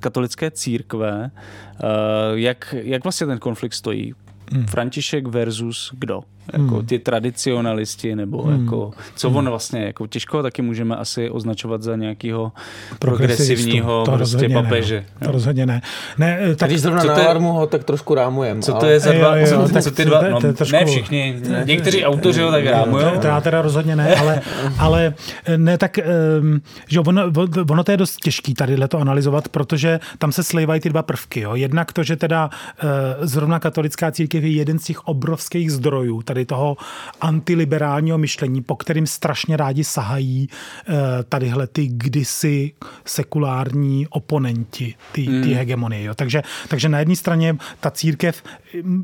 katolické 0.00 0.50
církve. 0.50 1.30
Uh, 1.30 2.38
jak, 2.38 2.74
jak 2.82 3.04
vlastně 3.04 3.26
ten 3.26 3.38
konflikt 3.38 3.74
stojí? 3.74 4.14
Hmm. 4.52 4.66
František 4.66 5.26
versus 5.26 5.92
kdo? 5.98 6.22
Jako 6.52 6.74
hmm. 6.74 6.86
ty 6.86 6.98
tradicionalisti, 6.98 8.16
nebo 8.16 8.42
hmm. 8.42 8.64
jako, 8.64 8.90
co 9.14 9.30
on 9.30 9.48
vlastně, 9.48 9.80
jako 9.84 10.06
těžko 10.06 10.42
taky 10.42 10.62
můžeme 10.62 10.96
asi 10.96 11.30
označovat 11.30 11.82
za 11.82 11.96
nějakého 11.96 12.52
progresivního 12.98 14.04
to 14.04 14.12
prostě 14.12 14.48
papeže. 14.48 15.04
Ne, 15.20 15.26
to 15.26 15.32
rozhodně 15.32 15.66
ne. 15.66 15.82
ne 16.18 16.38
eh, 16.40 16.56
tak, 16.56 16.68
Když 16.68 16.80
zrovna 16.80 17.04
na 17.04 17.14
alarmu 17.14 17.52
ho 17.52 17.66
tak 17.66 17.84
trošku 17.84 18.14
rámujem. 18.14 18.62
Co 18.62 18.72
to 18.72 18.86
je 18.86 19.00
za 19.00 19.12
dva? 19.12 19.36
Jo, 19.36 19.46
jo, 19.50 19.68
co, 19.68 19.82
co 19.82 19.90
ty 19.90 20.04
dva? 20.04 20.22
No, 20.28 20.40
ne 20.72 20.84
všichni, 20.84 21.40
někteří 21.64 22.04
autoři 22.04 22.42
ho 22.42 22.50
tak 22.50 22.66
rámují. 22.66 23.04
To 23.20 23.26
já 23.26 23.40
teda 23.40 23.62
rozhodně 23.62 23.96
ne, 23.96 24.16
ale, 24.16 24.40
ale 24.78 25.14
eh, 25.44 25.58
ne 25.58 25.78
tak, 25.78 25.98
ehm, 25.98 26.60
že 26.88 27.00
ono, 27.00 27.22
ono 27.70 27.84
to 27.84 27.90
je 27.90 27.96
dost 27.96 28.16
těžký 28.16 28.54
tady 28.54 28.76
to 28.88 28.98
analyzovat, 28.98 29.48
protože 29.48 30.00
tam 30.18 30.32
se 30.32 30.42
slejvají 30.42 30.80
ty 30.80 30.88
dva 30.88 31.02
prvky. 31.02 31.40
Jo. 31.40 31.54
Jednak 31.54 31.92
to, 31.92 32.02
že 32.02 32.16
teda 32.16 32.50
eh, 32.50 32.86
zrovna 33.20 33.58
katolická 33.58 34.10
církev 34.10 34.44
je 34.44 34.50
jeden 34.50 34.78
z 34.78 34.84
těch 34.84 35.08
obrovských 35.08 35.72
zdrojů 35.72 36.22
tady 36.22 36.37
tady 36.38 36.46
toho 36.46 36.76
antiliberálního 37.20 38.18
myšlení, 38.18 38.62
po 38.62 38.76
kterým 38.76 39.06
strašně 39.06 39.56
rádi 39.56 39.84
sahají 39.84 40.48
eh, 40.48 40.94
tadyhle 41.28 41.66
ty 41.66 41.86
kdysi 41.86 42.72
sekulární 43.04 44.06
oponenti 44.06 44.94
ty, 45.12 45.22
hmm. 45.22 45.42
ty 45.42 45.52
hegemonie. 45.52 46.04
Jo. 46.04 46.14
Takže, 46.14 46.42
takže 46.68 46.88
na 46.88 46.98
jedné 46.98 47.16
straně 47.16 47.56
ta 47.80 47.90
církev 47.90 48.42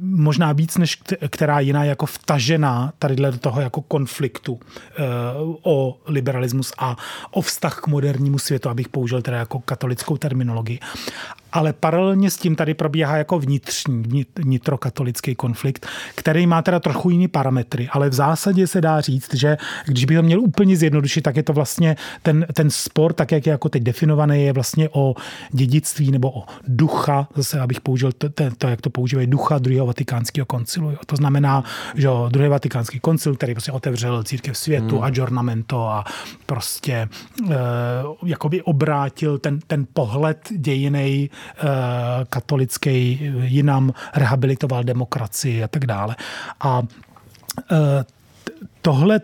možná 0.01 0.53
víc 0.53 0.79
než 0.79 1.03
která 1.29 1.61
jiná 1.61 1.85
jako 1.85 2.07
vtažená 2.07 2.93
tady 2.99 3.17
do 3.17 3.39
toho 3.39 3.61
jako 3.61 3.83
konfliktu 3.83 4.61
eh, 4.63 5.03
o 5.63 5.99
liberalismus 6.07 6.73
a 6.79 6.97
o 7.31 7.41
vztah 7.41 7.81
k 7.81 7.87
modernímu 7.87 8.39
světu, 8.39 8.69
abych 8.69 8.89
použil 8.89 9.23
teda 9.23 9.37
jako 9.37 9.59
katolickou 9.59 10.17
terminologii 10.17 10.79
ale 11.55 11.73
paralelně 11.73 12.31
s 12.31 12.37
tím 12.37 12.57
tady 12.57 12.75
probíhá 12.75 13.17
jako 13.17 13.39
vnitřní, 13.39 14.27
vnitrokatolický 14.37 15.35
konflikt, 15.35 15.87
který 16.15 16.47
má 16.47 16.63
teda 16.63 16.81
trochu 16.81 17.11
jiný 17.11 17.29
parametry, 17.29 17.89
ale 17.93 18.11
v 18.11 18.13
zásadě 18.13 18.67
se 18.67 18.81
dá 18.81 19.01
říct, 19.01 19.35
že 19.35 19.57
když 19.87 20.05
bych 20.05 20.17
to 20.17 20.23
měl 20.23 20.41
úplně 20.41 20.77
zjednodušit, 20.77 21.23
tak 21.23 21.37
je 21.37 21.43
to 21.43 21.53
vlastně 21.53 21.97
ten, 22.23 22.47
ten 22.55 22.71
spor, 22.71 23.13
tak 23.13 23.33
jak 23.33 23.47
je 23.47 23.51
jako 23.51 23.69
teď 23.69 23.83
definovaný, 23.83 24.45
je 24.45 24.53
vlastně 24.53 24.89
o 24.93 25.15
dědictví 25.51 26.11
nebo 26.11 26.31
o 26.31 26.45
ducha, 26.69 27.29
zase 27.35 27.61
abych 27.61 27.81
použil 27.81 28.13
to, 28.13 28.29
to, 28.29 28.45
to 28.59 28.69
jak 28.69 28.81
to 28.81 28.91
používají, 28.91 29.27
ducha 29.27 29.59
druhého 29.59 29.87
vatikánského 29.87 30.47
koncilu. 30.47 30.91
Jo. 30.91 30.99
To 31.07 31.17
znamená, 31.17 31.65
že 31.95 32.09
druhý 32.29 32.49
vatikánský 32.49 33.01
koncil, 33.01 33.37
který 33.37 33.55
prostě 33.55 33.73
otevřel 33.73 34.25
církev 34.25 34.59
světu, 34.59 34.97
hmm. 34.97 35.05
adjournamento 35.05 35.89
a 35.89 36.05
prostě 36.47 36.93
e, 36.93 37.09
jakoby 38.27 38.63
obrátil 38.63 39.39
ten, 39.39 39.59
ten 39.67 39.87
pohled 39.93 40.49
dějinej 40.57 41.29
katolický 42.29 43.21
jinam 43.43 43.93
rehabilitoval 44.15 44.85
demokracii 44.85 45.65
a 45.65 45.69
tak 45.69 45.87
dále. 45.87 46.17
A 46.61 46.83
eh, 47.73 48.05
tohle, 48.83 49.21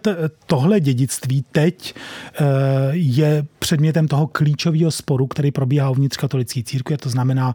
tohle 0.47 0.81
dědictví 0.81 1.45
teď 1.53 1.95
eh, 1.95 2.45
je 2.93 3.47
předmětem 3.59 4.09
toho 4.09 4.27
klíčového 4.27 4.91
sporu, 4.91 5.27
který 5.27 5.51
probíhá 5.51 5.91
uvnitř 5.91 6.17
katolické 6.17 6.63
církve. 6.63 6.99
To 6.99 7.09
znamená, 7.09 7.55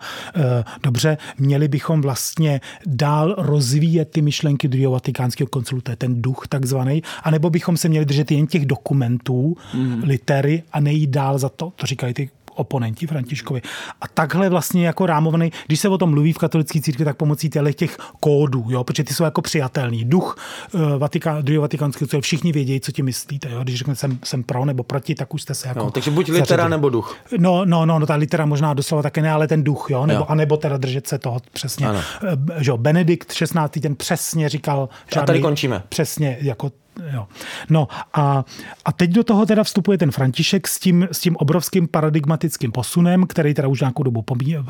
dobře, 0.83 1.17
měli 1.37 1.67
bychom 1.67 2.01
vlastně 2.01 2.61
dál 2.85 3.35
rozvíjet 3.37 4.09
ty 4.11 4.21
myšlenky 4.21 4.67
druhého 4.67 4.91
vatikánského 4.91 5.47
koncilu, 5.47 5.81
to 5.81 5.91
je 5.91 5.95
ten 5.95 6.21
duch 6.21 6.47
takzvaný, 6.47 7.03
anebo 7.23 7.49
bychom 7.49 7.77
se 7.77 7.89
měli 7.89 8.05
držet 8.05 8.31
jen 8.31 8.47
těch 8.47 8.65
dokumentů, 8.65 9.57
mm. 9.73 10.03
litery 10.03 10.63
a 10.71 10.79
nejít 10.79 11.09
dál 11.09 11.37
za 11.37 11.49
to, 11.49 11.73
to 11.75 11.85
říkají 11.87 12.13
ty 12.13 12.29
oponenti 12.55 13.07
Františkovi. 13.07 13.61
A 14.01 14.07
takhle 14.07 14.49
vlastně 14.49 14.85
jako 14.87 15.05
rámovaný, 15.05 15.51
když 15.67 15.79
se 15.79 15.89
o 15.89 15.97
tom 15.97 16.09
mluví 16.09 16.33
v 16.33 16.37
katolické 16.37 16.81
církvi, 16.81 17.05
tak 17.05 17.17
pomocí 17.17 17.49
těch 17.75 17.97
kódů, 18.19 18.65
jo, 18.69 18.83
protože 18.83 19.03
ty 19.03 19.13
jsou 19.13 19.23
jako 19.23 19.41
přijatelný. 19.41 20.05
Duch 20.05 20.37
uh, 20.73 20.81
Vatikán, 20.97 21.43
druhého 21.43 21.61
vatikánského 21.61 22.07
církve, 22.07 22.21
všichni 22.21 22.51
vědějí, 22.51 22.79
co 22.79 22.91
ti 22.91 23.03
myslíte. 23.03 23.49
Jo? 23.49 23.59
Když 23.63 23.75
řeknete, 23.75 23.99
jsem, 23.99 24.19
jsem 24.23 24.43
pro 24.43 24.65
nebo 24.65 24.83
proti, 24.83 25.15
tak 25.15 25.33
už 25.33 25.41
jste 25.41 25.53
se 25.53 25.67
jako. 25.67 25.79
No, 25.79 25.91
takže 25.91 26.11
buď 26.11 26.27
litera 26.27 26.45
zařadili. 26.45 26.69
nebo 26.69 26.89
duch. 26.89 27.17
No, 27.37 27.65
no, 27.65 27.85
no, 27.85 27.99
no, 27.99 28.05
ta 28.05 28.15
litera 28.15 28.45
možná 28.45 28.73
doslova 28.73 29.03
také 29.03 29.21
ne, 29.21 29.31
ale 29.31 29.47
ten 29.47 29.63
duch, 29.63 29.87
jo, 29.89 30.05
nebo, 30.05 30.19
jo. 30.19 30.25
anebo 30.29 30.57
teda 30.57 30.77
držet 30.77 31.07
se 31.07 31.19
toho 31.19 31.39
přesně. 31.53 31.87
Ano. 31.87 31.99
Eh, 32.23 32.63
že 32.63 32.71
jo, 32.71 32.77
Benedikt 32.77 33.33
16. 33.33 33.79
ten 33.81 33.95
přesně 33.95 34.49
říkal, 34.49 34.89
že 35.13 35.19
a 35.19 35.25
tady 35.25 35.41
končíme. 35.41 35.83
Přesně, 35.89 36.37
jako 36.41 36.71
Jo. 37.13 37.27
No 37.69 37.87
a, 38.13 38.45
a 38.85 38.91
teď 38.91 39.11
do 39.11 39.23
toho 39.23 39.45
teda 39.45 39.63
vstupuje 39.63 39.97
ten 39.97 40.11
František 40.11 40.67
s 40.67 40.79
tím, 40.79 41.07
s 41.11 41.19
tím 41.19 41.35
obrovským 41.35 41.87
paradigmatickým 41.87 42.71
posunem, 42.71 43.27
který 43.27 43.53
teda 43.53 43.67
už 43.67 43.81
nějakou 43.81 44.03
dobu 44.03 44.21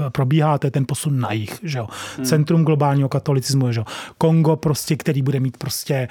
probíhá, 0.10 0.58
to 0.58 0.68
je 0.68 0.72
ten 0.72 0.86
posun 0.88 1.20
na 1.20 1.32
jich. 1.32 1.60
Že 1.64 1.78
jo. 1.78 1.88
Hmm. 2.18 2.26
Centrum 2.26 2.64
globálního 2.64 3.10
katolicismu, 3.10 3.72
že 3.72 3.80
jo. 3.80 3.86
Kongo 4.18 4.56
prostě, 4.56 4.96
který 4.96 5.22
bude 5.22 5.40
mít 5.40 5.58
prostě 5.58 6.08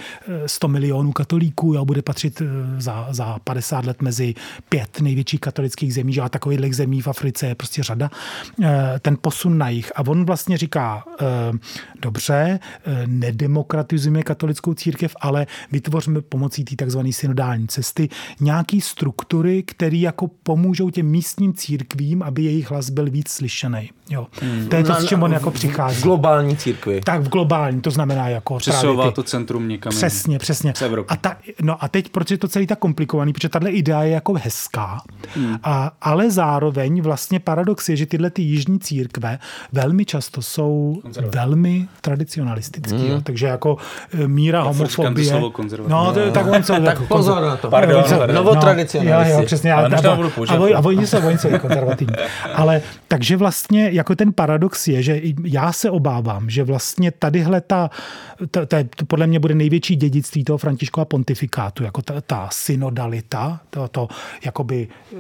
100 0.47 0.69
milionů 0.69 1.13
katolíků, 1.13 1.75
jo, 1.75 1.85
bude 1.85 2.03
patřit 2.03 2.43
za, 2.79 3.07
za 3.11 3.39
50 3.45 3.85
let 3.85 4.03
mezi 4.03 4.35
pět 4.69 5.01
největších 5.01 5.41
katolických 5.41 5.95
zemí, 5.95 6.13
že 6.13 6.21
a 6.21 6.29
takových 6.29 6.77
zemí 6.77 7.01
v 7.01 7.09
Africe 7.09 7.47
je 7.47 7.55
prostě 7.55 7.83
řada. 7.83 8.11
Ten 9.01 9.17
posun 9.21 9.59
na 9.59 9.69
jich. 9.69 9.93
A 9.97 10.07
on 10.07 10.25
vlastně 10.25 10.59
říká, 10.59 11.05
dobře, 12.01 12.61
nedemokratizujeme 13.07 14.23
katolickou 14.23 14.75
církev, 14.75 15.17
ale 15.21 15.47
vytvoříme 15.73 16.04
pomocí 16.29 16.65
té 16.65 16.77
takzvané 16.77 17.13
synodální 17.13 17.69
cesty 17.69 18.09
nějaký 18.41 18.81
struktury, 18.81 19.63
které 19.63 19.97
jako 19.97 20.31
pomůžou 20.43 20.91
těm 20.91 21.07
místním 21.07 21.55
církvím, 21.55 22.23
aby 22.23 22.43
jejich 22.43 22.71
hlas 22.71 22.91
byl 22.91 23.11
víc 23.11 23.29
slyšený. 23.29 23.91
Jo. 24.11 24.27
Hmm. 24.41 24.69
To 24.69 24.77
je 24.77 24.85
to, 24.85 24.95
s 24.95 25.07
čím 25.07 25.23
on 25.23 25.33
jako 25.33 25.51
přichází. 25.51 26.01
V 26.01 26.03
globální 26.03 26.57
církvi. 26.57 27.01
Tak 27.05 27.23
v 27.23 27.29
globální, 27.29 27.81
to 27.81 27.91
znamená 27.91 28.29
jako 28.29 28.57
Přesouvá 28.57 29.11
to 29.11 29.23
centrum 29.23 29.69
někam. 29.69 29.91
Přesně, 29.91 30.39
přesně. 30.39 30.73
A, 31.09 31.17
ta, 31.17 31.37
no 31.63 31.85
a 31.85 31.89
teď, 31.89 32.09
proč 32.09 32.31
je 32.31 32.39
to 32.39 32.49
celý 32.49 32.67
tak 32.67 32.79
komplikovaný? 32.79 33.33
Protože 33.33 33.49
tahle 33.49 33.71
idea 33.71 34.03
je 34.03 34.11
jako 34.11 34.33
hezká, 34.33 35.03
hmm. 35.35 35.57
a, 35.63 35.93
ale 36.01 36.31
zároveň 36.31 37.03
vlastně 37.03 37.41
paradox 37.41 37.89
je, 37.89 37.97
že 37.97 38.07
tyhle 38.07 38.31
ty 38.31 38.43
jižní 38.43 38.81
církve 38.81 39.39
velmi 39.73 40.05
často 40.05 40.43
jsou 40.43 41.03
velmi 41.35 41.89
tradicionalistický. 42.01 42.97
Hmm. 42.97 43.07
Jo. 43.07 43.21
Takže 43.21 43.47
jako 43.47 43.77
e, 44.13 44.29
míra 44.29 44.63
homofobie. 44.63 45.41
No, 45.95 46.13
to, 46.13 46.31
tak 46.31 46.47
on 46.47 46.63
co, 46.63 46.81
tak 46.81 47.09
pozor 47.09 47.43
na 47.43 47.57
to. 47.57 47.71
Pardon, 47.71 48.05
pardon. 48.19 48.37
Novotradicionalisti. 48.37 49.31
No, 49.31 49.37
jo, 49.37 49.41
jo, 49.41 49.47
přesně. 49.47 49.73
Ale 49.73 49.89
a, 49.89 50.11
a, 50.11 50.15
a, 50.49 50.77
a, 50.77 50.85
oni 50.85 51.07
jsou, 51.07 51.27
oni 51.27 51.39
jsou 51.39 51.59
konzervativní. 51.59 52.15
Ale 52.55 52.83
takže 53.09 53.37
vlastně 53.37 53.91
jako 53.93 54.17
ten 54.17 54.33
paradox 54.33 54.89
je, 54.89 55.03
že 55.03 55.21
já 55.45 55.73
se 55.73 55.91
obávám, 55.91 56.51
že 56.51 56.65
vlastně 56.65 57.11
tadyhle 57.11 57.61
ta, 57.61 57.91
ta, 58.51 58.67
ta 58.67 58.77
to 58.97 59.05
podle 59.07 59.27
mě 59.27 59.41
bude 59.41 59.55
největší 59.55 59.97
dědictví 59.97 60.45
toho 60.45 60.59
Františkova 60.59 61.05
pontifikátu, 61.05 61.85
jako 61.85 62.03
ta, 62.03 62.21
ta 62.21 62.49
synodalita, 62.53 63.61
to, 63.71 63.89
to 63.89 64.09
jakoby 64.45 64.89
eh, 65.13 65.17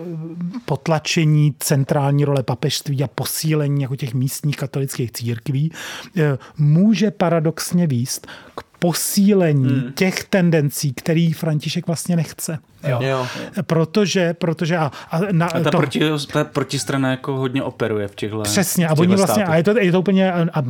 potlačení 0.64 1.54
centrální 1.58 2.24
role 2.24 2.42
papežství 2.42 3.04
a 3.04 3.08
posílení 3.14 3.82
jako 3.82 3.96
těch 3.96 4.14
místních 4.14 4.56
katolických 4.56 5.12
církví, 5.12 5.72
eh, 6.16 6.38
může 6.58 7.10
paradoxně 7.10 7.86
výst 7.86 8.26
k 8.54 8.73
posílení 8.84 9.68
hmm. 9.68 9.92
těch 9.92 10.24
tendencí, 10.24 10.92
který 10.92 11.32
František 11.32 11.86
vlastně 11.86 12.16
nechce. 12.16 12.58
Jo. 12.86 12.98
jo. 13.02 13.26
Protože, 13.62 14.34
protože 14.34 14.76
a, 14.76 14.90
a, 15.10 15.20
na, 15.32 15.46
a 15.46 15.60
ta, 15.60 15.70
to, 15.70 15.76
proti, 15.76 16.00
ta 16.32 16.44
protistrana 16.44 17.10
jako 17.10 17.36
hodně 17.36 17.62
operuje 17.62 18.08
v 18.08 18.14
těchto 18.14 18.42
Přesně, 18.42 18.88
a 18.88 18.94
oni 18.98 19.16
vlastně, 19.16 19.44
a 19.44 19.56
je 19.56 19.62
to, 19.62 19.78
je 19.78 19.92
to 19.92 20.00
úplně, 20.00 20.32
a, 20.32 20.46
a, 20.52 20.62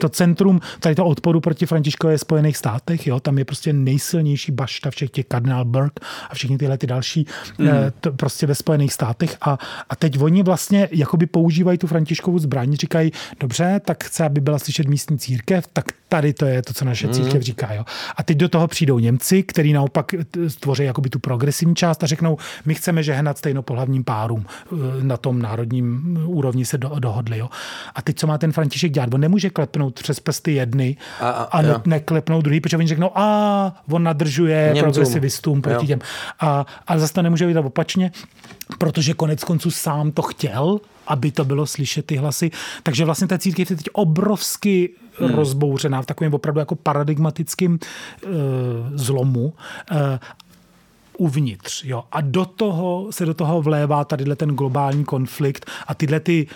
to 0.00 0.08
centrum 0.08 0.60
tady 0.80 0.94
to 0.94 1.04
odporu 1.04 1.40
proti 1.40 1.66
Františkové 1.66 2.18
Spojených 2.18 2.56
státech, 2.56 3.06
jo, 3.06 3.20
tam 3.20 3.38
je 3.38 3.44
prostě 3.44 3.72
nejsilnější 3.72 4.52
bašta 4.52 4.90
všech 4.90 5.10
těch 5.10 5.26
Cardinal 5.26 5.64
Burke 5.64 6.06
a 6.30 6.34
všechny 6.34 6.58
tyhle 6.58 6.78
ty 6.78 6.86
další 6.86 7.26
mm. 7.58 7.68
to, 8.00 8.12
prostě 8.12 8.46
ve 8.46 8.54
Spojených 8.54 8.92
státech 8.92 9.36
a, 9.40 9.58
a 9.90 9.96
teď 9.96 10.20
oni 10.20 10.42
vlastně 10.42 10.88
jakoby 10.92 11.26
používají 11.26 11.78
tu 11.78 11.86
Františkovu 11.86 12.38
zbraň, 12.38 12.76
říkají, 12.76 13.12
dobře, 13.40 13.80
tak 13.84 14.04
chce, 14.04 14.24
aby 14.24 14.40
byla 14.40 14.58
slyšet 14.58 14.88
místní 14.88 15.18
církev, 15.18 15.66
tak 15.72 15.84
tady 16.08 16.32
to 16.32 16.46
je 16.46 16.62
to, 16.62 16.72
co 16.72 16.84
naše 16.84 17.08
církev 17.08 17.34
mm. 17.34 17.42
říká. 17.42 17.74
Jo. 17.74 17.84
A 18.16 18.22
teď 18.22 18.36
do 18.36 18.48
toho 18.48 18.68
přijdou 18.68 18.98
Němci, 18.98 19.42
který 19.42 19.72
naopak 19.72 20.14
stvoří 20.48 20.84
jakoby 20.84 21.10
tu 21.10 21.18
progres 21.18 21.45
progresivní 21.46 21.74
část 21.74 22.02
a 22.02 22.06
řeknou, 22.06 22.36
my 22.64 22.74
chceme 22.74 23.02
žehnat 23.02 23.38
stejnopohlavním 23.38 24.04
párům. 24.04 24.46
Eh, 24.46 24.76
na 25.02 25.16
tom 25.16 25.42
národním 25.42 26.18
úrovni 26.26 26.64
se 26.64 26.78
do, 26.78 26.92
dohodli. 26.98 27.38
Jo. 27.38 27.48
A 27.94 28.02
teď, 28.02 28.18
co 28.18 28.26
má 28.26 28.38
ten 28.38 28.52
František 28.52 28.92
dělat? 28.92 29.14
On 29.14 29.20
nemůže 29.20 29.50
klepnout 29.50 29.94
přes 29.94 30.20
prsty 30.20 30.52
jedny 30.52 30.96
a, 31.20 31.28
a, 31.30 31.42
a 31.42 31.62
ne, 31.62 31.74
neklepnout 31.86 32.44
druhý, 32.44 32.60
protože 32.60 32.76
oni 32.76 32.88
řeknou, 32.88 33.10
a 33.14 33.82
on 33.90 34.02
nadržuje 34.02 34.70
Němcům. 34.74 34.82
progresivistům 34.82 35.62
proti 35.62 35.84
jo. 35.84 35.86
těm. 35.86 35.98
A, 36.40 36.66
a 36.86 36.98
zase 36.98 37.12
to 37.12 37.22
nemůže 37.22 37.46
být 37.46 37.56
opačně, 37.56 38.10
protože 38.78 39.14
konec 39.14 39.44
konců 39.44 39.70
sám 39.70 40.12
to 40.12 40.22
chtěl, 40.22 40.80
aby 41.06 41.30
to 41.30 41.44
bylo 41.44 41.66
slyšet 41.66 42.06
ty 42.06 42.16
hlasy. 42.16 42.50
Takže 42.82 43.04
vlastně 43.04 43.26
ta 43.26 43.38
církev 43.38 43.70
je 43.70 43.76
teď 43.76 43.86
obrovsky 43.92 44.90
hmm. 45.18 45.34
rozbouřená 45.34 46.02
v 46.02 46.06
takovém 46.06 46.34
opravdu 46.34 46.60
jako 46.60 46.74
paradigmatickém 46.74 47.72
uh, 47.72 48.30
zlomu. 48.94 49.44
Uh, 49.92 49.98
uvnitř. 51.18 51.84
Jo. 51.84 52.04
A 52.12 52.20
do 52.20 52.44
toho 52.44 53.06
se 53.10 53.26
do 53.26 53.34
toho 53.34 53.62
vlévá 53.62 54.04
tady 54.04 54.36
ten 54.36 54.50
globální 54.50 55.04
konflikt 55.04 55.70
a 55.86 55.94
tyhle 55.94 56.20
ty 56.20 56.46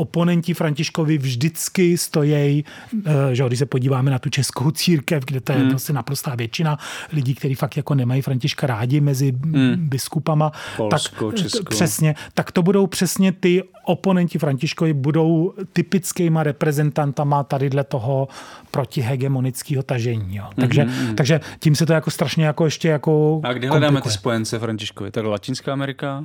oponenti 0.00 0.54
Františkovi 0.54 1.18
vždycky 1.18 1.98
stojí, 1.98 2.64
eh, 3.04 3.34
že 3.34 3.44
když 3.46 3.58
se 3.58 3.66
podíváme 3.66 4.10
na 4.10 4.18
tu 4.18 4.30
českou 4.30 4.70
církev, 4.70 5.24
kde 5.24 5.40
to 5.40 5.52
je 5.52 5.58
hmm. 5.58 5.70
prostě 5.70 5.92
naprostá 5.92 6.34
většina 6.34 6.78
lidí, 7.12 7.34
kteří 7.34 7.54
fakt 7.54 7.76
jako 7.76 7.94
nemají 7.94 8.22
Františka 8.22 8.66
rádi 8.66 9.00
mezi 9.00 9.32
hmm. 9.32 9.76
biskupama, 9.76 10.52
Polsko, 10.76 11.30
tak 11.30 11.40
Česko. 11.40 11.64
přesně, 11.64 12.14
tak 12.34 12.52
to 12.52 12.62
budou 12.62 12.86
přesně 12.86 13.32
ty 13.32 13.62
oponenti 13.84 14.38
Františkovi 14.38 14.92
budou 14.92 15.54
typickýma 15.72 16.42
reprezentantama 16.42 17.44
tadyhle 17.44 17.84
toho 17.84 18.28
protihegemonického 18.70 19.82
tažení. 19.82 20.36
Jo. 20.36 20.44
Takže, 20.60 20.84
mm-hmm. 20.84 21.14
takže 21.14 21.40
tím 21.58 21.74
se 21.74 21.86
to 21.86 21.92
jako 21.92 22.10
strašně 22.10 22.44
jako 22.46 22.64
ještě 22.64 22.88
jako 22.88 23.40
A 23.44 23.52
kde 23.52 23.68
hledáme 23.68 24.00
ty 24.00 24.10
spojence 24.10 24.58
Františkovi? 24.58 25.10
Tak 25.10 25.24
Latinská 25.24 25.72
Amerika? 25.72 26.24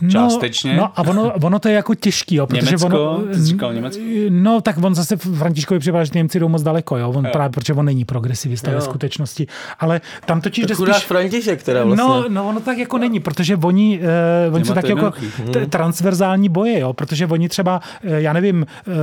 No, 0.00 0.10
Částečně. 0.10 0.76
No 0.76 0.90
a 0.96 1.02
ono, 1.02 1.32
ono 1.32 1.58
to 1.58 1.68
je 1.68 1.74
jako 1.74 1.94
těžký, 1.94 2.34
jo, 2.34 2.46
protože 2.46 2.66
Německo, 2.66 2.86
ono, 2.86 3.18
ty 3.18 3.34
jsi 3.34 3.44
říkal 3.44 3.74
Německo? 3.74 4.02
No 4.28 4.60
tak 4.60 4.76
on 4.82 4.94
zase 4.94 5.16
Františkovi 5.16 5.80
připadá, 5.80 6.04
že 6.04 6.10
Němci 6.14 6.40
jdou 6.40 6.48
moc 6.48 6.62
daleko, 6.62 6.96
jo, 6.96 7.10
on 7.10 7.24
jo. 7.24 7.30
právě, 7.32 7.50
protože 7.50 7.74
on 7.74 7.84
není 7.84 8.04
progresivista 8.04 8.70
jo. 8.70 8.76
ve 8.76 8.80
skutečnosti, 8.80 9.46
ale 9.78 10.00
tam 10.26 10.40
totiž 10.40 10.66
jde 10.66 10.74
spíš... 10.74 10.96
František 10.96 11.62
teda 11.62 11.84
vlastně. 11.84 12.04
No, 12.04 12.24
no, 12.28 12.48
ono 12.48 12.60
tak 12.60 12.78
jako 12.78 12.98
není, 12.98 13.20
protože 13.20 13.56
oni, 13.56 14.00
uh, 14.48 14.54
oni 14.54 14.64
jsou 14.64 14.74
tak 14.74 14.88
jako 14.88 15.12
t- 15.52 15.66
transverzální 15.66 16.48
boje, 16.48 16.78
jo, 16.78 16.92
protože 16.92 17.26
oni 17.26 17.48
třeba, 17.48 17.80
uh, 18.04 18.12
já 18.12 18.32
nevím, 18.32 18.66
uh, 18.86 18.94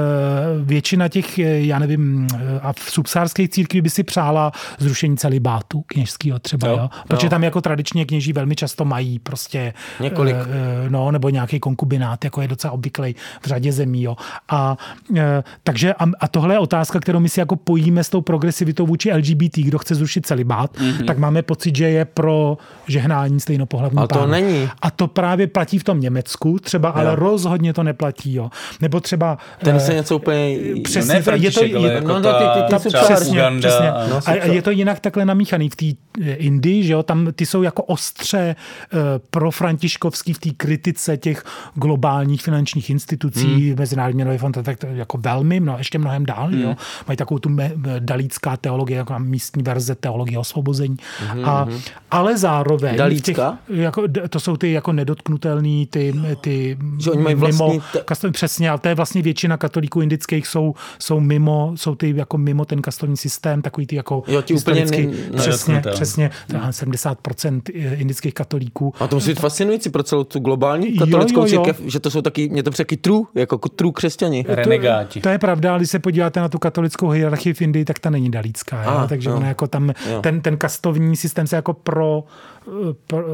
většina 0.61 1.07
těch, 1.07 1.39
já 1.39 1.79
nevím, 1.79 2.27
uh, 2.33 2.39
a 2.61 2.73
v 2.73 2.79
subsárské 2.91 3.47
církvi 3.47 3.81
by 3.81 3.89
si 3.89 4.03
přála 4.03 4.51
zrušení 4.77 5.17
celibátu 5.17 5.83
kněžského 5.87 6.39
třeba, 6.39 6.67
jo, 6.67 6.77
jo 6.77 6.89
protože 7.07 7.25
jo. 7.25 7.29
tam 7.29 7.43
jako 7.43 7.61
tradičně 7.61 8.05
kněží 8.05 8.33
velmi 8.33 8.55
často 8.55 8.85
mají 8.85 9.19
prostě 9.19 9.73
několik 9.99 10.35
uh, 10.35 10.86
no, 10.89 11.11
nebo 11.11 11.29
nějaký 11.29 11.59
konkubinát, 11.59 12.23
jako 12.23 12.41
je 12.41 12.47
docela 12.47 12.73
obvyklý 12.73 13.15
v 13.41 13.47
řadě 13.47 13.71
zemí. 13.71 14.03
Jo. 14.03 14.15
A, 14.49 14.77
e, 15.15 15.43
takže, 15.63 15.93
a, 15.93 16.05
a 16.19 16.27
tohle 16.27 16.55
je 16.55 16.59
otázka, 16.59 16.99
kterou 16.99 17.19
my 17.19 17.29
si 17.29 17.39
jako 17.39 17.55
pojíme 17.55 18.03
s 18.03 18.09
tou 18.09 18.21
progresivitou 18.21 18.85
vůči 18.85 19.13
LGBT, 19.13 19.57
kdo 19.57 19.77
chce 19.77 19.95
zrušit 19.95 20.25
celibát, 20.25 20.77
mm-hmm. 20.77 21.05
tak 21.05 21.17
máme 21.17 21.41
pocit, 21.41 21.75
že 21.75 21.89
je 21.89 22.05
pro 22.05 22.57
žehnání 22.88 23.39
stejnopohlavní 23.39 23.99
A 23.99 24.07
to 24.07 24.19
pánu. 24.19 24.31
není. 24.31 24.69
A 24.81 24.91
to 24.91 25.07
právě 25.07 25.47
platí 25.47 25.79
v 25.79 25.83
tom 25.83 25.99
Německu, 25.99 26.59
třeba, 26.59 26.89
jo. 26.89 26.95
ale 26.95 27.15
rozhodně 27.15 27.73
to 27.73 27.83
neplatí. 27.83 28.33
Jo. 28.33 28.49
Nebo 28.81 28.99
třeba... 28.99 29.38
Ten 29.59 29.79
se 29.79 29.93
něco 29.93 30.15
úplně... 30.15 30.57
Přesně, 30.83 31.23
no, 31.27 31.33
je 31.33 31.51
to, 31.51 31.63
je, 31.63 31.93
jako 31.93 32.07
no, 32.07 32.21
ta, 32.21 32.33
ty, 32.33 32.73
ty, 32.73 32.89
ty 32.89 32.97
přesně, 32.97 33.43
přesně. 33.59 33.91
No, 34.09 34.19
a, 34.25 34.31
a 34.31 34.45
je 34.45 34.61
to 34.61 34.71
jinak 34.71 34.99
takhle 34.99 35.25
namíchaný 35.25 35.69
v 35.69 35.75
té 35.75 35.85
e, 36.21 36.33
Indii, 36.33 36.83
že 36.83 36.93
jo, 36.93 37.03
tam 37.03 37.27
ty 37.35 37.45
jsou 37.45 37.63
jako 37.63 37.83
ostře 37.83 38.55
uh, 38.93 38.99
pro 39.29 39.51
františkovský 39.51 40.33
v 40.33 40.39
té 40.39 40.49
kritice 40.78 41.17
těch 41.17 41.43
globálních 41.75 42.41
finančních 42.41 42.89
institucí, 42.89 43.69
hmm. 43.69 43.80
Mezinárodní 43.80 44.15
měnový 44.15 44.38
fond, 44.38 44.57
tak 44.63 44.78
jako 44.84 45.17
velmi, 45.17 45.59
no, 45.59 45.78
ještě 45.78 45.99
mnohem 45.99 46.25
dál. 46.25 46.47
Hmm. 46.47 46.61
Jo. 46.61 46.75
Mají 47.07 47.17
takovou 47.17 47.39
tu 47.39 47.49
me, 47.49 47.71
dalícká 47.99 48.57
teologie, 48.57 48.97
jako 48.97 49.19
místní 49.19 49.63
verze 49.63 49.95
teologie 49.95 50.39
osvobození. 50.39 50.97
Hmm. 51.19 51.45
A, 51.45 51.63
hmm. 51.63 51.80
ale 52.11 52.38
zároveň... 52.38 52.97
Dalícká? 52.97 53.57
Těch, 53.67 53.78
jako, 53.78 54.03
to 54.30 54.39
jsou 54.39 54.57
ty 54.57 54.71
jako 54.71 54.93
nedotknutelný, 54.93 55.86
ty, 55.86 56.13
ty 56.41 56.78
že 56.99 57.11
oni 57.11 57.21
mají 57.21 57.36
mimo, 57.36 57.80
vlastní... 58.07 58.32
přesně, 58.32 58.69
ale 58.69 58.80
to 58.80 58.88
je 58.88 58.95
vlastně 58.95 59.21
většina 59.21 59.57
katolíků 59.57 60.01
indických 60.01 60.47
jsou, 60.47 60.75
jsou 60.99 61.19
mimo, 61.19 61.71
jsou 61.75 61.95
ty 61.95 62.13
jako 62.17 62.38
mimo 62.38 62.65
ten 62.65 62.82
kastovní 62.82 63.17
systém, 63.17 63.61
takový 63.61 63.88
ty 63.88 63.95
jako 63.95 64.23
jo, 64.28 64.41
ti 64.41 64.53
úplně 64.53 64.86
ne, 64.86 65.07
přesně, 65.38 65.82
přesně, 65.91 66.32
70% 66.49 67.61
indických 67.99 68.34
katolíků. 68.34 68.93
A 68.99 69.07
to 69.07 69.15
musí 69.15 69.30
být 69.30 69.39
fascinující 69.39 69.89
pro 69.89 70.03
celou 70.03 70.23
tu 70.23 70.39
globální 70.39 70.66
globální 70.68 70.97
katolickou 70.97 71.39
jo, 71.39 71.47
jo, 71.47 71.53
jo. 71.53 71.63
církev, 71.65 71.82
že 71.91 71.99
to 71.99 72.09
jsou 72.09 72.22
taky, 72.22 72.49
mě 72.49 72.63
to 72.63 72.72
taky 72.72 72.97
true, 72.97 73.22
jako 73.36 73.57
true 73.57 73.91
křesťani. 73.93 74.45
Renegáti. 74.47 75.20
To, 75.20 75.24
to 75.24 75.30
je 75.30 75.39
pravda, 75.39 75.70
ale 75.70 75.80
když 75.80 75.89
se 75.89 75.99
podíváte 75.99 76.39
na 76.39 76.49
tu 76.49 76.59
katolickou 76.59 77.09
hierarchii 77.09 77.53
v 77.53 77.61
Indii, 77.61 77.86
tak 77.86 77.99
ta 77.99 78.09
není 78.09 78.32
dalícká. 78.32 78.84
A, 78.84 79.07
takže 79.07 79.30
jo. 79.30 79.36
ona 79.36 79.47
jako 79.47 79.68
tam, 79.68 79.93
ten, 80.22 80.41
ten 80.41 80.57
kastovní 80.57 81.15
systém 81.15 81.47
se 81.47 81.55
jako 81.55 81.74
pro 81.74 82.24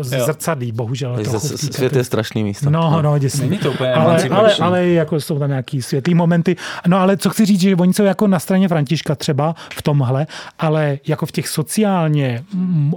zrcadlí, 0.01 0.71
bohužel. 0.71 1.19
Je 1.19 1.25
trochu 1.25 1.47
svět 1.57 1.95
je 1.95 2.03
strašný 2.03 2.43
místo. 2.43 2.69
No, 2.69 3.01
no, 3.01 3.17
děsný. 3.17 3.49
Není 3.49 3.61
to 3.61 3.71
úplně 3.71 3.93
ale, 3.93 4.29
ale, 4.29 4.55
ale, 4.55 4.87
jako 4.87 5.21
jsou 5.21 5.39
tam 5.39 5.49
nějaký 5.49 5.81
světlý 5.81 6.13
momenty. 6.13 6.55
No 6.87 6.97
ale 6.97 7.17
co 7.17 7.29
chci 7.29 7.45
říct, 7.45 7.61
že 7.61 7.75
oni 7.75 7.93
jsou 7.93 8.03
jako 8.03 8.27
na 8.27 8.39
straně 8.39 8.67
Františka 8.67 9.15
třeba 9.15 9.55
v 9.73 9.81
tomhle, 9.81 10.27
ale 10.59 10.99
jako 11.07 11.25
v 11.25 11.31
těch 11.31 11.47
sociálně 11.47 12.43
m, 12.53 12.93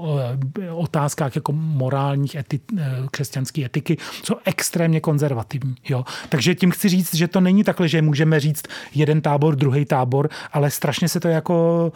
otázkách 0.72 1.36
jako 1.36 1.52
morálních 1.52 2.34
eti, 2.34 2.60
eh, 2.78 2.96
křesťanské 3.10 3.64
etiky 3.64 3.96
jsou 4.22 4.34
extrémně 4.44 5.00
konzervativní. 5.00 5.74
Jo? 5.88 6.04
Takže 6.28 6.54
tím 6.54 6.70
chci 6.70 6.88
říct, 6.88 7.14
že 7.14 7.28
to 7.28 7.40
není 7.40 7.64
takhle, 7.64 7.88
že 7.88 8.02
můžeme 8.02 8.40
říct 8.40 8.62
jeden 8.94 9.20
tábor, 9.20 9.56
druhý 9.56 9.84
tábor, 9.84 10.28
ale 10.52 10.70
strašně 10.70 11.08
se 11.08 11.20
to 11.20 11.28
jako 11.28 11.92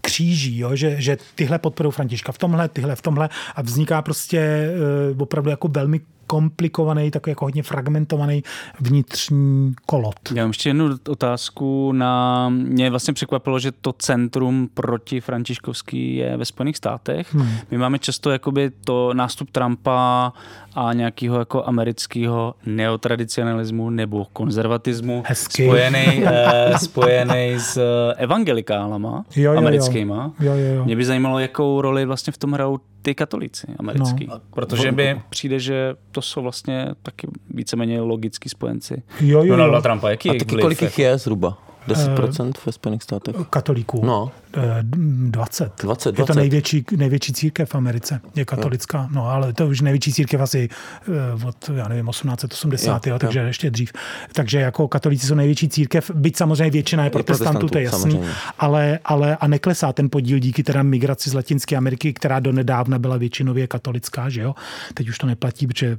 kříží, 0.00 0.58
jo? 0.58 0.76
Že, 0.76 0.96
že 0.98 1.18
tyhle 1.34 1.58
podporují 1.58 1.92
Františka 1.92 2.32
v 2.32 2.38
tomhle, 2.38 2.68
tyhle 2.68 2.96
v 2.96 3.02
tomhle 3.02 3.28
a 3.54 3.62
vzniká 3.62 4.02
prostě 4.02 4.70
uh, 5.12 5.22
opravdu 5.22 5.50
jako 5.50 5.68
velmi 5.68 6.00
komplikovaný, 6.32 7.10
takový 7.10 7.30
jako 7.30 7.44
hodně 7.44 7.62
fragmentovaný 7.62 8.42
vnitřní 8.80 9.74
kolot. 9.86 10.14
Já 10.34 10.42
mám 10.42 10.50
ještě 10.50 10.68
jednu 10.68 10.90
otázku. 11.08 11.92
Na... 11.92 12.48
Mě 12.48 12.90
vlastně 12.90 13.14
překvapilo, 13.14 13.58
že 13.58 13.72
to 13.72 13.92
centrum 13.92 14.68
proti 14.74 15.20
Františkovský 15.20 16.16
je 16.16 16.36
ve 16.36 16.44
Spojených 16.44 16.76
státech. 16.76 17.34
Hmm. 17.34 17.48
My 17.70 17.78
máme 17.78 17.98
často 17.98 18.30
jakoby 18.30 18.70
to 18.84 19.14
nástup 19.14 19.50
Trumpa 19.50 20.32
a 20.74 20.92
nějakého 20.92 21.38
jako 21.38 21.64
amerického 21.64 22.54
neotradicionalismu 22.66 23.90
nebo 23.90 24.26
konzervatismu 24.32 25.22
Hezky. 25.26 25.64
spojený, 25.64 26.24
eh, 26.26 26.78
spojený 26.78 27.54
s 27.58 27.80
evangelikálama 28.16 29.24
jo, 29.36 29.52
jo, 29.52 29.58
americkýma. 29.58 30.32
Jo, 30.40 30.54
jo, 30.54 30.74
jo. 30.74 30.84
Mě 30.84 30.96
by 30.96 31.04
zajímalo, 31.04 31.38
jakou 31.38 31.80
roli 31.80 32.04
vlastně 32.04 32.32
v 32.32 32.38
tom 32.38 32.52
hrajou 32.52 32.78
ty 33.02 33.14
katolíci 33.14 33.66
americký. 33.78 34.26
No. 34.26 34.40
Protože 34.54 34.92
by 34.92 35.20
přijde, 35.30 35.58
že 35.58 35.94
to 36.10 36.22
jsou 36.22 36.42
vlastně 36.42 36.88
taky 37.02 37.28
víceméně 37.50 38.00
logický 38.00 38.48
spojenci. 38.48 39.02
Jo, 39.20 39.38
jo, 39.38 39.44
jo. 39.44 39.56
Donalda 39.56 39.80
Trumpa. 39.80 40.10
Jaký 40.10 40.30
a 40.30 40.32
taky 40.32 40.56
kolik 40.56 40.82
jich 40.82 40.98
je 40.98 41.18
zhruba? 41.18 41.58
10% 41.88 42.52
ve 42.66 42.72
Spojených 42.72 43.02
státech? 43.02 43.36
Katolíků. 43.50 44.06
No. 44.06 44.30
20. 44.52 45.72
20, 45.82 46.12
20. 46.12 46.18
Je 46.18 46.24
to 46.26 46.34
největší, 46.34 46.84
největší 46.96 47.32
církev 47.32 47.70
v 47.70 47.74
Americe, 47.74 48.20
je 48.34 48.44
katolická. 48.44 49.08
No, 49.12 49.28
ale 49.28 49.52
to 49.52 49.68
už 49.68 49.80
největší 49.80 50.12
církev 50.12 50.40
asi 50.40 50.68
eh, 51.08 51.46
od, 51.46 51.70
já 51.74 51.88
nevím, 51.88 52.06
1880, 52.06 53.06
jo, 53.06 53.12
jo, 53.12 53.18
takže 53.18 53.38
jo. 53.38 53.46
ještě 53.46 53.70
dřív. 53.70 53.92
Takže 54.32 54.58
jako 54.58 54.88
katolíci 54.88 55.26
jsou 55.26 55.34
největší 55.34 55.68
církev, 55.68 56.10
byť 56.14 56.36
samozřejmě 56.36 56.70
většina 56.70 57.04
je 57.04 57.10
protestantů, 57.10 57.68
to 57.68 57.78
je 57.78 57.84
jasný, 57.84 58.20
ale, 58.58 58.98
ale 59.04 59.36
a 59.36 59.46
neklesá 59.46 59.92
ten 59.92 60.10
podíl 60.10 60.38
díky 60.38 60.62
teda 60.62 60.82
migraci 60.82 61.30
z 61.30 61.34
Latinské 61.34 61.76
Ameriky, 61.76 62.12
která 62.12 62.40
do 62.40 62.52
nedávna 62.52 62.98
byla 62.98 63.16
většinově 63.16 63.66
katolická, 63.66 64.28
že 64.28 64.40
jo. 64.40 64.54
Teď 64.94 65.08
už 65.08 65.18
to 65.18 65.26
neplatí, 65.26 65.66
protože 65.66 65.98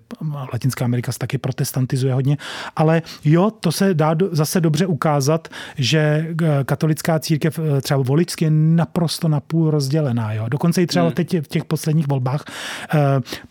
Latinská 0.54 0.86
Amerika 0.86 1.12
se 1.12 1.20
taky 1.20 1.38
protestantizuje 1.38 2.14
hodně, 2.14 2.38
ale 2.76 3.02
jo, 3.26 3.52
to 3.52 3.72
se 3.72 3.94
dá 3.94 4.16
zase 4.32 4.62
dobře 4.62 4.86
ukázat, 4.86 5.48
že 5.78 6.00
eh, 6.00 6.64
katolická 6.64 7.20
církev 7.20 7.60
eh, 7.60 7.82
třeba 7.82 8.04
voličsky 8.04 8.43
je 8.44 8.52
naprosto 8.52 9.28
napůl 9.28 9.72
rozdělená. 9.72 10.34
Jo. 10.34 10.46
Dokonce 10.50 10.82
i 10.82 10.88
třeba 10.88 11.06
hmm. 11.06 11.14
teď 11.14 11.38
v 11.42 11.48
těch 11.48 11.66
posledních 11.66 12.08
volbách 12.08 12.46
eh, 12.94 12.98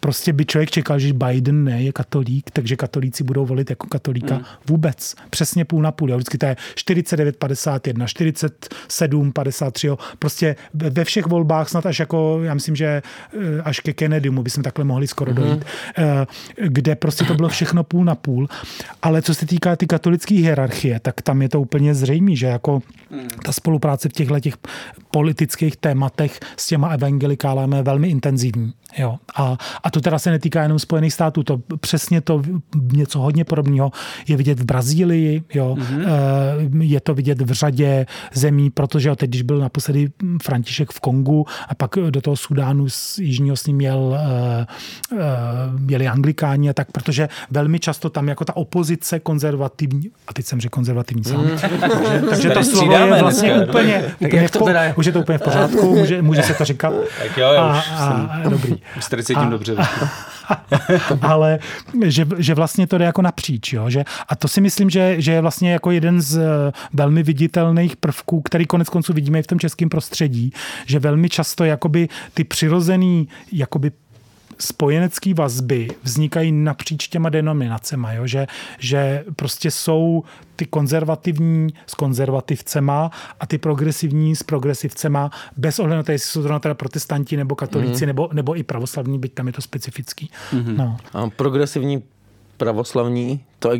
prostě 0.01 0.32
by 0.32 0.44
člověk 0.44 0.70
čekal, 0.70 0.98
že 0.98 1.12
Biden 1.12 1.64
ne 1.64 1.82
je 1.82 1.93
katolík, 1.93 2.51
takže 2.51 2.77
katolíci 2.77 3.24
budou 3.24 3.47
volit 3.47 3.70
jako 3.70 3.86
katolíka 3.86 4.35
hmm. 4.35 4.44
vůbec. 4.69 5.14
Přesně 5.31 5.64
půl 5.64 5.82
na 5.82 5.93
půl. 5.93 6.10
Jo. 6.10 6.16
Vždycky 6.16 6.39
to 6.39 6.47
je 6.47 6.56
49, 6.74 7.36
51, 7.36 8.06
47, 8.06 9.32
53. 9.32 9.86
Jo. 9.86 9.98
Prostě 10.19 10.56
ve 10.74 11.05
všech 11.05 11.27
volbách 11.27 11.69
snad 11.69 11.86
až 11.86 11.98
jako, 11.98 12.40
já 12.43 12.55
myslím, 12.55 12.77
že 12.77 13.02
až 13.64 13.81
ke 13.81 13.93
Kennedymu 13.93 14.43
bychom 14.43 14.62
takhle 14.62 14.85
mohli 14.85 15.06
skoro 15.06 15.32
hmm. 15.32 15.43
dojít, 15.43 15.64
kde 16.56 16.94
prostě 16.94 17.24
to 17.24 17.35
bylo 17.35 17.48
všechno 17.48 17.85
půl 17.85 18.05
na 18.05 18.14
půl. 18.14 18.48
Ale 19.02 19.23
co 19.23 19.35
se 19.35 19.47
týká 19.47 19.77
ty 19.77 19.86
katolické 19.86 20.35
hierarchie, 20.35 21.01
tak 21.01 21.23
tam 21.23 21.43
je 21.43 21.48
to 21.48 21.60
úplně 21.60 21.94
zřejmé, 21.94 22.36
že 22.36 22.47
jako 22.47 22.82
ta 23.44 23.52
spolupráce 23.52 24.09
v 24.09 24.12
těchto 24.12 24.40
těch 24.40 24.56
politických 25.11 25.77
tématech 25.77 26.41
s 26.57 26.67
těma 26.67 26.89
evangelikálami 26.89 27.77
je 27.77 27.83
velmi 27.83 28.09
intenzivní. 28.09 28.73
Jo. 28.99 29.17
A, 29.37 29.59
a 29.85 29.91
to 29.91 30.01
teda 30.01 30.19
se 30.19 30.31
netýká 30.31 30.63
jenom 30.63 30.79
Spojených 30.79 31.13
států, 31.13 31.43
to 31.43 31.61
přesně 31.81 32.21
to 32.21 32.43
něco 32.93 33.19
hodně 33.19 33.45
podobného 33.45 33.93
je 34.29 34.37
vidět 34.37 34.61
v 34.61 34.65
Brazílii, 34.65 35.43
jo. 35.55 35.77
Mm-hmm. 35.79 36.81
je 36.81 37.01
to 37.01 37.15
vidět 37.15 37.41
v 37.41 37.53
řadě 37.53 38.07
zemí, 38.35 38.71
protože 38.71 39.17
teď, 39.17 39.31
když 39.31 39.43
byl 39.43 39.59
naposledy 39.59 40.11
František 40.43 40.93
v 40.93 41.01
Kongu 41.01 41.47
a 41.69 41.75
pak 41.75 41.91
do 42.11 42.21
toho 42.21 42.37
Sudánu 42.37 42.89
z 42.89 43.19
Jižního 43.19 43.57
s 43.57 43.67
ním 43.67 43.77
měl, 43.77 44.19
eh, 44.21 44.67
eh, 45.13 45.17
měli 45.79 46.09
anglikáni 46.09 46.71
a 46.71 46.73
tak, 46.73 46.93
protože 46.93 47.29
velmi 47.51 47.79
často 47.79 48.11
tam 48.11 48.29
jako 48.29 48.45
ta 48.45 48.57
opozice 48.57 49.21
konzervativní, 49.21 50.11
a 50.29 50.33
teď 50.33 50.47
jsem 50.47 50.61
řekl 50.61 50.75
konzervativní 50.75 51.25
sám, 51.25 51.45
mm. 51.45 51.51
takže, 51.81 52.23
takže 52.31 52.51
to 52.51 52.65
slovo 52.65 52.93
je 52.93 53.23
vlastně 53.23 53.55
dneska, 53.55 53.71
úplně, 53.71 54.05
úplně 54.21 54.49
v 54.49 54.53
po, 54.53 54.69
už 54.97 55.07
je 55.07 55.12
to 55.12 55.20
úplně 55.20 55.39
v 55.39 55.43
pořádku, 55.43 55.94
může, 55.94 56.23
může 56.23 56.43
se 56.43 56.55
to 56.55 56.65
říkat. 56.65 56.93
Tak 57.23 57.36
jo, 57.36 57.53
já 57.53 57.62
a, 57.62 57.81
a, 57.81 58.09
a, 58.09 58.49
dobrý. 58.49 58.82
Už 58.99 59.09
tady 59.09 59.24
cítím 59.24 59.43
a, 59.43 59.51
dobře. 59.51 59.77
ale 61.23 61.59
že, 62.07 62.27
že 62.39 62.55
vlastně 62.55 62.86
to 62.86 62.99
jde 62.99 63.05
jako 63.05 63.23
napříč. 63.23 63.73
Jo? 63.73 63.90
Že, 63.90 64.05
a 64.28 64.36
to 64.36 64.49
si 64.49 64.61
myslím, 64.61 64.90
že, 64.90 65.15
že 65.19 65.32
je 65.32 65.40
vlastně 65.40 65.73
jako 65.73 65.90
jeden 65.90 66.20
z 66.20 66.36
eh, 66.36 66.73
velmi 66.93 67.23
viditelných 67.23 67.97
prvků, 67.97 68.40
který 68.40 68.66
konec 68.66 68.89
konců 68.89 69.12
vidíme 69.12 69.39
i 69.39 69.43
v 69.43 69.47
tom 69.47 69.59
českém 69.59 69.89
prostředí, 69.89 70.53
že 70.86 70.99
velmi 70.99 71.28
často 71.28 71.65
jakoby 71.65 72.09
ty 72.35 72.44
přirozený 72.44 73.28
jakoby 73.53 73.90
spojenecké 74.62 75.34
vazby 75.34 75.89
vznikají 76.02 76.52
napříč 76.52 77.09
těma 77.09 77.28
denominacemi, 77.28 78.09
jo? 78.12 78.26
Že, 78.26 78.47
že 78.78 79.24
prostě 79.36 79.70
jsou 79.70 80.24
ty 80.56 80.66
konzervativní 80.66 81.68
s 81.86 81.94
konzervativcema 81.94 83.10
a 83.40 83.47
ty 83.47 83.59
progresivní 83.59 84.36
s 84.36 84.43
progresivcema, 84.43 85.30
bez 85.56 85.78
ohledu 85.78 85.97
na 85.97 86.02
to, 86.02 86.12
jestli 86.12 86.30
jsou 86.30 86.48
to 86.48 86.59
teda 86.59 86.74
protestanti 86.74 87.36
nebo 87.36 87.55
katolíci, 87.55 88.05
mm. 88.05 88.06
nebo, 88.06 88.28
nebo 88.32 88.56
i 88.56 88.62
pravoslavní, 88.62 89.18
byť 89.18 89.34
tam 89.34 89.47
je 89.47 89.52
to 89.52 89.62
specifický. 89.62 90.30
Mm-hmm. 90.52 90.76
No. 90.76 90.97
A 91.12 91.30
progresivní 91.30 92.02
pravoslavní, 92.56 93.40
to 93.59 93.70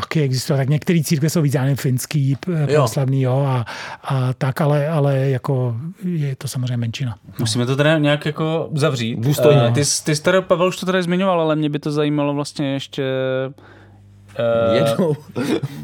taky 0.00 0.22
existuje. 0.22 0.56
Tak 0.56 0.68
některé 0.68 1.02
církve 1.02 1.30
jsou 1.30 1.42
víc, 1.42 1.54
já 1.54 1.62
nevím, 1.62 1.76
finský, 1.76 2.36
pravoslavný, 2.40 3.22
jo, 3.22 3.44
a, 3.48 3.64
a 4.04 4.32
tak, 4.32 4.60
ale, 4.60 4.88
ale 4.88 5.18
jako 5.18 5.76
je 6.04 6.36
to 6.36 6.48
samozřejmě 6.48 6.76
menšina. 6.76 7.14
No. 7.26 7.34
Musíme 7.38 7.66
to 7.66 7.76
teda 7.76 7.98
nějak 7.98 8.26
jako 8.26 8.68
zavřít. 8.74 9.16
Důstojně. 9.16 9.62
Uh, 9.62 9.74
ty, 9.74 9.80
ty 10.04 10.16
jsi 10.16 10.22
Pavel 10.40 10.68
už 10.68 10.76
to 10.76 10.86
tady 10.86 11.02
zmiňoval, 11.02 11.40
ale 11.40 11.56
mě 11.56 11.70
by 11.70 11.78
to 11.78 11.92
zajímalo 11.92 12.34
vlastně 12.34 12.72
ještě 12.72 13.04
Uh, 14.38 14.74
Jednou. 14.74 15.16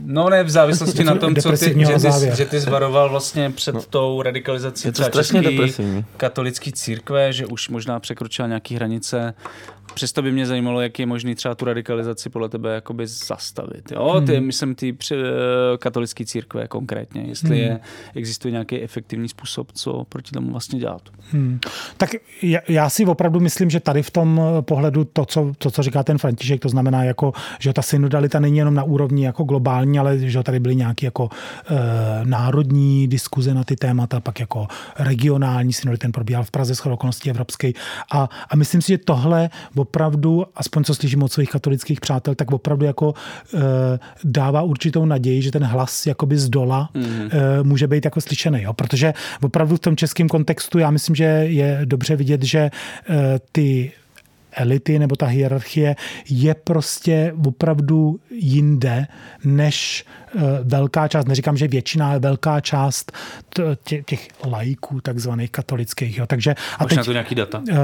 No 0.05 0.31
ne, 0.31 0.45
v 0.45 0.51
závislosti 0.51 1.05
na 1.05 1.15
tom, 1.19 1.37
co 1.37 1.51
ty, 1.51 1.57
že, 1.57 1.75
ty, 1.75 2.37
že 2.37 2.45
ty 2.45 2.61
zvaroval 2.61 3.11
vlastně 3.11 3.51
před 3.51 3.75
no. 3.75 3.83
tou 3.83 4.23
radikalizací 4.23 4.89
je 4.89 4.93
to 4.93 5.03
strašně 5.03 5.43
katolické 6.17 6.73
církve, 6.73 7.33
že 7.33 7.47
už 7.47 7.69
možná 7.69 8.01
překročila 8.01 8.49
nějaké 8.49 8.75
hranice 8.75 9.35
Přesto 9.95 10.23
by 10.23 10.33
mě 10.33 10.47
zajímalo, 10.47 10.81
jak 10.81 10.99
je 10.99 11.07
možný 11.07 11.35
třeba 11.35 11.55
tu 11.55 11.65
radikalizaci 11.65 12.31
podle 12.31 12.49
tebe 12.49 12.75
jakoby 12.75 13.07
zastavit. 13.07 13.93
Jo? 13.93 14.23
Ty, 14.27 14.37
hmm. 14.37 14.47
myslím, 14.47 14.75
ty 14.75 14.97
eh, 15.13 15.17
katolické 15.79 16.25
církve 16.25 16.69
konkrétně, 16.69 17.23
jestli 17.23 17.49
hmm. 17.49 17.59
je, 17.59 17.81
existuje 18.15 18.53
nějaký 18.53 18.83
efektivní 18.83 19.29
způsob, 19.29 19.73
co 19.73 20.05
proti 20.09 20.31
tomu 20.31 20.51
vlastně 20.51 20.79
dělat. 20.79 21.03
Hmm. 21.33 21.61
Tak 21.97 22.11
já, 22.43 22.61
já 22.69 22.91
si 22.91 23.07
opravdu 23.07 23.41
myslím, 23.41 23.71
že 23.71 23.81
tady 23.81 24.03
v 24.03 24.11
tom 24.11 24.41
eh, 24.41 24.63
pohledu 24.63 25.05
to, 25.05 25.25
co, 25.25 25.53
to, 25.59 25.71
co 25.71 25.83
říká 25.83 26.03
ten 26.03 26.19
František, 26.19 26.61
to 26.61 26.69
znamená, 26.69 27.05
jako, 27.05 27.33
že 27.59 27.73
ta 27.73 27.83
synodalita 27.83 28.41
není 28.41 28.59
jenom 28.59 28.75
na 28.75 28.83
úrovni 28.83 29.25
jako 29.25 29.45
globální, 29.45 29.99
ale 29.99 30.19
že 30.19 30.43
tady 30.43 30.61
byly 30.61 30.77
nějaké 30.77 31.07
jako 31.07 31.29
e, 31.31 32.25
národní 32.25 33.09
diskuze 33.09 33.55
na 33.55 33.65
ty 33.65 33.77
témata, 33.77 34.21
pak 34.21 34.41
jako 34.41 34.67
regionální 34.99 35.73
synodalita, 35.73 36.03
ten 36.03 36.13
probíhal 36.13 36.45
v 36.45 36.51
Praze 36.51 36.75
s 36.75 36.87
okolností 36.87 37.31
evropské. 37.31 37.73
A, 38.13 38.29
a 38.51 38.57
myslím 38.57 38.83
si, 38.83 38.93
že 38.93 38.99
tohle 38.99 39.51
opravdu, 39.85 40.45
aspoň 40.57 40.85
co 40.85 40.95
slyším 40.95 41.23
od 41.23 41.33
svých 41.33 41.51
katolických 41.51 42.01
přátel, 42.01 42.35
tak 42.35 42.53
opravdu 42.53 42.85
jako 42.85 43.15
e, 43.15 43.59
dává 44.25 44.63
určitou 44.63 45.05
naději, 45.05 45.43
že 45.43 45.53
ten 45.53 45.65
hlas 45.65 46.07
jakoby 46.07 46.39
z 46.39 46.49
dola 46.49 46.89
mm. 46.95 47.05
e, 47.05 47.63
může 47.63 47.87
být 47.87 48.05
jako 48.05 48.21
slyšený. 48.21 48.63
Jo? 48.63 48.73
Protože 48.73 49.15
opravdu 49.43 49.77
v 49.77 49.85
tom 49.85 49.97
českém 49.97 50.29
kontextu 50.29 50.79
já 50.79 50.91
myslím, 50.91 51.15
že 51.15 51.25
je 51.25 51.81
dobře 51.85 52.17
vidět, 52.17 52.43
že 52.43 52.59
e, 52.59 52.71
ty 53.53 53.93
elity 54.57 54.99
nebo 54.99 55.17
ta 55.17 55.27
hierarchie 55.27 55.97
je 56.31 56.55
prostě 56.55 57.35
opravdu 57.47 58.21
jinde, 58.31 59.07
než 59.45 60.05
velká 60.63 61.09
část, 61.09 61.29
neříkám, 61.29 61.57
že 61.57 61.69
většina, 61.69 62.09
ale 62.09 62.19
velká 62.19 62.61
část 62.61 63.13
těch 64.05 64.29
lajků 64.47 65.01
takzvaných 65.01 65.51
katolických. 65.51 66.19
Jo. 66.19 66.27
Takže, 66.27 66.55
a 66.79 66.85
Máš 66.85 66.89
teď, 66.89 66.99
na 66.99 67.05
to 67.05 67.13
nějaký 67.13 67.35
data? 67.35 67.59
Uh, 67.59 67.77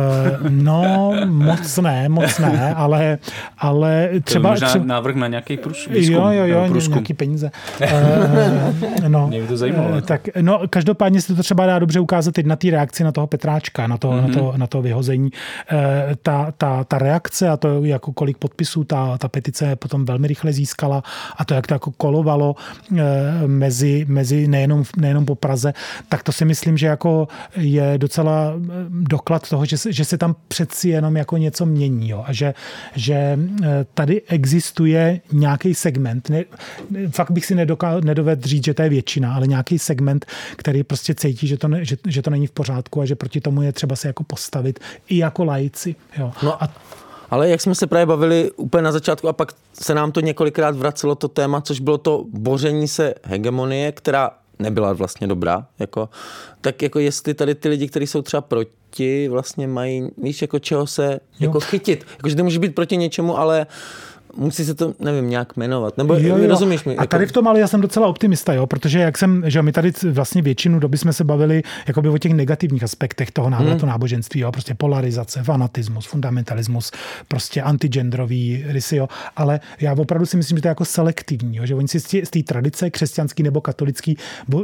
no, 0.48 1.12
moc 1.26 1.78
ne, 1.78 2.08
moc 2.08 2.38
ne, 2.38 2.74
ale, 2.74 3.18
ale 3.58 4.10
třeba... 4.24 4.48
To 4.48 4.52
možná 4.52 4.68
třeba, 4.68 4.84
návrh 4.84 5.14
na 5.16 5.26
nějaký 5.26 5.56
průzkum. 5.56 5.94
Jo, 5.96 6.28
jo, 6.30 6.44
jo, 6.46 6.64
průzkum. 6.68 6.94
nějaký 6.94 7.14
peníze. 7.14 7.50
uh, 7.80 9.08
no, 9.08 9.28
Mě 9.28 9.40
by 9.40 9.46
to 9.46 9.56
zajímalo. 9.56 10.00
tak, 10.00 10.28
no, 10.40 10.60
každopádně 10.70 11.20
se 11.20 11.34
to 11.34 11.42
třeba 11.42 11.66
dá 11.66 11.78
dobře 11.78 12.00
ukázat 12.00 12.34
teď 12.34 12.46
na 12.46 12.56
té 12.56 12.70
reakci 12.70 13.04
na 13.04 13.12
toho 13.12 13.26
Petráčka, 13.26 13.86
na 13.86 13.96
to, 13.96 14.10
mm-hmm. 14.10 14.28
na 14.28 14.34
to, 14.34 14.44
mhm. 14.44 14.60
na 14.60 14.66
to 14.66 14.82
vyhození. 14.82 15.30
Ta, 16.22 16.52
ta, 16.56 16.84
ta 16.84 16.98
reakce 16.98 17.48
a 17.48 17.56
to, 17.56 17.84
jako 17.84 18.12
kolik 18.12 18.38
podpisů 18.38 18.84
ta, 18.84 19.18
ta 19.18 19.28
petice 19.28 19.76
potom 19.76 20.04
velmi 20.04 20.28
rychle 20.28 20.52
získala 20.52 21.02
a 21.36 21.44
to, 21.44 21.54
jak 21.54 21.66
to 21.66 21.74
jako 21.74 21.90
kolovalo 21.90 22.39
uh, 22.48 22.98
mezi, 23.46 24.04
mezi 24.08 24.48
nejenom, 24.48 24.84
nejenom 24.96 25.26
po 25.26 25.34
Praze, 25.34 25.72
tak 26.08 26.22
to 26.22 26.32
si 26.32 26.44
myslím, 26.44 26.76
že 26.76 26.86
jako 26.86 27.28
je 27.56 27.94
docela 27.96 28.54
doklad 28.88 29.48
toho, 29.48 29.64
že 29.64 29.78
se, 29.78 29.92
že 29.92 30.04
se 30.04 30.18
tam 30.18 30.36
přeci 30.48 30.88
jenom 30.88 31.16
jako 31.16 31.36
něco 31.36 31.66
mění 31.66 32.08
jo, 32.08 32.24
a 32.26 32.32
že, 32.32 32.54
že 32.96 33.38
tady 33.94 34.22
existuje 34.22 35.20
nějaký 35.32 35.74
segment, 35.74 36.28
ne, 36.28 36.44
fakt 37.10 37.30
bych 37.30 37.46
si 37.46 37.54
nedovedl 38.04 38.48
říct, 38.48 38.64
že 38.64 38.74
to 38.74 38.82
je 38.82 38.88
většina, 38.88 39.34
ale 39.34 39.46
nějaký 39.46 39.78
segment, 39.78 40.26
který 40.56 40.82
prostě 40.82 41.14
cítí, 41.14 41.46
že 41.46 41.56
to, 41.56 41.68
ne, 41.68 41.84
že, 41.84 41.96
že 42.08 42.22
to 42.22 42.30
není 42.30 42.46
v 42.46 42.50
pořádku 42.50 43.00
a 43.00 43.06
že 43.06 43.14
proti 43.14 43.40
tomu 43.40 43.62
je 43.62 43.72
třeba 43.72 43.96
se 43.96 44.08
jako 44.08 44.24
postavit 44.24 44.80
i 45.08 45.18
jako 45.18 45.44
lajci. 45.44 45.94
Jo. 46.18 46.32
No 46.42 46.62
a 46.62 46.68
ale 47.30 47.48
jak 47.48 47.60
jsme 47.60 47.74
se 47.74 47.86
právě 47.86 48.06
bavili 48.06 48.50
úplně 48.56 48.82
na 48.82 48.92
začátku 48.92 49.28
a 49.28 49.32
pak 49.32 49.52
se 49.72 49.94
nám 49.94 50.12
to 50.12 50.20
několikrát 50.20 50.76
vracelo 50.76 51.14
to 51.14 51.28
téma, 51.28 51.60
což 51.60 51.80
bylo 51.80 51.98
to 51.98 52.24
boření 52.28 52.88
se 52.88 53.14
hegemonie, 53.22 53.92
která 53.92 54.30
nebyla 54.58 54.92
vlastně 54.92 55.26
dobrá, 55.26 55.66
jako, 55.78 56.08
tak 56.60 56.82
jako 56.82 56.98
jestli 56.98 57.34
tady 57.34 57.54
ty 57.54 57.68
lidi, 57.68 57.88
kteří 57.88 58.06
jsou 58.06 58.22
třeba 58.22 58.40
proti, 58.40 59.28
vlastně 59.28 59.68
mají, 59.68 60.08
víš, 60.18 60.42
jako 60.42 60.58
čeho 60.58 60.86
se 60.86 61.20
jako 61.40 61.60
chytit. 61.60 62.06
Jakože 62.16 62.36
ty 62.36 62.42
můžeš 62.42 62.58
být 62.58 62.74
proti 62.74 62.96
něčemu, 62.96 63.38
ale 63.38 63.66
musí 64.36 64.64
se 64.64 64.74
to, 64.74 64.94
nevím, 65.00 65.30
nějak 65.30 65.56
jmenovat. 65.56 65.98
Nebo 65.98 66.14
jo, 66.14 66.36
jo. 66.36 66.48
rozumíš 66.48 66.84
mi? 66.84 66.96
A 66.96 67.06
tady 67.06 67.26
v 67.26 67.32
tom 67.32 67.48
ale 67.48 67.60
já 67.60 67.68
jsem 67.68 67.80
docela 67.80 68.06
optimista, 68.06 68.52
jo, 68.52 68.66
protože 68.66 68.98
jak 68.98 69.18
jsem, 69.18 69.42
že 69.46 69.62
my 69.62 69.72
tady 69.72 69.92
vlastně 70.10 70.42
většinu 70.42 70.78
doby 70.78 70.98
jsme 70.98 71.12
se 71.12 71.24
bavili 71.24 71.62
jakoby 71.88 72.08
o 72.08 72.18
těch 72.18 72.32
negativních 72.32 72.82
aspektech 72.82 73.30
toho 73.30 73.50
návratu 73.50 73.80
hmm. 73.80 73.88
náboženství, 73.88 74.40
jo, 74.40 74.52
prostě 74.52 74.74
polarizace, 74.74 75.42
fanatismus, 75.42 76.06
fundamentalismus, 76.06 76.90
prostě 77.28 77.62
antigendrový 77.62 78.64
rysy, 78.66 78.96
jo, 78.96 79.08
ale 79.36 79.60
já 79.80 79.92
opravdu 79.92 80.26
si 80.26 80.36
myslím, 80.36 80.58
že 80.58 80.62
to 80.62 80.68
je 80.68 80.70
jako 80.70 80.84
selektivní, 80.84 81.56
jo, 81.56 81.66
že 81.66 81.74
oni 81.74 81.88
si 81.88 82.00
z 82.00 82.30
té 82.30 82.42
tradice 82.42 82.90
křesťanský 82.90 83.42
nebo 83.42 83.60
katolický 83.60 84.16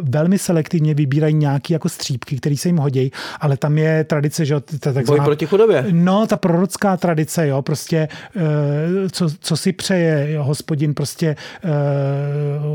velmi 0.02 0.38
selektivně 0.38 0.94
vybírají 0.94 1.34
nějaký 1.34 1.72
jako 1.72 1.88
střípky, 1.88 2.36
které 2.36 2.56
se 2.56 2.68
jim 2.68 2.76
hodí, 2.76 3.12
ale 3.40 3.56
tam 3.56 3.78
je 3.78 4.04
tradice, 4.04 4.44
že 4.44 4.60
ta 4.60 4.92
takzvaná, 4.92 5.22
Boj 5.22 5.24
proti 5.24 5.46
chudobě. 5.46 5.84
No, 5.90 6.26
ta 6.26 6.36
prorocká 6.36 6.96
tradice, 6.96 7.48
jo, 7.48 7.62
prostě 7.62 8.08
eh, 8.36 9.10
co, 9.10 9.55
co 9.56 9.62
si 9.62 9.72
přeje 9.72 10.32
jo, 10.32 10.44
hospodin 10.44 10.94
prostě 10.94 11.26
e, 11.26 11.36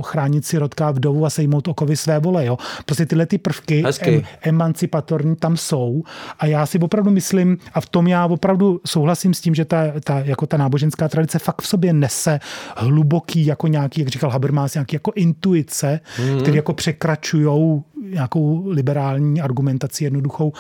chránit 0.02 0.46
si 0.46 0.58
rodká 0.58 0.92
vdovu 0.92 1.26
a 1.26 1.30
sejmout 1.30 1.68
okovy 1.68 1.98
své 1.98 2.20
vole. 2.20 2.46
Jo. 2.46 2.58
Prostě 2.86 3.06
tyhle 3.06 3.26
ty 3.26 3.38
prvky 3.38 3.84
em, 4.02 4.22
emancipatorní 4.42 5.36
tam 5.36 5.58
jsou 5.58 6.04
a 6.40 6.46
já 6.46 6.66
si 6.66 6.80
opravdu 6.80 7.12
myslím 7.12 7.58
a 7.74 7.82
v 7.82 7.90
tom 7.90 8.08
já 8.08 8.26
opravdu 8.26 8.82
souhlasím 8.86 9.34
s 9.34 9.42
tím, 9.42 9.56
že 9.56 9.66
ta, 9.66 9.84
ta, 10.04 10.20
jako 10.20 10.48
ta 10.48 10.58
náboženská 10.58 11.08
tradice 11.08 11.40
fakt 11.40 11.62
v 11.62 11.68
sobě 11.68 11.94
nese 11.94 12.40
hluboký 12.78 13.46
jako 13.46 13.68
nějaký, 13.68 14.02
jak 14.02 14.10
říkal 14.10 14.30
Habermas, 14.30 14.74
nějaký 14.74 14.96
jako 14.96 15.12
intuice, 15.16 16.00
mm. 16.20 16.42
které 16.42 16.56
jako 16.56 16.74
překračují 16.74 17.82
nějakou 18.02 18.68
liberální 18.68 19.42
argumentaci 19.42 20.04
jednoduchou 20.04 20.54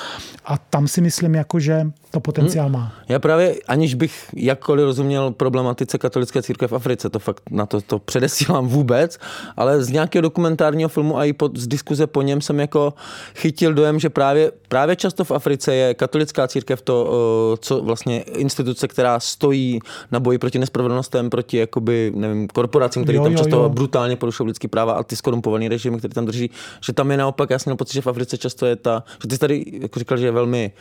a 0.46 0.58
tam 0.58 0.88
si 0.88 1.02
myslím, 1.02 1.36
jako, 1.36 1.60
že 1.60 1.92
to 2.12 2.20
potenciál 2.20 2.66
hmm. 2.66 2.74
má. 2.74 2.94
Já 3.10 3.20
právě, 3.20 3.56
aniž 3.68 3.94
bych 3.94 4.26
jakkoliv 4.36 4.86
rozuměl 4.86 5.32
problematice 5.32 5.98
katolické 5.98 6.42
církve 6.42 6.68
v 6.68 6.74
Africe, 6.74 7.10
to 7.10 7.20
fakt 7.20 7.42
na 7.52 7.66
to, 7.66 7.82
to 7.82 8.00
předesílám 8.00 8.68
vůbec, 8.68 9.20
ale 9.58 9.84
z 9.84 9.90
nějakého 9.90 10.22
dokumentárního 10.22 10.90
filmu 10.90 11.18
a 11.18 11.26
i 11.26 11.34
po, 11.34 11.50
z 11.56 11.68
diskuze 11.68 12.08
po 12.08 12.22
něm 12.22 12.42
jsem 12.42 12.60
jako 12.60 12.94
chytil 13.36 13.74
dojem, 13.74 14.00
že 14.00 14.10
právě, 14.10 14.52
právě 14.68 14.96
často 14.96 15.24
v 15.24 15.32
Africe 15.32 15.76
je 15.76 15.94
katolická 15.94 16.48
církev 16.48 16.82
to, 16.82 17.12
co 17.60 17.82
vlastně 17.82 18.22
instituce, 18.22 18.88
která 18.88 19.20
stojí 19.20 19.80
na 20.12 20.20
boji 20.20 20.38
proti 20.38 20.60
nespravedlnostem, 20.60 21.30
proti 21.30 21.58
jakoby, 21.58 22.12
nevím, 22.16 22.48
korporacím, 22.48 23.04
které 23.04 23.20
tam 23.20 23.38
často 23.38 23.56
jo. 23.56 23.70
brutálně 23.70 24.16
porušují 24.16 24.48
lidský 24.48 24.68
práva 24.68 24.94
a 24.94 25.04
ty 25.04 25.16
skorumpovaný 25.16 25.68
režimy, 25.68 25.98
který 25.98 26.14
tam 26.14 26.26
drží, 26.26 26.52
že 26.86 26.94
tam 26.94 27.12
je 27.12 27.18
naopak, 27.32 27.50
já 27.50 27.60
jsem 27.60 27.72
měl 27.72 27.78
pocit, 27.78 27.94
že 27.94 28.02
v 28.02 28.08
Africe 28.08 28.38
často 28.38 28.66
je 28.66 28.76
ta, 28.76 29.04
že 29.22 29.28
ty 29.28 29.38
tady 29.38 29.66
jako 29.82 30.00
říkal, 30.00 30.18
že 30.18 30.26
je 30.26 30.32
velmi 30.32 30.72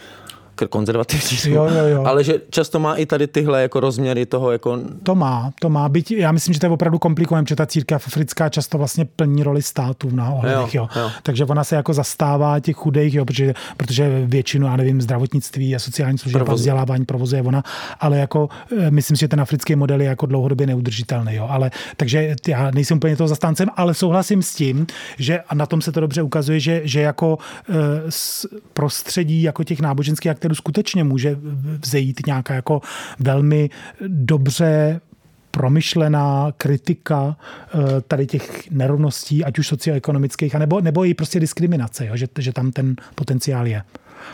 konzervativní, 0.68 1.52
jo, 1.52 1.64
jo, 1.64 1.84
jo. 1.86 2.04
ale 2.04 2.24
že 2.24 2.34
často 2.50 2.78
má 2.78 2.94
i 2.94 3.06
tady 3.06 3.26
tyhle 3.26 3.62
jako 3.62 3.80
rozměry 3.80 4.26
toho 4.26 4.52
jako... 4.52 4.78
To 5.02 5.14
má, 5.14 5.50
to 5.60 5.68
má. 5.68 5.88
Byť, 5.88 6.10
já 6.10 6.32
myslím, 6.32 6.54
že 6.54 6.60
to 6.60 6.66
je 6.66 6.70
opravdu 6.70 6.98
komplikované, 6.98 7.46
že 7.48 7.56
ta 7.56 7.66
církev 7.66 8.06
africká 8.06 8.48
často 8.48 8.78
vlastně 8.78 9.04
plní 9.04 9.42
roli 9.42 9.62
států 9.62 10.10
na 10.10 10.30
ohledech, 10.30 10.74
jo, 10.74 10.88
jo. 10.96 11.02
jo. 11.02 11.10
Takže 11.22 11.44
ona 11.44 11.64
se 11.64 11.76
jako 11.76 11.94
zastává 11.94 12.60
těch 12.60 12.76
chudých, 12.76 13.14
jo, 13.14 13.24
protože, 13.24 13.54
protože 13.76 14.22
většinu, 14.26 14.66
já 14.66 14.76
nevím, 14.76 15.00
zdravotnictví 15.00 15.76
a 15.76 15.78
sociální 15.78 16.18
služby 16.18 16.40
a 16.40 16.54
vzdělávání 16.54 17.04
provozuje 17.04 17.42
ona, 17.42 17.62
ale 18.00 18.18
jako 18.18 18.48
eh, 18.78 18.90
myslím 18.90 19.16
si, 19.16 19.20
že 19.20 19.28
ten 19.28 19.40
africký 19.40 19.76
model 19.76 20.00
je 20.00 20.06
jako 20.06 20.26
dlouhodobě 20.26 20.66
neudržitelný, 20.66 21.34
jo. 21.34 21.46
Ale, 21.50 21.70
takže 21.96 22.36
já 22.48 22.70
nejsem 22.70 22.96
úplně 22.96 23.16
toho 23.16 23.28
zastáncem, 23.28 23.68
ale 23.76 23.94
souhlasím 23.94 24.42
s 24.42 24.54
tím, 24.54 24.86
že 25.18 25.40
a 25.40 25.54
na 25.54 25.66
tom 25.66 25.82
se 25.82 25.92
to 25.92 26.00
dobře 26.00 26.22
ukazuje, 26.22 26.60
že, 26.60 26.80
že 26.84 27.00
jako 27.00 27.38
e, 27.68 27.74
prostředí 28.72 29.42
jako 29.42 29.64
těch 29.64 29.80
náboženských 29.80 30.30
aktérů 30.50 30.54
skutečně 30.54 31.04
může 31.04 31.36
vzejít 31.82 32.26
nějaká 32.26 32.54
jako 32.54 32.80
velmi 33.18 33.70
dobře 34.08 35.00
promyšlená 35.50 36.52
kritika 36.56 37.36
eh, 37.36 38.00
tady 38.00 38.26
těch 38.26 38.70
nerovností, 38.70 39.44
ať 39.44 39.58
už 39.58 39.66
socioekonomických, 39.66 40.54
nebo, 40.54 40.80
nebo 40.80 41.04
i 41.04 41.14
prostě 41.14 41.40
diskriminace, 41.40 42.06
jo? 42.06 42.16
Že, 42.16 42.26
že 42.38 42.52
tam 42.52 42.70
ten 42.70 42.96
potenciál 43.14 43.66
je. 43.66 43.82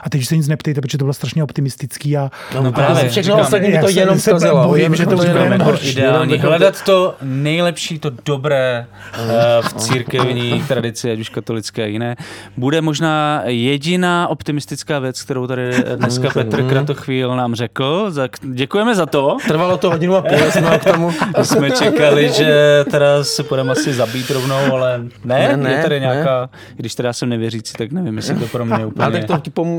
A 0.00 0.10
teď 0.10 0.26
se 0.26 0.36
nic 0.36 0.48
neptejte, 0.48 0.80
protože 0.80 0.98
to 0.98 1.04
bylo 1.04 1.14
strašně 1.14 1.44
optimistický. 1.44 2.16
A, 2.16 2.30
no, 2.54 2.62
no 2.62 2.72
právě, 2.72 3.08
všechno 3.08 3.40
ostatní 3.40 3.78
to 3.80 3.88
jenom 3.88 4.20
zkazilo. 4.20 4.68
Bojím, 4.68 4.96
že 4.96 5.06
to 5.06 5.16
bude 5.16 5.28
jenom 5.28 5.60
horší. 5.60 5.90
Ideální. 5.90 6.38
Hledat 6.38 6.82
to 6.82 7.14
nejlepší, 7.22 7.98
to 7.98 8.10
dobré 8.24 8.86
uh, 9.18 9.68
v 9.68 9.72
církevní 9.72 10.64
tradici, 10.68 11.12
ať 11.12 11.18
už 11.18 11.28
katolické 11.28 11.82
a 11.82 11.86
jiné. 11.86 12.16
Bude 12.56 12.80
možná 12.80 13.42
jediná 13.44 14.28
optimistická 14.28 14.98
věc, 14.98 15.22
kterou 15.22 15.46
tady 15.46 15.70
dneska 15.96 16.30
Petr 16.30 16.62
Kratochvíl 16.62 17.36
nám 17.36 17.54
řekl. 17.54 18.12
Děkujeme 18.42 18.94
za 18.94 19.06
to. 19.06 19.36
Trvalo 19.46 19.76
to 19.76 19.90
hodinu 19.90 20.16
a 20.16 20.22
půl, 20.22 20.50
jsme 20.50 20.78
k 20.78 20.84
tomu. 20.84 21.12
jsme 21.42 21.70
čekali, 21.70 22.32
že 22.32 22.84
teda 22.90 23.24
se 23.24 23.42
půjdeme 23.42 23.72
asi 23.72 23.94
zabít 23.94 24.30
rovnou, 24.30 24.74
ale 24.74 24.98
ne, 25.24 25.48
ne, 25.48 25.56
ne 25.56 25.70
je 25.70 25.82
tady 25.82 26.00
nějaká, 26.00 26.40
ne. 26.40 26.48
když 26.76 26.94
teda 26.94 27.12
jsem 27.12 27.28
nevěřící, 27.28 27.72
tak 27.78 27.92
nevím, 27.92 28.16
jestli 28.16 28.34
to 28.34 28.46
pro 28.46 28.64
mě 28.64 28.86
úplně... 28.86 29.06
Ale 29.06 29.18
tak 29.18 29.26
to 29.26 29.38
ti 29.38 29.50
pomůže 29.50 29.75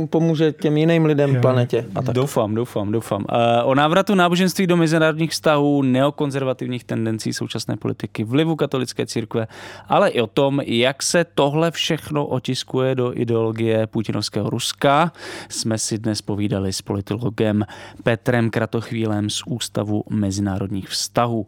těm 0.59 0.77
jiným 0.77 1.05
lidem 1.05 1.35
v 1.35 1.41
planetě. 1.41 1.85
A 1.95 2.01
tak. 2.01 2.15
Doufám, 2.15 2.55
doufám, 2.55 2.91
doufám. 2.91 3.25
Eh, 3.29 3.63
o 3.63 3.75
návratu 3.75 4.15
náboženství 4.15 4.67
do 4.67 4.77
mezinárodních 4.77 5.31
vztahů, 5.31 5.81
neokonzervativních 5.81 6.83
tendencí 6.83 7.33
současné 7.33 7.77
politiky, 7.77 8.23
vlivu 8.23 8.55
katolické 8.55 9.05
církve, 9.05 9.47
ale 9.87 10.09
i 10.09 10.21
o 10.21 10.27
tom, 10.27 10.61
jak 10.65 11.03
se 11.03 11.25
tohle 11.35 11.71
všechno 11.71 12.25
otiskuje 12.25 12.95
do 12.95 13.19
ideologie 13.19 13.87
putinovského 13.87 14.49
Ruska, 14.49 15.11
jsme 15.49 15.77
si 15.77 15.97
dnes 15.97 16.21
povídali 16.21 16.73
s 16.73 16.81
politologem 16.81 17.65
Petrem 18.03 18.49
Kratochvílem 18.49 19.29
z 19.29 19.41
Ústavu 19.45 20.03
mezinárodních 20.09 20.89
vztahů. 20.89 21.47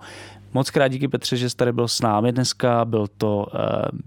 Moc 0.53 0.69
krát 0.69 0.88
díky 0.88 1.07
Petře, 1.07 1.38
že 1.38 1.49
jsi 1.49 1.55
tady 1.55 1.71
byl 1.71 1.88
s 1.88 2.01
námi 2.01 2.31
dneska. 2.31 2.85
Byl 2.85 3.07
to 3.17 3.38
uh, 3.38 3.61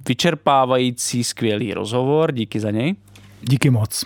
vyčerpávající, 0.09 1.25
skvělý 1.25 1.75
rozhovor. 1.75 2.33
Díky 2.33 2.61
za 2.61 2.71
něj. 2.71 2.95
Díky 3.43 3.71
moc. 3.71 4.05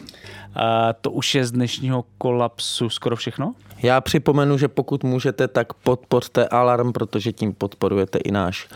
A 0.55 0.93
to 0.93 1.11
už 1.11 1.35
je 1.35 1.47
z 1.47 1.53
dnešního 1.53 2.05
kolapsu 2.19 2.91
skoro 2.91 3.17
všechno? 3.17 3.55
Já 3.83 4.01
připomenu, 4.01 4.59
že 4.59 4.69
pokud 4.69 5.05
můžete, 5.05 5.49
tak 5.49 5.73
podpořte 5.73 6.49
Alarm, 6.49 6.93
protože 6.93 7.33
tím 7.33 7.53
podporujete 7.53 8.19
i 8.19 8.31
náš 8.31 8.69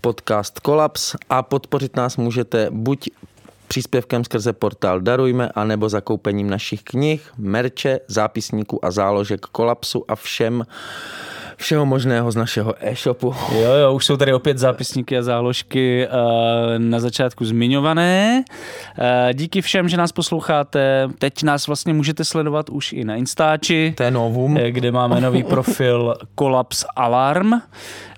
podcast 0.00 0.60
Kolaps 0.60 1.16
a 1.30 1.42
podpořit 1.42 1.96
nás 1.96 2.16
můžete 2.16 2.66
buď 2.70 3.08
příspěvkem 3.68 4.24
skrze 4.24 4.52
portál 4.52 5.00
Darujme, 5.00 5.48
anebo 5.54 5.88
zakoupením 5.88 6.50
našich 6.50 6.82
knih, 6.82 7.32
merče, 7.38 8.00
zápisníků 8.08 8.84
a 8.84 8.90
záložek 8.90 9.40
Kolapsu 9.40 10.04
a 10.08 10.16
všem 10.16 10.64
všeho 11.62 11.86
možného 11.86 12.32
z 12.32 12.36
našeho 12.36 12.74
e-shopu. 12.80 13.34
Jo, 13.54 13.72
jo, 13.72 13.92
už 13.94 14.06
jsou 14.06 14.16
tady 14.16 14.34
opět 14.34 14.58
zápisníky 14.58 15.18
a 15.18 15.22
záložky 15.22 16.06
uh, 16.06 16.78
na 16.78 17.00
začátku 17.00 17.44
zmiňované. 17.44 18.44
Uh, 18.98 19.32
díky 19.32 19.62
všem, 19.62 19.88
že 19.88 19.96
nás 19.96 20.12
posloucháte. 20.12 21.08
Teď 21.18 21.42
nás 21.42 21.66
vlastně 21.66 21.94
můžete 21.94 22.24
sledovat 22.24 22.70
už 22.70 22.92
i 22.92 23.04
na 23.04 23.16
Instači. 23.16 23.94
To 23.96 24.02
je 24.02 24.10
novum. 24.10 24.54
Kde 24.54 24.92
máme 24.92 25.20
nový 25.20 25.42
profil 25.42 26.14
Collapse 26.38 26.86
Alarm. 26.96 27.52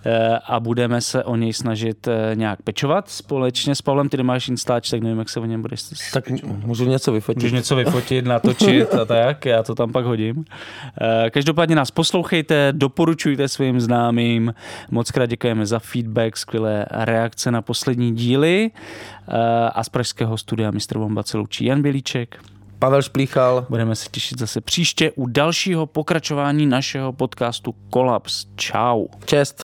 Eh, 0.06 0.38
a 0.46 0.60
budeme 0.60 1.00
se 1.00 1.24
o 1.24 1.36
něj 1.36 1.52
snažit 1.52 2.08
eh, 2.08 2.30
nějak 2.34 2.62
pečovat 2.62 3.10
společně 3.10 3.74
s 3.74 3.82
Pavlem. 3.82 4.08
Ty 4.08 4.16
nemáš 4.16 4.48
Instač, 4.48 4.90
tak 4.90 5.00
nevím, 5.00 5.18
jak 5.18 5.28
se 5.28 5.40
o 5.40 5.44
něm 5.44 5.62
budeš. 5.62 5.82
Tak 6.12 6.30
můžu 6.64 6.84
něco 6.84 7.12
vyfotit. 7.12 7.42
Můžeš 7.42 7.52
něco 7.52 7.76
vyfotit, 7.76 8.24
natočit 8.24 8.94
a 8.94 9.04
tak, 9.04 9.44
já 9.44 9.62
to 9.62 9.74
tam 9.74 9.92
pak 9.92 10.04
hodím. 10.04 10.44
Eh, 11.00 11.30
každopádně 11.30 11.76
nás 11.76 11.90
poslouchejte, 11.90 12.72
doporučujte 12.72 13.48
svým 13.48 13.80
známým. 13.80 14.54
Moc 14.90 15.10
krát 15.10 15.26
děkujeme 15.26 15.66
za 15.66 15.78
feedback, 15.78 16.36
skvělé 16.36 16.86
reakce 16.90 17.50
na 17.50 17.62
poslední 17.62 18.14
díly. 18.14 18.70
A 19.72 19.84
z 19.84 19.88
pražského 19.88 20.36
studia 20.36 20.70
Mr. 20.70 20.98
Bomba 20.98 21.22
se 21.22 21.36
loučí 21.36 21.64
Jan 21.64 21.82
Bělíček. 21.82 22.38
Pavel 22.78 23.02
Šplíchal. 23.02 23.66
Budeme 23.68 23.96
se 23.96 24.08
těšit 24.10 24.38
zase 24.38 24.60
příště 24.60 25.12
u 25.12 25.26
dalšího 25.26 25.86
pokračování 25.86 26.66
našeho 26.66 27.12
podcastu 27.12 27.74
Kolaps. 27.90 28.46
Čau. 28.56 29.06
Čest. 29.24 29.63